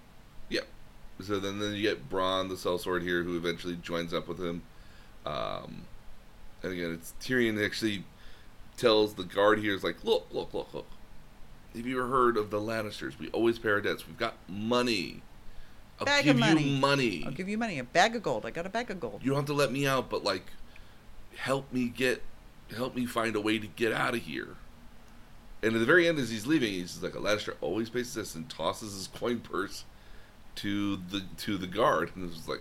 Yeah. 0.49 0.61
So 1.21 1.39
then, 1.39 1.59
then 1.59 1.75
you 1.75 1.83
get 1.83 2.09
Bronn, 2.09 2.49
the 2.49 2.55
sellsword 2.55 3.03
here, 3.03 3.23
who 3.23 3.37
eventually 3.37 3.77
joins 3.77 4.15
up 4.15 4.29
with 4.29 4.39
him. 4.39 4.63
Um, 5.27 5.83
and 6.63 6.73
again, 6.73 6.93
it's 6.93 7.15
Tyrion 7.21 7.65
actually 7.65 8.05
tells 8.77 9.15
the 9.15 9.25
guard 9.25 9.59
here, 9.59 9.75
is 9.75 9.85
like, 9.85 10.05
look, 10.05 10.27
look, 10.33 10.53
look, 10.55 10.73
look. 10.73 10.87
Have 11.75 11.87
you 11.87 11.99
ever 11.99 12.09
heard 12.09 12.37
of 12.37 12.51
the 12.51 12.61
Lannisters? 12.61 13.19
We 13.19 13.29
always 13.29 13.59
pay 13.59 13.71
our 13.71 13.81
debts. 13.81 14.07
We've 14.07 14.19
got 14.19 14.35
money. 14.49 15.23
I'll 16.03 16.07
Bag 16.07 16.25
give 16.25 16.37
of 16.37 16.41
money. 16.41 16.63
you 16.63 16.81
money. 16.81 17.23
I'll 17.27 17.33
give 17.33 17.49
you 17.49 17.59
money, 17.59 17.79
a 17.79 17.85
bag 17.85 18.15
of 18.17 18.23
gold. 18.23 18.45
I 18.47 18.51
got 18.51 18.67
a 18.67 18.71
bag 18.71 18.91
of 18.91 19.01
gold. 19.01 19.21
you 19.23 19.31
don't 19.31 19.39
have 19.41 19.47
to 19.47 19.53
let 19.55 19.73
me 19.73 19.87
out, 19.87 20.09
but 20.11 20.23
like, 20.25 20.47
help 21.37 21.73
me 21.73 21.89
get, 21.89 22.23
help 22.77 22.95
me 22.95 23.07
find 23.07 23.35
a 23.37 23.41
way 23.41 23.59
to 23.59 23.67
get 23.67 23.93
out 23.93 24.15
of 24.15 24.21
here. 24.23 24.57
And 25.63 25.75
at 25.75 25.79
the 25.79 25.87
very 25.87 26.09
end, 26.09 26.19
as 26.19 26.31
he's 26.31 26.47
leaving, 26.47 26.73
he's 26.73 27.03
like, 27.03 27.15
a 27.15 27.19
Lannister 27.19 27.55
always 27.61 27.89
pays 27.89 28.13
this 28.15 28.35
and 28.35 28.49
tosses 28.51 28.95
his 28.95 29.07
coin 29.07 29.39
purse 29.41 29.85
to 30.57 30.97
the 30.97 31.23
to 31.39 31.57
the 31.57 31.67
guard, 31.69 32.11
and 32.15 32.27
it's 32.27 32.37
just 32.37 32.49
like, 32.49 32.61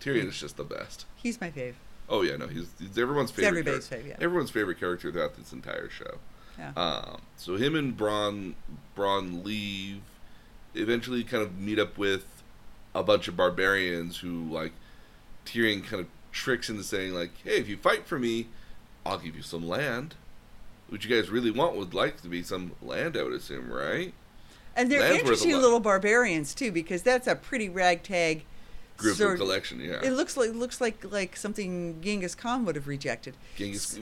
Tyrion 0.00 0.28
is 0.28 0.38
just 0.38 0.56
the 0.56 0.64
best. 0.64 1.06
He's 1.16 1.40
my 1.40 1.50
fave. 1.50 1.74
Oh 2.08 2.22
yeah, 2.22 2.36
no, 2.36 2.46
he's, 2.48 2.66
he's 2.78 2.98
everyone's 2.98 3.30
favorite. 3.30 3.48
everybody's 3.48 3.88
character. 3.88 4.08
fave, 4.10 4.18
yeah. 4.18 4.24
Everyone's 4.24 4.50
favorite 4.50 4.78
character 4.78 5.10
throughout 5.10 5.36
this 5.36 5.52
entire 5.52 5.88
show. 5.88 6.18
Yeah. 6.58 6.72
Um, 6.76 7.22
so 7.36 7.56
him 7.56 7.74
and 7.74 7.96
Bronn 7.96 8.54
Bronn 8.96 9.44
leave, 9.44 10.00
eventually 10.74 11.24
kind 11.24 11.42
of 11.42 11.58
meet 11.58 11.78
up 11.78 11.96
with 11.98 12.26
a 12.94 13.02
bunch 13.02 13.28
of 13.28 13.36
barbarians 13.36 14.18
who 14.18 14.44
like 14.50 14.72
Tyrion 15.46 15.84
kind 15.84 16.00
of 16.00 16.06
tricks 16.32 16.68
into 16.70 16.82
saying 16.82 17.12
like, 17.14 17.30
"Hey, 17.42 17.56
if 17.58 17.68
you 17.68 17.76
fight 17.76 18.06
for 18.06 18.18
me, 18.18 18.48
I'll 19.04 19.18
give 19.18 19.36
you 19.36 19.42
some 19.42 19.66
land." 19.66 20.14
What 20.88 21.04
you 21.04 21.14
guys 21.14 21.30
really 21.30 21.50
want 21.50 21.76
would 21.76 21.94
like 21.94 22.20
to 22.22 22.28
be 22.28 22.42
some 22.42 22.72
land, 22.82 23.16
I 23.16 23.22
would 23.22 23.32
assume, 23.32 23.72
right? 23.72 24.12
And 24.76 24.90
they're 24.90 25.00
Land's 25.00 25.20
interesting 25.20 25.52
little 25.52 25.80
barbarians 25.80 26.54
too, 26.54 26.70
because 26.72 27.02
that's 27.02 27.26
a 27.26 27.34
pretty 27.34 27.68
ragtag 27.68 28.44
group 28.96 29.16
sort- 29.16 29.38
collection, 29.38 29.80
yeah. 29.80 30.00
It 30.02 30.12
looks 30.12 30.36
like 30.36 30.52
looks 30.52 30.80
like 30.80 31.04
like 31.10 31.36
something 31.36 32.00
Genghis 32.00 32.34
Khan 32.34 32.64
would 32.64 32.76
have 32.76 32.86
rejected. 32.86 33.36
Genghis, 33.56 33.98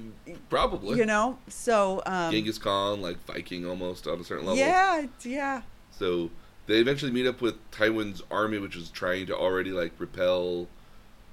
probably. 0.51 0.99
You 0.99 1.07
know, 1.07 1.39
so 1.49 2.03
um, 2.07 2.33
Genghis 2.33 2.59
Khan, 2.59 3.01
like 3.01 3.25
Viking 3.27 3.67
almost 3.67 4.07
on 4.07 4.21
a 4.21 4.25
certain 4.25 4.47
level. 4.47 4.59
yeah, 4.59 5.07
yeah, 5.23 5.63
So 5.91 6.31
they 6.67 6.79
eventually 6.79 7.11
meet 7.13 7.27
up 7.27 7.41
with 7.41 7.55
Tywin's 7.71 8.23
army, 8.31 8.59
which 8.59 8.77
is 8.77 8.89
trying 8.91 9.27
to 9.27 9.37
already 9.37 9.71
like 9.71 9.93
repel 9.99 10.69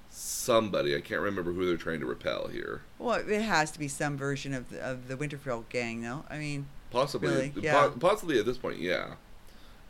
somebody. 0.09 0.95
I 0.95 1.01
can't 1.01 1.21
remember 1.21 1.51
who 1.53 1.65
they're 1.65 1.77
trying 1.77 1.99
to 1.99 2.05
repel 2.05 2.47
here. 2.47 2.81
Well, 2.97 3.15
it 3.27 3.41
has 3.41 3.71
to 3.71 3.79
be 3.79 3.87
some 3.87 4.17
version 4.17 4.53
of 4.53 4.69
the, 4.69 4.81
of 4.81 5.07
the 5.07 5.15
Winterfell 5.15 5.69
gang, 5.69 6.01
though. 6.01 6.25
I 6.29 6.37
mean, 6.37 6.67
Possibly, 6.91 7.29
Really? 7.29 7.49
po- 7.51 7.59
Yeah. 7.61 7.91
possibly 7.99 8.39
at 8.39 8.45
this 8.47 8.57
point, 8.57 8.79
yeah. 8.79 9.13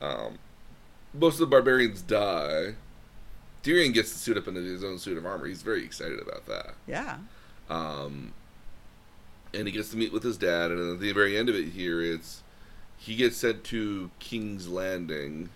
Um, 0.02 0.38
most 1.14 1.36
of 1.36 1.40
the 1.40 1.45
barbarians 1.48 2.02
die. 2.02 2.76
Tyrion 3.64 3.94
gets 3.94 4.11
to 4.11 4.18
suit 4.18 4.38
up 4.38 4.48
into 4.49 4.61
his 4.61 4.84
own 4.84 4.99
suit 4.99 5.18
of 5.18 5.26
armor. 5.26 5.45
He's 5.48 5.61
very 5.61 5.84
excited 5.86 6.20
about 6.20 6.45
that. 6.48 6.74
yeah, 6.88 7.20
Um, 7.70 8.34
and 9.53 9.66
he 9.68 9.72
gets 9.72 9.90
to 9.91 9.98
meet 9.98 10.11
with 10.11 10.24
his 10.24 10.38
dad, 10.38 10.72
and 10.72 10.94
at 10.95 10.99
the 10.99 11.11
very 11.14 11.38
end 11.38 11.48
of 11.48 11.56
it 11.56 11.70
here, 11.70 12.02
it's 12.02 12.44
he 12.99 13.15
gets 13.15 13.38
sent 13.38 13.63
to 13.65 14.11
King's 14.19 14.67
Landing. 14.67 15.49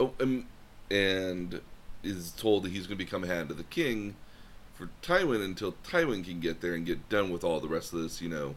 Oh, 0.00 0.12
um, 0.20 0.46
and 0.90 1.60
is 2.02 2.30
told 2.32 2.62
that 2.64 2.70
he's 2.70 2.86
going 2.86 2.98
to 2.98 3.04
become 3.04 3.22
hand 3.24 3.50
of 3.50 3.56
the 3.56 3.64
king 3.64 4.14
for 4.74 4.88
Tywin 5.02 5.44
until 5.44 5.74
Tywin 5.88 6.24
can 6.24 6.38
get 6.40 6.60
there 6.60 6.74
and 6.74 6.84
get 6.86 7.08
done 7.08 7.30
with 7.30 7.42
all 7.44 7.60
the 7.60 7.68
rest 7.68 7.92
of 7.92 8.00
this, 8.02 8.20
you 8.20 8.28
know, 8.28 8.54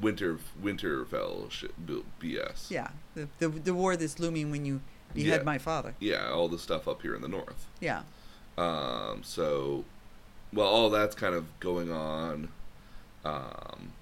winter 0.00 0.38
Winterfell 0.62 1.50
shit, 1.50 1.72
BS. 2.20 2.70
yeah. 2.70 2.88
The, 3.14 3.28
the 3.38 3.48
the 3.48 3.74
war 3.74 3.96
that's 3.96 4.18
looming 4.18 4.50
when 4.50 4.64
you 4.64 4.80
behead 5.14 5.40
Yeah. 5.40 5.44
my 5.44 5.58
father. 5.58 5.94
Yeah, 6.00 6.30
all 6.30 6.48
the 6.48 6.58
stuff 6.58 6.88
up 6.88 7.02
here 7.02 7.14
in 7.14 7.22
the 7.22 7.28
north. 7.28 7.66
Yeah, 7.80 8.02
Um, 8.58 9.22
so, 9.22 9.84
well, 10.52 10.66
all 10.66 10.90
that's 10.90 11.14
kind 11.14 11.34
of 11.34 11.44
going 11.60 11.92
on. 11.92 12.48
Um, 13.24 13.92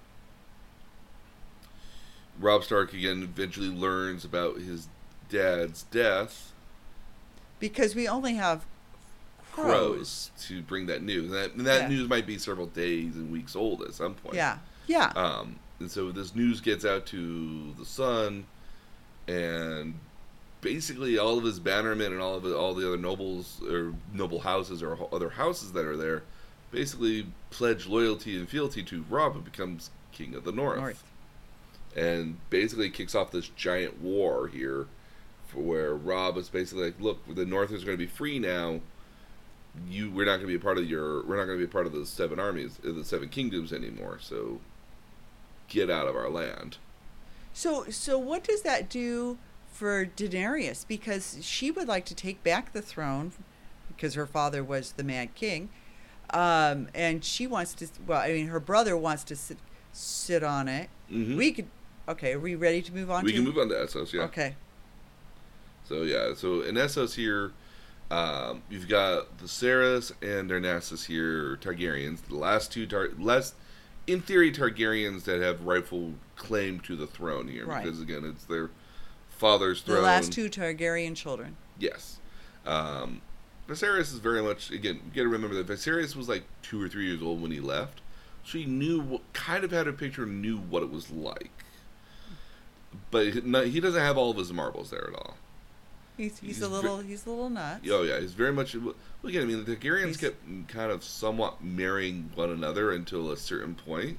Robb 2.39 2.65
Stark 2.65 2.93
again 2.93 3.23
eventually 3.23 3.69
learns 3.69 4.25
about 4.25 4.57
his 4.59 4.89
dad's 5.29 5.85
death. 5.85 6.51
because 7.61 7.95
we 7.95 8.07
only 8.07 8.35
have 8.35 8.65
crows. 9.53 9.67
Crows 9.67 10.31
to 10.49 10.61
bring 10.63 10.87
that 10.87 11.03
news. 11.03 11.25
And 11.27 11.33
that, 11.35 11.55
and 11.55 11.67
that 11.67 11.83
Yeah. 11.83 11.89
news 11.97 12.09
might 12.09 12.27
be 12.27 12.37
several 12.39 12.67
days 12.67 13.15
and 13.15 13.31
weeks 13.33 13.57
old 13.57 13.83
at 13.83 13.95
some 13.95 14.15
point. 14.15 14.35
Yeah, 14.35 14.59
yeah, 14.87 15.13
Um, 15.17 15.57
and 15.81 15.91
so 15.91 16.13
this 16.13 16.35
news 16.35 16.61
gets 16.61 16.85
out 16.85 17.07
to 17.07 17.73
the 17.79 17.87
son, 17.87 18.45
and 19.27 19.95
basically 20.61 21.17
all 21.17 21.39
of 21.39 21.45
his 21.45 21.59
bannermen 21.61 22.09
and 22.09 22.21
all 22.21 22.35
of 22.37 22.43
the, 22.43 22.55
all 22.57 22.75
the 22.75 22.87
other 22.87 22.97
nobles 22.99 23.63
or 23.63 23.95
noble 24.13 24.41
houses 24.41 24.83
or 24.83 24.99
other 25.13 25.31
houses 25.31 25.73
that 25.73 25.85
are 25.87 25.97
there 25.97 26.23
basically 26.71 27.27
pledge 27.51 27.87
loyalty 27.87 28.37
and 28.37 28.49
fealty 28.49 28.83
to 28.83 29.05
Robb, 29.09 29.35
who 29.35 29.41
becomes 29.41 29.91
king 30.13 30.35
of 30.35 30.45
the 30.45 30.53
north, 30.53 30.79
North. 30.81 31.05
And 31.97 32.39
basically 32.51 32.91
kicks 32.91 33.15
off 33.15 33.31
this 33.31 33.49
giant 33.49 34.01
war 34.01 34.49
here, 34.49 34.87
for 35.47 35.61
where 35.61 35.95
Robb 35.95 36.37
is 36.37 36.49
basically 36.49 36.87
like, 36.87 37.01
look, 37.01 37.19
the 37.35 37.47
north 37.47 37.71
is 37.71 37.85
going 37.85 37.97
to 37.97 38.05
be 38.05 38.11
free 38.11 38.39
now. 38.39 38.81
You, 39.89 40.11
we're 40.11 40.25
not 40.25 40.37
going 40.37 40.43
to 40.43 40.47
be 40.47 40.55
a 40.55 40.61
part 40.61 40.79
of 40.79 40.89
your, 40.89 41.25
we're 41.25 41.37
not 41.37 41.47
going 41.47 41.59
to 41.59 41.65
be 41.67 41.71
a 41.71 41.73
part 41.73 41.87
of 41.87 41.93
the 41.93 42.07
seven 42.07 42.39
armies, 42.41 42.79
uh, 42.87 42.93
the 42.93 43.05
seven 43.05 43.29
kingdoms 43.29 43.73
anymore. 43.73 44.19
So, 44.21 44.61
get 45.69 45.89
out 45.91 46.07
of 46.07 46.15
our 46.17 46.29
land. 46.29 46.79
So 47.53 47.85
so 47.89 48.19
what 48.19 48.43
does 48.43 48.63
that 48.63 48.91
do 48.91 49.39
for 49.73 50.05
Daenerys? 50.05 50.87
Because 50.87 51.39
she 51.41 51.71
would 51.71 51.87
like 51.87 52.05
to 52.07 52.15
take 52.15 52.43
back 52.43 52.73
the 52.73 52.83
throne 52.83 53.33
because 53.89 54.15
her 54.15 54.27
father 54.27 54.63
was 54.65 54.93
the 54.93 55.05
Mad 55.05 55.35
King, 55.37 55.69
um, 56.31 56.89
and 56.95 57.25
she 57.25 57.47
wants 57.47 57.73
to. 57.75 57.89
Well, 58.07 58.21
I 58.21 58.33
mean, 58.33 58.49
her 58.49 58.59
brother 58.59 58.97
wants 58.97 59.23
to 59.25 59.37
sit 59.37 59.59
sit 59.93 60.43
on 60.43 60.67
it. 60.67 60.91
Mhm. 61.11 61.37
We 61.37 61.53
could. 61.53 61.69
Okay, 62.09 62.33
are 62.35 62.39
we 62.41 62.55
ready 62.55 62.83
to 62.83 62.93
move 62.93 63.11
on? 63.11 63.25
We 63.25 63.31
to? 63.33 63.37
can 63.39 63.45
move 63.45 63.59
on 63.59 63.69
to 63.71 63.75
Essos, 63.75 64.13
yeah. 64.13 64.23
Okay. 64.23 64.57
So 65.89 66.03
yeah, 66.03 66.35
so 66.35 66.63
in 66.63 66.75
Essos 66.77 67.15
here, 67.15 67.53
um, 68.11 68.63
you've 68.71 68.89
got 68.89 69.39
the 69.39 69.47
Saras 69.47 70.13
and 70.23 70.51
Daenerys 70.51 71.07
here, 71.07 71.57
Targaryens. 71.57 72.23
The 72.29 72.37
last 72.37 72.73
two 72.73 72.87
tar- 72.87 73.11
last, 73.19 73.55
in 74.07 74.21
theory, 74.21 74.53
Targaryens 74.53 75.25
that 75.25 75.41
have 75.41 75.63
rightful 75.65 76.15
claim 76.37 76.81
to 76.81 76.97
the 76.97 77.07
throne 77.07 77.49
here, 77.49 77.67
Right. 77.67 77.83
because 77.85 78.01
again, 78.01 78.25
it's 78.25 78.45
their 78.45 78.71
father's 79.31 79.81
The 79.83 79.87
throne. 79.93 79.97
The 80.03 80.03
last 80.09 80.33
two 80.33 80.49
Targaryen 80.51 81.17
children. 81.17 81.57
Yes. 81.79 82.19
Um, 82.67 83.21
Viserys 83.69 84.13
is 84.13 84.19
very 84.19 84.43
much 84.43 84.71
again. 84.71 84.97
You 84.97 85.11
got 85.11 85.23
to 85.23 85.29
remember 85.29 85.63
that 85.63 85.67
Viserys 85.67 86.15
was 86.15 86.29
like 86.29 86.45
two 86.63 86.81
or 86.83 86.89
three 86.89 87.07
years 87.07 87.23
old 87.23 87.41
when 87.41 87.51
he 87.51 87.61
left, 87.61 88.03
so 88.45 88.59
he 88.59 88.67
knew 88.67 89.01
what 89.01 89.23
kind 89.33 89.65
of 89.65 89.71
had 89.71 89.89
a 89.89 89.93
picture, 89.93 90.27
knew 90.27 90.59
what 90.59 90.83
it 90.83 90.91
was 90.91 91.11
like. 91.11 91.51
But 93.11 93.33
he 93.35 93.41
no- 93.43 93.63
he 93.65 93.81
doesn't 93.81 94.01
have 94.01 94.17
all 94.19 94.31
of 94.31 94.37
his 94.37 94.53
marbles 94.53 94.91
there 94.91 95.09
at 95.09 95.15
all. 95.15 95.37
He's 96.17 96.39
he's, 96.39 96.57
He's 96.57 96.63
a 96.63 96.69
ve- 96.69 96.75
little 96.75 96.99
he's 96.99 97.27
a 97.27 97.31
little 97.31 97.51
nuts. 97.51 97.87
Oh 97.91 98.03
yeah, 98.03 98.21
he's 98.21 98.33
very 98.35 98.53
much. 98.53 98.75
Well, 98.77 98.95
again, 99.25 99.43
I 99.43 99.45
mean, 99.47 99.65
the 99.65 99.75
Targaryens 99.77 100.05
He's- 100.07 100.17
kept 100.19 100.69
kind 100.69 100.93
of 100.93 101.03
somewhat 101.03 101.63
marrying 101.65 102.31
one 102.35 102.51
another 102.51 102.93
until 102.93 103.31
a 103.33 103.37
certain 103.37 103.75
point. 103.75 104.19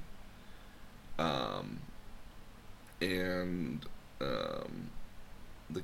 Um, 1.18 1.78
and 3.00 3.84
um, 4.20 4.90
the 5.70 5.82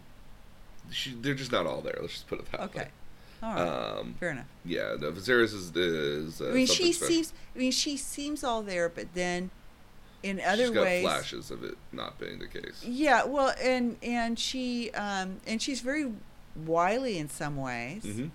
she, 0.91 1.15
they're 1.15 1.35
just 1.35 1.53
not 1.53 1.67
all 1.67 1.81
there. 1.81 1.97
Let's 2.01 2.13
just 2.15 2.29
put 2.29 2.41
it 2.41 2.51
that 2.53 2.61
Okay. 2.61 2.79
way. 2.81 2.89
All 3.43 3.55
right. 3.55 3.99
Um, 3.99 4.15
Fair 4.21 4.31
enough. 4.31 4.47
yeah, 4.65 4.95
no, 5.01 5.11
Viserys 5.11 5.53
is. 5.55 5.75
is 5.75 6.41
uh, 6.41 6.49
I 6.49 6.53
mean, 6.53 6.67
she 6.67 6.93
special. 6.93 7.15
seems. 7.15 7.33
I 7.55 7.59
mean, 7.59 7.73
she 7.73 7.97
seems 7.97 8.45
all 8.45 8.63
there, 8.63 8.89
but 8.89 9.15
then, 9.15 9.51
in 10.23 10.39
She's 10.39 10.47
other 10.47 10.71
got 10.71 10.83
ways, 10.85 11.03
flashes 11.05 11.51
of 11.51 11.65
it 11.65 11.77
not 11.93 12.19
being 12.19 12.39
the 12.39 12.47
case. 12.47 12.83
Yeah, 12.85 13.25
well, 13.25 13.55
and 13.61 13.97
and 14.03 14.39
she 14.39 14.91
um 14.93 15.41
and 15.47 15.61
she's 15.61 15.81
very 15.81 16.13
wily 16.65 17.19
in 17.19 17.29
some 17.29 17.57
ways, 17.57 18.03
hmm 18.05 18.27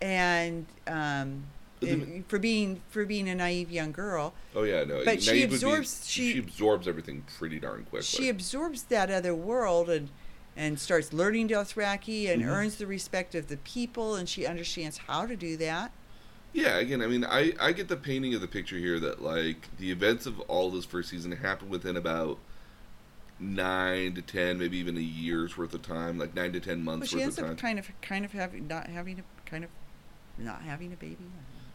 and 0.00 0.66
um 0.86 1.44
the- 1.80 2.22
for 2.28 2.38
being 2.38 2.80
for 2.90 3.04
being 3.04 3.28
a 3.28 3.34
naive 3.34 3.70
young 3.70 3.92
girl, 3.92 4.34
Oh 4.54 4.64
yeah, 4.64 4.84
no. 4.84 5.04
But 5.04 5.22
she 5.22 5.40
would 5.40 5.50
be- 5.50 5.54
absorbs- 5.56 6.08
she- 6.08 6.32
she 6.32 6.38
absorbs 6.40 6.88
everything 6.88 7.24
pretty 7.38 7.58
darn 7.60 7.84
quickly. 7.84 8.02
she 8.02 8.28
absorbs 8.28 8.84
that 8.84 9.10
other 9.10 9.34
world 9.34 9.88
and 9.90 10.08
and 10.56 10.78
starts 10.80 11.12
learning 11.12 11.48
Dothraki 11.48 12.28
and 12.32 12.42
Mhm. 12.42 12.48
earns 12.48 12.76
the 12.76 12.86
respect 12.86 13.36
of 13.36 13.46
the 13.46 13.58
people, 13.58 14.16
and 14.16 14.28
she 14.28 14.44
understands 14.44 14.98
how 15.06 15.24
to 15.24 15.36
do 15.36 15.56
that. 15.58 15.92
Yeah, 16.58 16.78
again, 16.78 17.00
I 17.02 17.06
mean, 17.06 17.24
I, 17.24 17.52
I 17.60 17.70
get 17.72 17.86
the 17.86 17.96
painting 17.96 18.34
of 18.34 18.40
the 18.40 18.48
picture 18.48 18.76
here 18.76 18.98
that, 18.98 19.22
like, 19.22 19.68
the 19.78 19.92
events 19.92 20.26
of 20.26 20.40
all 20.40 20.70
this 20.70 20.84
first 20.84 21.08
season 21.10 21.30
happened 21.32 21.70
within 21.70 21.96
about 21.96 22.38
nine 23.38 24.14
to 24.14 24.22
ten, 24.22 24.58
maybe 24.58 24.76
even 24.78 24.96
a 24.96 25.00
year's 25.00 25.56
worth 25.56 25.72
of 25.72 25.82
time, 25.82 26.18
like 26.18 26.34
nine 26.34 26.52
to 26.52 26.60
ten 26.60 26.78
But 26.84 26.90
months 26.90 27.08
she 27.10 27.16
worth 27.16 27.24
ends 27.24 27.38
of 27.38 27.44
up 27.44 27.48
time. 27.50 27.56
kind 27.56 27.78
of 27.78 27.88
kind 28.02 28.24
of 28.24 28.32
having 28.32 28.66
not 28.66 28.88
having 28.88 29.20
a 29.20 29.48
kind 29.48 29.62
of 29.62 29.70
not 30.36 30.62
having 30.62 30.92
a 30.92 30.96
baby. 30.96 31.16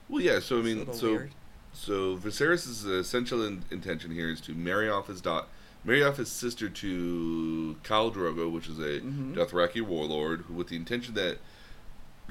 well, 0.10 0.22
yeah, 0.22 0.40
so 0.40 0.60
I 0.60 0.62
mean, 0.64 0.92
so 0.94 1.12
weird. 1.12 1.32
so 1.72 2.18
Viserys' 2.18 2.86
essential 2.86 3.46
in, 3.46 3.64
intention 3.72 4.12
here 4.12 4.30
is 4.30 4.42
to 4.42 4.54
marry 4.54 4.90
off 4.90 5.08
his 5.08 5.22
dot, 5.22 5.48
marry 5.86 6.04
off 6.04 6.18
his 6.18 6.30
sister 6.30 6.68
to 6.68 7.78
Khal 7.84 8.14
Drogo, 8.14 8.52
which 8.52 8.68
is 8.68 8.80
a 8.80 9.00
Mhm. 9.00 9.36
Dothraki 9.36 9.82
warlord, 9.82 10.42
who 10.48 10.54
with 10.56 10.68
the 10.68 10.76
intention 10.76 11.14
that 11.14 11.38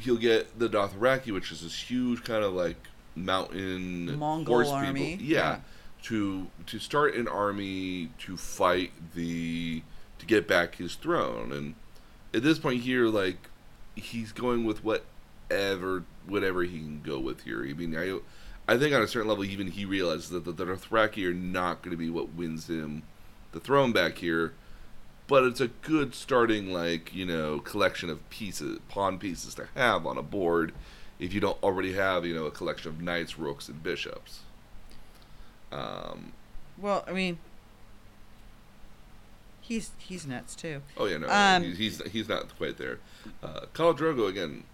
he'll 0.01 0.17
get 0.17 0.59
the 0.59 0.69
Dothraki, 0.69 1.33
which 1.33 1.53
is 1.53 1.63
this 1.63 1.75
huge 1.75 2.25
kind 2.25 2.45
of 2.45 2.53
like 2.53 2.77
mountain 3.15 4.19
Mongol 4.19 4.55
horse 4.55 4.69
army, 4.69 5.13
people, 5.13 5.27
yeah, 5.27 5.39
yeah. 5.39 5.59
to 6.03 6.47
to 6.67 6.79
start 6.79 7.15
an 7.15 7.29
army 7.29 8.11
to 8.19 8.37
fight 8.37 8.93
the 9.15 9.83
to 10.19 10.27
get 10.27 10.49
back 10.49 10.77
his 10.77 10.95
throne. 10.95 11.53
And 11.53 11.75
at 12.35 12.43
this 12.43 12.59
point 12.59 12.83
here, 12.83 13.07
like 13.07 13.49
he's 13.95 14.33
going 14.33 14.65
with 14.65 14.83
whatever 14.85 16.05
whatever 16.27 16.63
he 16.63 16.79
can 16.79 17.03
go 17.03 17.19
with 17.19 17.43
here. 17.43 17.65
I 17.65 17.73
mean, 17.73 17.97
I 17.97 18.19
I 18.73 18.79
think 18.79 18.95
on 18.95 19.03
a 19.03 19.09
certain 19.09 19.29
level, 19.29 19.45
even 19.45 19.69
he 19.69 19.85
realizes 19.85 20.31
that 20.31 20.45
the, 20.45 20.53
the 20.53 20.65
Dothraki 20.65 21.27
are 21.27 21.35
not 21.35 21.83
going 21.83 21.91
to 21.91 21.97
be 21.97 22.11
what 22.11 22.35
wins 22.35 22.69
him 22.69 23.03
the 23.53 23.61
throne 23.61 23.93
back 23.93 24.19
here. 24.19 24.55
But 25.33 25.45
it's 25.45 25.63
a 25.63 25.69
good 25.69 26.15
starting, 26.15 26.75
like 26.75 27.15
you 27.15 27.25
know, 27.25 27.59
collection 27.61 28.11
of 28.11 28.29
pieces, 28.29 28.81
pawn 28.91 29.19
pieces 29.19 29.55
to 29.55 29.67
have 29.75 30.05
on 30.05 30.19
a 30.19 30.23
board, 30.23 30.75
if 31.19 31.33
you 31.33 31.41
don't 31.41 31.57
already 31.63 31.95
have, 31.95 32.27
you 32.27 32.35
know, 32.35 32.45
a 32.45 32.51
collection 32.51 32.91
of 32.91 33.01
knights, 33.01 33.39
rooks, 33.39 33.67
and 33.67 33.83
bishops. 33.83 34.41
Um, 35.73 36.35
Well, 36.77 37.03
I 37.09 37.13
mean, 37.13 37.39
he's 39.63 39.93
he's 39.97 40.27
nuts 40.27 40.55
too. 40.55 40.83
oh 40.99 41.07
yeah, 41.07 41.17
no, 41.17 41.29
Um, 41.31 41.63
he's, 41.63 42.03
he's 42.13 42.29
not 42.29 42.55
quite 42.59 42.77
there. 42.77 42.99
Uh, 43.43 43.61
Khal 43.73 43.97
Drogo 43.97 44.29
again, 44.29 44.65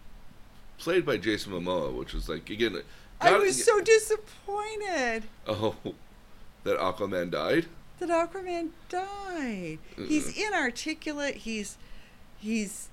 played 0.76 1.06
by 1.06 1.18
Jason 1.18 1.52
Momoa, 1.52 1.94
which 1.94 2.12
was 2.12 2.28
like 2.28 2.51
again, 2.51 2.82
I 3.20 3.39
was 3.39 3.64
so 3.64 3.80
disappointed 3.80 5.22
oh 5.47 5.76
that 6.64 6.80
Aquaman 6.80 7.30
died. 7.30 7.66
That 8.01 8.09
Aquaman 8.09 8.70
died. 8.89 9.79
He's 9.97 10.33
Mm-mm. 10.33 10.49
inarticulate. 10.49 11.37
He's 11.37 11.77
he's 12.39 12.89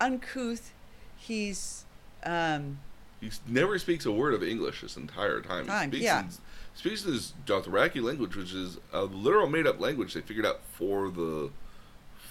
uncouth. 0.00 0.72
He's 1.16 1.84
um 2.24 2.78
He 3.20 3.30
never 3.46 3.78
speaks 3.78 4.04
a 4.06 4.12
word 4.12 4.34
of 4.34 4.42
English 4.42 4.80
this 4.82 4.96
entire 4.96 5.40
time. 5.40 5.66
Time, 5.66 5.90
he 5.90 5.98
speaks 5.98 6.04
yeah. 6.04 6.20
in, 6.20 6.28
speaks 6.74 7.02
this 7.02 7.32
Dothraki 7.46 8.02
language, 8.02 8.36
which 8.36 8.52
is 8.52 8.78
a 8.92 9.02
literal 9.04 9.48
made 9.48 9.66
up 9.66 9.80
language 9.80 10.14
they 10.14 10.20
figured 10.20 10.46
out 10.46 10.60
for 10.72 11.10
the 11.10 11.50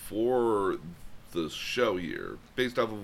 for 0.08 0.78
the 1.32 1.50
show 1.50 1.98
here, 1.98 2.38
based 2.56 2.78
off 2.78 2.92
of 2.92 3.00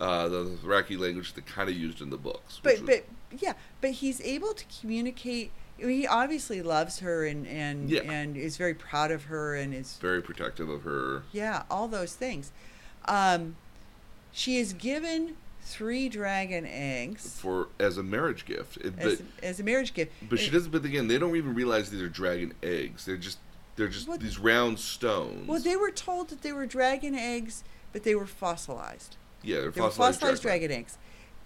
uh, 0.00 0.28
the 0.28 0.44
Dothraki 0.44 0.98
language 0.98 1.34
they 1.34 1.42
kind 1.42 1.68
of 1.68 1.76
used 1.76 2.00
in 2.00 2.10
the 2.10 2.16
books. 2.16 2.60
but 2.62 2.80
was- 2.80 2.82
but 2.82 3.04
yeah, 3.40 3.52
but 3.80 3.90
he's 3.92 4.20
able 4.22 4.54
to 4.54 4.64
communicate. 4.80 5.50
He 5.76 6.06
obviously 6.06 6.62
loves 6.62 7.00
her 7.00 7.24
and 7.26 7.46
and 7.46 7.90
Yeah. 7.90 8.02
and 8.02 8.36
is 8.36 8.56
very 8.56 8.74
proud 8.74 9.10
of 9.10 9.24
her 9.24 9.54
and 9.56 9.74
is 9.74 9.96
very 10.00 10.22
protective 10.22 10.68
of 10.68 10.82
her. 10.82 11.22
yeah 11.32 11.64
all 11.70 11.88
those 11.88 12.14
things. 12.14 12.52
Um, 13.06 13.56
she 14.32 14.56
is 14.58 14.72
given 14.72 15.36
three 15.62 16.08
dragon 16.08 16.66
eggs 16.66 17.38
For 17.40 17.68
as 17.78 17.96
a 17.96 18.02
marriage 18.02 18.44
gift, 18.44 18.76
It- 18.78 18.94
as, 18.98 19.16
but 19.16 19.26
as 19.42 19.60
a 19.60 19.62
marriage 19.64 19.94
gift. 19.94 20.12
but 20.28 20.38
she 20.38 20.50
doesn't. 20.50 20.70
But 20.70 20.84
again, 20.84 21.08
they 21.08 21.18
don't 21.18 21.36
even 21.36 21.54
realize 21.54 21.90
these 21.90 22.02
are 22.02 22.08
dragon 22.08 22.54
eggs. 22.62 23.04
They're 23.04 23.16
just 23.16 23.38
they're 23.76 23.88
just 23.88 24.08
these 24.20 24.38
round 24.38 24.78
stones. 24.78 25.48
Well, 25.48 25.60
they 25.60 25.74
were 25.76 25.90
told 25.90 26.28
that 26.28 26.42
they 26.42 26.52
were 26.52 26.64
dragon 26.66 27.14
eggs, 27.16 27.64
but 27.92 28.04
they 28.04 28.14
were 28.14 28.26
fossilized. 28.26 29.16
yeah, 29.42 29.60
they're 29.62 29.70
They 29.72 29.80
were 29.80 29.88
fossilized, 29.88 30.20
fossilized 30.20 30.42
dragon 30.42 30.70
eggs, 30.70 30.96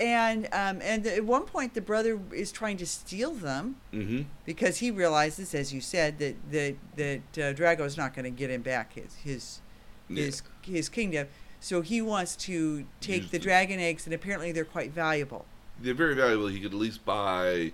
and 0.00 0.46
um, 0.52 0.80
and 0.82 1.06
at 1.06 1.24
one 1.24 1.44
point 1.44 1.74
the 1.74 1.80
brother 1.80 2.20
is 2.32 2.52
trying 2.52 2.76
to 2.78 2.86
steal 2.86 3.32
them 3.32 3.76
Mm-hmm. 3.92 4.22
because 4.44 4.78
he 4.78 4.90
realizes, 4.90 5.54
as 5.54 5.72
you 5.72 5.80
said, 5.80 6.18
that 6.18 6.36
that 6.52 6.74
that 6.96 7.20
uh, 7.38 7.52
Drogo's 7.54 7.96
not 7.96 8.14
going 8.14 8.24
to 8.24 8.30
get 8.30 8.50
him 8.50 8.62
back 8.62 8.92
his 8.94 9.14
his 9.16 9.60
Yeah. 10.08 10.24
his 10.24 10.42
his 10.62 10.88
kingdom. 10.88 11.26
So 11.60 11.80
he 11.82 12.00
wants 12.00 12.36
to 12.36 12.84
take 13.00 13.22
Use 13.22 13.30
the 13.32 13.38
dragon 13.40 13.80
eggs, 13.80 14.06
and 14.06 14.14
apparently 14.14 14.52
they're 14.52 14.64
quite 14.64 14.92
valuable. 14.92 15.44
they're 15.80 15.94
very 15.94 16.14
valuable. 16.14 16.46
He 16.48 16.60
could 16.60 16.72
at 16.72 16.78
least 16.78 17.04
buy 17.04 17.72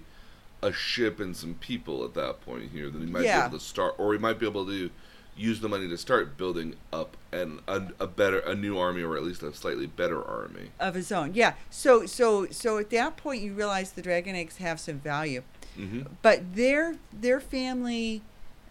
a 0.62 0.72
ship 0.72 1.20
and 1.20 1.36
some 1.36 1.54
people 1.54 2.04
at 2.04 2.14
that 2.14 2.40
point 2.40 2.70
here. 2.72 2.88
Then 2.88 3.02
he 3.02 3.06
might 3.12 3.24
Yeah. 3.24 3.40
be 3.42 3.46
able 3.48 3.58
to 3.58 3.64
start, 3.64 3.94
or 3.98 4.12
he 4.14 4.18
might 4.18 4.38
be 4.38 4.46
able 4.46 4.64
to 4.66 4.90
use 5.36 5.60
the 5.60 5.68
money 5.68 5.88
to 5.88 5.96
start 5.98 6.36
building 6.36 6.76
up 6.92 7.16
an 7.32 7.60
a, 7.66 7.82
a 8.00 8.06
better, 8.06 8.38
a 8.40 8.54
new 8.54 8.78
army, 8.78 9.02
or 9.02 9.16
at 9.16 9.22
least 9.24 9.42
a 9.42 9.52
slightly 9.52 9.86
better 9.86 10.22
army. 10.24 10.70
Of 10.78 10.94
his 10.94 11.10
own, 11.10 11.34
yeah. 11.34 11.54
So, 11.70 12.06
so, 12.06 12.46
so 12.50 12.78
at 12.78 12.90
that 12.90 13.16
point, 13.16 13.42
you 13.42 13.52
realize 13.52 13.92
the 13.92 14.02
dragon 14.02 14.36
eggs 14.36 14.58
have 14.58 14.78
some 14.78 15.00
value, 15.00 15.42
hmm 15.76 16.02
but 16.22 16.54
their 16.54 16.96
their 17.12 17.40
family, 17.40 18.22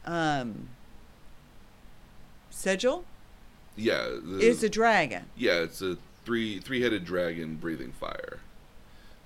um, 0.05 0.69
Sigil, 2.49 3.03
Yeah, 3.75 4.07
the, 4.23 4.39
is 4.39 4.63
a 4.63 4.69
dragon. 4.69 5.25
yeah, 5.35 5.59
it's 5.61 5.81
a 5.81 5.97
three 6.25 6.59
three 6.59 6.81
headed 6.81 7.03
dragon 7.05 7.55
breathing 7.55 7.91
fire. 7.91 8.39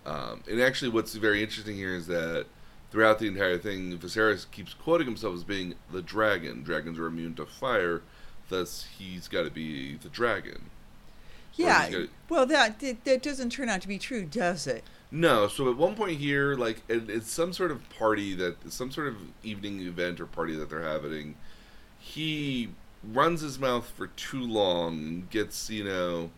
Um, 0.06 0.42
and 0.50 0.62
actually, 0.62 0.90
what's 0.90 1.14
very 1.16 1.44
interesting 1.44 1.76
here 1.76 1.94
is 1.94 2.08
that 2.08 2.46
throughout 2.92 3.20
the 3.20 3.28
entire 3.28 3.58
thing, 3.58 3.98
Viserys 3.98 4.50
keeps 4.52 4.74
quoting 4.74 5.08
himself 5.08 5.36
as 5.36 5.44
being 5.44 5.76
the 5.92 6.02
dragon. 6.02 6.64
Dragons 6.64 6.98
are 7.00 7.08
immune 7.08 7.36
to 7.36 7.46
fire, 7.46 8.02
thus 8.50 8.88
he's 8.98 9.28
got 9.28 9.44
to 9.44 9.50
be 9.52 9.96
the 9.96 10.10
dragon. 10.10 10.70
Yeah. 11.56 11.86
he's 11.88 11.96
got- 11.96 12.10
Well, 12.30 12.46
that, 12.46 12.80
that 13.04 13.22
doesn't 13.24 13.50
turn 13.52 13.70
out 13.70 13.82
to 13.82 13.88
be 13.88 13.98
true, 13.98 14.26
does 14.26 14.68
it? 14.68 14.84
No, 15.10 15.48
so 15.48 15.70
at 15.70 15.78
one 15.78 15.96
point 15.96 16.18
here, 16.20 16.56
like 16.56 16.82
it, 16.90 17.10
it's 17.10 17.32
some 17.32 17.54
sort 17.54 17.72
of 17.72 17.88
party 17.98 18.34
that 18.36 18.72
some 18.72 18.92
sort 18.92 19.08
of 19.08 19.16
evening 19.42 19.80
event 19.82 20.20
or 20.20 20.26
party 20.26 20.54
that 20.58 20.70
they're 20.70 20.84
having. 20.84 21.36
He 21.98 22.70
runs 23.04 23.40
his 23.40 23.58
mouth 23.58 23.90
for 23.96 24.08
too 24.08 24.42
long 24.42 24.98
and 24.98 25.30
gets 25.30 25.70
you 25.70 25.86
know, 25.86 26.30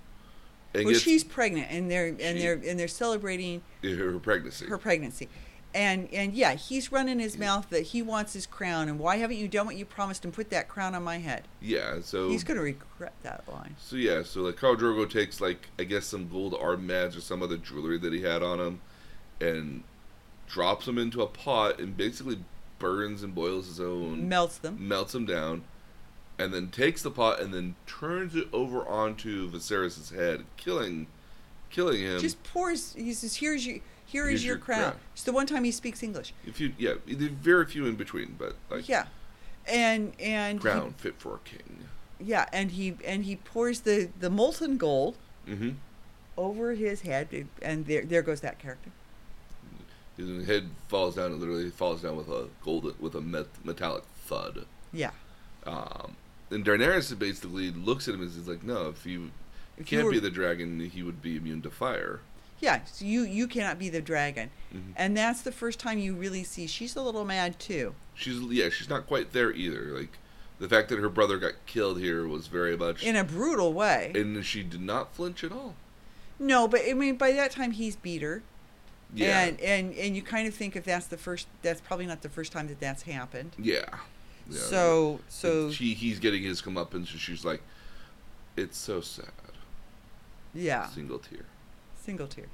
and 0.75 0.83
well, 0.85 0.93
gets 0.93 1.01
she's 1.03 1.23
pregnant, 1.23 1.71
and 1.71 1.89
they're 1.89 2.09
and 2.09 2.19
She- 2.19 2.39
they're 2.39 2.61
and 2.63 2.79
they're 2.79 2.87
celebrating 2.87 3.63
her 3.83 4.19
pregnancy. 4.19 4.67
her 4.67 4.77
pregnancy, 4.77 5.27
and 5.73 6.11
and 6.13 6.33
yeah, 6.33 6.55
he's 6.55 6.91
running 6.91 7.19
his 7.19 7.35
mm. 7.35 7.41
mouth 7.41 7.69
that 7.69 7.83
he 7.83 8.01
wants 8.01 8.33
his 8.33 8.45
crown, 8.45 8.89
and 8.89 8.99
why 8.99 9.17
haven't 9.17 9.37
you 9.37 9.47
done 9.47 9.65
what 9.65 9.75
you 9.75 9.85
promised 9.85 10.25
and 10.25 10.33
put 10.33 10.49
that 10.49 10.67
crown 10.67 10.95
on 10.95 11.03
my 11.03 11.17
head? 11.17 11.43
yeah, 11.61 11.99
so 12.01 12.29
He's 12.29 12.43
gonna 12.43 12.61
regret 12.61 13.13
that 13.23 13.43
line. 13.51 13.75
So 13.79 13.95
yeah, 13.95 14.23
so 14.23 14.41
like 14.41 14.55
Khal 14.55 14.77
Drogo 14.77 15.09
takes 15.09 15.39
like 15.39 15.67
I 15.77 15.83
guess 15.83 16.05
some 16.05 16.27
gold 16.27 16.53
armbands 16.53 17.17
or 17.17 17.21
some 17.21 17.43
other 17.43 17.57
jewelry 17.57 17.97
that 17.99 18.13
he 18.13 18.21
had 18.21 18.41
on 18.41 18.59
him, 18.59 18.81
and 19.39 19.83
drops 20.47 20.85
them 20.85 20.97
into 20.97 21.21
a 21.21 21.27
pot 21.27 21.79
and 21.79 21.95
basically 21.95 22.39
burns 22.79 23.21
and 23.21 23.35
boils 23.35 23.67
his 23.67 23.79
own, 23.79 24.27
Melts 24.27 24.57
them. 24.57 24.77
melts 24.79 25.13
them 25.13 25.25
down, 25.25 25.63
and 26.39 26.53
then 26.53 26.69
takes 26.69 27.03
the 27.03 27.11
pot 27.11 27.39
and 27.39 27.53
then 27.53 27.75
turns 27.85 28.35
it 28.35 28.47
over 28.51 28.87
onto 28.87 29.51
Viserys' 29.51 30.15
head, 30.15 30.45
killing, 30.57 31.05
killing 31.69 32.01
him. 32.01 32.19
Just 32.19 32.41
pours. 32.43 32.93
He 32.93 33.13
says, 33.13 33.35
"Here's 33.35 33.67
your 33.67 33.79
here 34.11 34.27
is 34.29 34.43
your, 34.45 34.55
your 34.55 34.63
crown." 34.63 34.81
crown. 34.81 34.95
It's 35.13 35.23
the 35.23 35.31
one 35.31 35.47
time 35.47 35.63
he 35.63 35.71
speaks 35.71 36.01
English. 36.03 36.33
if 36.45 36.59
you 36.59 36.73
yeah, 36.77 36.93
very 37.07 37.65
few 37.65 37.85
in 37.85 37.95
between, 37.95 38.35
but 38.37 38.55
like 38.69 38.87
yeah, 38.89 39.05
and 39.67 40.13
and 40.19 40.59
he- 40.59 40.61
crown 40.61 40.93
fit 40.97 41.15
for 41.17 41.35
a 41.35 41.39
king. 41.39 41.85
yeah, 42.19 42.45
and 42.51 42.71
he 42.71 42.95
and 43.05 43.25
he 43.25 43.35
pours 43.37 43.81
the 43.81 44.09
the 44.19 44.29
molten 44.29 44.77
gold 44.77 45.15
Mm-hmm. 45.47 45.71
over 46.37 46.73
his 46.73 47.01
head, 47.01 47.47
and 47.61 47.85
there 47.87 48.03
there 48.05 48.21
goes 48.21 48.41
that 48.41 48.59
character. 48.59 48.91
His 50.17 50.45
head 50.47 50.69
falls 50.89 51.15
down 51.15 51.31
and 51.31 51.39
literally 51.39 51.69
falls 51.69 52.01
down 52.01 52.17
with 52.17 52.27
a 52.27 52.49
gold 52.63 52.93
with 52.99 53.15
a 53.15 53.21
met, 53.21 53.47
metallic 53.63 54.03
thud. 54.25 54.65
Yeah. 54.91 55.11
Um, 55.65 56.15
and 56.51 56.65
Daenerys 56.65 57.17
basically 57.17 57.71
looks 57.71 58.07
at 58.07 58.15
him 58.15 58.21
and 58.21 58.29
is 58.29 58.47
like, 58.47 58.63
"No, 58.63 58.89
if 58.89 59.05
you 59.05 59.31
If 59.77 59.91
you 59.91 59.97
can't 59.97 60.05
were- 60.05 60.11
be 60.11 60.19
the 60.19 60.29
dragon, 60.29 60.79
he 60.89 61.03
would 61.03 61.21
be 61.21 61.37
immune 61.37 61.61
to 61.63 61.69
fire." 61.69 62.19
Yeah, 62.61 62.81
so 62.85 63.05
you 63.05 63.21
you 63.21 63.47
cannot 63.47 63.79
be 63.79 63.89
the 63.89 64.01
dragon, 64.01 64.49
Mhm. 64.73 64.93
and 64.95 65.15
that's 65.15 65.41
the 65.41 65.51
first 65.51 65.79
time 65.79 65.97
you 65.99 66.13
really 66.13 66.43
see 66.43 66.67
she's 66.67 66.95
a 66.95 67.01
little 67.01 67.23
mad 67.25 67.59
too. 67.59 67.95
She's 68.15 68.37
yeah, 68.39 68.69
she's 68.69 68.89
not 68.89 69.07
quite 69.07 69.31
there 69.31 69.51
either. 69.51 69.97
Like 69.97 70.17
the 70.59 70.67
fact 70.67 70.89
that 70.89 70.99
her 70.99 71.07
brother 71.09 71.37
got 71.37 71.53
killed 71.65 71.99
here 71.99 72.27
was 72.27 72.47
very 72.47 72.75
much, 72.75 73.03
in 73.03 73.15
a 73.15 73.23
brutal 73.23 73.71
way. 73.73 74.11
and 74.13 74.45
she 74.45 74.61
did 74.63 74.81
not 74.81 75.15
flinch 75.15 75.43
at 75.43 75.51
all. 75.53 75.75
no, 76.37 76.67
but 76.67 76.81
I 76.87 76.93
mean, 76.93 77.15
by 77.15 77.31
that 77.31 77.51
time 77.51 77.71
he's 77.71 77.95
beat 77.95 78.21
her, 78.21 78.43
Yeah, 79.13 79.39
and 79.45 79.59
and 79.61 79.93
and 79.95 80.15
you 80.17 80.21
kind 80.21 80.45
of 80.47 80.53
think 80.53 80.75
if 80.75 80.83
that's 80.83 81.07
the 81.07 81.17
first, 81.17 81.47
that's 81.61 81.79
probably 81.81 82.05
not 82.07 82.21
the 82.23 82.29
first 82.29 82.51
time 82.51 82.67
that 82.67 82.79
that's 82.81 83.03
happened. 83.03 83.55
yeah. 83.57 83.85
yeah. 84.49 84.57
So 84.59 85.21
so 85.29 85.71
she 85.71 85.93
he's 85.93 86.19
getting 86.19 86.43
his 86.43 86.61
comeuppance, 86.61 87.11
and 87.11 87.19
she's 87.19 87.45
like, 87.45 87.61
"It's 88.57 88.77
so 88.77 88.99
sad." 88.99 89.31
yeah, 90.53 90.87
Single 90.89 91.19
tear. 91.19 91.45
Single 92.09 92.25
tear. 92.25 92.47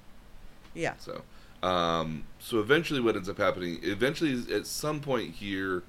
Yeah, 0.73 0.95
So, 0.97 1.21
um, 1.63 2.25
so 2.39 2.59
eventually, 2.59 2.99
what 2.99 3.15
ends 3.15 3.29
up 3.29 3.37
happening? 3.37 3.79
Eventually, 3.83 4.53
at 4.53 4.67
some 4.67 4.99
point 4.99 5.35
here, 5.35 5.81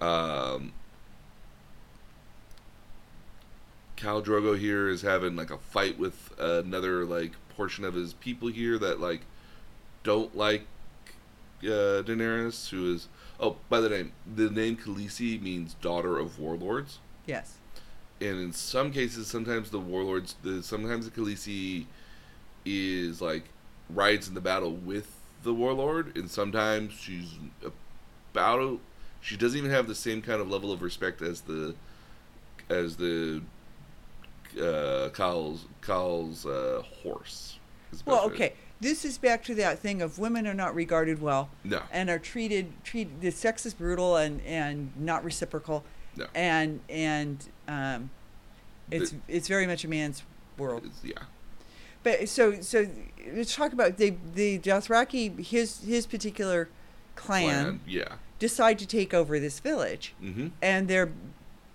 um, 0.00 0.72
Khal 3.96 4.24
Drogo 4.24 4.58
here 4.58 4.88
is 4.88 5.02
having 5.02 5.36
like 5.36 5.52
a 5.52 5.58
fight 5.58 6.00
with 6.00 6.32
another 6.36 7.04
like 7.04 7.34
portion 7.50 7.84
of 7.84 7.94
his 7.94 8.12
people 8.14 8.48
here 8.48 8.76
that 8.76 8.98
like 8.98 9.20
don't 10.02 10.36
like 10.36 10.62
uh, 11.62 12.02
Daenerys, 12.02 12.70
who 12.70 12.92
is 12.92 13.06
oh 13.38 13.58
by 13.68 13.78
the 13.78 13.88
name 13.88 14.10
the 14.34 14.50
name 14.50 14.76
Khaleesi 14.76 15.40
means 15.40 15.74
daughter 15.74 16.18
of 16.18 16.40
warlords, 16.40 16.98
yes, 17.24 17.58
and 18.20 18.40
in 18.40 18.52
some 18.52 18.90
cases, 18.90 19.28
sometimes 19.28 19.70
the 19.70 19.78
warlords, 19.78 20.34
the 20.42 20.60
sometimes 20.60 21.08
the 21.08 21.12
Khaleesi 21.12 21.86
is 22.66 23.22
like 23.22 23.44
rides 23.88 24.28
in 24.28 24.34
the 24.34 24.40
battle 24.40 24.72
with 24.72 25.08
the 25.44 25.54
warlord, 25.54 26.16
and 26.16 26.28
sometimes 26.30 26.92
she's 26.92 27.34
about 28.34 28.80
she 29.22 29.36
doesn't 29.36 29.56
even 29.58 29.70
have 29.70 29.86
the 29.86 29.94
same 29.94 30.20
kind 30.20 30.40
of 30.40 30.50
level 30.50 30.72
of 30.72 30.82
respect 30.82 31.22
as 31.22 31.42
the 31.42 31.74
as 32.68 32.96
the 32.96 33.40
uh 34.60 35.08
Kyle's 35.10 35.64
Kyle's 35.80 36.44
uh 36.44 36.82
horse. 37.02 37.58
Well, 38.04 38.24
okay. 38.26 38.52
This 38.78 39.06
is 39.06 39.16
back 39.16 39.42
to 39.44 39.54
that 39.54 39.78
thing 39.78 40.02
of 40.02 40.18
women 40.18 40.46
are 40.46 40.52
not 40.52 40.74
regarded 40.74 41.22
well 41.22 41.48
No. 41.64 41.80
and 41.90 42.10
are 42.10 42.18
treated 42.18 42.72
treated 42.84 43.20
the 43.22 43.30
sex 43.30 43.64
is 43.64 43.72
brutal 43.72 44.16
and 44.16 44.42
and 44.42 44.92
not 44.98 45.24
reciprocal 45.24 45.82
No. 46.16 46.26
and 46.34 46.80
and 46.90 47.48
um 47.68 48.10
it's 48.90 49.12
The- 49.12 49.18
it's 49.28 49.48
very 49.48 49.66
much 49.66 49.84
a 49.84 49.88
man's 49.88 50.24
world. 50.58 50.90
Yeah. 51.02 51.12
But 52.06 52.28
so 52.28 52.60
so 52.60 52.86
let's 53.34 53.56
talk 53.56 53.72
about 53.72 53.96
the 53.96 54.14
the 54.34 54.60
Dothraki 54.60 55.44
his 55.44 55.80
his 55.82 56.06
particular 56.06 56.68
clan, 57.16 57.48
Plan. 57.48 57.80
Yeah. 57.84 58.12
decide 58.38 58.78
to 58.78 58.86
take 58.86 59.12
over 59.12 59.40
this 59.40 59.58
village 59.58 60.14
Mm-hmm. 60.22 60.48
and 60.62 60.86
they're 60.86 61.10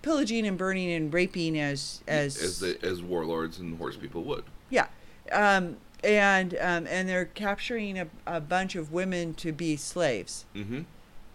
pillaging 0.01 0.47
and 0.47 0.57
burning 0.57 0.89
and 0.89 1.13
raping 1.13 1.59
as 1.59 2.01
as 2.07 2.41
as 2.41 2.59
the, 2.61 2.77
as 2.81 3.03
warlords 3.03 3.59
and 3.59 3.77
horse 3.77 3.97
people 3.97 4.23
would. 4.23 4.45
Yeah, 4.69 4.87
um, 5.33 5.75
and 6.01 6.53
um, 6.61 6.87
and 6.87 7.09
they're 7.09 7.25
capturing 7.25 7.99
a, 7.99 8.07
a 8.25 8.39
bunch 8.39 8.75
of 8.77 8.93
women 8.93 9.33
to 9.33 9.51
be 9.51 9.75
slaves, 9.75 10.45
Mm-hmm. 10.55 10.83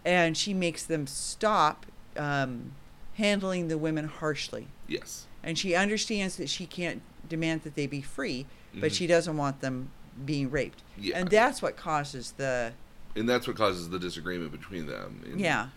and 0.06 0.38
she 0.38 0.54
makes 0.54 0.84
them 0.84 1.06
stop 1.06 1.84
um, 2.16 2.72
handling 3.16 3.68
the 3.68 3.76
women 3.76 4.06
harshly, 4.08 4.68
Yes. 4.88 5.26
and 5.42 5.58
she 5.58 5.74
understands 5.74 6.36
that 6.36 6.48
she 6.48 6.64
can't 6.64 7.02
demand 7.28 7.62
that 7.64 7.74
they 7.74 7.86
be 7.86 8.00
free, 8.00 8.46
but 8.76 8.90
Mhm. 8.90 8.94
she 8.94 9.06
doesn't 9.06 9.36
want 9.36 9.60
them 9.60 9.90
being 10.24 10.50
raped, 10.50 10.82
Yeah. 10.98 11.18
and 11.18 11.28
that's 11.30 11.60
what 11.62 11.76
causes 11.76 12.32
the 12.36 12.72
And 13.14 13.28
that's 13.28 13.46
what 13.46 13.56
causes 13.56 13.88
the 13.88 13.98
disagreement 13.98 14.52
between 14.52 14.86
them. 14.86 15.22
And 15.24 15.40
yeah 15.40 15.68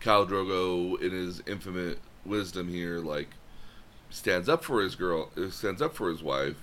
Khal 0.00 0.28
Drogo, 0.28 1.00
in 1.00 1.10
his 1.12 1.42
infinite 1.46 1.98
wisdom 2.24 2.68
here, 2.68 2.98
like 2.98 3.28
stands 4.10 4.48
up 4.48 4.62
for 4.64 4.80
his 4.82 4.94
girl, 4.94 5.30
stands 5.50 5.80
up 5.82 5.94
for 5.96 6.08
his 6.10 6.22
wife. 6.22 6.56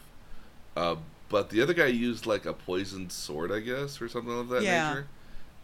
Uh, 0.77 0.95
but 1.27 1.49
the 1.49 1.61
other 1.61 1.73
guy 1.73 1.87
used 1.87 2.25
like 2.25 2.45
a 2.45 2.53
poisoned 2.53 3.11
sword, 3.11 3.51
I 3.51 3.59
guess, 3.59 4.01
or 4.01 4.07
something 4.07 4.37
of 4.37 4.49
that 4.49 4.63
Yeah. 4.63 4.89
nature, 4.89 5.07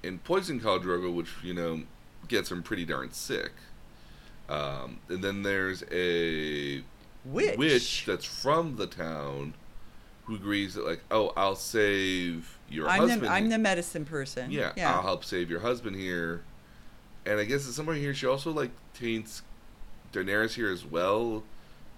and 0.03 0.23
poisoned 0.23 0.61
Khal 0.63 0.83
Drogo, 0.83 1.13
which 1.13 1.29
you 1.43 1.53
know 1.53 1.83
gets 2.27 2.51
him 2.51 2.61
pretty 2.63 2.83
darn 2.85 3.11
sick. 3.13 3.51
Um, 4.49 4.99
and 5.09 5.23
then 5.23 5.43
there's 5.43 5.83
a 5.91 6.83
witch. 7.25 8.03
that's 8.05 8.25
from 8.25 8.77
the 8.77 8.87
town 8.87 9.53
who 10.27 10.35
agrees 10.35 10.75
that 10.75 10.85
like, 10.85 11.01
oh, 11.09 11.33
I'll 11.35 11.55
save 11.55 12.57
your 12.69 12.87
I'm 12.87 12.99
husband. 12.99 13.23
the 13.23 13.29
I'm 13.29 13.49
the 13.49 13.57
medicine 13.57 14.05
person. 14.05 14.51
Yeah, 14.51 14.73
yeah. 14.75 14.93
I'll 14.93 15.01
help 15.01 15.23
save 15.25 15.49
your 15.49 15.61
husband 15.61 15.95
here. 15.95 16.43
And 17.25 17.39
I 17.39 17.45
guess 17.45 17.67
at 17.67 17.73
some 17.73 17.85
point 17.85 17.99
here, 17.99 18.13
she 18.13 18.27
also 18.27 18.51
like 18.51 18.71
taints 18.93 19.41
Daenerys 20.13 20.53
here 20.53 20.69
as 20.71 20.85
well 20.85 21.43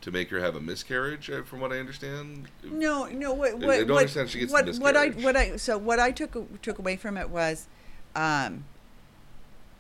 to 0.02 0.12
make 0.12 0.30
her 0.30 0.40
have 0.40 0.56
a 0.56 0.62
miscarriage, 0.62 1.30
uh, 1.30 1.44
from 1.44 1.60
what 1.60 1.74
I 1.74 1.78
understand. 1.80 2.48
No, 2.64 3.06
no. 3.08 3.34
What? 3.34 3.52
I 3.52 3.54
What? 3.56 3.62
don't 3.62 3.90
what, 3.90 3.98
understand 4.00 4.30
she 4.30 4.40
gets 4.40 4.52
what, 4.52 4.66
the 4.66 4.74
what 4.80 4.96
I 4.96 5.10
what 5.10 5.36
I 5.36 5.56
so 5.58 5.78
what 5.78 6.00
I 6.00 6.12
took 6.12 6.62
took 6.62 6.80
away 6.80 6.96
from 6.96 7.18
it 7.18 7.30
was, 7.30 7.68
um, 8.16 8.66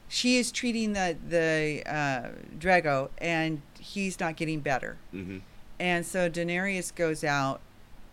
she 0.07 0.37
is 0.37 0.51
treating 0.51 0.93
the 0.93 1.15
the 1.27 1.83
uh, 1.85 2.29
Drogo, 2.57 3.09
and 3.19 3.61
he's 3.79 4.19
not 4.19 4.35
getting 4.35 4.59
better. 4.59 4.97
hmm 5.11 5.37
And 5.79 6.05
so 6.05 6.29
Daenerys 6.29 6.93
goes 6.93 7.23
out 7.23 7.61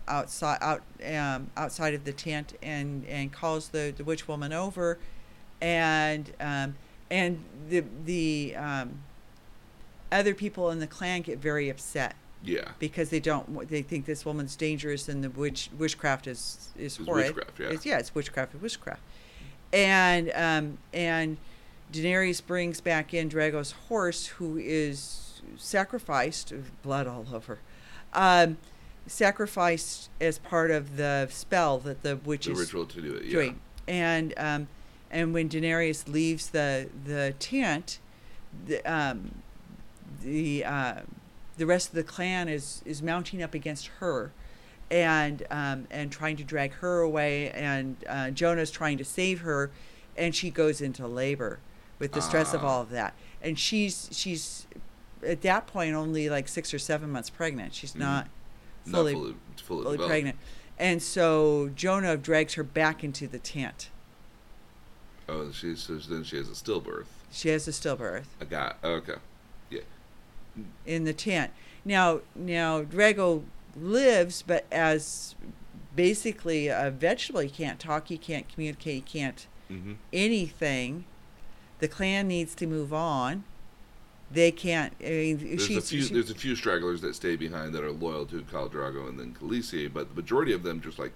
outside 0.08 0.58
out 0.60 0.82
um, 1.14 1.50
outside 1.56 1.94
of 1.94 2.04
the 2.04 2.12
tent 2.12 2.54
and 2.62 3.04
and 3.06 3.32
calls 3.32 3.68
the, 3.68 3.92
the 3.96 4.04
witch 4.04 4.28
woman 4.28 4.52
over, 4.52 4.98
and 5.60 6.32
um, 6.40 6.76
and 7.10 7.42
the 7.68 7.84
the 8.04 8.54
um, 8.56 9.00
other 10.12 10.34
people 10.34 10.70
in 10.70 10.78
the 10.78 10.86
clan 10.86 11.22
get 11.22 11.38
very 11.38 11.68
upset 11.68 12.14
Yeah, 12.42 12.70
because 12.78 13.10
they 13.10 13.20
don't 13.20 13.68
they 13.68 13.82
think 13.82 14.06
this 14.06 14.24
woman's 14.24 14.54
dangerous 14.56 15.08
and 15.08 15.22
the 15.24 15.30
witch 15.30 15.70
witchcraft 15.76 16.26
is 16.26 16.70
is 16.76 16.98
It's 16.98 17.06
horrid. 17.06 17.34
witchcraft, 17.34 17.60
yeah. 17.60 17.66
It's, 17.68 17.86
yeah, 17.86 17.98
it's 17.98 18.14
witchcraft 18.14 18.52
and 18.52 18.62
witchcraft. 18.62 19.02
And 19.72 20.30
um 20.34 20.78
and 20.92 21.36
Daenerys 21.92 22.44
brings 22.44 22.80
back 22.80 23.14
in 23.14 23.28
Drogo's 23.28 23.72
horse 23.88 24.26
who 24.26 24.56
is 24.58 25.40
sacrificed, 25.56 26.52
blood 26.82 27.06
all 27.06 27.26
over, 27.32 27.58
um, 28.12 28.56
sacrificed 29.06 30.10
as 30.20 30.38
part 30.38 30.70
of 30.70 30.96
the 30.96 31.28
spell 31.30 31.78
that 31.78 32.02
the 32.02 32.10
The 32.10 32.16
witches 32.16 32.58
ritual 32.58 32.86
to 32.86 33.00
do 33.00 33.14
it. 33.14 33.24
Yeah. 33.26 33.30
doing. 33.32 33.60
And 33.88 34.34
um, 34.36 34.68
and 35.10 35.32
when 35.32 35.48
Daenerys 35.48 36.08
leaves 36.08 36.50
the 36.50 36.88
the 37.04 37.34
tent, 37.38 37.98
the 38.66 38.82
um, 38.84 39.36
the 40.22 40.64
uh, 40.64 40.94
the 41.56 41.66
rest 41.66 41.90
of 41.90 41.94
the 41.94 42.02
clan 42.02 42.48
is 42.48 42.82
is 42.84 43.02
mounting 43.02 43.42
up 43.42 43.54
against 43.54 43.86
her, 44.00 44.32
and 44.90 45.44
um, 45.50 45.86
and 45.90 46.10
trying 46.10 46.36
to 46.36 46.44
drag 46.44 46.72
her 46.74 47.00
away. 47.00 47.50
And 47.50 47.96
uh, 48.08 48.30
Jonah's 48.30 48.70
trying 48.72 48.98
to 48.98 49.04
save 49.04 49.40
her, 49.42 49.70
and 50.16 50.34
she 50.34 50.50
goes 50.50 50.80
into 50.80 51.06
labor 51.06 51.60
with 51.98 52.12
the 52.12 52.20
stress 52.20 52.52
of 52.52 52.64
Ah. 52.64 52.68
all 52.68 52.82
of 52.82 52.90
that. 52.90 53.14
And 53.40 53.58
she's 53.58 54.08
she's 54.12 54.66
at 55.24 55.42
that 55.42 55.66
point 55.68 55.94
only 55.94 56.28
like 56.28 56.48
six 56.48 56.74
or 56.74 56.78
seven 56.80 57.10
months 57.12 57.30
pregnant. 57.30 57.72
She's 57.74 57.92
Mhm. 57.92 58.00
not 58.00 58.24
Not 58.24 58.28
fully 58.90 59.12
fully, 59.14 59.34
fully, 59.62 59.84
fully 59.84 59.98
pregnant. 59.98 60.36
And 60.78 61.02
so 61.02 61.70
Jonah 61.74 62.16
drags 62.16 62.54
her 62.54 62.62
back 62.62 63.02
into 63.02 63.26
the 63.26 63.38
tent. 63.38 63.90
Oh, 65.28 65.50
she 65.50 65.74
so 65.74 65.94
then 65.96 66.22
she 66.24 66.36
has 66.36 66.48
a 66.48 66.52
stillbirth. 66.52 67.06
She 67.32 67.48
has 67.48 67.66
a 67.66 67.72
stillbirth 67.72 68.26
I 68.40 68.44
got 68.44 68.78
okay. 68.84 69.16
Yeah. 69.70 69.80
in 70.84 71.04
the 71.04 71.12
tent. 71.12 71.52
Now, 71.84 72.20
now 72.34 72.82
Drogo 72.82 73.42
lives, 73.76 74.42
but 74.46 74.66
as 74.70 75.34
basically 75.96 76.68
a 76.68 76.90
vegetable. 76.90 77.40
He 77.40 77.48
can't 77.48 77.80
talk. 77.80 78.08
He 78.08 78.18
can't 78.18 78.48
communicate. 78.48 78.94
He 78.94 79.18
can't 79.18 79.46
Mm-hmm. 79.68 79.94
anything. 80.12 81.06
The 81.80 81.88
clan 81.88 82.28
needs 82.28 82.54
to 82.54 82.68
move 82.68 82.92
on. 82.92 83.42
They 84.30 84.50
can't. 84.50 84.92
I 85.00 85.08
mean, 85.08 85.38
There's 85.38 85.66
she's, 85.66 85.76
a 85.78 85.80
few. 85.82 86.02
she- 86.02 86.12
there's 86.14 86.30
a 86.30 86.34
few 86.34 86.56
stragglers 86.56 87.00
that 87.02 87.14
stay 87.14 87.36
behind 87.36 87.72
that 87.74 87.84
are 87.84 87.92
loyal 87.92 88.26
to 88.26 88.42
Khal 88.42 88.70
Drogo 88.70 89.08
and 89.08 89.18
then 89.20 89.34
Khaleesi, 89.40 89.92
but 89.92 90.08
the 90.10 90.14
majority 90.20 90.52
of 90.52 90.62
them 90.64 90.80
just 90.80 90.98
like 90.98 91.12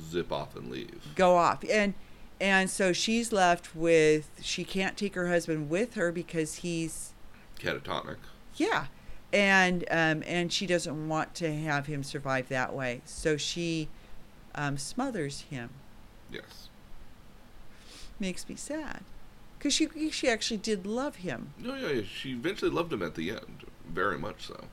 zip 0.00 0.32
off 0.32 0.56
and 0.56 0.70
leave. 0.70 1.02
go 1.14 1.36
off 1.36 1.64
and 1.70 1.94
and 2.40 2.68
so 2.68 2.92
she's 2.92 3.32
left 3.32 3.74
with 3.74 4.28
she 4.42 4.62
can't 4.64 4.96
take 4.96 5.14
her 5.14 5.28
husband 5.28 5.70
with 5.70 5.94
her 5.94 6.12
because 6.12 6.56
he's 6.56 7.14
Catatonic. 7.58 8.16
yeah 8.56 8.86
and 9.32 9.84
um 9.90 10.22
and 10.26 10.52
she 10.52 10.66
doesn't 10.66 11.08
want 11.08 11.34
to 11.34 11.50
have 11.54 11.86
him 11.86 12.02
survive 12.02 12.48
that 12.50 12.74
way 12.74 13.00
so 13.06 13.38
she 13.38 13.88
um 14.54 14.76
smothers 14.76 15.42
him 15.50 15.70
Yes. 16.30 16.68
makes 18.20 18.46
me 18.48 18.54
sad 18.54 19.00
because 19.66 19.74
she 19.74 20.10
she 20.10 20.28
actually 20.28 20.58
did 20.58 20.86
love 20.86 21.16
him 21.16 21.52
No, 21.58 21.74
yeah, 21.74 21.88
yeah, 21.88 22.02
she 22.02 22.32
eventually 22.32 22.70
loved 22.70 22.92
him 22.92 23.02
at 23.02 23.14
the 23.16 23.30
end, 23.30 23.64
very 23.88 24.18
much 24.18 24.46
so. 24.46 24.64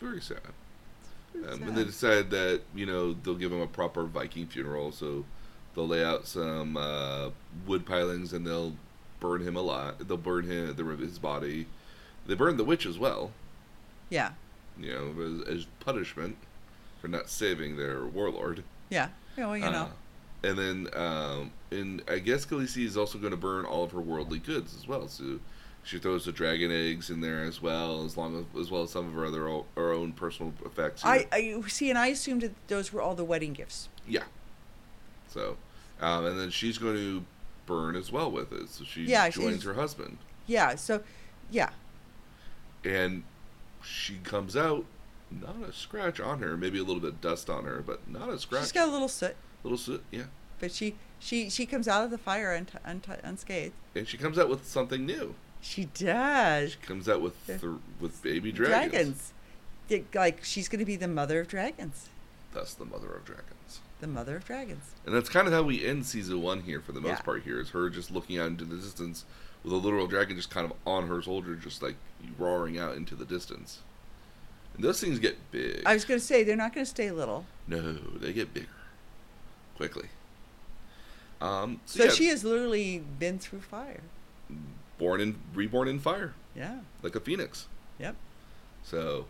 Very 0.00 0.20
sad. 0.20 0.40
Very 1.34 1.52
Um, 1.52 1.62
and 1.62 1.76
they 1.76 1.84
decide 1.84 2.30
that 2.30 2.62
you 2.74 2.86
know 2.86 3.12
they'll 3.12 3.36
give 3.36 3.52
him 3.52 3.60
a 3.60 3.66
proper 3.66 4.04
Viking 4.04 4.46
funeral, 4.46 4.90
so 4.92 5.24
they'll 5.74 5.86
lay 5.86 6.04
out 6.04 6.26
some 6.26 6.76
uh, 6.76 7.30
wood 7.66 7.86
pilings 7.86 8.32
and 8.32 8.46
they'll 8.46 8.74
burn 9.20 9.42
him 9.42 9.56
alive. 9.56 9.94
They'll 10.06 10.16
burn 10.16 10.46
him, 10.46 10.74
the 10.74 10.84
his 10.96 11.18
body. 11.18 11.66
They 12.26 12.34
burn 12.34 12.56
the 12.56 12.64
witch 12.64 12.84
as 12.84 12.98
well, 12.98 13.30
yeah 14.10 14.32
you 14.78 14.92
know, 14.92 15.42
as, 15.48 15.58
as 15.58 15.66
punishment 15.80 16.36
for 17.00 17.08
not 17.08 17.28
saving 17.28 17.76
their 17.76 18.04
warlord. 18.04 18.64
yeah 18.90 19.08
well 19.36 19.56
you 19.56 19.64
know 19.64 19.84
Uh, 19.84 19.88
and 20.44 20.56
then, 20.58 20.88
um, 20.94 21.50
and 21.70 22.02
I 22.08 22.18
guess 22.18 22.46
Khaleesi 22.46 22.84
is 22.84 22.96
also 22.96 23.18
going 23.18 23.32
to 23.32 23.36
burn 23.36 23.64
all 23.64 23.84
of 23.84 23.92
her 23.92 24.00
worldly 24.00 24.38
goods 24.38 24.74
as 24.76 24.86
well. 24.88 25.08
So 25.08 25.40
she 25.82 25.98
throws 25.98 26.24
the 26.24 26.32
dragon 26.32 26.70
eggs 26.70 27.10
in 27.10 27.20
there 27.20 27.44
as 27.44 27.62
well, 27.62 28.04
as 28.04 28.16
long 28.16 28.38
as 28.38 28.60
as 28.60 28.70
well 28.70 28.82
as 28.82 28.90
some 28.90 29.06
of 29.06 29.14
her 29.14 29.26
other 29.26 29.62
her 29.76 29.92
own 29.92 30.12
personal 30.12 30.52
effects. 30.64 31.04
I, 31.04 31.26
I 31.32 31.60
see 31.68 31.90
and 31.90 31.98
i 31.98 32.08
assumed 32.08 32.42
that 32.42 32.52
those 32.68 32.92
were 32.92 33.00
all 33.00 33.14
the 33.14 33.24
wedding 33.24 33.52
gifts 33.52 33.88
yeah. 34.06 34.24
So, 35.28 35.58
um, 36.00 36.24
and 36.24 36.40
then 36.40 36.50
she's 36.50 36.78
going 36.78 36.96
to 36.96 37.22
burn 37.66 37.96
as 37.96 38.10
well 38.10 38.30
with 38.30 38.50
it. 38.52 38.70
So 38.70 38.84
she 38.84 39.04
Yeah, 39.04 39.28
joins 39.28 39.62
her 39.64 39.74
husband, 39.74 40.18
yeah 40.46 40.74
so 40.74 41.02
yeah 41.50 41.70
and 42.84 43.22
she 43.82 44.16
comes 44.24 44.56
out. 44.56 44.84
Not 45.30 45.56
a 45.68 45.72
scratch 45.74 46.20
on 46.20 46.40
her, 46.40 46.56
maybe 46.56 46.78
a 46.78 46.82
little 46.82 47.02
bit 47.02 47.10
of 47.10 47.20
dust 47.20 47.50
on 47.50 47.64
her, 47.64 47.82
but 47.86 48.08
not 48.08 48.30
a 48.30 48.38
scratch. 48.38 48.62
she's 48.62 48.72
got 48.72 48.88
a 48.88 48.90
little 48.90 49.08
soot 49.08 49.36
little 49.62 49.76
soot, 49.76 50.02
yeah. 50.10 50.24
but 50.58 50.72
she 50.72 50.94
she 51.20 51.50
she 51.50 51.66
comes 51.66 51.88
out 51.88 52.04
of 52.04 52.10
the 52.10 52.18
fire 52.18 52.52
unt- 52.54 52.72
unt- 52.84 53.20
unscathed 53.22 53.72
And 53.94 54.06
she 54.06 54.16
comes 54.16 54.38
out 54.38 54.48
with 54.48 54.66
something 54.66 55.04
new. 55.06 55.34
she 55.60 55.86
does 55.86 56.72
She 56.72 56.78
comes 56.78 57.08
out 57.08 57.20
with 57.20 57.34
th- 57.46 57.60
with 58.00 58.22
baby 58.22 58.52
dragons. 58.52 58.92
dragons. 58.92 59.32
Yeah, 59.88 59.98
Like 60.14 60.44
she's 60.44 60.68
going 60.68 60.80
to 60.80 60.84
be 60.84 60.96
the 60.96 61.08
mother 61.08 61.40
of 61.40 61.48
dragons. 61.48 62.08
Thus, 62.52 62.74
the 62.74 62.84
mother 62.84 63.12
of 63.12 63.24
dragons. 63.24 63.80
The 64.00 64.06
mother 64.06 64.36
of 64.36 64.44
dragons. 64.44 64.84
And 65.06 65.14
that's 65.14 65.28
kind 65.28 65.46
of 65.48 65.52
how 65.52 65.62
we 65.62 65.84
end 65.84 66.06
season 66.06 66.40
one 66.42 66.60
here 66.62 66.80
for 66.80 66.92
the 66.92 67.00
most 67.00 67.08
Yeah. 67.10 67.20
part. 67.22 67.42
Here 67.42 67.58
is 67.60 67.70
her 67.70 67.90
just 67.90 68.10
looking 68.10 68.38
out 68.38 68.46
into 68.46 68.64
the 68.64 68.76
distance 68.76 69.24
with 69.64 69.72
a 69.72 69.76
literal 69.76 70.06
dragon 70.06 70.36
just 70.36 70.50
kind 70.50 70.64
of 70.64 70.72
on 70.86 71.08
her 71.08 71.20
shoulder, 71.20 71.56
just 71.56 71.82
like 71.82 71.96
roaring 72.38 72.78
out 72.78 72.96
into 72.96 73.14
the 73.16 73.24
distance. 73.24 73.80
And 74.76 74.84
those 74.84 75.00
things 75.00 75.18
get 75.18 75.36
big. 75.50 75.82
I 75.84 75.94
was 75.94 76.04
going 76.04 76.20
to 76.20 76.24
say 76.24 76.44
they're 76.44 76.54
not 76.54 76.72
going 76.72 76.84
to 76.84 76.90
stay 76.90 77.10
little. 77.10 77.44
no, 77.66 77.94
they 77.94 78.32
get 78.32 78.54
bigger 78.54 78.68
quickly. 79.76 80.08
Um, 81.40 81.80
So 81.86 82.04
yeah, 82.04 82.10
she 82.10 82.26
has 82.26 82.44
literally 82.44 82.98
been 83.18 83.38
through 83.38 83.60
fire. 83.60 84.00
born 84.98 85.20
and 85.20 85.38
reborn 85.54 85.86
in 85.86 86.00
fire 86.00 86.34
Yeah. 86.56 86.80
like 87.02 87.14
a 87.14 87.20
phoenix. 87.20 87.68
Yep. 88.00 88.16
So, 88.82 89.26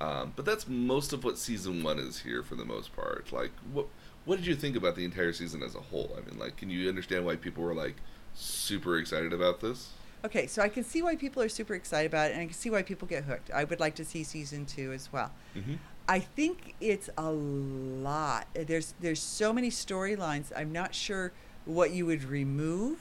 um, 0.00 0.32
but 0.34 0.44
that's 0.44 0.66
most 0.66 1.12
of 1.12 1.22
what 1.22 1.38
season 1.38 1.82
one 1.84 1.98
is 2.00 2.20
here 2.22 2.42
for 2.42 2.56
the 2.56 2.64
most 2.64 2.94
part. 2.96 3.30
Like, 3.32 3.52
what 3.72 3.86
what 4.24 4.36
did 4.36 4.46
you 4.46 4.54
think 4.56 4.76
about 4.76 4.94
the 4.96 5.04
entire 5.04 5.32
season 5.32 5.62
as 5.62 5.74
a 5.74 5.80
whole? 5.80 6.16
I 6.16 6.28
mean, 6.28 6.38
like, 6.38 6.56
can 6.56 6.70
you 6.70 6.88
understand 6.88 7.24
why 7.26 7.36
people 7.36 7.62
were 7.64 7.74
like 7.74 7.96
super 8.34 8.98
excited 8.98 9.32
about 9.32 9.60
this? 9.60 9.90
Okay, 10.24 10.46
so 10.46 10.62
I 10.62 10.68
can 10.68 10.84
see 10.84 11.02
why 11.02 11.16
people 11.16 11.42
are 11.42 11.48
super 11.48 11.74
excited 11.74 12.06
about 12.12 12.30
it, 12.30 12.34
and 12.34 12.42
I 12.42 12.44
can 12.46 12.54
see 12.54 12.70
why 12.70 12.82
people 12.82 13.06
get 13.08 13.24
hooked. 13.24 13.50
I 13.52 13.64
would 13.64 13.80
like 13.80 13.96
to 13.96 14.04
see 14.04 14.22
season 14.24 14.64
two 14.66 14.92
as 14.92 15.12
well. 15.12 15.32
Mm-hmm. 15.56 15.74
I 16.08 16.20
think 16.20 16.74
it's 16.80 17.10
a 17.18 17.30
lot. 17.30 18.46
There's 18.54 18.94
there's 19.00 19.20
so 19.20 19.52
many 19.52 19.70
storylines. 19.70 20.52
I'm 20.56 20.72
not 20.72 20.94
sure 20.94 21.32
what 21.64 21.90
you 21.92 22.06
would 22.06 22.24
remove, 22.24 22.98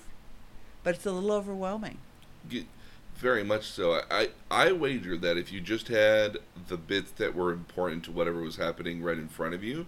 but 0.84 0.96
it's 0.96 1.06
a 1.06 1.12
little 1.12 1.32
overwhelming. 1.32 1.98
Very 3.16 3.44
much 3.44 3.66
so. 3.70 3.94
I, 3.94 4.02
I 4.10 4.30
I 4.50 4.72
wager 4.72 5.16
that 5.18 5.38
if 5.38 5.52
you 5.52 5.62
just 5.62 5.90
had 5.90 6.38
the 6.68 6.78
bits 6.78 7.12
that 7.12 7.36
were 7.36 7.52
important 7.52 8.04
to 8.06 8.12
whatever 8.12 8.42
was 8.42 8.56
happening 8.56 9.04
right 9.04 9.18
in 9.18 9.28
front 9.28 9.54
of 9.54 9.64
you, 9.64 9.86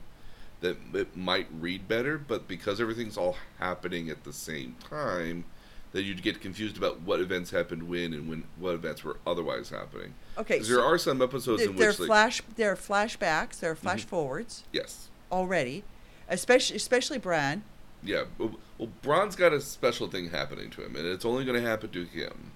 that 0.62 0.78
it 0.94 1.18
might 1.18 1.48
read 1.52 1.88
better. 1.88 2.20
But 2.20 2.48
because 2.48 2.80
everything's 2.80 3.18
all 3.18 3.36
happening 3.58 4.10
at 4.10 4.24
the 4.24 4.34
same 4.34 4.76
time, 4.88 5.46
that 5.94 6.04
you'd 6.04 6.22
get 6.22 6.42
confused 6.42 6.78
about 6.78 7.02
what 7.02 7.20
events 7.20 7.50
happened 7.50 7.84
when 7.90 8.14
and 8.14 8.30
when 8.30 8.44
what 8.60 8.76
events 8.76 9.04
were 9.04 9.18
otherwise 9.26 9.70
happening. 9.70 10.14
Okay, 10.38 10.62
so 10.62 10.74
there 10.76 10.84
are 10.84 11.00
some 11.00 11.20
episodes 11.22 11.62
there, 11.62 11.70
in 11.72 11.76
there 11.76 11.90
are 11.90 11.92
which, 11.92 12.00
like, 12.02 12.08
flash 12.08 12.42
there 12.56 12.72
are 12.72 12.76
flashbacks, 12.76 13.60
there 13.60 13.72
are 13.72 13.76
flash 13.76 14.06
Mhm. 14.06 14.10
forwards 14.10 14.64
yes, 14.72 15.10
already, 15.32 15.84
especially 16.30 16.76
especially 16.76 17.18
Bran. 17.18 17.64
Yeah. 18.06 18.24
Well, 18.38 18.56
Bran's 19.02 19.36
got 19.36 19.54
a 19.54 19.62
special 19.62 20.08
thing 20.08 20.30
happening 20.30 20.70
to 20.72 20.84
him, 20.86 20.96
and 20.96 21.06
it's 21.06 21.26
only 21.26 21.46
going 21.46 21.62
to 21.62 21.68
happen 21.68 21.90
to 21.92 22.04
him. 22.06 22.52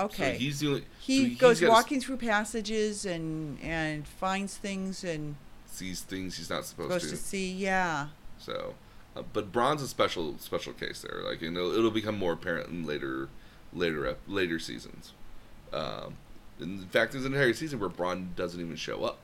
Okay, 0.00 0.32
So 0.32 0.38
he's 0.38 0.60
the 0.60 0.68
only. 0.68 0.84
he 1.00 1.34
so 1.34 1.40
goes 1.40 1.62
walking 1.62 2.00
through 2.00 2.16
passages 2.16 3.04
and 3.06 3.60
and 3.62 4.06
finds 4.08 4.56
things 4.56 5.04
and 5.04 5.36
sees 5.66 6.00
things 6.00 6.36
he's 6.38 6.50
not 6.50 6.64
supposed, 6.64 6.92
supposed 6.92 7.10
to 7.10 7.16
see. 7.16 7.52
Yeah, 7.52 8.08
So, 8.38 8.74
uh, 9.14 9.22
but 9.32 9.52
Bran's 9.52 9.82
a 9.82 9.86
special 9.88 10.36
special 10.38 10.72
case 10.72 11.02
there. 11.02 11.22
Like 11.22 11.40
you 11.42 11.50
know, 11.50 11.70
it'll 11.72 11.90
become 11.92 12.18
more 12.18 12.32
apparent 12.32 12.68
in 12.70 12.84
later 12.84 13.28
later 13.72 14.16
later 14.26 14.58
seasons. 14.58 15.12
Um, 15.72 16.16
in 16.58 16.80
fact, 16.86 17.12
there's 17.12 17.24
an 17.24 17.34
entire 17.34 17.54
season 17.54 17.78
where 17.78 17.88
Bran 17.88 18.32
doesn't 18.34 18.60
even 18.60 18.76
show 18.76 19.04
up. 19.04 19.18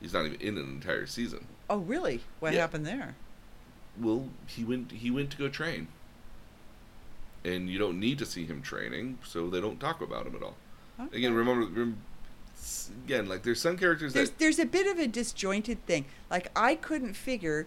He's 0.00 0.12
not 0.12 0.24
even 0.26 0.40
in 0.40 0.56
an 0.56 0.64
entire 0.64 1.06
season. 1.06 1.46
Oh, 1.68 1.78
really? 1.78 2.22
What 2.38 2.52
Yeah. 2.52 2.60
happened 2.60 2.86
there? 2.86 3.16
Well, 4.00 4.28
he 4.46 4.64
went 4.64 4.92
he 4.92 5.10
went 5.10 5.30
to 5.30 5.36
go 5.36 5.48
train, 5.48 5.88
and 7.44 7.68
you 7.68 7.78
don't 7.78 8.00
need 8.00 8.18
to 8.18 8.26
see 8.26 8.46
him 8.46 8.62
training, 8.62 9.18
so 9.24 9.48
they 9.48 9.60
don't 9.60 9.78
talk 9.78 10.00
about 10.00 10.26
him 10.26 10.34
at 10.36 10.42
all. 10.42 10.56
Okay. 10.98 11.18
Again, 11.18 11.34
remember, 11.34 11.66
remember 11.66 11.96
again, 13.04 13.28
like 13.28 13.42
there's 13.42 13.60
some 13.60 13.76
characters 13.76 14.12
There's 14.12 14.30
that 14.30 14.38
there's 14.38 14.58
a 14.58 14.66
bit 14.66 14.86
of 14.86 14.98
a 14.98 15.06
disjointed 15.06 15.84
thing. 15.86 16.04
Like 16.30 16.50
I 16.56 16.74
couldn't 16.74 17.14
figure 17.14 17.66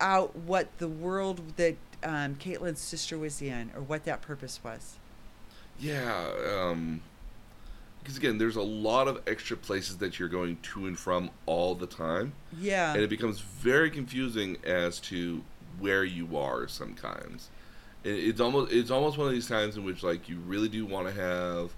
out 0.00 0.34
what 0.36 0.76
the 0.78 0.88
world 0.88 1.56
that 1.56 1.76
um, 2.02 2.36
Catelyn's 2.36 2.80
sister 2.80 3.18
was 3.18 3.42
in 3.42 3.70
or 3.74 3.82
what 3.82 4.04
that 4.04 4.22
purpose 4.22 4.60
was. 4.62 4.96
Yeah, 5.78 6.30
um, 6.54 7.02
because 8.02 8.16
again, 8.16 8.38
there's 8.38 8.56
a 8.56 8.62
lot 8.62 9.06
of 9.08 9.20
extra 9.26 9.56
places 9.56 9.98
that 9.98 10.18
you're 10.18 10.28
going 10.28 10.56
to 10.74 10.86
and 10.86 10.98
from 10.98 11.30
all 11.46 11.74
the 11.74 11.86
time, 11.86 12.32
Yeah. 12.58 12.94
and 12.94 13.02
it 13.02 13.10
becomes 13.10 13.40
very 13.40 13.90
confusing 13.90 14.56
as 14.64 14.98
to 15.00 15.42
where 15.78 16.04
you 16.04 16.36
are 16.36 16.66
sometimes. 16.68 17.48
And 18.04 18.14
it's 18.16 18.40
almost 18.40 18.72
it's 18.72 18.90
almost 18.90 19.18
one 19.18 19.26
of 19.26 19.32
these 19.32 19.48
times 19.48 19.76
in 19.76 19.84
which 19.84 20.02
like 20.02 20.28
you 20.28 20.38
really 20.46 20.68
do 20.68 20.86
want 20.86 21.06
to 21.08 21.12
have 21.12 21.72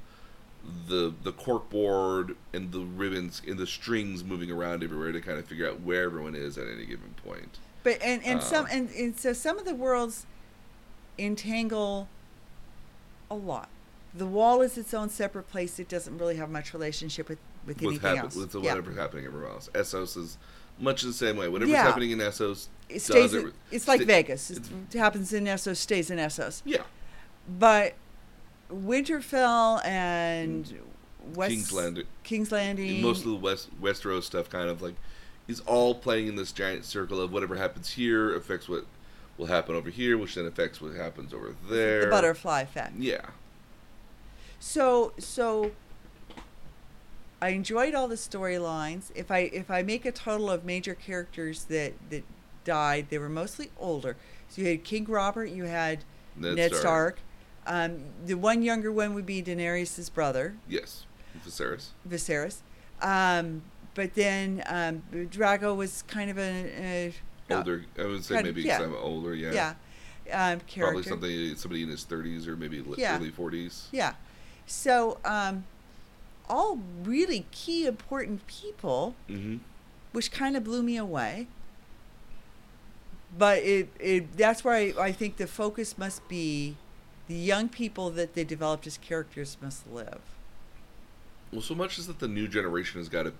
the 0.88 1.12
the 1.22 1.32
cork 1.32 1.68
board 1.70 2.36
and 2.52 2.70
the 2.70 2.80
ribbons 2.80 3.40
and 3.48 3.58
the 3.58 3.66
strings 3.66 4.22
moving 4.22 4.50
around 4.50 4.84
everywhere 4.84 5.10
to 5.12 5.20
kind 5.20 5.38
of 5.38 5.46
figure 5.46 5.66
out 5.68 5.80
where 5.80 6.02
everyone 6.04 6.34
is 6.34 6.58
at 6.58 6.66
any 6.68 6.84
given 6.86 7.14
point. 7.24 7.58
But 7.82 8.00
and 8.02 8.22
and 8.24 8.42
some 8.42 8.66
Um, 8.66 8.70
and, 8.70 8.90
and 8.90 9.18
so 9.18 9.32
some 9.32 9.58
of 9.58 9.64
the 9.64 9.74
worlds 9.74 10.26
entangle 11.18 12.08
a 13.30 13.34
lot. 13.34 13.68
The 14.14 14.26
wall 14.26 14.60
is 14.60 14.76
its 14.76 14.92
own 14.92 15.08
separate 15.08 15.48
place. 15.48 15.78
It 15.78 15.88
doesn't 15.88 16.18
really 16.18 16.36
have 16.36 16.50
much 16.50 16.72
relationship 16.74 17.28
with 17.28 17.38
with 17.66 17.76
with, 17.80 17.84
anything 17.86 18.00
happen- 18.08 18.24
else. 18.24 18.36
with 18.36 18.54
yeah. 18.54 18.60
whatever's 18.60 18.96
happening 18.96 19.26
everywhere 19.26 19.50
else. 19.50 19.68
Essos 19.74 20.16
is 20.16 20.38
much 20.78 21.02
the 21.02 21.12
same 21.12 21.36
way. 21.36 21.46
Whatever's 21.48 21.72
Yeah. 21.72 21.82
happening 21.84 22.10
in 22.10 22.18
Essos 22.18 22.68
It 22.88 22.94
does 22.94 23.02
stays. 23.04 23.34
it- 23.34 23.52
it's 23.70 23.86
like 23.86 24.00
sta- 24.00 24.06
Vegas. 24.06 24.50
it's- 24.50 24.70
it 24.92 24.98
happens 24.98 25.32
in 25.32 25.44
Essos, 25.44 25.76
stays 25.76 26.10
in 26.10 26.18
Essos. 26.18 26.62
Yeah, 26.64 26.82
But 27.58 27.94
Winterfell 28.72 29.84
and 29.84 30.80
West 31.34 31.50
King's 31.50 31.72
Landing. 31.72 32.06
King's 32.24 32.52
Landing. 32.52 32.90
And 32.90 33.02
most 33.02 33.18
of 33.24 33.30
the 33.30 33.34
West 33.36 33.68
Westeros 33.80 34.22
stuff 34.24 34.48
kind 34.48 34.68
of 34.68 34.80
like 34.82 34.94
is 35.48 35.60
all 35.60 35.94
playing 35.94 36.28
in 36.28 36.36
this 36.36 36.52
giant 36.52 36.84
circle 36.84 37.20
of 37.20 37.32
whatever 37.32 37.56
happens 37.56 37.90
here 37.90 38.34
affects 38.34 38.68
what 38.68 38.86
will 39.36 39.46
happen 39.46 39.74
over 39.74 39.90
here, 39.90 40.16
which 40.16 40.34
then 40.36 40.46
affects 40.46 40.80
what 40.80 40.94
happens 40.94 41.34
over 41.34 41.54
there. 41.68 42.02
the 42.02 42.10
butterfly 42.10 42.60
effect. 42.62 42.96
Yeah. 42.96 43.26
So 44.60 45.12
so 45.18 45.72
I 47.42 47.48
enjoyed 47.48 47.94
all 47.94 48.06
the 48.06 48.14
storylines. 48.16 49.10
If 49.14 49.30
I 49.30 49.50
if 49.52 49.70
I 49.70 49.82
make 49.82 50.04
a 50.04 50.12
total 50.12 50.50
of 50.50 50.64
major 50.64 50.94
characters 50.94 51.64
that 51.64 51.94
that 52.10 52.22
died, 52.64 53.06
they 53.08 53.18
were 53.18 53.30
mostly 53.30 53.70
older. 53.78 54.16
So 54.48 54.62
you 54.62 54.68
had 54.68 54.84
King 54.84 55.06
Robert, 55.06 55.46
you 55.46 55.64
had 55.64 56.04
Ned 56.36 56.56
Ned, 56.56 56.70
Stark. 56.74 56.80
Stark. 56.82 57.18
Um, 57.66 58.00
the 58.24 58.34
one 58.34 58.62
younger 58.62 58.92
one 58.92 59.14
would 59.14 59.26
be 59.26 59.42
Daenerys' 59.42 60.12
brother, 60.12 60.56
Yes. 60.68 61.06
Viserys. 61.46 61.88
Viserys. 62.08 62.60
Um, 63.00 63.62
but 63.94 64.14
then 64.14 64.62
um, 64.66 65.02
Drogo 65.12 65.76
was 65.76 66.02
kind 66.02 66.30
of 66.30 66.38
a, 66.38 66.42
a 66.42 67.14
no, 67.48 67.58
Older. 67.58 67.84
I 67.98 68.04
would 68.04 68.24
say 68.24 68.42
maybe 68.42 68.62
yeah. 68.62 68.78
because 68.78 68.92
I'm 68.92 69.02
older. 69.02 69.34
Yeah. 69.34 69.52
yeah, 70.26 70.52
um, 70.52 70.60
character. 70.60 70.80
Probably 70.80 71.02
something 71.02 71.56
somebody 71.56 71.82
in 71.82 71.88
his 71.88 72.04
30s 72.04 72.46
or 72.46 72.56
maybe 72.56 72.82
Yeah. 72.96 73.16
early 73.16 73.30
40s. 73.30 73.86
Yeah. 73.92 74.14
So, 74.74 75.18
um, 75.24 75.64
all 76.48 76.78
really 77.02 77.44
key 77.50 77.86
important 77.86 78.46
people, 78.46 79.16
Mm-hmm. 79.28 79.56
which 80.12 80.30
kind 80.30 80.56
of 80.56 80.62
blew 80.62 80.82
me 80.84 80.96
away. 80.96 81.48
But 83.36 83.58
it, 83.64 83.88
it 83.98 84.36
that's 84.36 84.62
where 84.64 84.74
I, 84.74 84.92
I 84.98 85.12
think 85.12 85.36
the 85.38 85.46
focus 85.48 85.98
must 85.98 86.26
be 86.28 86.76
the 87.26 87.34
young 87.34 87.68
people 87.68 88.10
that 88.10 88.34
they 88.34 88.44
developed 88.44 88.86
as 88.86 88.96
characters 88.98 89.56
must 89.60 89.90
live. 89.92 90.20
Well, 91.52 91.62
so 91.62 91.74
much 91.74 91.98
is 91.98 92.06
that 92.06 92.20
the 92.20 92.28
new 92.28 92.46
generation 92.48 93.00
has 93.00 93.08
got 93.08 93.24
to 93.24 93.32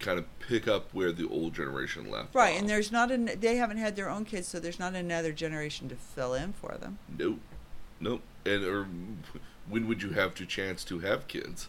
kind 0.00 0.18
of 0.18 0.26
pick 0.38 0.66
up 0.68 0.88
where 0.92 1.12
the 1.12 1.26
old 1.28 1.54
generation 1.54 2.10
left. 2.10 2.34
Right, 2.34 2.54
off. 2.54 2.60
and 2.60 2.68
there's 2.68 2.92
not 2.92 3.10
an 3.10 3.30
they 3.40 3.56
haven't 3.56 3.78
had 3.78 3.96
their 3.96 4.10
own 4.10 4.24
kids, 4.26 4.48
so 4.48 4.60
there's 4.60 4.78
not 4.78 4.94
another 4.94 5.32
generation 5.32 5.88
to 5.88 5.94
fill 5.96 6.34
in 6.34 6.52
for 6.52 6.76
them. 6.78 6.98
Nope. 7.18 7.40
Nope. 8.00 8.20
And 8.44 8.64
or 8.64 8.86
when 9.68 9.88
would 9.88 10.02
you 10.02 10.10
have 10.10 10.34
to 10.36 10.46
chance 10.46 10.84
to 10.84 11.00
have 11.00 11.28
kids? 11.28 11.68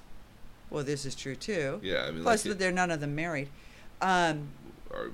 Well, 0.69 0.83
this 0.83 1.05
is 1.05 1.15
true 1.15 1.35
too. 1.35 1.79
Yeah, 1.83 2.05
I 2.07 2.11
mean, 2.11 2.23
Plus, 2.23 2.45
like, 2.45 2.57
they're 2.57 2.71
none 2.71 2.91
of 2.91 2.99
them 2.99 3.15
married. 3.15 3.49
Um, 4.01 4.49
our, 4.91 5.11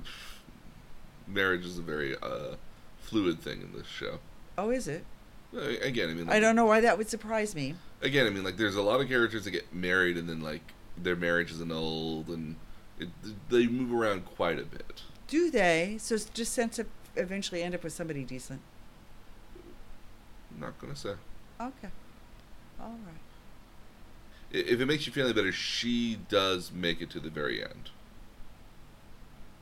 marriage 1.27 1.65
is 1.65 1.77
a 1.77 1.81
very 1.81 2.15
uh, 2.21 2.55
fluid 2.99 3.39
thing 3.41 3.61
in 3.61 3.71
this 3.77 3.87
show. 3.87 4.19
oh, 4.57 4.69
is 4.69 4.87
it? 4.87 5.05
Again, 5.53 6.09
I 6.09 6.13
mean, 6.13 6.29
I 6.29 6.39
don't 6.39 6.55
know 6.55 6.65
why 6.65 6.79
that 6.79 6.97
would 6.97 7.09
surprise 7.09 7.53
me. 7.53 7.75
Again, 8.01 8.25
I 8.25 8.29
mean, 8.29 8.43
like, 8.43 8.55
there's 8.55 8.77
a 8.77 8.81
lot 8.81 9.01
of 9.01 9.09
characters 9.09 9.43
that 9.43 9.51
get 9.51 9.73
married 9.73 10.17
and 10.17 10.27
then 10.29 10.41
like 10.41 10.61
their 10.97 11.15
marriage 11.15 11.51
is 11.51 11.59
annulled 11.59 12.29
and 12.29 12.55
it, 12.99 13.09
they 13.49 13.67
move 13.67 13.93
around 13.93 14.25
quite 14.25 14.59
a 14.59 14.63
bit. 14.63 15.01
Do 15.27 15.51
they? 15.51 15.97
So 15.99 16.15
it's 16.15 16.25
just 16.25 16.53
sent 16.53 16.73
to 16.73 16.85
eventually 17.15 17.63
end 17.63 17.75
up 17.75 17.83
with 17.83 17.93
somebody 17.93 18.23
decent. 18.23 18.61
I'm 20.53 20.59
not 20.59 20.79
gonna 20.79 20.95
say. 20.95 21.13
Okay. 21.59 21.89
All 22.81 22.97
right. 23.05 23.15
If 24.51 24.81
it 24.81 24.85
makes 24.85 25.05
you 25.07 25.13
feel 25.13 25.25
any 25.25 25.33
better, 25.33 25.51
she 25.51 26.17
does 26.27 26.71
make 26.73 27.01
it 27.01 27.09
to 27.11 27.19
the 27.19 27.29
very 27.29 27.63
end. 27.63 27.91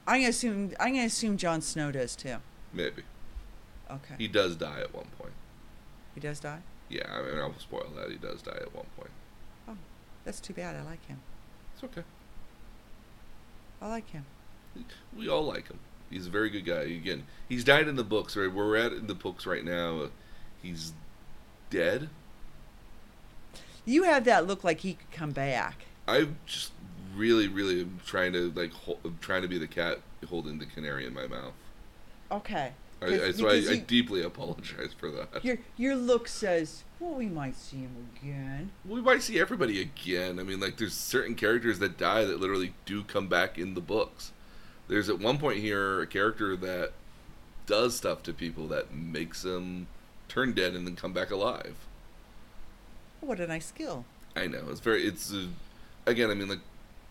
I'm 0.07 0.21
gonna 0.21 0.29
assume 0.29 0.73
I'm 0.79 0.93
gonna 0.93 1.05
assume 1.05 1.37
Jon 1.37 1.61
Snow 1.61 1.91
does 1.91 2.15
too. 2.15 2.37
Maybe 2.73 3.03
Okay. 3.91 4.15
he 4.17 4.27
does 4.27 4.55
die 4.55 4.79
at 4.79 4.93
one 4.93 5.07
point. 5.19 5.33
He 6.15 6.19
does 6.21 6.39
die. 6.39 6.61
Yeah, 6.89 7.05
I 7.11 7.21
mean, 7.21 7.37
I'll 7.37 7.57
spoil 7.59 7.91
that. 7.95 8.09
He 8.09 8.17
does 8.17 8.41
die 8.41 8.57
at 8.59 8.73
one 8.73 8.87
point. 8.97 9.11
Oh, 9.67 9.77
that's 10.25 10.39
too 10.39 10.53
bad. 10.53 10.75
I 10.75 10.81
like 10.81 11.05
him. 11.05 11.19
It's 11.75 11.83
okay. 11.83 12.03
I 13.81 13.87
like 13.89 14.09
him. 14.09 14.25
We 15.15 15.29
all 15.29 15.43
like 15.43 15.67
him. 15.67 15.79
He's 16.09 16.25
a 16.25 16.31
very 16.31 16.49
good 16.49 16.65
guy. 16.65 16.81
Again, 16.81 17.25
he's 17.47 17.63
died 17.63 17.87
in 17.87 17.95
the 17.95 18.03
books. 18.03 18.35
Right, 18.35 18.51
we're 18.51 18.75
at 18.77 18.91
in 18.93 19.05
the 19.05 19.13
books 19.15 19.45
right 19.45 19.63
now, 19.63 20.09
he's 20.63 20.93
dead. 21.69 22.09
You 23.89 24.03
have 24.03 24.23
that 24.25 24.45
look 24.45 24.63
like 24.63 24.81
he 24.81 24.93
could 24.93 25.11
come 25.11 25.31
back. 25.31 25.85
I 26.07 26.27
just 26.45 26.73
really, 27.15 27.47
really 27.47 27.81
am 27.81 27.99
trying 28.05 28.33
to 28.33 28.51
like 28.51 28.71
I'm 29.03 29.17
trying 29.19 29.41
to 29.41 29.47
be 29.47 29.57
the 29.57 29.67
cat 29.67 29.99
holding 30.29 30.59
the 30.59 30.67
canary 30.67 31.07
in 31.07 31.13
my 31.13 31.25
mouth. 31.25 31.53
Okay. 32.31 32.73
I, 33.01 33.05
I, 33.05 33.31
so 33.31 33.47
I, 33.47 33.55
because 33.55 33.69
I 33.69 33.77
deeply 33.77 34.21
apologize 34.21 34.93
for 34.95 35.09
that. 35.09 35.43
Your 35.43 35.57
your 35.75 35.95
look 35.95 36.27
says, 36.27 36.83
well, 36.99 37.15
we 37.15 37.25
might 37.25 37.55
see 37.55 37.77
him 37.77 38.09
again. 38.15 38.71
We 38.85 39.01
might 39.01 39.23
see 39.23 39.39
everybody 39.39 39.81
again. 39.81 40.39
I 40.39 40.43
mean, 40.43 40.59
like, 40.59 40.77
there's 40.77 40.93
certain 40.93 41.33
characters 41.33 41.79
that 41.79 41.97
die 41.97 42.25
that 42.25 42.39
literally 42.39 42.73
do 42.85 43.03
come 43.03 43.27
back 43.27 43.57
in 43.57 43.73
the 43.73 43.81
books. 43.81 44.33
There's 44.87 45.09
at 45.09 45.19
one 45.19 45.37
point 45.37 45.59
here 45.59 46.01
a 46.01 46.07
character 46.07 46.55
that 46.57 46.91
does 47.65 47.95
stuff 47.95 48.21
to 48.23 48.33
people 48.33 48.67
that 48.67 48.93
makes 48.93 49.41
them 49.41 49.87
turn 50.27 50.53
dead 50.53 50.75
and 50.75 50.85
then 50.85 50.95
come 50.95 51.13
back 51.13 51.31
alive. 51.31 51.75
What 53.21 53.39
a 53.39 53.47
nice 53.47 53.65
skill. 53.65 54.05
I 54.35 54.47
know 54.47 54.63
it's 54.69 54.79
very. 54.79 55.03
It's 55.05 55.33
uh, 55.33 55.47
again. 56.05 56.29
I 56.31 56.33
mean, 56.33 56.47
like, 56.49 56.59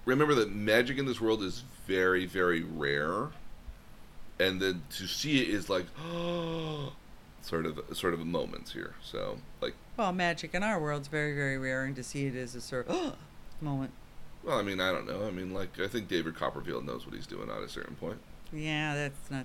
remember 0.04 0.34
that 0.36 0.52
magic 0.54 0.98
in 0.98 1.06
this 1.06 1.20
world 1.20 1.42
is 1.42 1.62
very, 1.86 2.24
very 2.26 2.62
rare, 2.62 3.28
and 4.38 4.60
then 4.60 4.82
to 4.96 5.06
see 5.06 5.42
it 5.42 5.48
is 5.48 5.68
like, 5.68 5.86
sort 7.42 7.66
of, 7.66 7.80
sort 7.92 8.14
of 8.14 8.20
a 8.20 8.24
moment 8.24 8.70
here. 8.70 8.94
So, 9.02 9.38
like, 9.60 9.74
Well, 9.96 10.12
magic 10.12 10.54
in 10.54 10.62
our 10.62 10.80
world's 10.80 11.08
very 11.08 11.34
very 11.34 11.58
rare, 11.58 11.84
and 11.84 11.94
to 11.96 12.02
see 12.02 12.26
it 12.26 12.34
is 12.34 12.54
a 12.54 12.60
sort 12.60 12.88
of 12.88 13.16
moment. 13.60 13.92
well, 14.44 14.58
I 14.58 14.62
mean, 14.62 14.80
I 14.80 14.92
don't 14.92 15.06
know. 15.06 15.26
I 15.26 15.30
mean, 15.30 15.52
like, 15.52 15.78
I 15.80 15.88
think 15.88 16.08
David 16.08 16.36
Copperfield 16.36 16.86
knows 16.86 17.04
what 17.06 17.14
he's 17.14 17.26
doing 17.26 17.50
at 17.50 17.58
a 17.62 17.68
certain 17.68 17.96
point. 17.96 18.18
Yeah, 18.52 18.94
that's 18.94 19.30
not. 19.30 19.44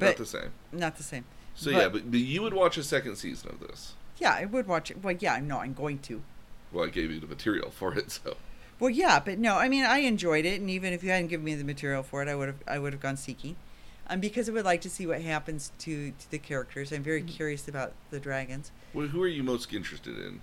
Not 0.00 0.16
the 0.16 0.26
same. 0.26 0.50
not 0.72 0.96
the 0.96 1.02
same. 1.02 1.24
So 1.54 1.70
but- 1.70 1.78
yeah, 1.78 1.88
but, 1.88 2.10
but 2.10 2.18
you 2.20 2.42
would 2.42 2.54
watch 2.54 2.76
a 2.78 2.82
second 2.82 3.16
season 3.16 3.50
of 3.50 3.60
this. 3.60 3.92
Yeah, 4.22 4.34
I 4.38 4.44
would 4.44 4.68
watch 4.68 4.88
it. 4.92 5.02
Well, 5.02 5.16
yeah, 5.18 5.40
no, 5.40 5.58
I'm 5.58 5.74
going 5.74 5.98
to. 6.00 6.22
Well, 6.70 6.84
I 6.84 6.88
gave 6.90 7.10
you 7.10 7.18
the 7.18 7.26
material 7.26 7.70
for 7.72 7.92
it, 7.98 8.12
so 8.12 8.36
Well, 8.78 8.88
yeah, 8.90 9.18
but 9.18 9.38
no, 9.38 9.56
I 9.56 9.68
mean, 9.68 9.84
I 9.84 9.98
enjoyed 9.98 10.44
it, 10.44 10.60
and 10.60 10.70
even 10.70 10.92
if 10.92 11.02
you 11.02 11.10
hadn't 11.10 11.26
given 11.26 11.44
me 11.44 11.56
the 11.56 11.64
material 11.64 12.04
for 12.04 12.22
it, 12.22 12.28
I 12.28 12.36
would 12.36 12.46
have, 12.46 12.62
I 12.68 12.78
would 12.78 12.92
have 12.92 13.02
gone 13.02 13.16
seeking, 13.16 13.56
um, 14.08 14.20
because 14.20 14.48
I 14.48 14.52
would 14.52 14.64
like 14.64 14.80
to 14.82 14.90
see 14.90 15.06
what 15.08 15.22
happens 15.22 15.72
to 15.80 16.12
to 16.12 16.30
the 16.30 16.38
characters. 16.38 16.92
I'm 16.92 17.02
very 17.02 17.22
curious 17.22 17.66
about 17.66 17.92
the 18.10 18.20
dragons. 18.20 18.70
well, 18.94 19.08
who 19.08 19.20
are 19.22 19.28
you 19.28 19.42
most 19.42 19.72
interested 19.74 20.16
in? 20.16 20.40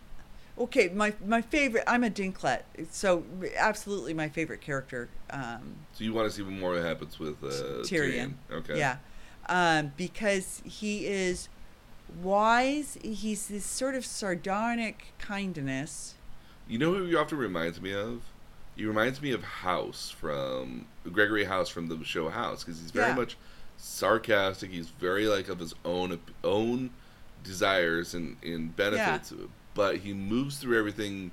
Okay, 0.57 0.89
my 0.89 1.14
my 1.26 1.41
favorite. 1.41 1.85
I'm 1.88 2.03
a 2.03 2.10
Dinklet, 2.10 2.64
so 2.91 3.23
absolutely 3.57 4.14
my 4.14 4.27
favorite 4.27 4.60
character. 4.60 5.07
Um, 5.30 5.77
So 5.93 6.03
you 6.03 6.11
want 6.14 6.30
to 6.30 6.35
see 6.35 6.41
what 6.43 6.51
more 6.51 6.76
happens 6.81 7.18
with 7.18 7.41
uh, 7.41 7.81
Tyrion. 7.84 8.34
Okay. 8.51 8.77
Yeah, 8.77 8.97
um, 9.47 9.93
because 9.95 10.61
he 10.65 11.07
is 11.07 11.47
wise. 12.22 12.98
He's 13.02 13.48
this 13.48 13.65
sort 13.65 13.95
of 13.95 14.06
sardonic 14.06 15.07
kindness. 15.19 16.15
You 16.68 16.77
know 16.77 16.94
who 16.94 17.06
he 17.06 17.15
often 17.15 17.38
reminds 17.38 17.81
me 17.81 17.94
of? 17.94 18.22
He 18.76 18.86
reminds 18.86 19.22
me 19.22 19.31
of 19.31 19.44
House 19.44 20.10
from 20.10 20.86
Gregory 21.11 21.44
House 21.45 21.69
from 21.69 21.88
the 21.88 22.03
show 22.03 22.30
House 22.30 22.64
because 22.64 22.80
he's 22.80 22.91
very 22.91 23.10
Yeah. 23.10 23.15
much 23.15 23.38
sarcastic. 23.77 24.72
He's 24.72 24.90
very 24.90 25.27
like 25.27 25.49
of 25.49 25.60
his 25.60 25.73
own 25.84 26.19
own 26.44 26.91
desires 27.44 28.14
and, 28.14 28.38
and 28.44 28.76
benefits, 28.76 29.34
but 29.73 29.98
he 29.98 30.14
moves 30.14 30.57
through 30.57 30.77
everything 30.77 31.31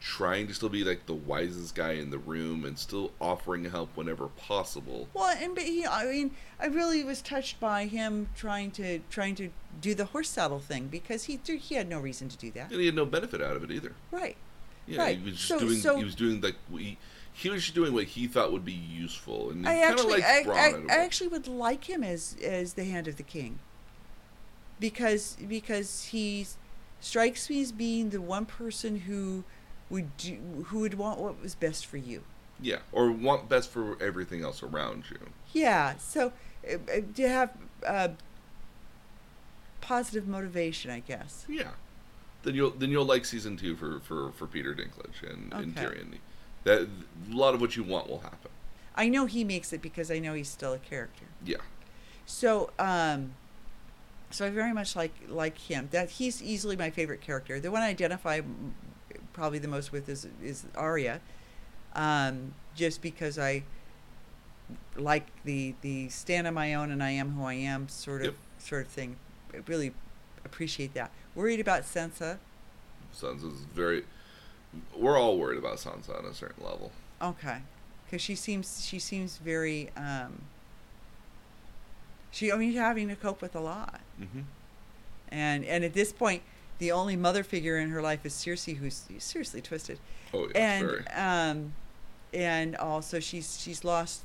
trying 0.00 0.46
to 0.46 0.54
still 0.54 0.70
be 0.70 0.82
like 0.82 1.04
the 1.06 1.14
wisest 1.14 1.74
guy 1.74 1.92
in 1.92 2.10
the 2.10 2.16
room 2.18 2.64
and 2.64 2.78
still 2.78 3.12
offering 3.20 3.66
help 3.66 3.90
whenever 3.94 4.28
possible. 4.28 5.08
Well, 5.12 5.36
and 5.38 5.54
but 5.54 5.64
he, 5.64 5.86
I 5.86 6.06
mean, 6.06 6.30
I 6.58 6.66
really 6.66 7.04
was 7.04 7.20
touched 7.20 7.60
by 7.60 7.84
him 7.86 8.28
trying 8.34 8.70
to 8.72 9.00
trying 9.10 9.34
to 9.36 9.50
do 9.80 9.94
the 9.94 10.06
horse 10.06 10.30
saddle 10.30 10.58
thing 10.58 10.86
because 10.88 11.24
he 11.24 11.38
he 11.46 11.74
had 11.74 11.88
no 11.88 12.00
reason 12.00 12.28
to 12.30 12.36
do 12.38 12.50
that. 12.52 12.70
And 12.70 12.80
he 12.80 12.86
had 12.86 12.94
no 12.94 13.04
benefit 13.04 13.42
out 13.42 13.56
of 13.56 13.62
it 13.64 13.70
either. 13.70 13.92
Right. 14.10 14.36
Yeah, 14.86 15.02
Right. 15.02 15.18
he 15.18 15.24
was 15.24 15.34
just 15.34 15.48
So- 15.48 15.58
doing. 15.60 15.78
so- 15.78 15.96
he 15.98 16.04
was 16.04 16.14
doing 16.14 16.40
like 16.40 16.56
we. 16.70 16.96
he 17.32 17.50
was 17.50 17.62
just 17.62 17.74
doing 17.74 17.92
what 17.92 18.04
he 18.04 18.26
thought 18.26 18.50
would 18.52 18.64
be 18.64 18.72
useful, 18.72 19.50
and 19.50 19.68
I 19.68 19.78
actually, 19.82 20.22
I, 20.24 20.44
I, 20.48 20.74
I 20.88 20.96
actually 20.96 21.28
would 21.28 21.46
like 21.46 21.84
him 21.88 22.02
as 22.02 22.36
as 22.42 22.72
the 22.74 22.84
hand 22.84 23.06
of 23.06 23.16
the 23.16 23.22
king. 23.22 23.58
Because 24.80 25.36
because 25.46 26.04
he 26.06 26.46
strikes 27.00 27.48
me 27.50 27.60
as 27.60 27.70
being 27.72 28.10
the 28.10 28.20
one 28.20 28.46
person 28.46 29.00
who 29.00 29.44
would 29.90 30.16
do, 30.16 30.64
who 30.68 30.80
would 30.80 30.94
want 30.94 31.18
what 31.20 31.42
was 31.42 31.54
best 31.54 31.84
for 31.84 31.96
you. 31.98 32.22
Yeah, 32.62 32.78
or 32.92 33.10
want 33.10 33.48
best 33.48 33.70
for 33.70 34.00
everything 34.02 34.42
else 34.42 34.62
around 34.62 35.04
you. 35.10 35.18
Yeah. 35.52 35.96
So 35.98 36.32
uh, 36.68 36.74
uh, 36.74 37.00
to 37.14 37.28
have 37.28 37.50
uh, 37.86 38.08
positive 39.80 40.28
motivation, 40.28 40.90
I 40.90 41.00
guess. 41.00 41.44
Yeah, 41.48 41.70
then 42.42 42.54
you'll 42.54 42.70
then 42.70 42.90
you'll 42.90 43.04
like 43.04 43.24
season 43.24 43.56
two 43.56 43.76
for 43.76 44.00
for 44.00 44.30
for 44.32 44.46
Peter 44.46 44.74
Dinklage 44.74 45.28
and, 45.28 45.52
and 45.52 45.74
Tyrion. 45.74 46.18
That 46.64 46.82
a 46.82 47.34
lot 47.34 47.54
of 47.54 47.60
what 47.60 47.76
you 47.76 47.82
want 47.82 48.08
will 48.08 48.20
happen. 48.20 48.50
I 48.94 49.08
know 49.08 49.26
he 49.26 49.44
makes 49.44 49.72
it 49.72 49.80
because 49.80 50.10
I 50.10 50.18
know 50.18 50.34
he's 50.34 50.48
still 50.48 50.74
a 50.74 50.78
character. 50.78 51.24
Yeah, 51.44 51.56
So, 52.26 52.70
um, 52.78 53.32
so 54.30 54.44
I 54.46 54.50
very 54.50 54.74
much 54.74 54.94
like 54.94 55.14
like 55.28 55.56
him. 55.56 55.88
That 55.92 56.10
he's 56.10 56.42
easily 56.42 56.76
my 56.76 56.90
favorite 56.90 57.22
character. 57.22 57.58
The 57.60 57.70
one 57.70 57.82
I 57.82 57.88
identify 57.88 58.40
probably 59.32 59.58
the 59.58 59.68
most 59.68 59.92
with 59.92 60.08
is 60.08 60.26
is 60.42 60.64
Arya, 60.74 61.20
um, 61.94 62.54
just 62.74 63.02
because 63.02 63.38
I 63.38 63.62
like 64.96 65.26
the 65.44 65.74
the 65.82 66.08
stand 66.08 66.46
on 66.46 66.54
my 66.54 66.74
own 66.74 66.90
and 66.90 67.02
I 67.02 67.10
am 67.10 67.32
who 67.32 67.44
I 67.44 67.54
am 67.54 67.88
sort 67.88 68.20
of 68.22 68.26
Yep. 68.26 68.34
sort 68.58 68.86
of 68.86 68.88
thing. 68.92 69.16
I 69.52 69.58
really 69.66 69.92
appreciate 70.44 70.94
that. 70.94 71.10
Worried 71.34 71.60
about 71.60 71.82
Sansa. 71.82 72.38
Sansa's 73.14 73.62
very. 73.74 74.04
We're 74.96 75.18
all 75.18 75.36
worried 75.36 75.58
about 75.58 75.78
Sansa 75.78 76.16
on 76.16 76.24
a 76.24 76.32
certain 76.34 76.64
level. 76.64 76.92
Okay, 77.20 77.58
because 78.06 78.22
she 78.22 78.34
seems 78.36 78.84
she 78.84 78.98
seems 78.98 79.36
very. 79.38 79.90
Um, 79.96 80.42
she 82.30 82.52
I 82.52 82.56
mean 82.56 82.72
having 82.74 83.08
to 83.08 83.16
cope 83.16 83.42
with 83.42 83.54
a 83.56 83.60
lot. 83.60 84.00
Mm-hmm. 84.20 84.40
and 85.30 85.64
and 85.64 85.84
at 85.84 85.94
this 85.94 86.12
point 86.12 86.42
the 86.80 86.90
only 86.90 87.14
mother 87.14 87.44
figure 87.44 87.78
in 87.78 87.90
her 87.90 88.02
life 88.02 88.26
is 88.26 88.32
Cersei 88.34 88.76
who's 88.78 89.04
seriously 89.18 89.60
twisted 89.62 89.98
Oh 90.34 90.48
yeah, 90.54 90.80
and 91.14 91.54
um 91.62 91.72
and 92.34 92.74
also 92.76 93.20
she's 93.20 93.60
she's 93.60 93.84
lost 93.84 94.22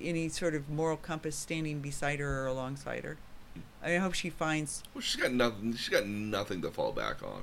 any 0.00 0.28
sort 0.28 0.54
of 0.54 0.68
moral 0.68 0.96
compass 0.98 1.36
standing 1.36 1.80
beside 1.80 2.18
her 2.20 2.42
or 2.44 2.46
alongside 2.46 3.04
her 3.04 3.16
I 3.82 3.96
hope 3.96 4.14
she 4.14 4.30
finds 4.30 4.82
Well, 4.94 5.02
she's 5.02 5.20
got 5.20 5.32
nothing. 5.32 5.74
She's 5.74 5.88
got 5.88 6.06
nothing 6.06 6.62
to 6.62 6.70
fall 6.70 6.92
back 6.92 7.22
on. 7.22 7.42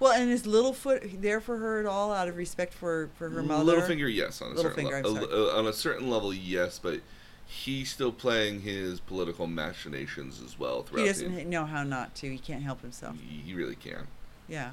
well 0.00 0.12
and 0.12 0.30
is 0.30 0.42
Littlefoot 0.46 1.20
there 1.22 1.40
for 1.40 1.56
her 1.58 1.80
at 1.80 1.86
all 1.86 2.12
out 2.12 2.28
of 2.28 2.36
respect 2.36 2.72
for 2.74 3.08
for 3.16 3.28
her 3.30 3.42
mother 3.42 3.64
Littlefinger, 3.76 4.12
yes, 4.12 4.42
on 4.42 4.52
a 4.52 4.56
certain 4.58 4.84
Littlefinger, 4.86 5.04
level. 5.04 5.16
I'm 5.16 5.30
sorry. 5.30 5.58
on 5.58 5.66
a 5.66 5.72
certain 5.72 6.10
level, 6.10 6.34
yes, 6.34 6.78
but 6.78 7.00
he's 7.46 7.90
still 7.90 8.12
playing 8.12 8.60
his 8.62 8.98
political 9.00 9.46
machinations 9.46 10.42
as 10.42 10.58
well 10.58 10.82
throughout. 10.82 11.02
he 11.06 11.12
the- 11.12 11.12
doesn't 11.28 11.48
know 11.48 11.64
how 11.64 11.82
not 11.84 12.14
to 12.16 12.30
he 12.30 12.38
can't 12.38 12.62
help 12.62 12.82
himself 12.82 13.16
He, 13.20 13.38
he 13.38 13.54
really 13.54 13.76
can. 13.76 14.06
yeah 14.48 14.72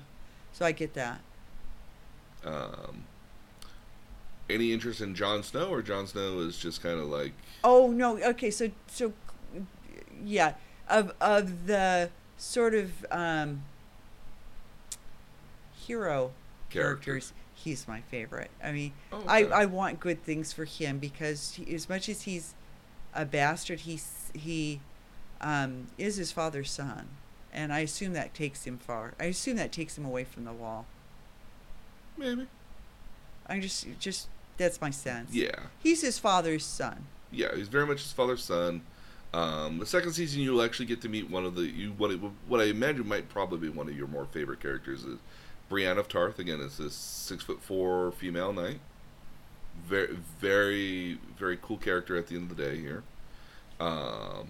so 0.51 0.65
I 0.65 0.71
get 0.71 0.93
that 0.95 1.21
Um, 2.43 3.05
any 4.49 4.73
interest 4.73 4.99
in 5.01 5.15
Jon 5.15 5.41
Snow, 5.43 5.69
or 5.69 5.81
Jon 5.81 6.05
Snow 6.07 6.39
is 6.39 6.57
just 6.57 6.81
kind 6.83 6.99
of 6.99 7.05
like 7.07 7.31
Oh 7.63 7.89
no. 7.91 8.17
Okay. 8.21 8.51
So 8.51 8.71
so 8.87 9.13
yeah. 10.25 10.55
Of 10.89 11.13
of 11.21 11.65
the 11.67 12.09
sort 12.37 12.73
of 12.75 13.05
um, 13.09 13.63
hero 15.87 16.31
Characters. 16.69 17.31
characters, 17.31 17.33
he's 17.53 17.87
my 17.87 18.01
favorite. 18.01 18.51
I 18.63 18.71
mean, 18.73 18.93
Oh, 19.11 19.23
I. 19.27 19.45
I 19.45 19.65
want 19.65 19.99
good 19.99 20.23
things 20.23 20.51
for 20.51 20.65
him 20.65 20.97
because 20.99 21.53
he, 21.55 21.73
as 21.73 21.87
much 21.87 22.09
as 22.09 22.23
he's 22.23 22.53
a 23.15 23.25
bastard, 23.25 23.81
he's 23.81 24.31
he 24.33 24.79
um, 25.41 25.87
is 25.97 26.15
his 26.17 26.31
father's 26.31 26.71
son, 26.71 27.07
and 27.53 27.71
I 27.73 27.79
assume 27.79 28.13
that 28.13 28.33
takes 28.33 28.65
him 28.65 28.77
far. 28.77 29.13
I 29.19 29.25
assume 29.25 29.57
that 29.57 29.71
takes 29.71 29.97
him 29.97 30.05
away 30.05 30.23
from 30.23 30.45
the 30.45 30.53
wall. 30.53 30.85
maybe. 32.17 32.47
I 33.47 33.59
just 33.59 33.85
just 33.99 34.27
that's 34.57 34.79
my 34.79 34.89
sense. 34.89 35.33
Yeah, 35.33 35.55
He's 35.81 36.01
his 36.01 36.17
father's 36.19 36.65
son. 36.65 37.05
yeah. 37.31 37.55
He's 37.55 37.67
very 37.67 37.85
much 37.85 38.01
his 38.03 38.13
father's 38.13 38.43
son. 38.43 38.81
Um, 39.33 39.79
the 39.79 39.85
second 39.85 40.13
season, 40.13 40.41
you'll 40.41 40.61
actually 40.61 40.85
get 40.85 41.01
to 41.01 41.09
meet 41.09 41.29
one 41.29 41.43
of 41.43 41.55
the 41.55 41.63
you 41.63 41.91
what 41.97 42.11
it, 42.11 42.19
what 42.47 42.61
I 42.61 42.65
imagine 42.65 43.07
might 43.07 43.29
probably 43.29 43.57
be 43.57 43.69
one 43.69 43.89
of 43.89 43.97
your 43.97 44.07
more 44.07 44.25
favorite 44.25 44.59
characters 44.61 45.03
is 45.03 45.17
Brienne 45.69 45.97
of 45.97 46.07
Tarth. 46.07 46.37
Again, 46.39 46.61
it's 46.61 46.77
this 46.77 46.93
six 46.93 47.43
foot 47.43 47.61
four 47.61 48.11
female 48.11 48.53
knight. 48.53 48.79
Very, 49.87 50.17
very, 50.39 51.17
very 51.37 51.57
cool 51.61 51.77
character 51.77 52.15
at 52.17 52.27
the 52.27 52.35
end 52.35 52.49
of 52.49 52.57
the 52.57 52.63
day 52.63 52.79
here. 52.79 53.03
Um, 53.79 54.47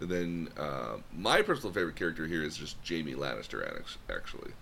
and 0.00 0.08
then 0.10 0.48
uh, 0.58 0.96
my 1.16 1.40
personal 1.42 1.72
favorite 1.72 1.96
character 1.96 2.26
here 2.26 2.42
is 2.42 2.56
just 2.56 2.76
Jaime 2.88 3.14
Lannister. 3.14 3.64
Actually, 4.10 4.52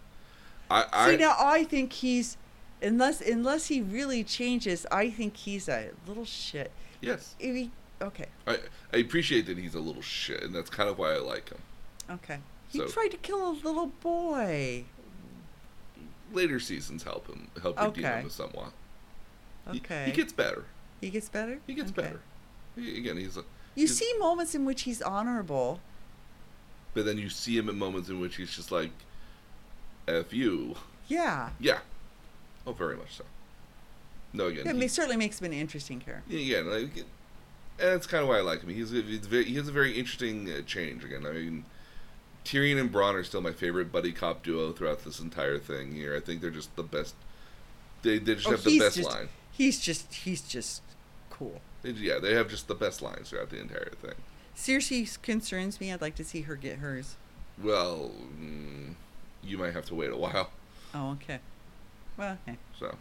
I, 0.71 0.85
I 0.93 1.11
See 1.11 1.17
now, 1.17 1.35
I 1.39 1.65
think 1.65 1.93
he's 1.93 2.37
unless 2.83 3.21
unless 3.23 3.69
he 3.69 3.81
really 3.81 4.25
changes. 4.25 4.87
I 4.93 5.09
think 5.11 5.37
he's 5.37 5.69
a 5.69 5.91
little 6.07 6.25
shit. 6.27 6.71
yes, 7.01 7.35
If 7.41 7.55
he, 7.57 7.71
okay, 8.03 8.27
I, 8.47 8.59
I 8.93 8.99
appreciate 8.99 9.47
that 9.47 9.57
he's 9.57 9.75
a 9.75 9.81
little 9.81 10.03
shit, 10.03 10.43
and 10.43 10.55
that's 10.55 10.69
kind 10.71 10.91
of 10.91 10.99
why 10.99 11.15
I 11.15 11.19
like 11.19 11.49
him. 11.49 11.59
okay. 12.11 12.39
He 12.69 12.79
So- 12.79 12.89
tried 12.89 13.09
to 13.13 13.17
kill 13.17 13.49
a 13.51 13.53
little 13.53 13.87
boy. 13.87 14.85
Later 16.33 16.61
seasons 16.61 17.03
help 17.05 17.27
him 17.27 17.49
help 17.63 17.79
redeem 17.81 18.05
Okay. 18.05 18.21
him 18.21 18.31
somewhat. 18.31 18.73
He- 19.71 19.79
Okay, 19.79 20.05
he, 20.07 20.13
gets 20.13 20.33
better. 20.33 20.65
He 21.01 21.11
gets 21.11 21.29
better. 21.29 21.59
He 21.67 21.75
gets 21.75 21.91
Okay. 21.93 22.03
better. 22.03 22.21
He, 22.77 22.99
again, 22.99 23.17
he's 23.17 23.37
a, 23.37 23.41
You 23.75 23.87
he's- 23.87 23.93
see 23.97 24.13
moments 24.19 24.55
in 24.55 24.65
which 24.65 24.83
he's 24.83 25.01
honorable. 25.03 25.81
but 26.95 27.05
then 27.05 27.17
you 27.19 27.29
see 27.31 27.57
him 27.57 27.69
at 27.69 27.75
moments 27.75 28.09
in 28.09 28.21
which 28.21 28.37
he's 28.37 28.55
just 28.55 28.71
like, 28.73 28.91
"F 30.09 30.33
you." 30.33 30.75
Yeah, 31.09 31.51
Yeah. 31.61 31.79
Oh, 32.67 32.73
very 32.73 32.97
much 32.97 33.17
so. 33.17 33.25
No, 34.33 34.47
again, 34.47 34.67
it 34.67 34.77
he- 34.83 34.89
certainly 34.89 35.17
makes 35.17 35.41
him 35.41 35.47
an 35.47 35.53
interesting 35.53 36.01
character. 36.01 36.33
Yeah, 36.35 36.59
again, 36.59 36.71
like, 36.71 36.97
and 36.99 37.07
that's 37.79 38.07
kind 38.07 38.23
of 38.23 38.29
why 38.29 38.39
I 38.39 38.41
like 38.41 38.63
him. 38.63 38.69
He's, 38.71 38.93
a, 38.93 39.01
he's 39.03 39.27
very, 39.27 39.45
he 39.45 39.55
has 39.57 39.69
a 39.69 39.73
very 39.73 39.93
interesting 39.99 40.51
uh, 40.51 40.63
change. 40.63 41.05
Again, 41.05 41.27
I 41.27 41.33
mean, 41.33 41.65
Tyrion 42.45 42.79
and 42.81 42.93
Bronn 42.93 43.15
are 43.15 43.25
still 43.25 43.41
my 43.41 43.53
favorite 43.53 43.91
buddy 43.93 44.13
cop 44.13 44.43
duo 44.43 44.73
throughout 44.73 45.05
this 45.05 45.19
entire 45.21 45.59
thing. 45.59 45.93
Here, 45.95 46.15
I 46.17 46.21
think 46.21 46.41
they're 46.41 46.51
just 46.51 46.75
the 46.77 46.83
best. 46.83 47.15
They, 48.03 48.19
they 48.19 48.35
just 48.37 48.47
Oh, 48.47 48.51
have 48.53 48.65
the 48.65 48.79
best 48.79 48.97
just- 48.97 49.09
line. 49.11 49.29
He's 49.63 49.79
just 49.79 50.13
he's 50.13 50.43
just 50.43 50.83
cool. 51.31 51.61
Yeah, 51.85 52.19
they 52.19 52.35
have 52.35 52.49
just 52.51 52.67
the 52.67 52.75
best 52.75 53.01
lines 53.01 53.31
throughout 53.31 53.51
the 53.51 53.61
entire 53.61 53.93
thing. 54.03 54.17
Cersei 54.57 55.23
concerns 55.23 55.81
me. 55.81 55.93
I'd 55.93 56.01
like 56.01 56.17
to 56.17 56.25
see 56.25 56.41
her 56.41 56.57
get 56.57 56.79
hers. 56.79 57.15
Well, 57.63 58.11
mm, 58.37 58.95
you 59.41 59.59
might 59.59 59.73
have 59.73 59.85
to 59.85 59.95
wait 59.95 60.11
a 60.11 60.17
while. 60.17 60.51
Oh, 60.93 61.13
okay. 61.13 61.39
Well, 62.17 62.39
okay. 62.43 62.59
So, 62.77 62.97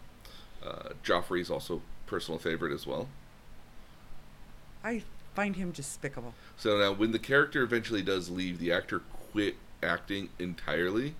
uh, 0.64 0.90
Joffrey's 1.04 1.50
also 1.50 1.82
personal 2.06 2.38
favorite 2.38 2.72
as 2.72 2.86
well. 2.86 3.08
I 4.84 5.02
find 5.34 5.56
him 5.56 5.72
despicable. 5.72 6.32
So 6.56 6.78
now, 6.78 6.92
when 6.92 7.10
the 7.10 7.18
character 7.18 7.64
eventually 7.64 8.02
does 8.02 8.30
leave, 8.30 8.60
the 8.60 8.70
actor 8.70 9.00
quit 9.32 9.56
acting 9.82 10.28
entirely 10.38 11.16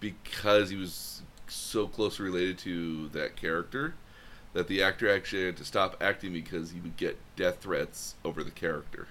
because 0.00 0.70
he 0.70 0.76
was 0.76 1.22
so 1.46 1.86
closely 1.86 2.24
related 2.24 2.58
to 2.58 3.10
that 3.10 3.36
character 3.36 3.94
that 4.54 4.68
the 4.68 4.82
actor 4.82 5.08
actually 5.14 5.44
had 5.46 5.56
to 5.58 5.64
stop 5.64 5.96
acting 6.02 6.32
because 6.32 6.70
he 6.70 6.80
would 6.80 6.96
get 6.96 7.18
death 7.36 7.58
threats 7.60 8.14
over 8.24 8.42
the 8.42 8.50
character, 8.50 9.08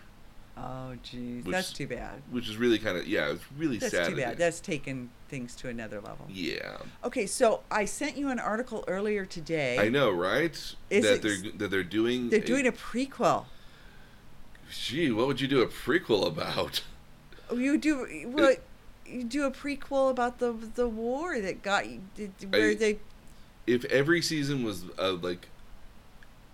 Oh, 0.56 0.94
jeez, 1.04 1.44
Which- 1.44 1.52
that's 1.52 1.74
too 1.74 1.88
bad. 1.88 2.22
which 2.30 2.48
is 2.48 2.58
really 2.58 2.78
kind 2.78 2.96
of 2.98 3.08
yeah, 3.08 3.32
it's 3.32 3.44
really 3.58 3.78
That's 3.78 3.92
sad. 3.94 4.10
too 4.12 4.16
bad. 4.16 4.38
That's 4.38 4.60
taken 4.60 5.10
things 5.28 5.56
to 5.58 5.68
another 5.68 6.00
level. 6.00 6.28
yeah, 6.30 6.78
Okay, 7.04 7.26
so 7.26 7.62
I 7.72 7.86
sent 7.86 8.18
you 8.18 8.30
an 8.30 8.40
article 8.40 8.84
earlier 8.88 9.26
today. 9.26 9.80
I 9.80 9.90
know, 9.90 10.12
right? 10.12 10.54
Is 10.92 11.04
that 11.06 11.22
they're 11.24 11.38
that 11.58 11.70
they're 11.72 11.84
doing 11.84 12.30
They're 12.30 12.40
doing 12.40 12.68
a 12.68 12.72
prequel. 12.72 13.46
Gee, 14.72 15.12
what 15.12 15.28
would 15.28 15.42
you 15.42 15.48
do 15.48 15.62
a 15.62 15.68
prequel 15.68 16.26
about? 16.28 16.82
Oh, 17.50 17.58
you 17.58 17.78
do 17.78 18.06
what? 18.28 18.62
You 19.06 19.24
do 19.24 19.46
a 19.46 19.52
prequel 19.52 20.10
about 20.12 20.38
the 20.40 20.54
the 20.54 20.88
war 20.88 21.40
that 21.42 21.62
got 21.64 21.88
you, 21.90 22.02
where 22.50 22.70
I- 22.70 22.76
they. 22.76 23.00
If 23.66 23.86
every 23.86 24.22
season 24.22 24.64
was 24.64 24.86
uh, 25.00 25.14
like 25.14 25.50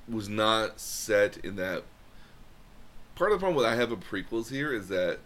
was 0.07 0.29
not 0.29 0.79
set 0.79 1.37
in 1.37 1.55
that 1.55 1.83
part 3.15 3.31
of 3.31 3.39
the 3.39 3.43
problem 3.43 3.55
with 3.55 3.65
I 3.65 3.75
have 3.75 3.91
a 3.91 3.97
prequels 3.97 4.49
here 4.49 4.73
is 4.73 4.87
that 4.87 5.19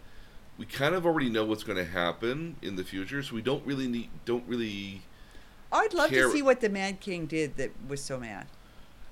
we 0.58 0.66
kind 0.66 0.94
of 0.94 1.06
already 1.06 1.30
know 1.30 1.44
what's 1.44 1.64
going 1.64 1.78
to 1.78 1.90
happen 1.90 2.56
in 2.62 2.76
the 2.76 2.84
future, 2.84 3.22
so 3.22 3.34
we 3.34 3.42
don't 3.42 3.64
really 3.66 3.88
need 3.88 4.10
don't 4.24 4.44
really. 4.46 5.02
I'd 5.72 5.94
love 5.94 6.10
care- 6.10 6.26
to 6.26 6.32
see 6.32 6.42
what 6.42 6.60
the 6.60 6.68
Mad 6.68 7.00
King 7.00 7.26
did 7.26 7.56
that 7.56 7.70
was 7.88 8.00
so 8.00 8.18
mad. 8.18 8.46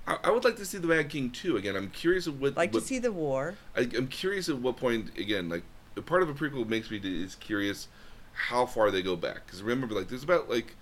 I, 0.06 0.18
I 0.24 0.30
would 0.30 0.44
like 0.44 0.56
to 0.56 0.64
see 0.64 0.78
the 0.78 0.86
Mad 0.86 1.08
King 1.08 1.30
too. 1.30 1.56
Again, 1.56 1.74
I'm 1.74 1.90
curious 1.90 2.26
of 2.26 2.40
what. 2.40 2.56
Like 2.56 2.72
what 2.72 2.80
to 2.80 2.86
see 2.86 2.98
the 2.98 3.12
war. 3.12 3.54
I, 3.76 3.80
I'm 3.96 4.08
curious 4.08 4.48
at 4.48 4.58
what 4.58 4.76
point 4.76 5.16
again, 5.18 5.48
like 5.48 5.64
part 6.00 6.22
of 6.22 6.28
a 6.28 6.34
prequel 6.34 6.66
makes 6.66 6.90
me 6.90 7.00
is 7.02 7.34
curious 7.36 7.88
how 8.32 8.64
far 8.64 8.90
they 8.90 9.02
go 9.02 9.16
back 9.16 9.44
because 9.46 9.62
remember, 9.62 9.94
like 9.94 10.08
there's 10.08 10.22
about 10.22 10.48
like 10.48 10.76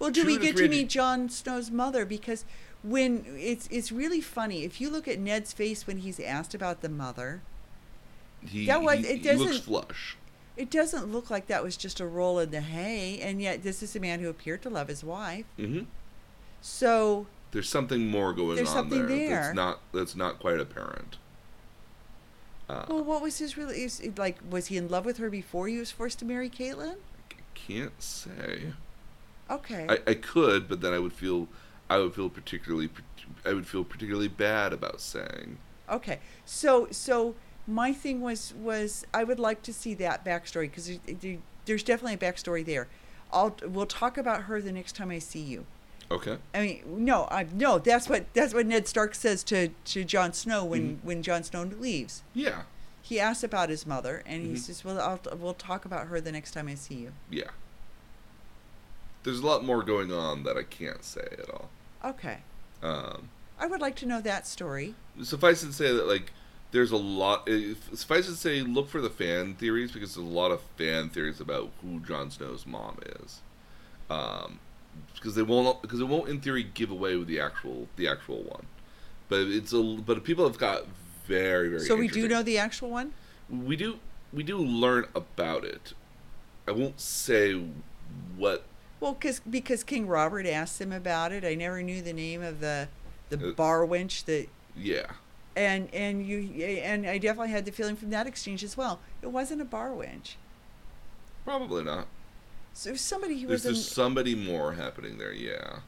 Well, 0.00 0.10
do 0.10 0.26
we 0.26 0.38
get 0.38 0.56
to 0.56 0.68
meet 0.68 0.88
Jon 0.88 1.28
Snow's 1.28 1.70
mother? 1.70 2.04
Because 2.04 2.44
when 2.82 3.24
it's 3.38 3.68
it's 3.70 3.92
really 3.92 4.20
funny 4.20 4.64
if 4.64 4.80
you 4.80 4.90
look 4.90 5.06
at 5.06 5.18
Ned's 5.20 5.52
face 5.52 5.86
when 5.86 5.98
he's 5.98 6.18
asked 6.18 6.54
about 6.54 6.80
the 6.80 6.88
mother. 6.88 7.42
he 8.44 8.66
That 8.66 8.82
was- 8.82 9.00
he, 9.00 9.06
it 9.06 9.18
he 9.20 9.32
looks 9.34 9.50
doesn't- 9.58 9.64
flush. 9.64 10.16
It 10.56 10.68
doesn't 10.70 11.10
look 11.10 11.30
like 11.30 11.46
that 11.46 11.62
was 11.62 11.76
just 11.76 12.00
a 12.00 12.06
roll 12.06 12.38
in 12.38 12.50
the 12.50 12.60
hay, 12.60 13.18
and 13.20 13.40
yet 13.40 13.62
this 13.62 13.82
is 13.82 13.94
a 13.96 14.00
man 14.00 14.20
who 14.20 14.28
appeared 14.28 14.60
to 14.62 14.68
love 14.70 14.88
his 14.88 15.02
wife. 15.04 15.46
Mm-hmm. 15.58 15.84
So 16.60 17.26
There's 17.52 17.68
something 17.68 18.08
more 18.08 18.32
going 18.34 18.56
There's 18.56 18.68
on 18.68 18.74
something 18.74 19.06
there, 19.06 19.16
there. 19.16 19.28
that's 19.42 19.54
not 19.54 19.80
that's 19.92 20.16
not 20.16 20.38
quite 20.38 20.60
apparent. 20.60 21.16
Uh, 22.68 22.84
Well, 22.88 23.04
what 23.04 23.22
was 23.22 23.38
his 23.38 23.56
really 23.56 23.88
like? 24.16 24.38
Was 24.48 24.66
he 24.68 24.76
in 24.76 24.88
love 24.88 25.04
with 25.04 25.16
her 25.18 25.30
before 25.30 25.68
he 25.68 25.76
was 25.78 25.90
forced 25.90 26.18
to 26.20 26.24
marry 26.24 26.48
Catelyn? 26.50 26.96
I 27.30 27.34
can't 27.54 28.00
say. 28.02 28.72
Okay. 29.50 29.86
I, 29.88 29.98
I 30.10 30.14
could, 30.14 30.68
but 30.68 30.80
then 30.80 30.92
I 30.92 30.98
would 30.98 31.12
feel 31.12 31.48
I 31.88 31.98
would 31.98 32.14
feel 32.14 32.28
particularly 32.28 32.88
I 33.44 33.52
would 33.52 33.66
feel 33.66 33.84
particularly 33.84 34.28
bad 34.28 34.72
about 34.72 35.00
saying. 35.00 35.58
okay. 35.88 36.18
So 36.44 36.88
so 36.90 37.34
my 37.66 37.92
thing 37.92 38.20
was 38.20 38.54
was 38.54 39.06
I 39.12 39.24
would 39.24 39.38
like 39.40 39.62
to 39.62 39.72
see 39.72 39.94
that 39.94 40.24
backstory 40.24 40.62
because 40.62 40.86
there, 40.88 40.98
there, 41.20 41.36
there's 41.66 41.82
definitely 41.82 42.14
a 42.14 42.32
backstory 42.32 42.64
there. 42.64 42.88
I'll 43.32 43.56
we'll 43.66 43.86
talk 43.86 44.16
about 44.18 44.42
her 44.44 44.60
the 44.60 44.72
next 44.72 44.94
time 44.96 45.10
I 45.10 45.18
see 45.18 45.40
you. 45.40 45.66
Okay. 46.12 46.38
I 46.52 46.60
mean, 46.60 46.82
no, 47.04 47.28
I 47.30 47.46
no. 47.52 47.78
That's 47.78 48.08
what 48.08 48.32
that's 48.34 48.52
what 48.52 48.66
Ned 48.66 48.88
Stark 48.88 49.14
says 49.14 49.42
to 49.44 49.68
to 49.86 50.04
Jon 50.04 50.32
Snow 50.32 50.64
when 50.64 50.96
Mhm. 50.96 51.04
when 51.04 51.22
Jon 51.22 51.44
Snow 51.44 51.62
leaves. 51.62 52.22
Yeah. 52.34 52.62
He 53.02 53.18
asks 53.20 53.42
about 53.44 53.70
his 53.70 53.86
mother, 53.86 54.22
and 54.26 54.44
he 54.46 54.52
Mhm. 54.52 54.58
says, 54.58 54.84
"Well, 54.84 55.00
I'll, 55.00 55.20
we'll 55.36 55.54
talk 55.54 55.84
about 55.84 56.06
her 56.08 56.20
the 56.20 56.30
next 56.32 56.50
time 56.52 56.68
I 56.68 56.74
see 56.74 56.94
you." 56.96 57.12
Yeah. 57.30 57.50
There's 59.22 59.40
a 59.40 59.46
lot 59.46 59.64
more 59.64 59.82
going 59.82 60.12
on 60.12 60.44
that 60.44 60.56
I 60.56 60.62
can't 60.62 61.04
say 61.04 61.28
at 61.38 61.50
all. 61.50 61.68
Okay. 62.04 62.38
Um, 62.82 63.28
I 63.58 63.66
would 63.66 63.80
like 63.80 63.96
to 63.96 64.06
know 64.06 64.20
that 64.22 64.46
story. 64.46 64.94
suffice 65.22 65.62
it 65.62 65.68
to 65.68 65.72
say 65.72 65.92
that 65.92 66.06
like 66.06 66.32
there's 66.72 66.90
a 66.90 66.96
lot. 66.96 67.42
If, 67.46 67.90
suffice 67.94 68.26
it 68.26 68.32
to 68.32 68.36
say, 68.36 68.62
look 68.62 68.88
for 68.88 69.00
the 69.00 69.10
fan 69.10 69.54
theories 69.54 69.92
because 69.92 70.14
there's 70.14 70.26
a 70.26 70.30
lot 70.30 70.50
of 70.50 70.62
fan 70.78 71.10
theories 71.10 71.40
about 71.40 71.70
who 71.82 72.00
Jon 72.00 72.30
Snow's 72.30 72.66
mom 72.66 72.98
is. 73.22 73.40
Um, 74.08 74.58
because 75.14 75.34
they 75.34 75.42
won't 75.42 75.82
because 75.82 76.00
it 76.00 76.08
won't 76.08 76.28
in 76.28 76.40
theory 76.40 76.62
give 76.62 76.90
away 76.90 77.16
with 77.16 77.28
the 77.28 77.40
actual 77.40 77.88
the 77.96 78.08
actual 78.08 78.42
one, 78.42 78.66
but 79.28 79.40
it's 79.40 79.72
a 79.72 79.82
but 79.82 80.24
people 80.24 80.46
have 80.46 80.58
got 80.58 80.86
very 81.26 81.68
very. 81.68 81.82
so 81.82 81.96
we 81.96 82.08
do 82.08 82.26
know 82.26 82.42
the 82.42 82.58
actual 82.58 82.90
one. 82.90 83.12
we 83.48 83.76
do 83.76 83.98
we 84.32 84.42
do 84.42 84.58
learn 84.58 85.06
about 85.14 85.64
it. 85.64 85.92
I 86.66 86.72
won't 86.72 87.00
say 87.00 87.60
what 88.36 88.64
Well, 89.00 89.14
cause, 89.14 89.40
because 89.40 89.82
King 89.82 90.06
Robert 90.06 90.46
asked 90.46 90.80
him 90.80 90.92
about 90.92 91.32
it. 91.32 91.44
I 91.44 91.54
never 91.54 91.82
knew 91.82 92.02
the 92.02 92.12
name 92.12 92.42
of 92.42 92.60
the 92.60 92.88
the 93.30 93.50
Uh, 93.50 93.52
bar 93.52 93.86
wench 93.86 94.24
that, 94.26 94.48
yeah. 94.76 95.12
and 95.56 95.88
and 95.94 96.26
you 96.26 96.38
and 96.64 97.06
I 97.06 97.18
definitely 97.18 97.50
had 97.52 97.64
the 97.64 97.72
feeling 97.72 97.96
from 97.96 98.10
that 98.10 98.26
exchange 98.26 98.62
as 98.64 98.76
well. 98.76 99.00
It 99.22 99.28
wasn't 99.28 99.60
a 99.62 99.64
bar 99.64 99.90
wench. 99.90 100.34
Probably 101.44 101.84
not. 101.84 102.08
So 102.72 102.94
somebody 102.94 103.40
who 103.40 103.48
There's 103.48 103.64
was 103.64 103.66
in, 103.66 103.74
just 103.74 103.92
somebody 103.92 104.34
more 104.34 104.74
happening 104.74 105.18
there, 105.18 105.32
yeah. 105.32 105.80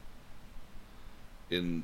In 1.49 1.83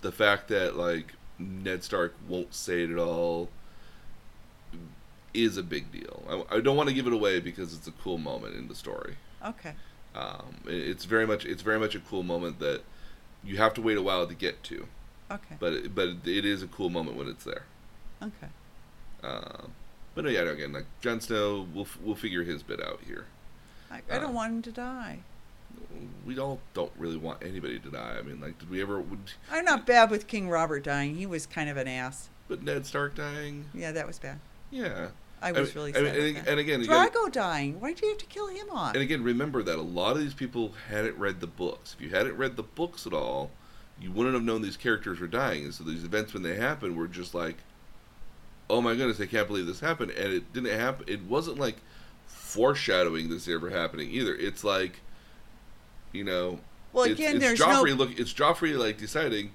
the 0.00 0.12
fact 0.12 0.48
that 0.48 0.76
like 0.76 1.14
Ned 1.38 1.82
Stark 1.84 2.14
won't 2.28 2.54
say 2.54 2.82
it 2.84 2.90
at 2.90 2.98
all 2.98 3.48
is 5.34 5.56
a 5.56 5.62
big 5.62 5.90
deal. 5.90 6.22
I, 6.50 6.56
I 6.56 6.60
don't 6.60 6.76
want 6.76 6.88
to 6.88 6.94
give 6.94 7.06
it 7.06 7.12
away 7.12 7.40
because 7.40 7.74
it's 7.74 7.86
a 7.86 7.92
cool 7.92 8.18
moment 8.18 8.54
in 8.54 8.68
the 8.68 8.74
story. 8.74 9.16
okay. 9.44 9.74
Um, 10.14 10.56
it- 10.66 10.74
it's 10.88 11.04
very 11.04 11.26
much 11.26 11.44
it's 11.44 11.62
very 11.62 11.78
much 11.78 11.94
a 11.94 12.00
cool 12.00 12.22
moment 12.22 12.58
that 12.58 12.82
you 13.44 13.56
have 13.56 13.74
to 13.74 13.82
wait 13.82 13.96
a 13.96 14.02
while 14.02 14.26
to 14.26 14.34
get 14.34 14.62
to, 14.64 14.86
Okay. 15.30 15.56
but 15.58 15.72
it, 15.72 15.94
but 15.94 16.08
it 16.24 16.44
is 16.44 16.62
a 16.62 16.66
cool 16.66 16.90
moment 16.90 17.16
when 17.16 17.28
it's 17.28 17.44
there. 17.44 17.64
okay. 18.22 18.48
Um, 19.22 19.72
but 20.14 20.24
no, 20.24 20.30
yeah, 20.30 20.44
no, 20.44 20.50
again, 20.52 20.72
like 20.72 20.84
Jon 21.00 21.20
Snow, 21.20 21.66
we'll 21.72 21.86
we'll 22.02 22.14
figure 22.16 22.42
his 22.44 22.62
bit 22.62 22.82
out 22.82 23.00
here. 23.06 23.26
I, 23.90 24.02
I 24.10 24.18
don't 24.18 24.30
Uh, 24.30 24.32
want 24.32 24.52
him 24.52 24.62
to 24.62 24.72
die. 24.72 25.20
We 26.26 26.38
all 26.38 26.60
don't 26.74 26.92
really 26.98 27.16
want 27.16 27.42
anybody 27.42 27.78
to 27.78 27.90
die. 27.90 28.16
I 28.18 28.22
mean, 28.22 28.40
like, 28.40 28.58
did 28.58 28.68
we 28.70 28.82
ever? 28.82 29.00
Would, 29.00 29.32
I'm 29.50 29.64
not 29.64 29.86
bad 29.86 30.10
with 30.10 30.26
King 30.26 30.48
Robert 30.50 30.82
dying. 30.84 31.16
He 31.16 31.24
was 31.26 31.46
kind 31.46 31.68
of 31.70 31.76
an 31.76 31.88
ass. 31.88 32.28
but 32.48 32.62
Ned 32.62 32.84
Stark 32.84 33.14
dying, 33.14 33.66
Yeah, 33.72 33.92
that 33.92 34.06
was 34.06 34.18
bad. 34.18 34.38
yeah. 34.70 35.08
I 35.42 35.52
was 35.52 35.74
mean- 35.74 35.84
really 35.92 35.96
I 35.96 36.02
mean, 36.02 36.14
sad. 36.14 36.22
and, 36.38 36.48
and 36.48 36.60
again, 36.60 36.80
again, 36.82 37.10
Drogo 37.10 37.30
dying. 37.32 37.80
Why 37.80 37.92
do 37.92 38.06
you 38.06 38.12
have 38.12 38.18
to 38.20 38.26
kill 38.26 38.48
him 38.48 38.70
off? 38.70 38.94
and 38.94 39.02
again, 39.02 39.22
remember 39.22 39.62
that 39.62 39.76
a 39.76 39.82
lot 39.82 40.12
of 40.16 40.22
these 40.22 40.34
people 40.34 40.72
hadn't 40.88 41.18
read 41.18 41.40
the 41.40 41.46
books. 41.46 41.94
If 41.94 42.00
you 42.00 42.10
hadn't 42.10 42.36
read 42.36 42.56
the 42.56 42.62
books 42.62 43.06
at 43.06 43.12
all, 43.12 43.50
you 44.00 44.10
wouldn't 44.12 44.34
have 44.34 44.44
known 44.44 44.62
these 44.62 44.76
characters 44.76 45.20
were 45.20 45.26
dying. 45.26 45.64
And 45.64 45.74
so 45.74 45.84
these 45.84 46.04
events, 46.04 46.32
when 46.34 46.42
they 46.42 46.56
happened, 46.56 46.96
were 46.96 47.06
just 47.08 47.34
like, 47.34 47.56
oh 48.70 48.80
my 48.80 48.94
goodness, 48.94 49.20
I 49.20 49.26
can't 49.26 49.46
believe 49.46 49.66
this 49.66 49.80
happened. 49.80 50.10
And 50.12 50.32
it 50.32 50.52
didn't 50.52 50.78
happen. 50.78 51.04
It 51.08 51.22
wasn't 51.22 51.58
like 51.58 51.76
foreshadowing 52.26 53.28
this 53.28 53.48
ever 53.48 53.70
happening 53.70 54.10
either. 54.10 54.34
It's 54.34 54.64
like, 54.64 55.00
you 56.12 56.24
know, 56.24 56.60
Well, 56.92 57.04
it's, 57.04 57.14
again, 57.18 57.36
it's 57.36 57.44
there's 57.44 57.60
Joffrey 57.60 57.90
no 57.90 57.94
look. 57.94 58.18
It's 58.18 58.32
Joffrey 58.32 58.76
like 58.76 58.98
deciding, 58.98 59.52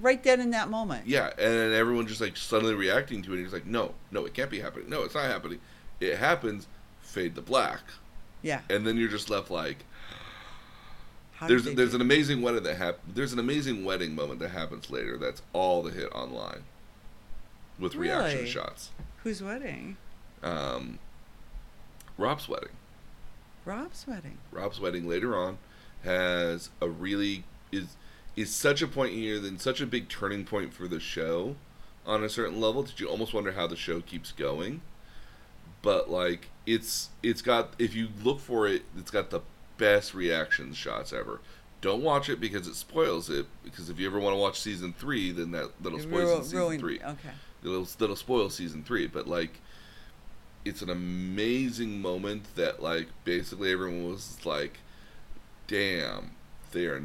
right 0.00 0.22
then 0.22 0.40
in 0.40 0.50
that 0.50 0.68
moment. 0.68 1.06
yeah, 1.06 1.28
and 1.30 1.52
then 1.52 1.72
everyone 1.72 2.06
just 2.06 2.20
like 2.20 2.36
suddenly 2.36 2.74
reacting 2.74 3.22
to 3.22 3.32
it. 3.32 3.36
And 3.36 3.44
he's 3.44 3.52
like, 3.52 3.66
no, 3.66 3.94
no, 4.10 4.24
it 4.26 4.34
can't 4.34 4.50
be 4.50 4.60
happening. 4.60 4.88
No, 4.88 5.02
it's 5.02 5.14
not 5.14 5.24
happening. 5.26 5.60
It 6.00 6.16
happens. 6.18 6.66
Fade 7.00 7.34
to 7.36 7.40
black, 7.40 7.80
Yeah. 8.42 8.60
and 8.68 8.86
then 8.86 8.96
you're 8.96 9.08
just 9.08 9.30
left 9.30 9.50
like. 9.50 9.78
How 11.34 11.46
there's 11.48 11.64
there's 11.64 11.94
an 11.94 12.00
amazing 12.00 12.40
wedding 12.42 12.62
that 12.64 12.76
hap- 12.76 12.98
There's 13.06 13.32
an 13.32 13.38
amazing 13.38 13.84
wedding 13.84 14.14
moment 14.14 14.40
that 14.40 14.50
happens 14.50 14.90
later. 14.90 15.16
That's 15.18 15.40
all 15.52 15.82
the 15.82 15.90
hit 15.92 16.10
online, 16.12 16.64
with 17.78 17.94
reaction 17.94 18.46
shots. 18.46 18.90
whose 19.22 19.42
wedding? 19.42 19.96
Um, 20.42 20.98
Robb's 22.18 22.48
wedding. 22.48 22.70
Robb's 23.64 24.06
wedding. 24.06 24.38
Robb's 24.50 24.80
wedding 24.80 25.08
later 25.08 25.36
on 25.36 25.58
has 26.04 26.70
a 26.80 26.88
really 26.88 27.44
is 27.72 27.96
is 28.36 28.54
such 28.54 28.82
a 28.82 28.86
point 28.86 29.12
here, 29.14 29.40
then 29.40 29.58
such 29.58 29.80
a 29.80 29.86
big 29.86 30.08
turning 30.08 30.44
point 30.44 30.72
for 30.74 30.86
the 30.86 31.00
show 31.00 31.56
on 32.06 32.22
a 32.22 32.28
certain 32.28 32.60
level 32.60 32.82
that 32.82 33.00
you 33.00 33.08
almost 33.08 33.34
wonder 33.34 33.52
how 33.52 33.66
the 33.66 33.76
show 33.76 34.00
keeps 34.00 34.30
going. 34.32 34.82
But 35.82 36.10
like 36.10 36.48
it's 36.66 37.10
it's 37.22 37.42
got 37.42 37.74
if 37.78 37.94
you 37.94 38.08
look 38.22 38.40
for 38.40 38.66
it, 38.66 38.82
it's 38.96 39.10
got 39.10 39.30
the 39.30 39.40
best 39.78 40.14
reaction 40.14 40.72
shots 40.74 41.12
ever. 41.12 41.40
Don't 41.80 42.02
watch 42.02 42.28
it 42.28 42.40
because 42.40 42.66
it 42.66 42.74
spoils 42.74 43.28
it. 43.30 43.46
Because 43.62 43.88
if 43.90 43.98
you 43.98 44.06
ever 44.06 44.18
want 44.18 44.34
to 44.34 44.40
watch 44.40 44.60
season 44.60 44.92
three, 44.92 45.30
then 45.32 45.50
that 45.52 45.70
that'll 45.82 45.98
spoil 46.00 46.42
season 46.42 46.78
three 46.80 47.00
Okay. 47.00 47.30
that'll 47.62 47.84
that'll 47.98 48.16
spoil 48.16 48.50
season 48.50 48.82
three. 48.82 49.06
But 49.06 49.28
like, 49.28 49.60
it's 50.64 50.82
an 50.82 50.90
amazing 50.90 52.00
moment 52.00 52.54
that 52.56 52.82
like 52.82 53.08
basically 53.24 53.72
everyone 53.72 54.08
was 54.10 54.44
like, 54.44 54.78
"Damn, 55.68 56.32
they 56.72 56.86
are 56.86 57.02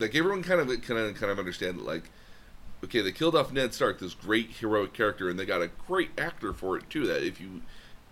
like 0.00 0.14
everyone 0.14 0.42
kind 0.42 0.60
of 0.60 0.68
kind 0.82 1.00
of 1.00 1.14
kind 1.14 1.32
of 1.32 1.38
understand 1.38 1.78
that 1.78 1.86
like." 1.86 2.04
Okay, 2.84 3.00
they 3.00 3.10
killed 3.10 3.34
off 3.34 3.52
Ned 3.52 3.74
Stark, 3.74 3.98
this 3.98 4.14
great 4.14 4.50
heroic 4.50 4.92
character, 4.92 5.28
and 5.28 5.36
they 5.36 5.44
got 5.44 5.60
a 5.60 5.66
great 5.88 6.10
actor 6.16 6.52
for 6.52 6.76
it 6.76 6.88
too. 6.88 7.08
That 7.08 7.26
if 7.26 7.40
you, 7.40 7.62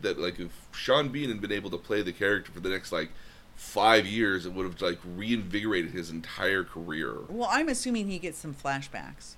that 0.01 0.19
like 0.19 0.41
if 0.41 0.51
Sean 0.73 1.11
Bean 1.11 1.29
had 1.29 1.41
been 1.41 1.53
able 1.53 1.71
to 1.71 1.79
play 1.79 2.03
the 2.03 2.13
character 2.13 2.51
for 2.51 2.59
the 2.59 2.69
next 2.69 2.91
like 2.91 3.11
five 3.55 4.07
years, 4.07 4.45
it 4.45 4.53
would 4.53 4.67
have 4.67 4.81
like 4.83 4.99
reinvigorated 5.05 5.93
his 5.93 6.11
entire 6.11 6.65
career. 6.65 7.15
Well, 7.29 7.49
I'm 7.51 7.69
assuming 7.69 8.09
he 8.09 8.19
gets 8.19 8.39
some 8.39 8.55
flashbacks. 8.55 9.37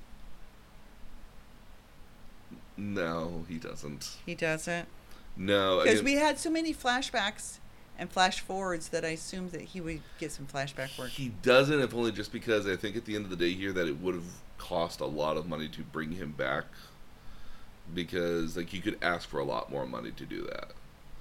No, 2.76 3.44
he 3.48 3.56
doesn't. 3.56 4.16
He 4.24 4.34
doesn't. 4.34 4.88
No, 5.36 5.82
Because 5.82 6.02
we 6.02 6.14
had 6.14 6.38
so 6.38 6.50
many 6.50 6.74
flashbacks 6.74 7.58
and 7.98 8.10
flash 8.10 8.40
forwards 8.40 8.88
that 8.90 9.04
I 9.04 9.08
assumed 9.08 9.50
that 9.52 9.62
he 9.62 9.80
would 9.80 10.00
get 10.18 10.30
some 10.32 10.46
flashback 10.46 10.96
work. 10.98 11.10
He 11.10 11.30
doesn't, 11.42 11.80
if 11.80 11.92
only 11.94 12.12
just 12.12 12.32
because 12.32 12.66
I 12.66 12.76
think 12.76 12.96
at 12.96 13.04
the 13.04 13.16
end 13.16 13.24
of 13.24 13.30
the 13.30 13.36
day 13.36 13.52
here 13.52 13.72
that 13.72 13.88
it 13.88 14.00
would 14.00 14.14
have 14.14 14.32
cost 14.56 15.00
a 15.00 15.06
lot 15.06 15.36
of 15.36 15.48
money 15.48 15.68
to 15.68 15.82
bring 15.82 16.12
him 16.12 16.32
back. 16.32 16.64
Because 17.92 18.56
like 18.56 18.72
you 18.72 18.80
could 18.82 18.98
ask 19.02 19.28
for 19.28 19.40
a 19.40 19.44
lot 19.44 19.70
more 19.70 19.86
money 19.86 20.10
to 20.12 20.24
do 20.24 20.42
that. 20.44 20.72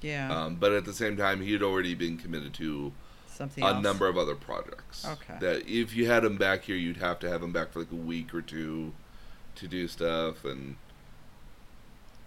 Yeah. 0.01 0.31
Um, 0.35 0.55
but 0.55 0.73
at 0.73 0.85
the 0.85 0.93
same 0.93 1.17
time, 1.17 1.41
he 1.41 1.53
had 1.53 1.63
already 1.63 1.95
been 1.95 2.17
committed 2.17 2.53
to 2.55 2.91
Something 3.27 3.63
a 3.63 3.67
else. 3.67 3.83
number 3.83 4.07
of 4.07 4.17
other 4.17 4.35
projects. 4.35 5.05
Okay. 5.05 5.35
That 5.39 5.67
if 5.67 5.95
you 5.95 6.07
had 6.07 6.23
him 6.25 6.37
back 6.37 6.63
here, 6.63 6.75
you'd 6.75 6.97
have 6.97 7.19
to 7.19 7.29
have 7.29 7.41
him 7.41 7.51
back 7.51 7.71
for 7.71 7.79
like 7.79 7.91
a 7.91 7.95
week 7.95 8.33
or 8.33 8.41
two 8.41 8.93
to 9.55 9.67
do 9.67 9.87
stuff 9.87 10.45
and. 10.45 10.75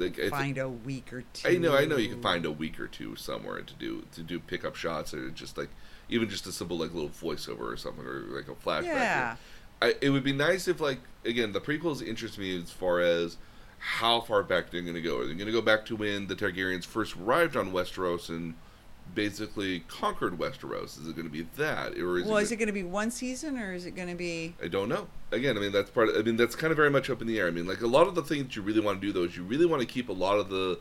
Like, 0.01 0.19
I 0.19 0.31
Find 0.31 0.59
a 0.59 0.69
week 0.69 1.13
or 1.13 1.23
two. 1.33 1.49
I 1.49 1.57
know, 1.57 1.77
I 1.77 1.85
know. 1.85 1.97
You 1.97 2.09
can 2.09 2.23
find 2.23 2.47
a 2.47 2.51
week 2.51 2.81
or 2.81 2.87
two 2.87 3.17
somewhere 3.17 3.61
to 3.61 3.75
do 3.75 4.05
to 4.13 4.23
do 4.23 4.41
pickup 4.41 4.75
shots 4.75 5.13
or 5.13 5.31
just 5.31 5.59
like 5.59 5.69
even 6.09 6.29
just 6.29 6.47
a 6.47 6.53
simple 6.53 6.79
like 6.79 6.95
little 6.95 7.11
voiceover 7.11 7.73
or 7.73 7.77
something 7.77 8.05
or 8.05 8.21
like 8.29 8.49
a 8.49 8.55
flashback. 8.55 8.85
Yeah. 8.85 9.37
I, 9.83 9.95
it 10.01 10.11
would 10.11 10.25
be 10.25 10.33
nice 10.33 10.69
if 10.69 10.81
like 10.81 11.01
again 11.25 11.53
the 11.53 11.61
prequels 11.61 12.07
interest 12.07 12.39
me 12.39 12.61
as 12.61 12.71
far 12.71 13.01
as 13.01 13.37
how 13.79 14.21
far 14.21 14.43
back 14.43 14.71
they're 14.71 14.83
going 14.83 14.95
to 14.95 15.03
go. 15.03 15.19
Are 15.19 15.27
they 15.27 15.35
going 15.35 15.47
to 15.47 15.53
go 15.53 15.63
back 15.63 15.87
to 15.87 15.97
when 15.97 16.27
the 16.27 16.37
Targaryens 16.37 16.85
first 16.85 17.17
arrived 17.17 17.57
on 17.57 17.73
Westeros 17.73 18.29
and 18.29 18.55
basically 19.15 19.81
conquered 19.89 20.39
Westeros? 20.39 20.99
Is 21.01 21.09
it 21.09 21.17
going 21.17 21.27
to 21.27 21.33
be 21.33 21.47
that, 21.57 21.97
or 21.99 22.19
is 22.19 22.27
Well, 22.27 22.37
it? 22.39 22.43
is 22.43 22.53
it 22.53 22.57
going 22.57 22.67
to 22.69 22.73
be 22.73 22.83
one 22.83 23.11
season 23.11 23.59
or 23.59 23.73
is 23.75 23.87
it 23.87 23.93
going 23.97 24.09
to 24.09 24.15
be? 24.15 24.55
I 24.63 24.69
don't 24.69 24.89
know. 24.89 25.09
Again, 25.33 25.57
I 25.57 25.61
mean 25.61 25.73
that's 25.73 25.91
part. 25.91 26.09
Of, 26.09 26.17
I 26.17 26.23
mean 26.23 26.37
that's 26.37 26.55
kind 26.57 26.71
of 26.71 26.77
very 26.77 26.91
much 26.91 27.09
up 27.11 27.21
in 27.21 27.27
the 27.27 27.39
air. 27.39 27.47
I 27.47 27.51
mean, 27.51 27.67
like 27.67 27.81
a 27.81 27.87
lot 27.87 28.07
of 28.09 28.15
the 28.15 28.23
things 28.23 28.55
you 28.57 28.63
really 28.63 28.81
want 28.81 29.01
to 29.01 29.07
do 29.07 29.13
though 29.13 29.25
is 29.25 29.37
you 29.37 29.43
really 29.45 29.67
want 29.67 29.81
to 29.81 29.87
keep 29.87 30.09
a 30.09 30.13
lot 30.13 30.39
of 30.39 30.49
the 30.49 30.79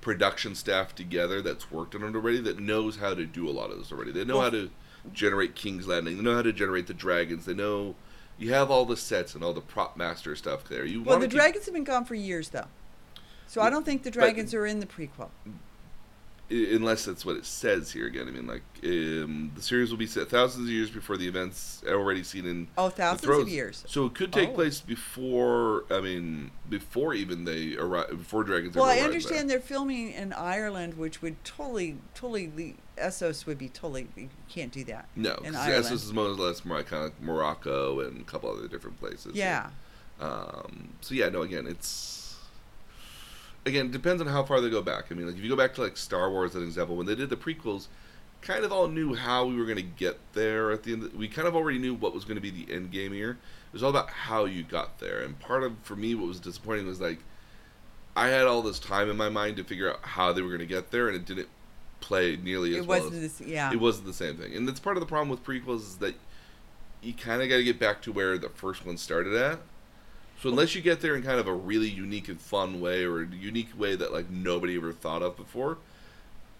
production 0.00 0.54
staff 0.54 0.94
together 0.94 1.42
that's 1.42 1.70
worked 1.70 1.94
on 1.94 2.02
it 2.02 2.14
already 2.14 2.40
that 2.40 2.58
knows 2.58 2.96
how 2.96 3.14
to 3.14 3.26
do 3.26 3.48
a 3.48 3.52
lot 3.52 3.70
of 3.70 3.78
this 3.78 3.92
already. 3.92 4.12
They 4.12 4.24
know 4.24 4.34
Well- 4.36 4.44
how 4.44 4.50
to 4.50 4.70
generate 5.12 5.54
King's 5.54 5.86
Landing. 5.86 6.16
They 6.16 6.22
know 6.22 6.34
how 6.36 6.42
to 6.42 6.52
generate 6.52 6.86
the 6.86 6.94
dragons. 6.94 7.44
They 7.46 7.54
know 7.54 7.94
you 8.38 8.52
have 8.54 8.70
all 8.70 8.84
the 8.86 8.96
sets 8.96 9.34
and 9.34 9.44
all 9.44 9.52
the 9.52 9.60
prop 9.60 9.96
master 9.96 10.34
stuff 10.36 10.64
there. 10.64 10.84
You 10.84 11.02
Well, 11.02 11.18
the 11.18 11.26
keep- 11.26 11.36
dragons 11.36 11.66
have 11.66 11.74
been 11.74 11.84
gone 11.84 12.04
for 12.06 12.14
years, 12.14 12.48
though. 12.50 12.68
So 13.46 13.60
I 13.60 13.68
don't 13.68 13.84
think 13.84 14.02
the 14.04 14.10
But- 14.10 14.14
dragons 14.20 14.54
are 14.54 14.64
in 14.64 14.80
the 14.80 14.86
prequel. 14.86 15.28
Unless 16.50 17.04
that's 17.04 17.24
what 17.24 17.36
it 17.36 17.46
says 17.46 17.92
here 17.92 18.06
again. 18.06 18.26
I 18.26 18.32
mean, 18.32 18.48
like 18.48 18.62
um, 18.82 19.52
the 19.54 19.62
series 19.62 19.90
will 19.90 19.98
be 19.98 20.06
set 20.08 20.28
thousands 20.28 20.66
of 20.68 20.72
years 20.72 20.90
before 20.90 21.16
the 21.16 21.28
events 21.28 21.80
already 21.86 22.24
seen 22.24 22.44
in 22.44 22.66
Oh, 22.76 22.88
thousands 22.88 23.38
of 23.38 23.48
years. 23.48 23.84
So 23.86 24.06
it 24.06 24.14
could 24.14 24.32
take 24.32 24.48
Oh. 24.50 24.54
place 24.54 24.80
before. 24.80 25.84
I 25.90 26.00
mean, 26.00 26.50
before 26.68 27.14
even 27.14 27.44
they 27.44 27.76
arrive. 27.76 28.08
Before 28.08 28.42
dragons. 28.42 28.74
Well, 28.74 28.86
I 28.86 28.98
understand 28.98 29.48
there. 29.48 29.58
they're 29.58 29.66
filming 29.66 30.10
in 30.12 30.32
Ireland, 30.32 30.94
which 30.98 31.22
would 31.22 31.42
totally, 31.44 31.98
totally, 32.14 32.46
the 32.46 32.74
Essos 32.98 33.46
would 33.46 33.58
be 33.58 33.68
totally. 33.68 34.08
You 34.16 34.28
can't 34.48 34.72
do 34.72 34.82
that. 34.84 35.08
No, 35.14 35.36
because 35.42 35.88
this 35.88 36.02
is 36.02 36.12
more 36.12 36.24
or 36.26 36.30
less 36.30 36.64
more 36.64 36.78
like 36.78 37.22
Morocco 37.22 38.00
and 38.00 38.22
a 38.22 38.24
couple 38.24 38.50
other 38.50 38.66
different 38.66 38.98
places. 38.98 39.36
Yeah. 39.36 39.70
Um, 40.20 40.94
so 41.00 41.14
yeah, 41.14 41.28
no. 41.28 41.42
Again, 41.42 41.66
it's 41.66 42.19
again 43.66 43.86
it 43.86 43.92
depends 43.92 44.20
on 44.20 44.28
how 44.28 44.42
far 44.44 44.60
they 44.60 44.70
go 44.70 44.82
back. 44.82 45.06
I 45.10 45.14
mean, 45.14 45.26
like 45.26 45.36
if 45.36 45.42
you 45.42 45.48
go 45.50 45.56
back 45.56 45.74
to 45.74 45.82
like 45.82 45.96
Star 45.96 46.30
Wars, 46.30 46.50
as 46.50 46.62
an 46.62 46.68
example, 46.68 46.96
when 46.96 47.06
they 47.06 47.14
did 47.14 47.30
the 47.30 47.36
prequels, 47.36 47.88
kind 48.42 48.64
of 48.64 48.72
all 48.72 48.88
knew 48.88 49.14
how 49.14 49.44
we 49.46 49.56
were 49.56 49.64
going 49.64 49.76
to 49.76 49.82
get 49.82 50.18
there. 50.32 50.70
At 50.70 50.82
the 50.84 50.92
end, 50.94 51.12
we 51.14 51.28
kind 51.28 51.46
of 51.46 51.54
already 51.54 51.78
knew 51.78 51.94
what 51.94 52.14
was 52.14 52.24
going 52.24 52.36
to 52.36 52.40
be 52.40 52.50
the 52.50 52.72
end 52.72 52.90
game 52.90 53.12
here. 53.12 53.32
It 53.32 53.72
was 53.72 53.82
all 53.82 53.90
about 53.90 54.10
how 54.10 54.46
you 54.46 54.62
got 54.62 54.98
there. 54.98 55.20
And 55.20 55.38
part 55.38 55.62
of 55.62 55.74
for 55.82 55.96
me, 55.96 56.14
what 56.14 56.26
was 56.28 56.40
disappointing 56.40 56.86
was 56.86 57.00
like 57.00 57.18
I 58.16 58.28
had 58.28 58.46
all 58.46 58.62
this 58.62 58.78
time 58.78 59.08
in 59.10 59.16
my 59.16 59.28
mind 59.28 59.56
to 59.56 59.64
figure 59.64 59.90
out 59.90 60.00
how 60.02 60.32
they 60.32 60.42
were 60.42 60.48
going 60.48 60.60
to 60.60 60.66
get 60.66 60.90
there, 60.90 61.06
and 61.08 61.16
it 61.16 61.24
didn't 61.26 61.48
play 62.00 62.36
nearly 62.36 62.70
as 62.70 62.78
It 62.84 62.86
well. 62.86 62.98
wasn't 62.98 63.22
as, 63.22 63.38
this. 63.38 63.48
Yeah. 63.48 63.72
It 63.72 63.80
wasn't 63.80 64.06
the 64.06 64.12
same 64.12 64.36
thing, 64.36 64.54
and 64.54 64.66
that's 64.66 64.80
part 64.80 64.96
of 64.96 65.00
the 65.00 65.06
problem 65.06 65.28
with 65.28 65.44
prequels 65.44 65.80
is 65.80 65.96
that 65.98 66.14
you 67.02 67.12
kind 67.14 67.40
of 67.42 67.48
got 67.48 67.56
to 67.56 67.64
get 67.64 67.78
back 67.78 68.02
to 68.02 68.12
where 68.12 68.36
the 68.36 68.48
first 68.48 68.84
one 68.84 68.96
started 68.96 69.34
at. 69.34 69.60
So 70.40 70.48
unless 70.48 70.74
you 70.74 70.80
get 70.80 71.00
there 71.00 71.14
in 71.16 71.22
kind 71.22 71.38
of 71.38 71.46
a 71.46 71.52
really 71.52 71.88
unique 71.88 72.28
and 72.28 72.40
fun 72.40 72.80
way, 72.80 73.04
or 73.04 73.22
a 73.22 73.26
unique 73.26 73.78
way 73.78 73.94
that 73.94 74.12
like 74.12 74.30
nobody 74.30 74.76
ever 74.76 74.92
thought 74.92 75.22
of 75.22 75.36
before, 75.36 75.78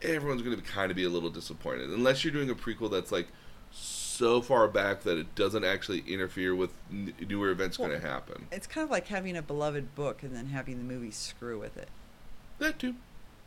everyone's 0.02 0.43
going 0.43 0.57
to 0.57 0.62
kind 0.62 0.90
of 0.90 0.97
be 0.97 1.05
a 1.05 1.09
little 1.09 1.31
disappointed. 1.31 1.89
Unless 1.89 2.23
you're 2.23 2.32
doing 2.32 2.51
a 2.51 2.55
prequel 2.55 2.90
that's 2.90 3.11
like 3.11 3.28
so 3.73 4.43
far 4.43 4.69
back 4.69 5.02
that 5.05 5.16
it 5.16 5.35
doesn't 5.35 5.65
actually 5.65 6.05
interfere 6.07 6.55
with 6.55 6.70
n- 6.90 7.15
newer 7.27 7.51
events 7.51 7.78
Well, 7.78 7.89
going 7.89 8.01
to 8.01 8.07
happen. 8.07 8.48
It's 8.52 8.66
kind 8.66 8.85
of 8.85 8.90
like 8.90 9.09
having 9.09 9.35
a 9.35 9.43
beloved 9.43 9.94
book 9.94 10.23
and 10.23 10.36
then 10.36 10.47
having 10.47 10.77
the 10.77 10.85
movie 10.85 11.11
screw 11.11 11.59
with 11.59 11.78
it. 11.78 11.89
That 12.59 12.78
too. 12.78 12.97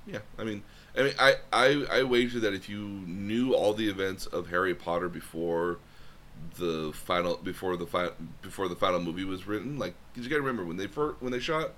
Yeah, 0.07 0.19
I 0.37 0.43
mean, 0.43 0.63
I 0.97 1.03
mean, 1.03 1.13
I, 1.19 1.35
I, 1.53 1.85
I 1.91 2.03
wager 2.03 2.39
that 2.39 2.53
if 2.53 2.67
you 2.67 2.79
knew 2.79 3.53
all 3.53 3.73
the 3.73 3.87
events 3.87 4.25
of 4.25 4.49
Harry 4.49 4.73
Potter 4.73 5.07
before 5.07 5.77
the 6.55 6.91
final, 6.93 7.37
before 7.37 7.75
the 7.77 7.87
fi- 7.87 8.11
before 8.41 8.67
the 8.67 8.75
final 8.75 8.99
movie 8.99 9.23
was 9.25 9.47
written, 9.47 9.77
like, 9.79 9.95
'cause 10.13 10.23
you 10.23 10.29
got 10.29 10.35
to 10.35 10.41
remember 10.41 10.63
when 10.65 10.77
they 10.77 10.87
first 10.87 11.21
when 11.21 11.31
they 11.31 11.39
shot 11.39 11.71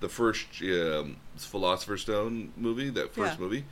the 0.00 0.08
first 0.08 0.46
um, 0.62 1.16
Philosopher's 1.36 2.02
Stone 2.02 2.52
movie, 2.56 2.90
that 2.90 3.12
first 3.14 3.34
Yeah. 3.38 3.44
movie, 3.44 3.64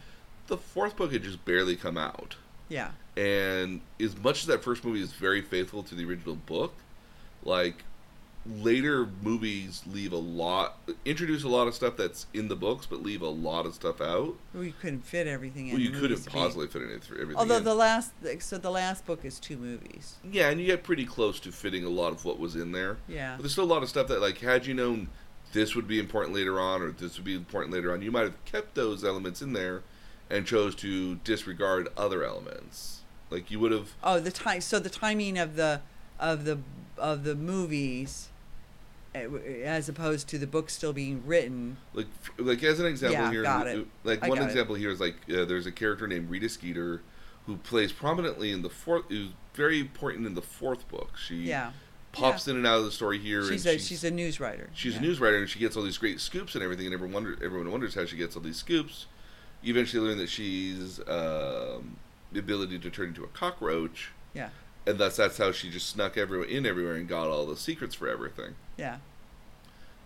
the 0.48 0.56
fourth 0.58 0.96
book 0.96 1.12
had 1.12 1.22
just 1.22 1.44
barely 1.44 1.74
come 1.76 1.96
out, 1.96 2.36
Yeah. 2.68 2.90
and 3.16 3.80
as 4.00 4.16
much 4.16 4.40
as 4.40 4.46
that 4.46 4.62
first 4.62 4.84
movie 4.84 5.00
is 5.00 5.12
very 5.12 5.40
faithful 5.42 5.82
to 5.84 5.94
the 5.94 6.04
original 6.04 6.36
book, 6.36 6.74
like 7.44 7.84
later 8.56 9.08
movies 9.22 9.82
leave 9.86 10.12
a 10.12 10.16
lot 10.16 10.78
introduce 11.04 11.42
a 11.44 11.48
lot 11.48 11.68
of 11.68 11.74
stuff 11.74 11.96
that's 11.96 12.26
in 12.32 12.48
the 12.48 12.56
books 12.56 12.86
but 12.86 13.02
leave 13.02 13.20
a 13.20 13.28
lot 13.28 13.66
of 13.66 13.74
stuff 13.74 14.00
out 14.00 14.34
We 14.54 14.72
couldn't 14.72 15.04
fit 15.04 15.26
everything 15.26 15.66
in. 15.68 15.74
well 15.74 15.80
you 15.82 15.90
couldn't 15.90 16.10
needs 16.10 16.24
to 16.24 16.30
be- 16.30 16.38
possibly 16.38 16.66
fit 16.66 16.82
everything 16.82 17.36
Although 17.36 17.58
in. 17.58 17.64
the 17.64 17.74
last, 17.74 18.12
so 18.40 18.56
the 18.58 18.70
last 18.70 19.04
book 19.04 19.24
is 19.24 19.38
two 19.38 19.56
movies. 19.58 20.16
yeah 20.30 20.48
and 20.48 20.60
you 20.60 20.66
get 20.66 20.82
pretty 20.82 21.04
close 21.04 21.38
to 21.40 21.52
fitting 21.52 21.84
a 21.84 21.88
lot 21.90 22.12
of 22.12 22.24
what 22.24 22.38
was 22.38 22.56
in 22.56 22.72
there 22.72 22.96
Yeah. 23.06 23.34
but 23.36 23.42
there's 23.42 23.52
still 23.52 23.64
a 23.64 23.66
lot 23.66 23.82
of 23.82 23.88
stuff 23.88 24.08
that 24.08 24.20
like 24.20 24.38
had 24.38 24.64
you 24.66 24.72
known 24.74 25.08
this 25.52 25.74
would 25.74 25.86
be 25.88 25.98
important 25.98 26.34
later 26.34 26.58
on 26.60 26.80
or 26.82 26.90
this 26.92 27.16
would 27.16 27.24
be 27.24 27.34
important 27.34 27.72
later 27.74 27.92
on 27.92 28.00
you 28.02 28.10
might 28.10 28.22
have 28.24 28.44
kept 28.44 28.74
those 28.74 29.04
elements 29.04 29.42
in 29.42 29.52
there 29.52 29.82
and 30.30 30.46
chose 30.46 30.74
to 30.76 31.16
disregard 31.16 31.88
other 31.96 32.22
elements 32.24 33.00
like 33.30 33.50
you 33.50 33.58
would 33.60 33.72
have 33.72 33.90
Oh, 34.02 34.18
the 34.20 34.30
time. 34.30 34.62
So 34.62 34.78
the 34.78 34.88
timing 34.88 35.36
of 35.38 35.56
the 35.56 35.82
of 36.18 36.44
the 36.46 36.58
of 36.96 37.24
the 37.24 37.34
movies, 37.34 38.28
as 39.14 39.88
opposed 39.88 40.28
to 40.28 40.38
the 40.38 40.46
book 40.46 40.70
still 40.70 40.92
being 40.92 41.22
written. 41.26 41.76
like 41.94 42.06
like 42.38 42.62
as 42.62 42.78
an 42.80 42.86
example 42.86 43.20
Yeah, 43.20 43.30
here 43.30 43.42
got 43.42 43.66
it. 43.66 43.86
like 44.04 44.22
I 44.22 44.28
one 44.28 44.38
got 44.38 44.44
it. 44.44 44.50
example 44.50 44.74
here 44.74 44.90
is 44.90 45.00
like 45.00 45.16
uh, 45.30 45.44
there's 45.44 45.66
a 45.66 45.72
character 45.72 46.06
named 46.06 46.30
Rita 46.30 46.48
Skeeter 46.48 47.02
who 47.46 47.56
plays 47.56 47.92
prominently 47.92 48.52
in 48.52 48.62
the 48.62 48.68
fourth 48.70 49.04
who's 49.08 49.30
very 49.54 49.80
important 49.80 50.26
in 50.26 50.34
the 50.34 50.42
fourth 50.42 50.86
book 50.88 51.16
she 51.16 51.36
Yeah. 51.36 51.72
pops 52.12 52.46
in 52.46 52.56
and 52.56 52.66
out 52.66 52.78
of 52.78 52.84
the 52.84 52.92
story 52.92 53.18
here 53.18 53.42
She's 53.48 53.64
and 53.66 53.76
a 53.76 53.78
she's 53.78 54.04
a 54.04 54.10
news 54.10 54.38
writer. 54.40 54.68
she's 54.74 54.92
yeah. 54.94 54.98
a 55.00 55.02
news 55.02 55.20
writer 55.20 55.38
and 55.38 55.48
she 55.48 55.58
gets 55.58 55.76
all 55.76 55.82
these 55.82 55.98
great 55.98 56.20
scoops 56.20 56.54
and 56.54 56.62
everything 56.62 56.86
and 56.86 56.94
everyone 56.94 57.14
wonder, 57.24 57.44
everyone 57.44 57.70
wonders 57.70 57.94
how 57.94 58.04
she 58.04 58.16
gets 58.16 58.36
all 58.36 58.42
these 58.42 58.56
scoops 58.58 59.06
you 59.62 59.72
eventually 59.72 60.06
learn 60.06 60.18
that 60.18 60.28
she's 60.28 61.00
um, 61.08 61.96
the 62.30 62.38
ability 62.38 62.78
to 62.78 62.90
turn 62.90 63.08
into 63.08 63.24
a 63.24 63.28
cockroach 63.28 64.10
Yeah. 64.34 64.50
And 64.86 64.98
thus 64.98 65.16
that's 65.16 65.38
how 65.38 65.52
she 65.52 65.70
just 65.70 65.88
snuck 65.88 66.16
everyone 66.16 66.48
in 66.48 66.64
everywhere 66.66 66.94
and 66.94 67.08
got 67.08 67.28
all 67.28 67.46
the 67.46 67.56
secrets 67.56 67.94
for 67.94 68.08
everything 68.08 68.54
Yeah. 68.76 68.98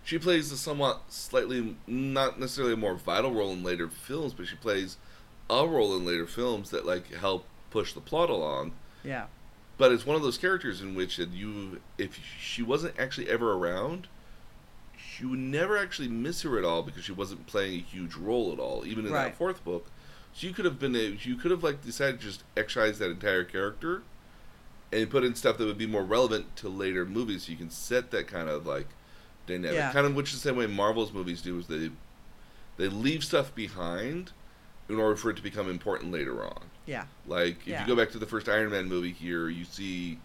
she 0.03 0.17
plays 0.19 0.51
a 0.51 0.57
somewhat 0.57 1.01
slightly 1.09 1.75
not 1.87 2.39
necessarily 2.39 2.73
a 2.73 2.77
more 2.77 2.95
vital 2.95 3.31
role 3.33 3.51
in 3.51 3.63
later 3.63 3.87
films 3.87 4.33
but 4.33 4.47
she 4.47 4.55
plays 4.55 4.97
a 5.49 5.65
role 5.67 5.95
in 5.97 6.05
later 6.05 6.25
films 6.27 6.69
that 6.71 6.85
like 6.85 7.13
help 7.13 7.45
push 7.71 7.93
the 7.93 8.01
plot 8.01 8.29
along 8.29 8.73
Yeah. 9.03 9.25
but 9.77 9.91
it's 9.91 10.05
one 10.05 10.15
of 10.15 10.21
those 10.21 10.37
characters 10.37 10.81
in 10.81 10.95
which 10.95 11.17
that 11.17 11.29
you 11.29 11.79
if 11.97 12.19
she 12.39 12.61
wasn't 12.61 12.99
actually 12.99 13.29
ever 13.29 13.53
around 13.53 14.07
you 15.19 15.29
would 15.29 15.39
never 15.39 15.77
actually 15.77 16.07
miss 16.07 16.41
her 16.41 16.57
at 16.57 16.65
all 16.65 16.81
because 16.81 17.03
she 17.03 17.11
wasn't 17.11 17.45
playing 17.45 17.79
a 17.79 17.83
huge 17.83 18.15
role 18.15 18.51
at 18.51 18.59
all 18.59 18.83
even 18.85 19.05
in 19.05 19.11
Right. 19.13 19.25
that 19.25 19.37
fourth 19.37 19.63
book 19.63 19.87
so 20.33 20.47
you 20.47 20.53
could 20.53 20.65
have 20.65 20.79
been 20.79 20.95
a, 20.95 21.17
you 21.21 21.35
could 21.35 21.51
have 21.51 21.63
like 21.63 21.83
decided 21.83 22.19
to 22.19 22.25
just 22.25 22.43
excise 22.57 22.97
that 22.99 23.11
entire 23.11 23.43
character 23.43 24.01
and 24.93 25.09
put 25.09 25.23
in 25.23 25.35
stuff 25.35 25.57
that 25.57 25.65
would 25.65 25.77
be 25.77 25.87
more 25.87 26.03
relevant 26.03 26.55
to 26.57 26.69
later 26.69 27.05
movies 27.05 27.43
so 27.45 27.51
you 27.51 27.57
can 27.57 27.69
set 27.69 28.11
that 28.11 28.27
kind 28.27 28.47
of 28.49 28.65
like 28.65 28.87
dynamic 29.47 29.75
Yeah. 29.75 29.91
kind 29.91 30.05
of 30.05 30.15
which 30.15 30.29
is 30.33 30.41
the 30.41 30.49
same 30.49 30.57
way 30.57 30.67
marvel's 30.67 31.11
movies 31.11 31.41
do 31.41 31.57
is 31.59 31.67
they 31.67 31.89
they 32.77 32.87
leave 32.87 33.23
stuff 33.23 33.53
behind 33.53 34.31
in 34.89 34.97
order 34.99 35.15
for 35.15 35.29
it 35.29 35.35
to 35.37 35.41
become 35.43 35.69
important 35.69 36.11
later 36.11 36.43
on 36.43 36.61
Yeah. 36.85 37.05
like 37.27 37.57
if 37.61 37.67
Yeah. 37.67 37.81
you 37.81 37.87
go 37.87 37.95
back 37.95 38.11
to 38.11 38.19
the 38.19 38.25
first 38.25 38.47
Iron 38.49 38.69
Man 38.71 38.87
movie 38.87 39.11
here, 39.11 39.49
you 39.49 39.65
see 39.65 40.19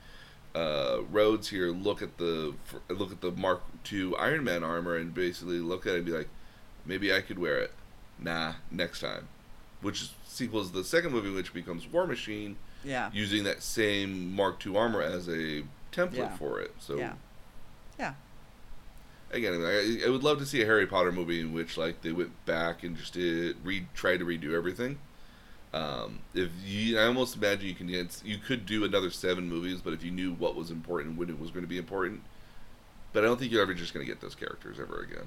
uh, 0.55 1.03
Rhodes 1.12 1.49
here 1.51 1.69
look 1.69 2.03
at 2.03 2.16
the 2.19 2.55
look 2.89 3.12
at 3.12 3.20
the 3.20 3.31
Mark 3.32 3.62
II 3.93 4.15
Iron 4.19 4.43
Man 4.45 4.65
armor 4.65 4.97
and 4.97 5.12
basically 5.15 5.59
look 5.61 5.86
at 5.86 5.93
it 5.93 5.97
and 5.99 6.07
be 6.07 6.12
like, 6.12 6.28
maybe 6.86 7.12
I 7.12 7.20
could 7.20 7.39
wear 7.39 7.59
it. 7.59 7.73
Nah, 8.19 8.55
next 8.70 9.01
time. 9.01 9.28
Which 9.82 10.03
is 10.03 10.15
sequels 10.27 10.73
the 10.73 10.82
second 10.82 11.12
movie, 11.12 11.31
which 11.31 11.53
becomes 11.55 11.86
War 11.86 12.07
Machine, 12.07 12.57
Yeah. 12.84 13.10
using 13.12 13.44
that 13.44 13.62
same 13.62 14.34
Mark 14.34 14.64
II 14.66 14.76
armor 14.76 15.02
as 15.02 15.28
a 15.28 15.62
template 15.92 16.16
Yeah. 16.16 16.36
for 16.36 16.60
it. 16.60 16.74
So 16.78 16.96
Yeah. 16.96 17.14
Yeah. 17.98 18.14
again, 19.32 19.62
I, 19.64 20.02
I 20.06 20.10
would 20.10 20.22
love 20.22 20.38
to 20.38 20.46
see 20.46 20.62
a 20.62 20.66
Harry 20.66 20.86
Potter 20.86 21.12
movie 21.12 21.40
in 21.40 21.52
which 21.52 21.76
like 21.76 22.02
they 22.02 22.12
went 22.12 22.32
back 22.46 22.82
and 22.82 22.96
just 22.96 23.14
did 23.14 23.56
re 23.64 23.86
tried 23.94 24.18
to 24.18 24.24
redo 24.24 24.55
everything. 24.55 24.98
Um, 25.74 26.20
if 26.32 26.48
you, 26.64 26.98
I 26.98 27.05
almost 27.05 27.36
imagine 27.36 27.68
you 27.68 27.74
can 27.74 27.88
you 28.24 28.38
could 28.38 28.64
do 28.64 28.84
another 28.84 29.10
seven 29.10 29.48
movies, 29.48 29.80
but 29.82 29.92
if 29.92 30.02
you 30.02 30.10
knew 30.10 30.32
what 30.32 30.55
was 30.55 30.70
important 30.70 31.18
when 31.18 31.28
it 31.28 31.38
was 31.38 31.50
going 31.50 31.62
to 31.64 31.68
be 31.68 31.76
important, 31.76 32.22
but 33.12 33.22
I 33.22 33.26
don't 33.26 33.38
think 33.38 33.52
you're 33.52 33.60
ever 33.62 33.74
just 33.74 33.92
going 33.92 34.05
to 34.06 34.10
get 34.10 34.20
those 34.22 34.34
characters 34.34 34.78
ever 34.80 35.00
again. 35.00 35.26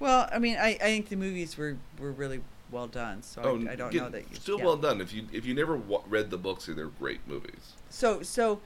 Well, 0.00 0.26
I 0.32 0.38
mean, 0.38 0.56
I, 0.56 0.68
I 0.70 0.78
think 0.78 1.08
the 1.10 1.16
movies 1.16 1.56
were, 1.58 1.76
were 1.98 2.12
really 2.12 2.40
well 2.70 2.86
done, 2.86 3.22
so 3.22 3.42
I, 3.68 3.72
I 3.72 3.76
don't 3.76 3.94
know 3.94 4.08
that 4.08 4.22
you 4.30 4.36
still 4.36 4.58
yeah. 4.58 4.64
well 4.64 4.76
done. 4.76 5.00
If 5.00 5.12
you 5.12 5.26
if 5.32 5.44
you 5.46 5.54
never 5.54 5.76
wa 5.76 6.00
read 6.08 6.30
the 6.30 6.38
books, 6.38 6.66
they're 6.66 6.86
great 6.86 7.20
movies. 7.26 7.74
So 7.90 8.22
so, 8.22 8.60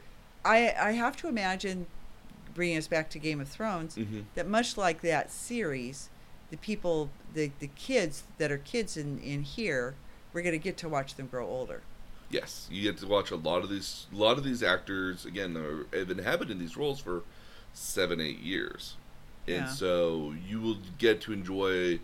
I 0.45 0.75
I 0.79 0.93
have 0.93 1.17
to 1.19 1.29
imagine, 1.29 1.87
bringing 2.55 2.77
us 2.79 2.89
back 2.89 3.11
to 3.11 3.19
Game 3.19 3.41
of 3.41 3.49
Thrones, 3.49 3.97
Mm-hmm. 3.97 4.21
that 4.35 4.49
much 4.49 4.77
like 4.77 5.01
that 5.03 5.31
series, 5.31 6.11
the 6.51 6.57
people, 6.57 7.11
the 7.35 7.51
the 7.59 7.69
kids 7.69 8.23
that 8.39 8.51
are 8.51 8.59
kids 8.59 8.97
in 8.97 9.19
in 9.21 9.43
here, 9.43 9.95
we're 10.33 10.43
gonna 10.43 10.59
get 10.59 10.77
to 10.79 10.89
watch 10.89 11.15
them 11.17 11.27
grow 11.27 11.47
older. 11.47 11.83
Yes, 12.31 12.69
you 12.71 12.83
get 12.83 12.99
to 12.99 13.07
watch 13.07 13.31
a 13.31 13.37
lot 13.37 13.63
of 13.65 13.71
these. 13.71 14.07
A 14.13 14.17
lot 14.17 14.37
of 14.39 14.45
these 14.45 14.63
actors 14.63 15.25
again 15.25 15.57
are, 15.57 15.87
have 15.97 16.11
inhabited 16.11 16.59
these 16.59 16.77
roles 16.77 17.01
for 17.01 17.23
seven, 17.73 18.21
eight 18.21 18.41
years, 18.41 18.97
and 19.47 19.57
Yeah. 19.65 19.69
so 19.69 20.35
you 20.47 20.61
will 20.61 20.77
get 20.99 21.21
to 21.23 21.33
enjoy 21.33 22.01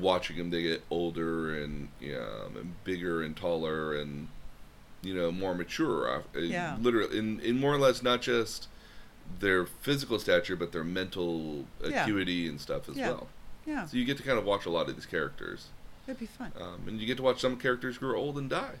watching 0.00 0.36
them. 0.36 0.50
They 0.50 0.62
get 0.62 0.82
older 0.90 1.54
and 1.62 1.88
um, 2.02 2.56
and 2.56 2.84
bigger 2.84 3.22
and 3.22 3.36
taller 3.36 3.94
and 3.94 4.28
you 5.02 5.14
know 5.14 5.30
more 5.30 5.54
mature. 5.54 6.22
uh, 6.34 6.38
Yeah. 6.40 6.76
literally 6.80 7.18
in 7.18 7.40
in 7.40 7.58
more 7.60 7.74
or 7.74 7.78
less 7.78 8.02
not 8.02 8.22
just 8.22 8.68
their 9.40 9.66
physical 9.66 10.18
stature, 10.18 10.56
but 10.56 10.72
their 10.72 10.84
mental 10.84 11.64
Yeah. 11.84 12.02
acuity 12.02 12.48
and 12.48 12.60
stuff 12.60 12.88
as 12.88 12.96
Yeah. 12.96 13.08
well. 13.10 13.28
Yeah. 13.66 13.86
So 13.86 13.96
you 13.96 14.04
get 14.04 14.16
to 14.18 14.22
kind 14.22 14.38
of 14.38 14.44
watch 14.44 14.66
a 14.66 14.70
lot 14.70 14.88
of 14.88 14.94
these 14.94 15.06
characters. 15.06 15.66
That'd 16.06 16.20
be 16.20 16.26
fun. 16.26 16.52
Um, 16.60 16.82
and 16.86 17.00
you 17.00 17.06
get 17.06 17.16
to 17.16 17.22
watch 17.24 17.40
some 17.40 17.56
characters 17.56 17.98
grow 17.98 18.16
old 18.16 18.38
and 18.38 18.48
die. 18.48 18.76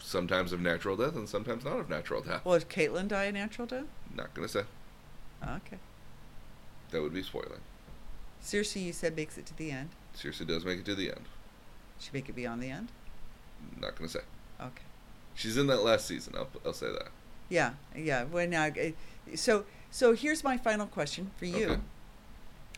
Sometimes 0.00 0.52
of 0.52 0.60
natural 0.60 0.96
death, 0.96 1.16
and 1.16 1.28
sometimes 1.28 1.64
not 1.64 1.78
of 1.80 1.88
natural 1.88 2.22
death. 2.22 2.44
Well, 2.44 2.58
did 2.58 2.68
Catelyn 2.68 3.08
die 3.08 3.24
a 3.24 3.32
natural 3.32 3.66
death? 3.66 3.86
Not 4.14 4.32
gonna 4.34 4.48
say 4.48 4.64
Okay. 5.42 5.78
that 6.90 7.02
would 7.02 7.12
be 7.14 7.22
spoiling. 7.22 7.60
Cersei, 8.42 8.84
you 8.84 8.92
said 8.92 9.16
makes 9.16 9.36
it 9.38 9.46
to 9.46 9.56
the 9.56 9.70
end. 9.70 9.90
Seriously, 10.14 10.46
does 10.46 10.64
make 10.64 10.80
it 10.80 10.84
to 10.86 10.94
the 10.94 11.08
end. 11.08 11.26
She 11.98 12.10
make 12.12 12.28
it 12.28 12.34
beyond 12.34 12.62
the 12.62 12.70
end. 12.70 12.88
Not 13.80 13.96
gonna 13.96 14.08
say. 14.08 14.20
Okay. 14.60 14.82
She's 15.34 15.56
in 15.56 15.66
that 15.68 15.82
last 15.82 16.06
season. 16.06 16.34
I'll 16.36 16.48
I'll 16.64 16.72
say 16.72 16.90
that. 16.90 17.08
Yeah, 17.48 17.72
yeah. 17.96 18.24
Well, 18.24 18.46
now, 18.46 18.66
uh, 18.66 18.90
so 19.34 19.64
so 19.90 20.14
here's 20.14 20.44
my 20.44 20.56
final 20.56 20.86
question 20.86 21.30
for 21.36 21.46
you. 21.46 21.66
Okay. 21.66 21.80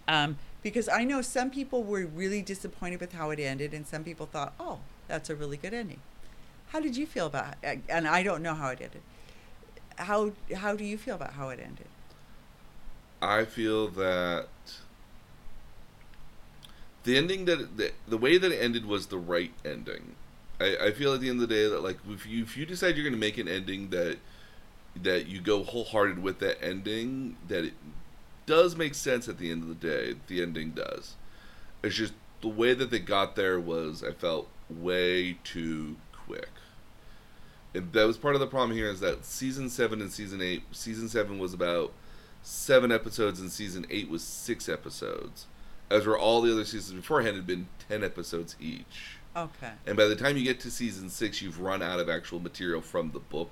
Um, 0.08 0.38
because 0.62 0.88
I 0.88 1.04
know 1.04 1.22
some 1.22 1.50
people 1.50 1.82
were 1.82 2.04
really 2.04 2.42
disappointed 2.42 3.00
with 3.00 3.12
how 3.12 3.30
it 3.30 3.40
ended, 3.40 3.72
and 3.72 3.86
some 3.86 4.04
people 4.04 4.26
thought, 4.26 4.52
"Oh, 4.60 4.80
that's 5.08 5.30
a 5.30 5.36
really 5.36 5.56
good 5.56 5.74
ending." 5.74 6.00
How 6.68 6.80
did 6.80 6.96
you 6.96 7.06
feel 7.06 7.26
about 7.26 7.54
it? 7.62 7.80
And 7.88 8.06
I 8.06 8.22
don't 8.22 8.42
know 8.42 8.54
how 8.54 8.68
it 8.68 8.80
ended. 8.80 9.02
How 9.96 10.32
how 10.56 10.76
do 10.76 10.84
you 10.84 10.98
feel 10.98 11.16
about 11.16 11.34
how 11.34 11.48
it 11.48 11.60
ended? 11.60 11.86
I 13.22 13.44
feel 13.44 13.88
that 13.88 14.48
the 17.04 17.16
ending 17.16 17.44
that 17.46 17.76
the, 17.76 17.92
the 18.06 18.18
way 18.18 18.38
that 18.38 18.52
it 18.52 18.58
ended 18.58 18.86
was 18.86 19.06
the 19.06 19.18
right 19.18 19.52
ending. 19.64 20.16
I, 20.60 20.76
I 20.86 20.90
feel 20.92 21.14
at 21.14 21.20
the 21.20 21.30
end 21.30 21.42
of 21.42 21.48
the 21.48 21.54
day 21.54 21.68
that 21.68 21.82
like 21.82 21.98
if 22.08 22.26
you 22.26 22.42
if 22.42 22.56
you 22.56 22.66
decide 22.66 22.96
you're 22.96 23.04
going 23.04 23.14
to 23.14 23.20
make 23.20 23.38
an 23.38 23.48
ending 23.48 23.90
that 23.90 24.18
that 25.02 25.26
you 25.26 25.40
go 25.40 25.62
wholehearted 25.62 26.22
with 26.22 26.40
that 26.40 26.62
ending 26.62 27.36
that 27.48 27.64
it 27.64 27.74
does 28.46 28.76
make 28.76 28.94
sense 28.94 29.28
at 29.28 29.38
the 29.38 29.50
end 29.50 29.62
of 29.62 29.68
the 29.68 29.74
day. 29.74 30.14
The 30.26 30.42
ending 30.42 30.70
does. 30.70 31.14
It's 31.82 31.94
just 31.94 32.12
the 32.40 32.48
way 32.48 32.74
that 32.74 32.90
they 32.90 32.98
got 32.98 33.36
there 33.36 33.60
was 33.60 34.02
I 34.02 34.12
felt 34.12 34.48
way 34.68 35.38
too 35.44 35.96
quick. 36.12 36.50
And 37.74 37.92
that 37.92 38.06
was 38.06 38.18
part 38.18 38.34
of 38.34 38.40
the 38.40 38.46
problem 38.46 38.76
here 38.76 38.90
is 38.90 39.00
that 39.00 39.24
season 39.24 39.70
seven 39.70 40.00
and 40.00 40.10
season 40.10 40.42
eight. 40.42 40.62
Season 40.72 41.08
seven 41.08 41.38
was 41.38 41.54
about 41.54 41.92
seven 42.42 42.90
episodes, 42.90 43.40
and 43.40 43.50
season 43.50 43.86
eight 43.90 44.10
was 44.10 44.22
six 44.22 44.68
episodes. 44.68 45.46
As 45.90 46.06
were 46.06 46.18
all 46.18 46.40
the 46.40 46.52
other 46.52 46.64
seasons 46.64 47.00
beforehand 47.00 47.36
had 47.36 47.46
been 47.46 47.66
ten 47.88 48.04
episodes 48.04 48.56
each. 48.60 49.18
Okay. 49.36 49.72
And 49.86 49.96
by 49.96 50.06
the 50.06 50.16
time 50.16 50.36
you 50.36 50.44
get 50.44 50.60
to 50.60 50.70
season 50.70 51.08
six, 51.08 51.40
you've 51.42 51.60
run 51.60 51.82
out 51.82 52.00
of 52.00 52.08
actual 52.08 52.40
material 52.40 52.80
from 52.80 53.12
the 53.12 53.20
book 53.20 53.50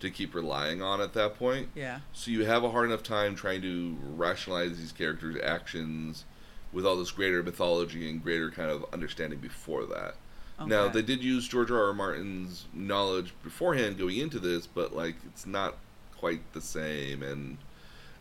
to 0.00 0.10
keep 0.10 0.34
relying 0.34 0.80
on 0.80 1.00
at 1.00 1.12
that 1.14 1.34
point. 1.34 1.68
Yeah. 1.74 2.00
So 2.12 2.30
you 2.30 2.44
have 2.44 2.62
a 2.62 2.70
hard 2.70 2.86
enough 2.86 3.02
time 3.02 3.34
trying 3.34 3.62
to 3.62 3.96
rationalize 4.16 4.78
these 4.78 4.92
characters' 4.92 5.36
actions 5.42 6.24
with 6.72 6.86
all 6.86 6.96
this 6.96 7.10
greater 7.10 7.42
mythology 7.42 8.08
and 8.08 8.22
greater 8.22 8.50
kind 8.50 8.70
of 8.70 8.84
understanding 8.92 9.38
before 9.38 9.86
that. 9.86 10.14
Okay. 10.60 10.68
Now 10.68 10.88
they 10.88 11.02
did 11.02 11.22
use 11.22 11.48
George 11.48 11.70
R. 11.70 11.86
R. 11.86 11.94
Martin's 11.94 12.66
knowledge 12.72 13.32
beforehand 13.42 13.98
going 13.98 14.18
into 14.18 14.38
this, 14.38 14.66
but 14.66 14.94
like 14.94 15.16
it's 15.26 15.46
not 15.46 15.76
quite 16.16 16.52
the 16.52 16.60
same. 16.60 17.22
And 17.22 17.58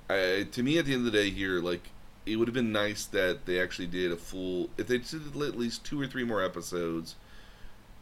I, 0.09 0.47
to 0.51 0.63
me, 0.63 0.77
at 0.77 0.85
the 0.85 0.93
end 0.93 1.05
of 1.05 1.11
the 1.11 1.17
day, 1.17 1.29
here, 1.29 1.59
like 1.61 1.89
it 2.27 2.35
would 2.35 2.47
have 2.47 2.55
been 2.55 2.71
nice 2.71 3.05
that 3.05 3.45
they 3.45 3.59
actually 3.59 3.87
did 3.87 4.11
a 4.11 4.17
full. 4.17 4.69
If 4.77 4.87
they 4.87 4.97
did 4.97 5.35
at 5.35 5.57
least 5.57 5.85
two 5.85 5.99
or 6.01 6.07
three 6.07 6.23
more 6.23 6.43
episodes, 6.43 7.15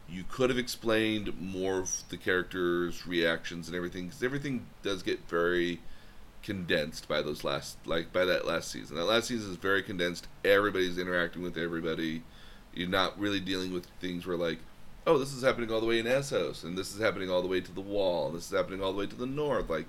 you 0.08 0.24
could 0.28 0.50
have 0.50 0.58
explained 0.58 1.40
more 1.40 1.78
of 1.78 1.90
the 2.08 2.16
characters' 2.16 3.06
reactions 3.06 3.68
and 3.68 3.76
everything, 3.76 4.06
because 4.06 4.22
everything 4.22 4.66
does 4.82 5.02
get 5.02 5.28
very 5.28 5.80
condensed 6.42 7.08
by 7.08 7.22
those 7.22 7.44
last, 7.44 7.76
like 7.86 8.12
by 8.12 8.24
that 8.24 8.46
last 8.46 8.70
season. 8.70 8.96
That 8.96 9.04
last 9.04 9.28
season 9.28 9.50
is 9.50 9.56
very 9.56 9.82
condensed. 9.82 10.28
Everybody's 10.44 10.98
interacting 10.98 11.42
with 11.42 11.56
everybody. 11.56 12.22
You're 12.74 12.88
not 12.88 13.18
really 13.18 13.40
dealing 13.40 13.72
with 13.72 13.86
things 14.00 14.26
where 14.26 14.36
like, 14.36 14.58
oh, 15.06 15.18
this 15.18 15.32
is 15.32 15.42
happening 15.42 15.70
all 15.70 15.80
the 15.80 15.86
way 15.86 15.98
in 15.98 16.06
Essos, 16.06 16.64
and 16.64 16.76
this 16.76 16.92
is 16.92 17.00
happening 17.00 17.30
all 17.30 17.42
the 17.42 17.48
way 17.48 17.60
to 17.60 17.72
the 17.72 17.80
wall, 17.80 18.26
and 18.26 18.36
this 18.36 18.46
is 18.50 18.56
happening 18.56 18.82
all 18.82 18.92
the 18.92 18.98
way 18.98 19.06
to 19.06 19.16
the 19.16 19.26
north. 19.26 19.70
Like, 19.70 19.86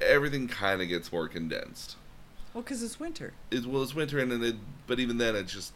everything 0.00 0.46
kind 0.46 0.80
of 0.80 0.88
gets 0.88 1.12
more 1.12 1.28
condensed. 1.28 1.96
Well, 2.56 2.62
because 2.62 2.82
it's 2.82 2.98
winter. 2.98 3.34
It 3.50 3.66
well, 3.66 3.82
it's 3.82 3.94
winter, 3.94 4.18
and 4.18 4.32
then 4.32 4.42
it, 4.42 4.56
but 4.86 4.98
even 4.98 5.18
then, 5.18 5.36
it 5.36 5.46
just 5.46 5.74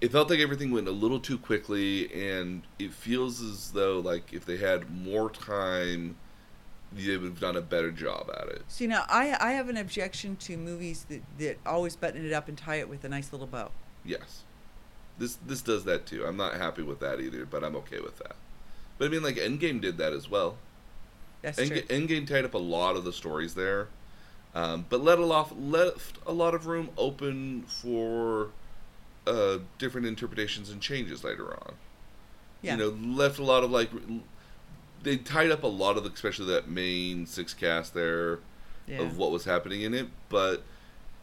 it 0.00 0.10
felt 0.10 0.30
like 0.30 0.38
everything 0.38 0.70
went 0.70 0.88
a 0.88 0.92
little 0.92 1.20
too 1.20 1.36
quickly, 1.36 2.10
and 2.14 2.62
it 2.78 2.94
feels 2.94 3.42
as 3.42 3.72
though 3.72 4.00
like 4.00 4.32
if 4.32 4.46
they 4.46 4.56
had 4.56 4.88
more 4.88 5.28
time, 5.28 6.16
they 6.90 7.18
would 7.18 7.26
have 7.26 7.40
done 7.40 7.54
a 7.54 7.60
better 7.60 7.90
job 7.90 8.30
at 8.34 8.48
it. 8.48 8.62
See, 8.68 8.86
now 8.86 9.04
I 9.10 9.36
I 9.38 9.52
have 9.52 9.68
an 9.68 9.76
objection 9.76 10.36
to 10.36 10.56
movies 10.56 11.04
that 11.10 11.20
that 11.36 11.58
always 11.66 11.96
button 11.96 12.24
it 12.24 12.32
up 12.32 12.48
and 12.48 12.56
tie 12.56 12.76
it 12.76 12.88
with 12.88 13.04
a 13.04 13.08
nice 13.10 13.30
little 13.30 13.46
bow. 13.46 13.70
Yes, 14.02 14.44
this 15.18 15.36
this 15.46 15.60
does 15.60 15.84
that 15.84 16.06
too. 16.06 16.24
I'm 16.24 16.38
not 16.38 16.54
happy 16.54 16.82
with 16.82 17.00
that 17.00 17.20
either, 17.20 17.44
but 17.44 17.62
I'm 17.62 17.76
okay 17.76 18.00
with 18.00 18.16
that. 18.20 18.36
But 18.96 19.04
I 19.04 19.08
mean, 19.10 19.22
like 19.22 19.36
Endgame 19.36 19.82
did 19.82 19.98
that 19.98 20.14
as 20.14 20.30
well. 20.30 20.56
That's 21.42 21.60
Endga- 21.60 21.86
true. 21.86 21.98
Endgame 21.98 22.26
tied 22.26 22.46
up 22.46 22.54
a 22.54 22.58
lot 22.58 22.96
of 22.96 23.04
the 23.04 23.12
stories 23.12 23.52
there, 23.54 23.88
um, 24.54 24.86
but 24.88 25.02
let 25.02 25.18
a 25.18 25.24
lot 25.24 25.60
left 25.60 26.18
a 26.26 26.32
lot 26.32 26.54
of 26.54 26.66
room 26.66 26.90
open 26.96 27.62
for 27.62 28.50
uh, 29.26 29.58
different 29.78 30.06
interpretations 30.06 30.70
and 30.70 30.80
changes 30.80 31.22
later 31.22 31.52
on. 31.52 31.74
Yeah. 32.62 32.76
You 32.76 32.78
know, 32.78 32.88
left 33.16 33.38
a 33.38 33.44
lot 33.44 33.64
of 33.64 33.70
like 33.70 33.90
they 35.02 35.16
tied 35.16 35.50
up 35.50 35.62
a 35.62 35.68
lot 35.68 35.96
of 35.96 36.04
the, 36.04 36.10
especially 36.10 36.46
that 36.46 36.68
main 36.68 37.26
six 37.26 37.54
cast 37.54 37.94
there 37.94 38.40
yeah. 38.86 39.00
of 39.00 39.16
what 39.16 39.30
was 39.30 39.44
happening 39.44 39.82
in 39.82 39.94
it, 39.94 40.08
but 40.28 40.62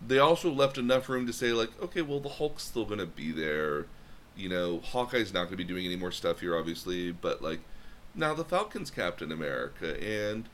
they 0.05 0.19
also 0.19 0.51
left 0.51 0.77
enough 0.77 1.09
room 1.09 1.27
to 1.27 1.33
say 1.33 1.51
like, 1.51 1.69
okay, 1.81 2.01
well 2.01 2.19
the 2.19 2.29
Hulk's 2.29 2.63
still 2.63 2.85
gonna 2.85 3.05
be 3.05 3.31
there. 3.31 3.85
You 4.35 4.49
know, 4.49 4.79
Hawkeye's 4.79 5.33
not 5.33 5.45
gonna 5.45 5.57
be 5.57 5.63
doing 5.63 5.85
any 5.85 5.95
more 5.95 6.11
stuff 6.11 6.39
here, 6.39 6.57
obviously, 6.57 7.11
but 7.11 7.41
like 7.41 7.59
now 8.15 8.33
the 8.33 8.45
Falcon's 8.45 8.89
Captain 8.89 9.31
America, 9.31 10.01
and 10.01 10.47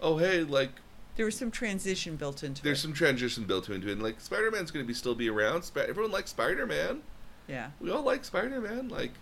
oh 0.00 0.18
hey, 0.18 0.42
like 0.42 0.70
there 1.16 1.26
was 1.26 1.36
some 1.36 1.50
transition 1.50 2.16
built 2.16 2.42
into 2.42 2.60
it. 2.60 2.64
there's 2.64 2.78
it. 2.78 2.82
some 2.82 2.92
transition 2.92 3.44
built 3.44 3.68
into 3.68 3.88
it, 3.88 3.92
and 3.92 4.02
like 4.02 4.20
Spider 4.20 4.50
Man's 4.50 4.70
gonna 4.70 4.84
be 4.84 4.94
still 4.94 5.14
be 5.14 5.28
around. 5.28 5.62
Sp- 5.66 5.88
everyone 5.88 6.12
likes 6.12 6.30
Spider 6.30 6.66
Man. 6.66 7.02
Yeah. 7.48 7.70
We 7.80 7.90
all 7.90 8.02
like 8.02 8.24
Spider 8.24 8.60
Man, 8.60 8.88
like 8.88 9.12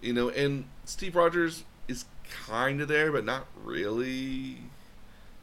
you 0.00 0.12
know, 0.12 0.28
and 0.30 0.64
Steve 0.84 1.14
Rogers 1.16 1.64
is 1.88 2.04
kind 2.46 2.80
of 2.80 2.88
there, 2.88 3.12
but 3.12 3.24
not 3.24 3.46
really. 3.64 4.58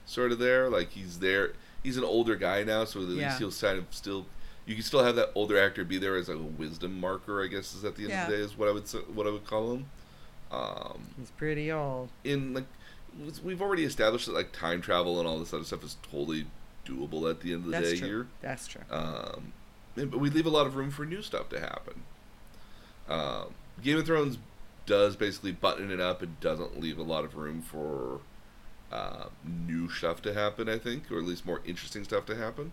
Sort 0.06 0.32
of 0.32 0.40
there, 0.40 0.70
like 0.70 0.90
he's 0.92 1.20
there. 1.20 1.54
He's 1.84 1.96
an 1.96 2.04
older 2.04 2.36
guy 2.36 2.64
now, 2.64 2.84
so 2.86 3.00
at 3.00 3.06
least 3.08 3.22
Yeah. 3.22 3.38
he'll 3.38 3.52
kind 3.52 3.78
of 3.78 3.86
still. 3.92 4.26
You 4.66 4.74
can 4.76 4.84
still 4.84 5.04
have 5.04 5.16
that 5.18 5.30
older 5.36 5.58
actor 5.60 5.84
be 5.86 5.98
there 6.00 6.16
as 6.16 6.30
a 6.30 6.38
wisdom 6.38 7.00
marker, 7.00 7.44
I 7.44 7.48
guess, 7.48 7.74
is 7.76 7.84
at 7.86 7.96
the 7.96 8.04
end 8.06 8.14
of 8.14 8.30
the 8.30 8.38
day 8.38 8.42
is 8.44 8.58
what 8.58 8.68
I 8.68 8.72
would 8.72 8.84
s- 8.84 8.96
what 9.14 9.28
I 9.28 9.30
would 9.32 9.46
call 9.46 9.74
him. 9.74 9.86
Um, 10.52 11.02
He's 11.20 11.30
pretty 11.32 11.72
old. 11.72 12.10
in 12.24 12.54
like 12.56 12.66
we've 13.44 13.62
already 13.62 13.84
established 13.84 14.26
that 14.28 14.34
like 14.34 14.52
time 14.52 14.82
travel 14.82 15.20
and 15.20 15.28
all 15.28 15.40
this 15.40 15.54
other 15.54 15.64
stuff 15.64 15.84
is 15.84 15.98
totally 16.12 16.46
doable 16.86 17.30
at 17.30 17.41
the 17.41 17.54
end 17.54 17.66
of 17.66 17.72
the 17.72 17.72
That's 17.72 17.91
day 17.91 17.98
true. 17.98 18.08
here. 18.08 18.28
That's 18.41 18.68
true. 18.68 18.82
Um, 18.90 19.54
and- 19.96 20.10
but 20.12 20.20
we 20.20 20.30
leave 20.30 20.46
a 20.46 20.50
lot 20.50 20.66
of 20.68 20.76
room 20.76 20.91
for 20.91 21.06
new 21.06 21.22
stuff 21.22 21.50
to 21.50 21.60
happen. 21.60 22.04
Um, 23.08 23.54
Game 23.82 23.98
of 23.98 24.06
Thrones 24.06 24.38
does 24.86 25.16
basically 25.16 25.52
button 25.52 25.91
it 25.91 26.00
up 26.00 26.22
and 26.22 26.40
doesn't 26.40 26.80
leave 26.80 26.98
a 26.98 27.04
lot 27.04 27.24
of 27.24 27.36
room 27.36 27.62
for 27.62 28.20
uh, 28.91 29.26
new 29.46 29.90
stuff 29.90 30.22
to 30.24 30.34
happen. 30.34 30.68
I 30.70 30.78
think, 30.78 31.12
or 31.12 31.18
at 31.20 31.24
least 31.26 31.46
more 31.46 31.62
interesting 31.66 32.04
stuff 32.04 32.26
to 32.28 32.36
happen. 32.36 32.72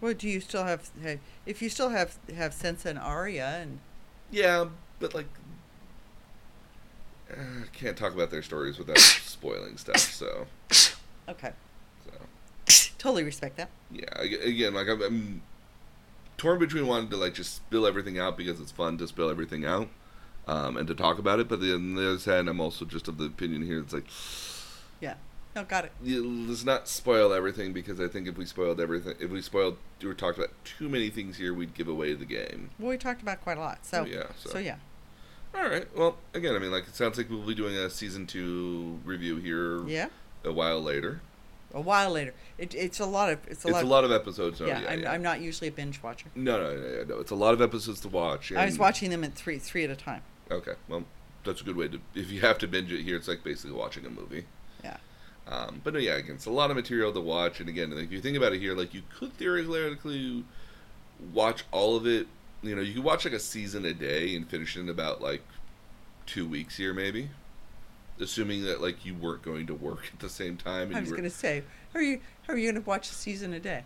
Well, 0.00 0.14
do 0.14 0.28
you 0.28 0.40
still 0.40 0.64
have, 0.64 0.90
have 1.02 1.20
if 1.46 1.62
you 1.62 1.68
still 1.68 1.90
have 1.90 2.16
have 2.34 2.52
Sansa 2.52 2.86
and 2.86 2.98
Arya 2.98 3.58
and 3.62 3.78
Yeah, 4.30 4.66
but 5.00 5.14
like, 5.14 5.26
uh, 7.30 7.64
can't 7.72 7.96
talk 7.96 8.14
about 8.14 8.30
their 8.30 8.42
stories 8.42 8.78
without 8.78 8.98
spoiling 8.98 9.76
stuff. 9.76 9.98
So, 9.98 10.46
okay, 11.28 11.52
so. 12.04 12.92
totally 12.98 13.24
respect 13.24 13.56
that. 13.56 13.68
yeah 13.90 14.20
again 14.20 14.74
like 14.74 14.88
I'm, 14.88 15.02
I'm 15.02 15.42
torn 16.36 16.58
between 16.58 16.86
wanting 16.86 17.08
to 17.10 17.16
like 17.16 17.34
just 17.34 17.54
spill 17.56 17.86
everything 17.86 18.18
out 18.18 18.36
because 18.36 18.60
it's 18.60 18.72
fun 18.72 18.98
to 18.98 19.08
spill 19.08 19.30
everything 19.30 19.64
out 19.64 19.88
um, 20.46 20.76
and 20.76 20.86
to 20.88 20.94
talk 20.94 21.18
about 21.18 21.40
it 21.40 21.48
but 21.48 21.60
then 21.60 21.70
on 21.74 21.94
the 21.94 22.12
other 22.14 22.30
hand 22.32 22.48
i'm 22.48 22.60
also 22.60 22.84
just 22.84 23.08
of 23.08 23.18
the 23.18 23.24
opinion 23.24 23.62
here 23.64 23.78
it's 23.80 23.92
like 23.92 24.06
Yeah. 25.00 25.14
No, 25.54 25.64
got 25.64 25.86
it. 25.86 25.92
you- 26.02 26.46
let's 26.48 26.64
not 26.64 26.86
spoil 26.88 27.32
everything 27.32 27.72
because 27.72 27.98
i 28.00 28.06
think 28.08 28.26
if 28.28 28.36
we 28.36 28.44
spoiled 28.44 28.80
everything 28.80 29.14
if 29.20 29.30
we 29.30 29.40
spoiled 29.40 29.78
or 30.04 30.12
talked 30.12 30.36
about 30.38 30.50
too 30.64 30.88
many 30.88 31.08
things 31.08 31.38
here 31.38 31.54
we'd 31.54 31.72
give 31.74 31.88
away 31.88 32.12
the 32.14 32.26
game 32.26 32.68
Well, 32.78 32.90
we 32.90 32.98
talked 32.98 33.22
about 33.22 33.40
quite 33.42 33.56
a 33.56 33.60
lot. 33.60 33.86
So 33.86 34.02
Oh, 34.02 34.04
yeah, 34.04 34.24
So, 34.38 34.50
so- 34.50 34.58
yeah. 34.58 34.76
All 35.56 35.68
right 35.68 35.86
well 35.96 36.16
again 36.34 36.54
i 36.54 36.58
mean 36.58 36.70
like 36.70 36.86
it 36.86 36.94
sounds 36.94 37.16
like 37.18 37.28
we'll 37.30 37.40
be 37.46 37.54
doing 37.54 37.74
a 37.74 37.88
season 37.90 38.26
two 38.26 38.98
review 39.04 39.36
here 39.36 39.86
Yeah. 39.86 40.08
a 40.44 40.52
while 40.52 40.80
later 40.82 41.20
A 41.74 41.80
while 41.80 42.10
later. 42.12 42.32
It, 42.58 42.74
it's 42.74 43.00
a 43.00 43.06
lot 43.06 43.30
of 43.32 43.38
it's 43.48 43.64
a 43.64 43.68
it's 43.68 43.74
lot. 43.74 43.84
a 43.84 43.86
lot 43.86 44.04
of 44.04 44.12
episodes 44.12 44.60
yeah, 44.60 44.80
yeah, 44.80 44.88
I'm, 44.90 45.00
yeah. 45.02 45.12
I'm 45.12 45.22
not 45.22 45.40
usually 45.40 45.68
a 45.68 45.72
binge 45.72 46.02
watcher. 46.02 46.28
no, 46.34 46.56
no, 46.58 46.74
no, 46.76 46.80
no, 46.98 47.04
no. 47.04 47.20
It's 47.20 47.30
a 47.32 47.34
lot 47.34 47.52
of 47.54 47.60
episodes 47.60 48.00
to 48.00 48.08
watch. 48.08 48.52
I 48.52 48.64
was 48.64 48.78
watching 48.78 49.10
them 49.10 49.24
at 49.24 49.34
three 49.34 49.58
three 49.58 49.84
at 49.84 49.90
a 49.90 49.96
time. 49.96 50.22
Okay, 50.50 50.74
well, 50.88 51.04
that's 51.44 51.60
a 51.60 51.64
good 51.64 51.76
way 51.76 51.88
to. 51.88 51.98
If 52.14 52.30
you 52.30 52.40
have 52.42 52.56
to 52.58 52.66
binge 52.68 52.92
it 52.92 53.02
here, 53.02 53.16
it's 53.16 53.28
like 53.28 53.42
basically 53.44 53.76
watching 53.76 54.06
a 54.06 54.10
movie. 54.10 54.44
Yeah. 54.84 54.96
Um, 55.48 55.80
but 55.84 55.92
no, 55.94 55.98
yeah, 56.00 56.14
again, 56.16 56.36
it's 56.36 56.46
a 56.46 56.50
lot 56.50 56.70
of 56.70 56.76
material 56.76 57.12
to 57.12 57.20
watch, 57.20 57.60
and 57.60 57.68
again, 57.68 57.92
if 57.92 58.10
you 58.10 58.20
think 58.20 58.36
about 58.36 58.52
it 58.54 58.60
here, 58.60 58.74
like 58.74 58.94
you 58.94 59.02
could 59.18 59.32
theoretically 59.36 60.44
watch 61.34 61.64
all 61.72 61.96
of 61.96 62.06
it 62.06 62.26
you 62.62 62.74
know, 62.74 62.82
you 62.82 62.94
could 62.94 63.04
watch 63.04 63.24
like 63.24 63.34
a 63.34 63.40
season 63.40 63.84
a 63.84 63.92
day 63.92 64.34
and 64.34 64.48
finish 64.48 64.76
it 64.76 64.80
in 64.80 64.88
about 64.88 65.20
like 65.20 65.42
two 66.26 66.46
weeks 66.48 66.76
here, 66.76 66.92
maybe. 66.92 67.30
Assuming 68.18 68.64
that 68.64 68.80
like 68.80 69.04
you 69.04 69.14
weren't 69.14 69.42
going 69.42 69.66
to 69.66 69.74
work 69.74 70.10
at 70.12 70.20
the 70.20 70.28
same 70.28 70.56
time. 70.56 70.88
And 70.88 70.96
I 70.96 71.00
was 71.00 71.10
were, 71.10 71.16
going 71.16 71.28
to 71.28 71.34
say, 71.36 71.62
how 71.92 71.98
are 71.98 72.02
you? 72.02 72.20
How 72.46 72.54
are 72.54 72.56
you 72.56 72.70
going 72.72 72.82
to 72.82 72.88
watch 72.88 73.10
a 73.10 73.14
season 73.14 73.52
a 73.52 73.60
day? 73.60 73.82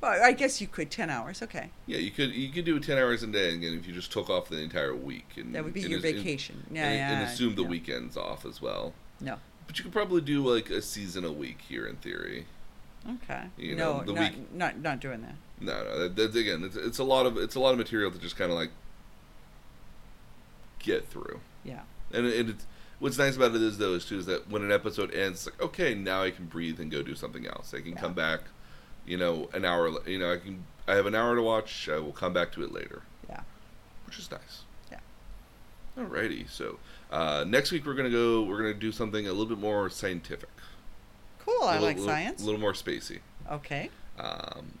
Well, 0.00 0.22
I 0.22 0.30
guess 0.30 0.60
you 0.60 0.68
could 0.68 0.90
ten 0.92 1.10
hours. 1.10 1.42
Okay, 1.42 1.70
Yeah, 1.86 1.98
you 1.98 2.12
could 2.12 2.32
you 2.32 2.50
could 2.50 2.64
do 2.64 2.78
ten 2.78 2.96
hours 2.98 3.24
a 3.24 3.26
day, 3.26 3.52
and 3.52 3.64
if 3.64 3.86
you 3.88 3.92
just 3.92 4.12
took 4.12 4.30
off 4.30 4.48
the 4.48 4.58
entire 4.60 4.94
week, 4.94 5.26
and 5.36 5.52
that 5.54 5.64
would 5.64 5.74
be 5.74 5.80
your 5.80 5.98
as- 5.98 6.04
and- 6.04 6.16
vacation. 6.16 6.64
Yeah, 6.70 6.84
and, 6.88 6.98
yeah. 6.98 7.10
and 7.20 7.28
assume 7.28 7.56
the 7.56 7.64
no, 7.64 7.68
weekends 7.68 8.16
off 8.16 8.46
as 8.46 8.62
well. 8.62 8.94
No. 9.20 9.38
But 9.66 9.76
you 9.78 9.82
could 9.82 9.92
probably 9.92 10.20
do 10.20 10.46
like 10.46 10.70
a 10.70 10.80
season 10.80 11.24
a 11.24 11.32
week 11.32 11.58
here 11.68 11.86
in 11.86 11.96
theory. 11.96 12.46
Okay. 13.24 13.46
You 13.56 13.74
no, 13.74 13.98
know, 13.98 14.04
the 14.04 14.12
not, 14.12 14.20
week- 14.32 14.54
not 14.54 14.78
not 14.78 15.00
doing 15.00 15.22
that. 15.22 15.34
No, 15.60 15.82
no, 15.84 15.98
that, 15.98 16.16
that's 16.16 16.36
again, 16.36 16.62
it's, 16.64 16.76
it's 16.76 16.98
a 16.98 17.04
lot 17.04 17.26
of 17.26 17.36
it's 17.36 17.54
a 17.54 17.60
lot 17.60 17.72
of 17.72 17.78
material 17.78 18.10
to 18.10 18.18
just 18.18 18.36
kind 18.36 18.50
of 18.50 18.56
like 18.56 18.70
get 20.78 21.06
through. 21.08 21.40
Yeah. 21.64 21.80
And, 22.12 22.26
and 22.26 22.50
it's, 22.50 22.66
what's 22.98 23.18
nice 23.18 23.36
about 23.36 23.54
it 23.54 23.62
is 23.62 23.78
though 23.78 23.94
is 23.94 24.04
too 24.04 24.18
is 24.18 24.26
that 24.26 24.48
when 24.50 24.62
an 24.62 24.72
episode 24.72 25.14
ends, 25.14 25.46
it's 25.46 25.56
like 25.58 25.62
okay, 25.68 25.94
now 25.94 26.22
I 26.22 26.30
can 26.30 26.46
breathe 26.46 26.80
and 26.80 26.90
go 26.90 27.02
do 27.02 27.14
something 27.14 27.46
else. 27.46 27.74
I 27.74 27.80
can 27.80 27.92
Yeah. 27.92 28.00
come 28.00 28.14
back, 28.14 28.40
you 29.06 29.16
know, 29.16 29.48
an 29.52 29.64
hour. 29.64 29.90
You 30.08 30.18
know, 30.18 30.32
I 30.32 30.36
can 30.38 30.64
I 30.86 30.94
have 30.94 31.06
an 31.06 31.14
hour 31.14 31.34
to 31.36 31.42
watch. 31.42 31.88
I 31.88 31.98
will 31.98 32.12
come 32.12 32.32
back 32.32 32.52
to 32.52 32.62
it 32.62 32.72
later, 32.72 33.02
Yeah. 33.28 33.40
which 34.06 34.18
is 34.18 34.30
nice. 34.30 34.62
Yeah. 34.90 35.00
Alrighty, 35.98 36.48
so 36.48 36.78
uh, 37.10 37.44
next 37.46 37.72
week 37.72 37.84
we're 37.84 37.94
gonna 37.94 38.10
go. 38.10 38.42
We're 38.42 38.58
gonna 38.58 38.74
do 38.74 38.92
something 38.92 39.26
a 39.26 39.30
little 39.32 39.46
bit 39.46 39.58
more 39.58 39.90
scientific. 39.90 40.48
Cool. 41.40 41.62
I 41.62 41.72
little- 41.74 41.86
like 41.86 41.96
little- 41.96 42.12
science. 42.12 42.42
A 42.42 42.44
little 42.44 42.60
more 42.60 42.72
spacey. 42.74 43.18
Okay. 43.50 43.90
Um, 44.18 44.78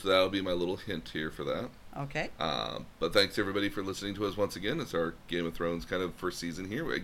so 0.00 0.08
that'll 0.08 0.28
be 0.30 0.40
my 0.40 0.52
little 0.52 0.76
hint 0.76 1.10
here 1.10 1.30
for 1.30 1.44
that. 1.44 1.68
Okay. 1.96 2.30
Um, 2.38 2.86
but 2.98 3.12
thanks 3.12 3.38
everybody 3.38 3.68
for 3.68 3.82
listening 3.82 4.14
to 4.14 4.26
us 4.26 4.36
once 4.36 4.56
again. 4.56 4.80
It's 4.80 4.94
our 4.94 5.14
Game 5.28 5.46
of 5.46 5.54
Thrones 5.54 5.84
kind 5.84 6.02
of 6.02 6.14
first 6.14 6.38
season 6.38 6.68
here. 6.68 6.84
We, 6.84 7.02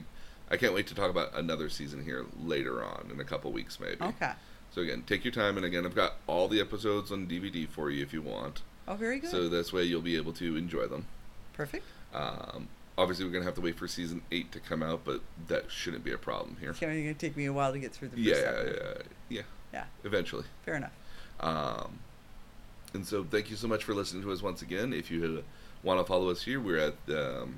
I 0.51 0.57
can't 0.57 0.73
wait 0.75 0.87
to 0.89 0.95
talk 0.95 1.11
about 1.11 1.37
another 1.37 1.69
season 1.69 2.05
here 2.05 2.25
later 2.43 2.83
on 2.85 3.11
in 3.13 3.21
a 3.21 3.25
couple 3.25 3.53
weeks 3.53 3.79
maybe. 3.81 4.03
Okay. 4.03 4.33
So 4.73 4.83
again, 4.83 5.05
take 5.07 5.25
your 5.25 5.33
time, 5.33 5.57
and 5.57 5.65
again, 5.65 5.87
I've 5.87 5.95
got 5.95 6.17
all 6.27 6.49
the 6.49 6.61
episodes 6.61 7.11
on 7.11 7.27
DVD 7.27 7.67
for 7.69 7.91
you 7.91 8.03
if 8.03 8.13
you 8.13 8.21
want. 8.21 8.63
Oh, 8.87 8.95
very 8.95 9.19
good. 9.19 9.31
So 9.31 9.49
this 9.49 9.73
way 9.73 9.85
you'll 9.85 10.03
be 10.03 10.17
able 10.17 10.33
to 10.35 10.57
enjoy 10.57 10.87
them. 10.87 11.07
Perfect. 11.55 11.85
Um, 12.13 12.69
obviously, 12.99 13.25
we're 13.25 13.33
gonna 13.33 13.45
have 13.45 13.55
to 13.55 13.61
wait 13.61 13.79
for 13.79 13.89
season 13.89 14.23
eight 14.31 14.53
to 14.53 14.61
come 14.61 14.83
out, 14.83 15.01
but 15.05 15.23
that 15.49 15.71
shouldn't 15.71 16.05
be 16.05 16.13
a 16.13 16.19
problem 16.19 16.57
here. 16.61 16.71
It's 16.71 16.81
going 16.81 17.03
to 17.03 17.15
take 17.15 17.37
me 17.37 17.47
a 17.47 17.53
while 17.53 17.73
to 17.73 17.79
get 17.79 17.93
through 17.93 18.09
the 18.09 18.17
first 18.17 18.29
Yeah, 18.29 18.65
yeah, 18.65 19.03
yeah. 19.29 19.43
Yeah. 19.73 19.85
Eventually. 20.05 20.45
Fair 20.65 20.77
enough. 20.77 20.93
Um, 21.41 21.99
and 22.97 23.07
so, 23.07 23.25
thank 23.25 23.51
you 23.51 23.57
so 23.57 23.69
much 23.69 23.85
for 23.85 23.95
listening 23.95 24.23
to 24.23 24.33
us 24.33 24.43
once 24.43 24.63
again. 24.63 24.93
If 24.93 25.11
you 25.11 25.45
want 25.83 26.01
to 26.01 26.05
follow 26.05 26.31
us 26.31 26.43
here, 26.43 26.59
we're 26.59 26.79
at. 26.79 26.95
Um, 27.09 27.57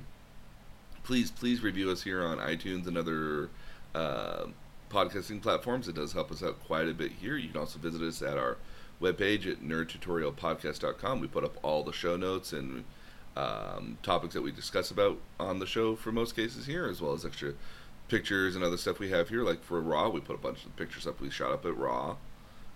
please, 1.03 1.31
please 1.31 1.63
review 1.63 1.89
us 1.89 2.03
here 2.03 2.23
on 2.23 2.37
iTunes 2.37 2.85
and 2.85 2.97
other 2.97 3.49
uh, 3.95 4.45
podcasting 4.91 5.41
platforms. 5.41 5.87
It 5.87 5.95
does 5.95 6.13
help 6.13 6.31
us 6.31 6.43
out 6.43 6.63
quite 6.65 6.87
a 6.87 6.93
bit 6.93 7.11
here. 7.13 7.37
You 7.37 7.49
can 7.49 7.59
also 7.59 7.79
visit 7.79 8.01
us 8.01 8.21
at 8.21 8.37
our 8.37 8.57
webpage 9.01 9.49
at 9.49 9.61
nerdtutorialpodcast.com. 9.61 11.19
We 11.19 11.27
put 11.27 11.43
up 11.43 11.57
all 11.63 11.83
the 11.83 11.93
show 11.93 12.17
notes 12.17 12.53
and 12.53 12.83
um, 13.37 13.97
topics 14.03 14.33
that 14.33 14.41
we 14.41 14.51
discuss 14.51 14.91
about 14.91 15.17
on 15.39 15.59
the 15.59 15.65
show 15.65 15.95
for 15.95 16.11
most 16.11 16.35
cases 16.35 16.65
here, 16.65 16.85
as 16.85 17.01
well 17.01 17.13
as 17.13 17.25
extra 17.25 17.53
pictures 18.09 18.55
and 18.55 18.63
other 18.63 18.77
stuff 18.77 18.99
we 18.99 19.09
have 19.11 19.29
here. 19.29 19.43
Like 19.43 19.63
for 19.63 19.79
Raw, 19.79 20.09
we 20.09 20.19
put 20.19 20.35
a 20.35 20.39
bunch 20.39 20.65
of 20.65 20.75
pictures 20.75 21.07
up 21.07 21.21
we 21.21 21.29
shot 21.29 21.51
up 21.51 21.65
at 21.65 21.77
Raw 21.77 22.17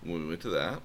when 0.02 0.24
we 0.24 0.30
went 0.30 0.42
to 0.42 0.50
that. 0.50 0.82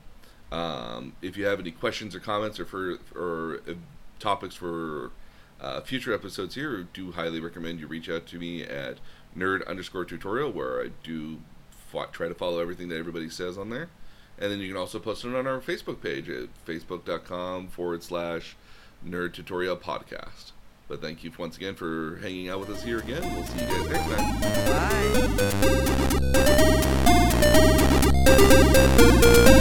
Um, 0.51 1.13
if 1.21 1.37
you 1.37 1.45
have 1.47 1.61
any 1.61 1.71
questions 1.71 2.15
or 2.15 2.21
comments 2.21 2.59
or 2.59 2.65
for 2.65 2.99
or 3.15 3.61
uh, 3.69 3.75
topics 4.19 4.55
for 4.55 5.13
uh, 5.61 5.81
future 5.83 6.15
episodes 6.15 6.55
here, 6.55 6.87
do 6.93 7.13
highly 7.13 7.41
recommend 7.41 7.81
you 7.81 7.87
reach 7.87 8.09
out 8.09 8.27
to 8.27 8.39
me 8.39 8.63
at 8.63 8.99
nerd 9.37 9.67
underscore 9.67 10.05
tutorial 10.05 10.51
where 10.51 10.83
I 10.83 10.91
do 11.03 11.39
fo- 11.71 12.07
try 12.07 12.29
to 12.29 12.35
follow 12.35 12.61
everything 12.61 12.89
that 12.89 12.97
everybody 12.99 13.29
says 13.29 13.59
on 13.59 13.71
there. 13.71 13.89
And 14.39 14.53
then 14.53 14.61
you 14.61 14.69
can 14.69 14.77
also 14.77 14.99
post 15.01 15.25
it 15.25 15.35
on 15.35 15.47
our 15.47 15.61
Facebook 15.61 16.01
page 16.01 16.29
at 16.29 16.49
facebook.com 16.65 17.69
forward 17.69 18.03
slash 18.05 18.57
nerd 19.07 19.33
tutorial 19.33 19.77
podcast. 19.77 20.53
But 20.87 21.03
thank 21.03 21.25
you 21.25 21.33
once 21.37 21.57
again 21.57 21.75
for 21.75 22.19
hanging 22.23 22.49
out 22.49 22.61
with 22.61 22.71
us 22.71 22.83
here 22.83 23.01
again. 23.01 23.23
We'll 23.35 23.45
see 23.45 23.61
you 23.61 23.67
guys 23.67 23.89
next 23.91 24.09
time. 24.09 25.37
Bye. 29.45 29.55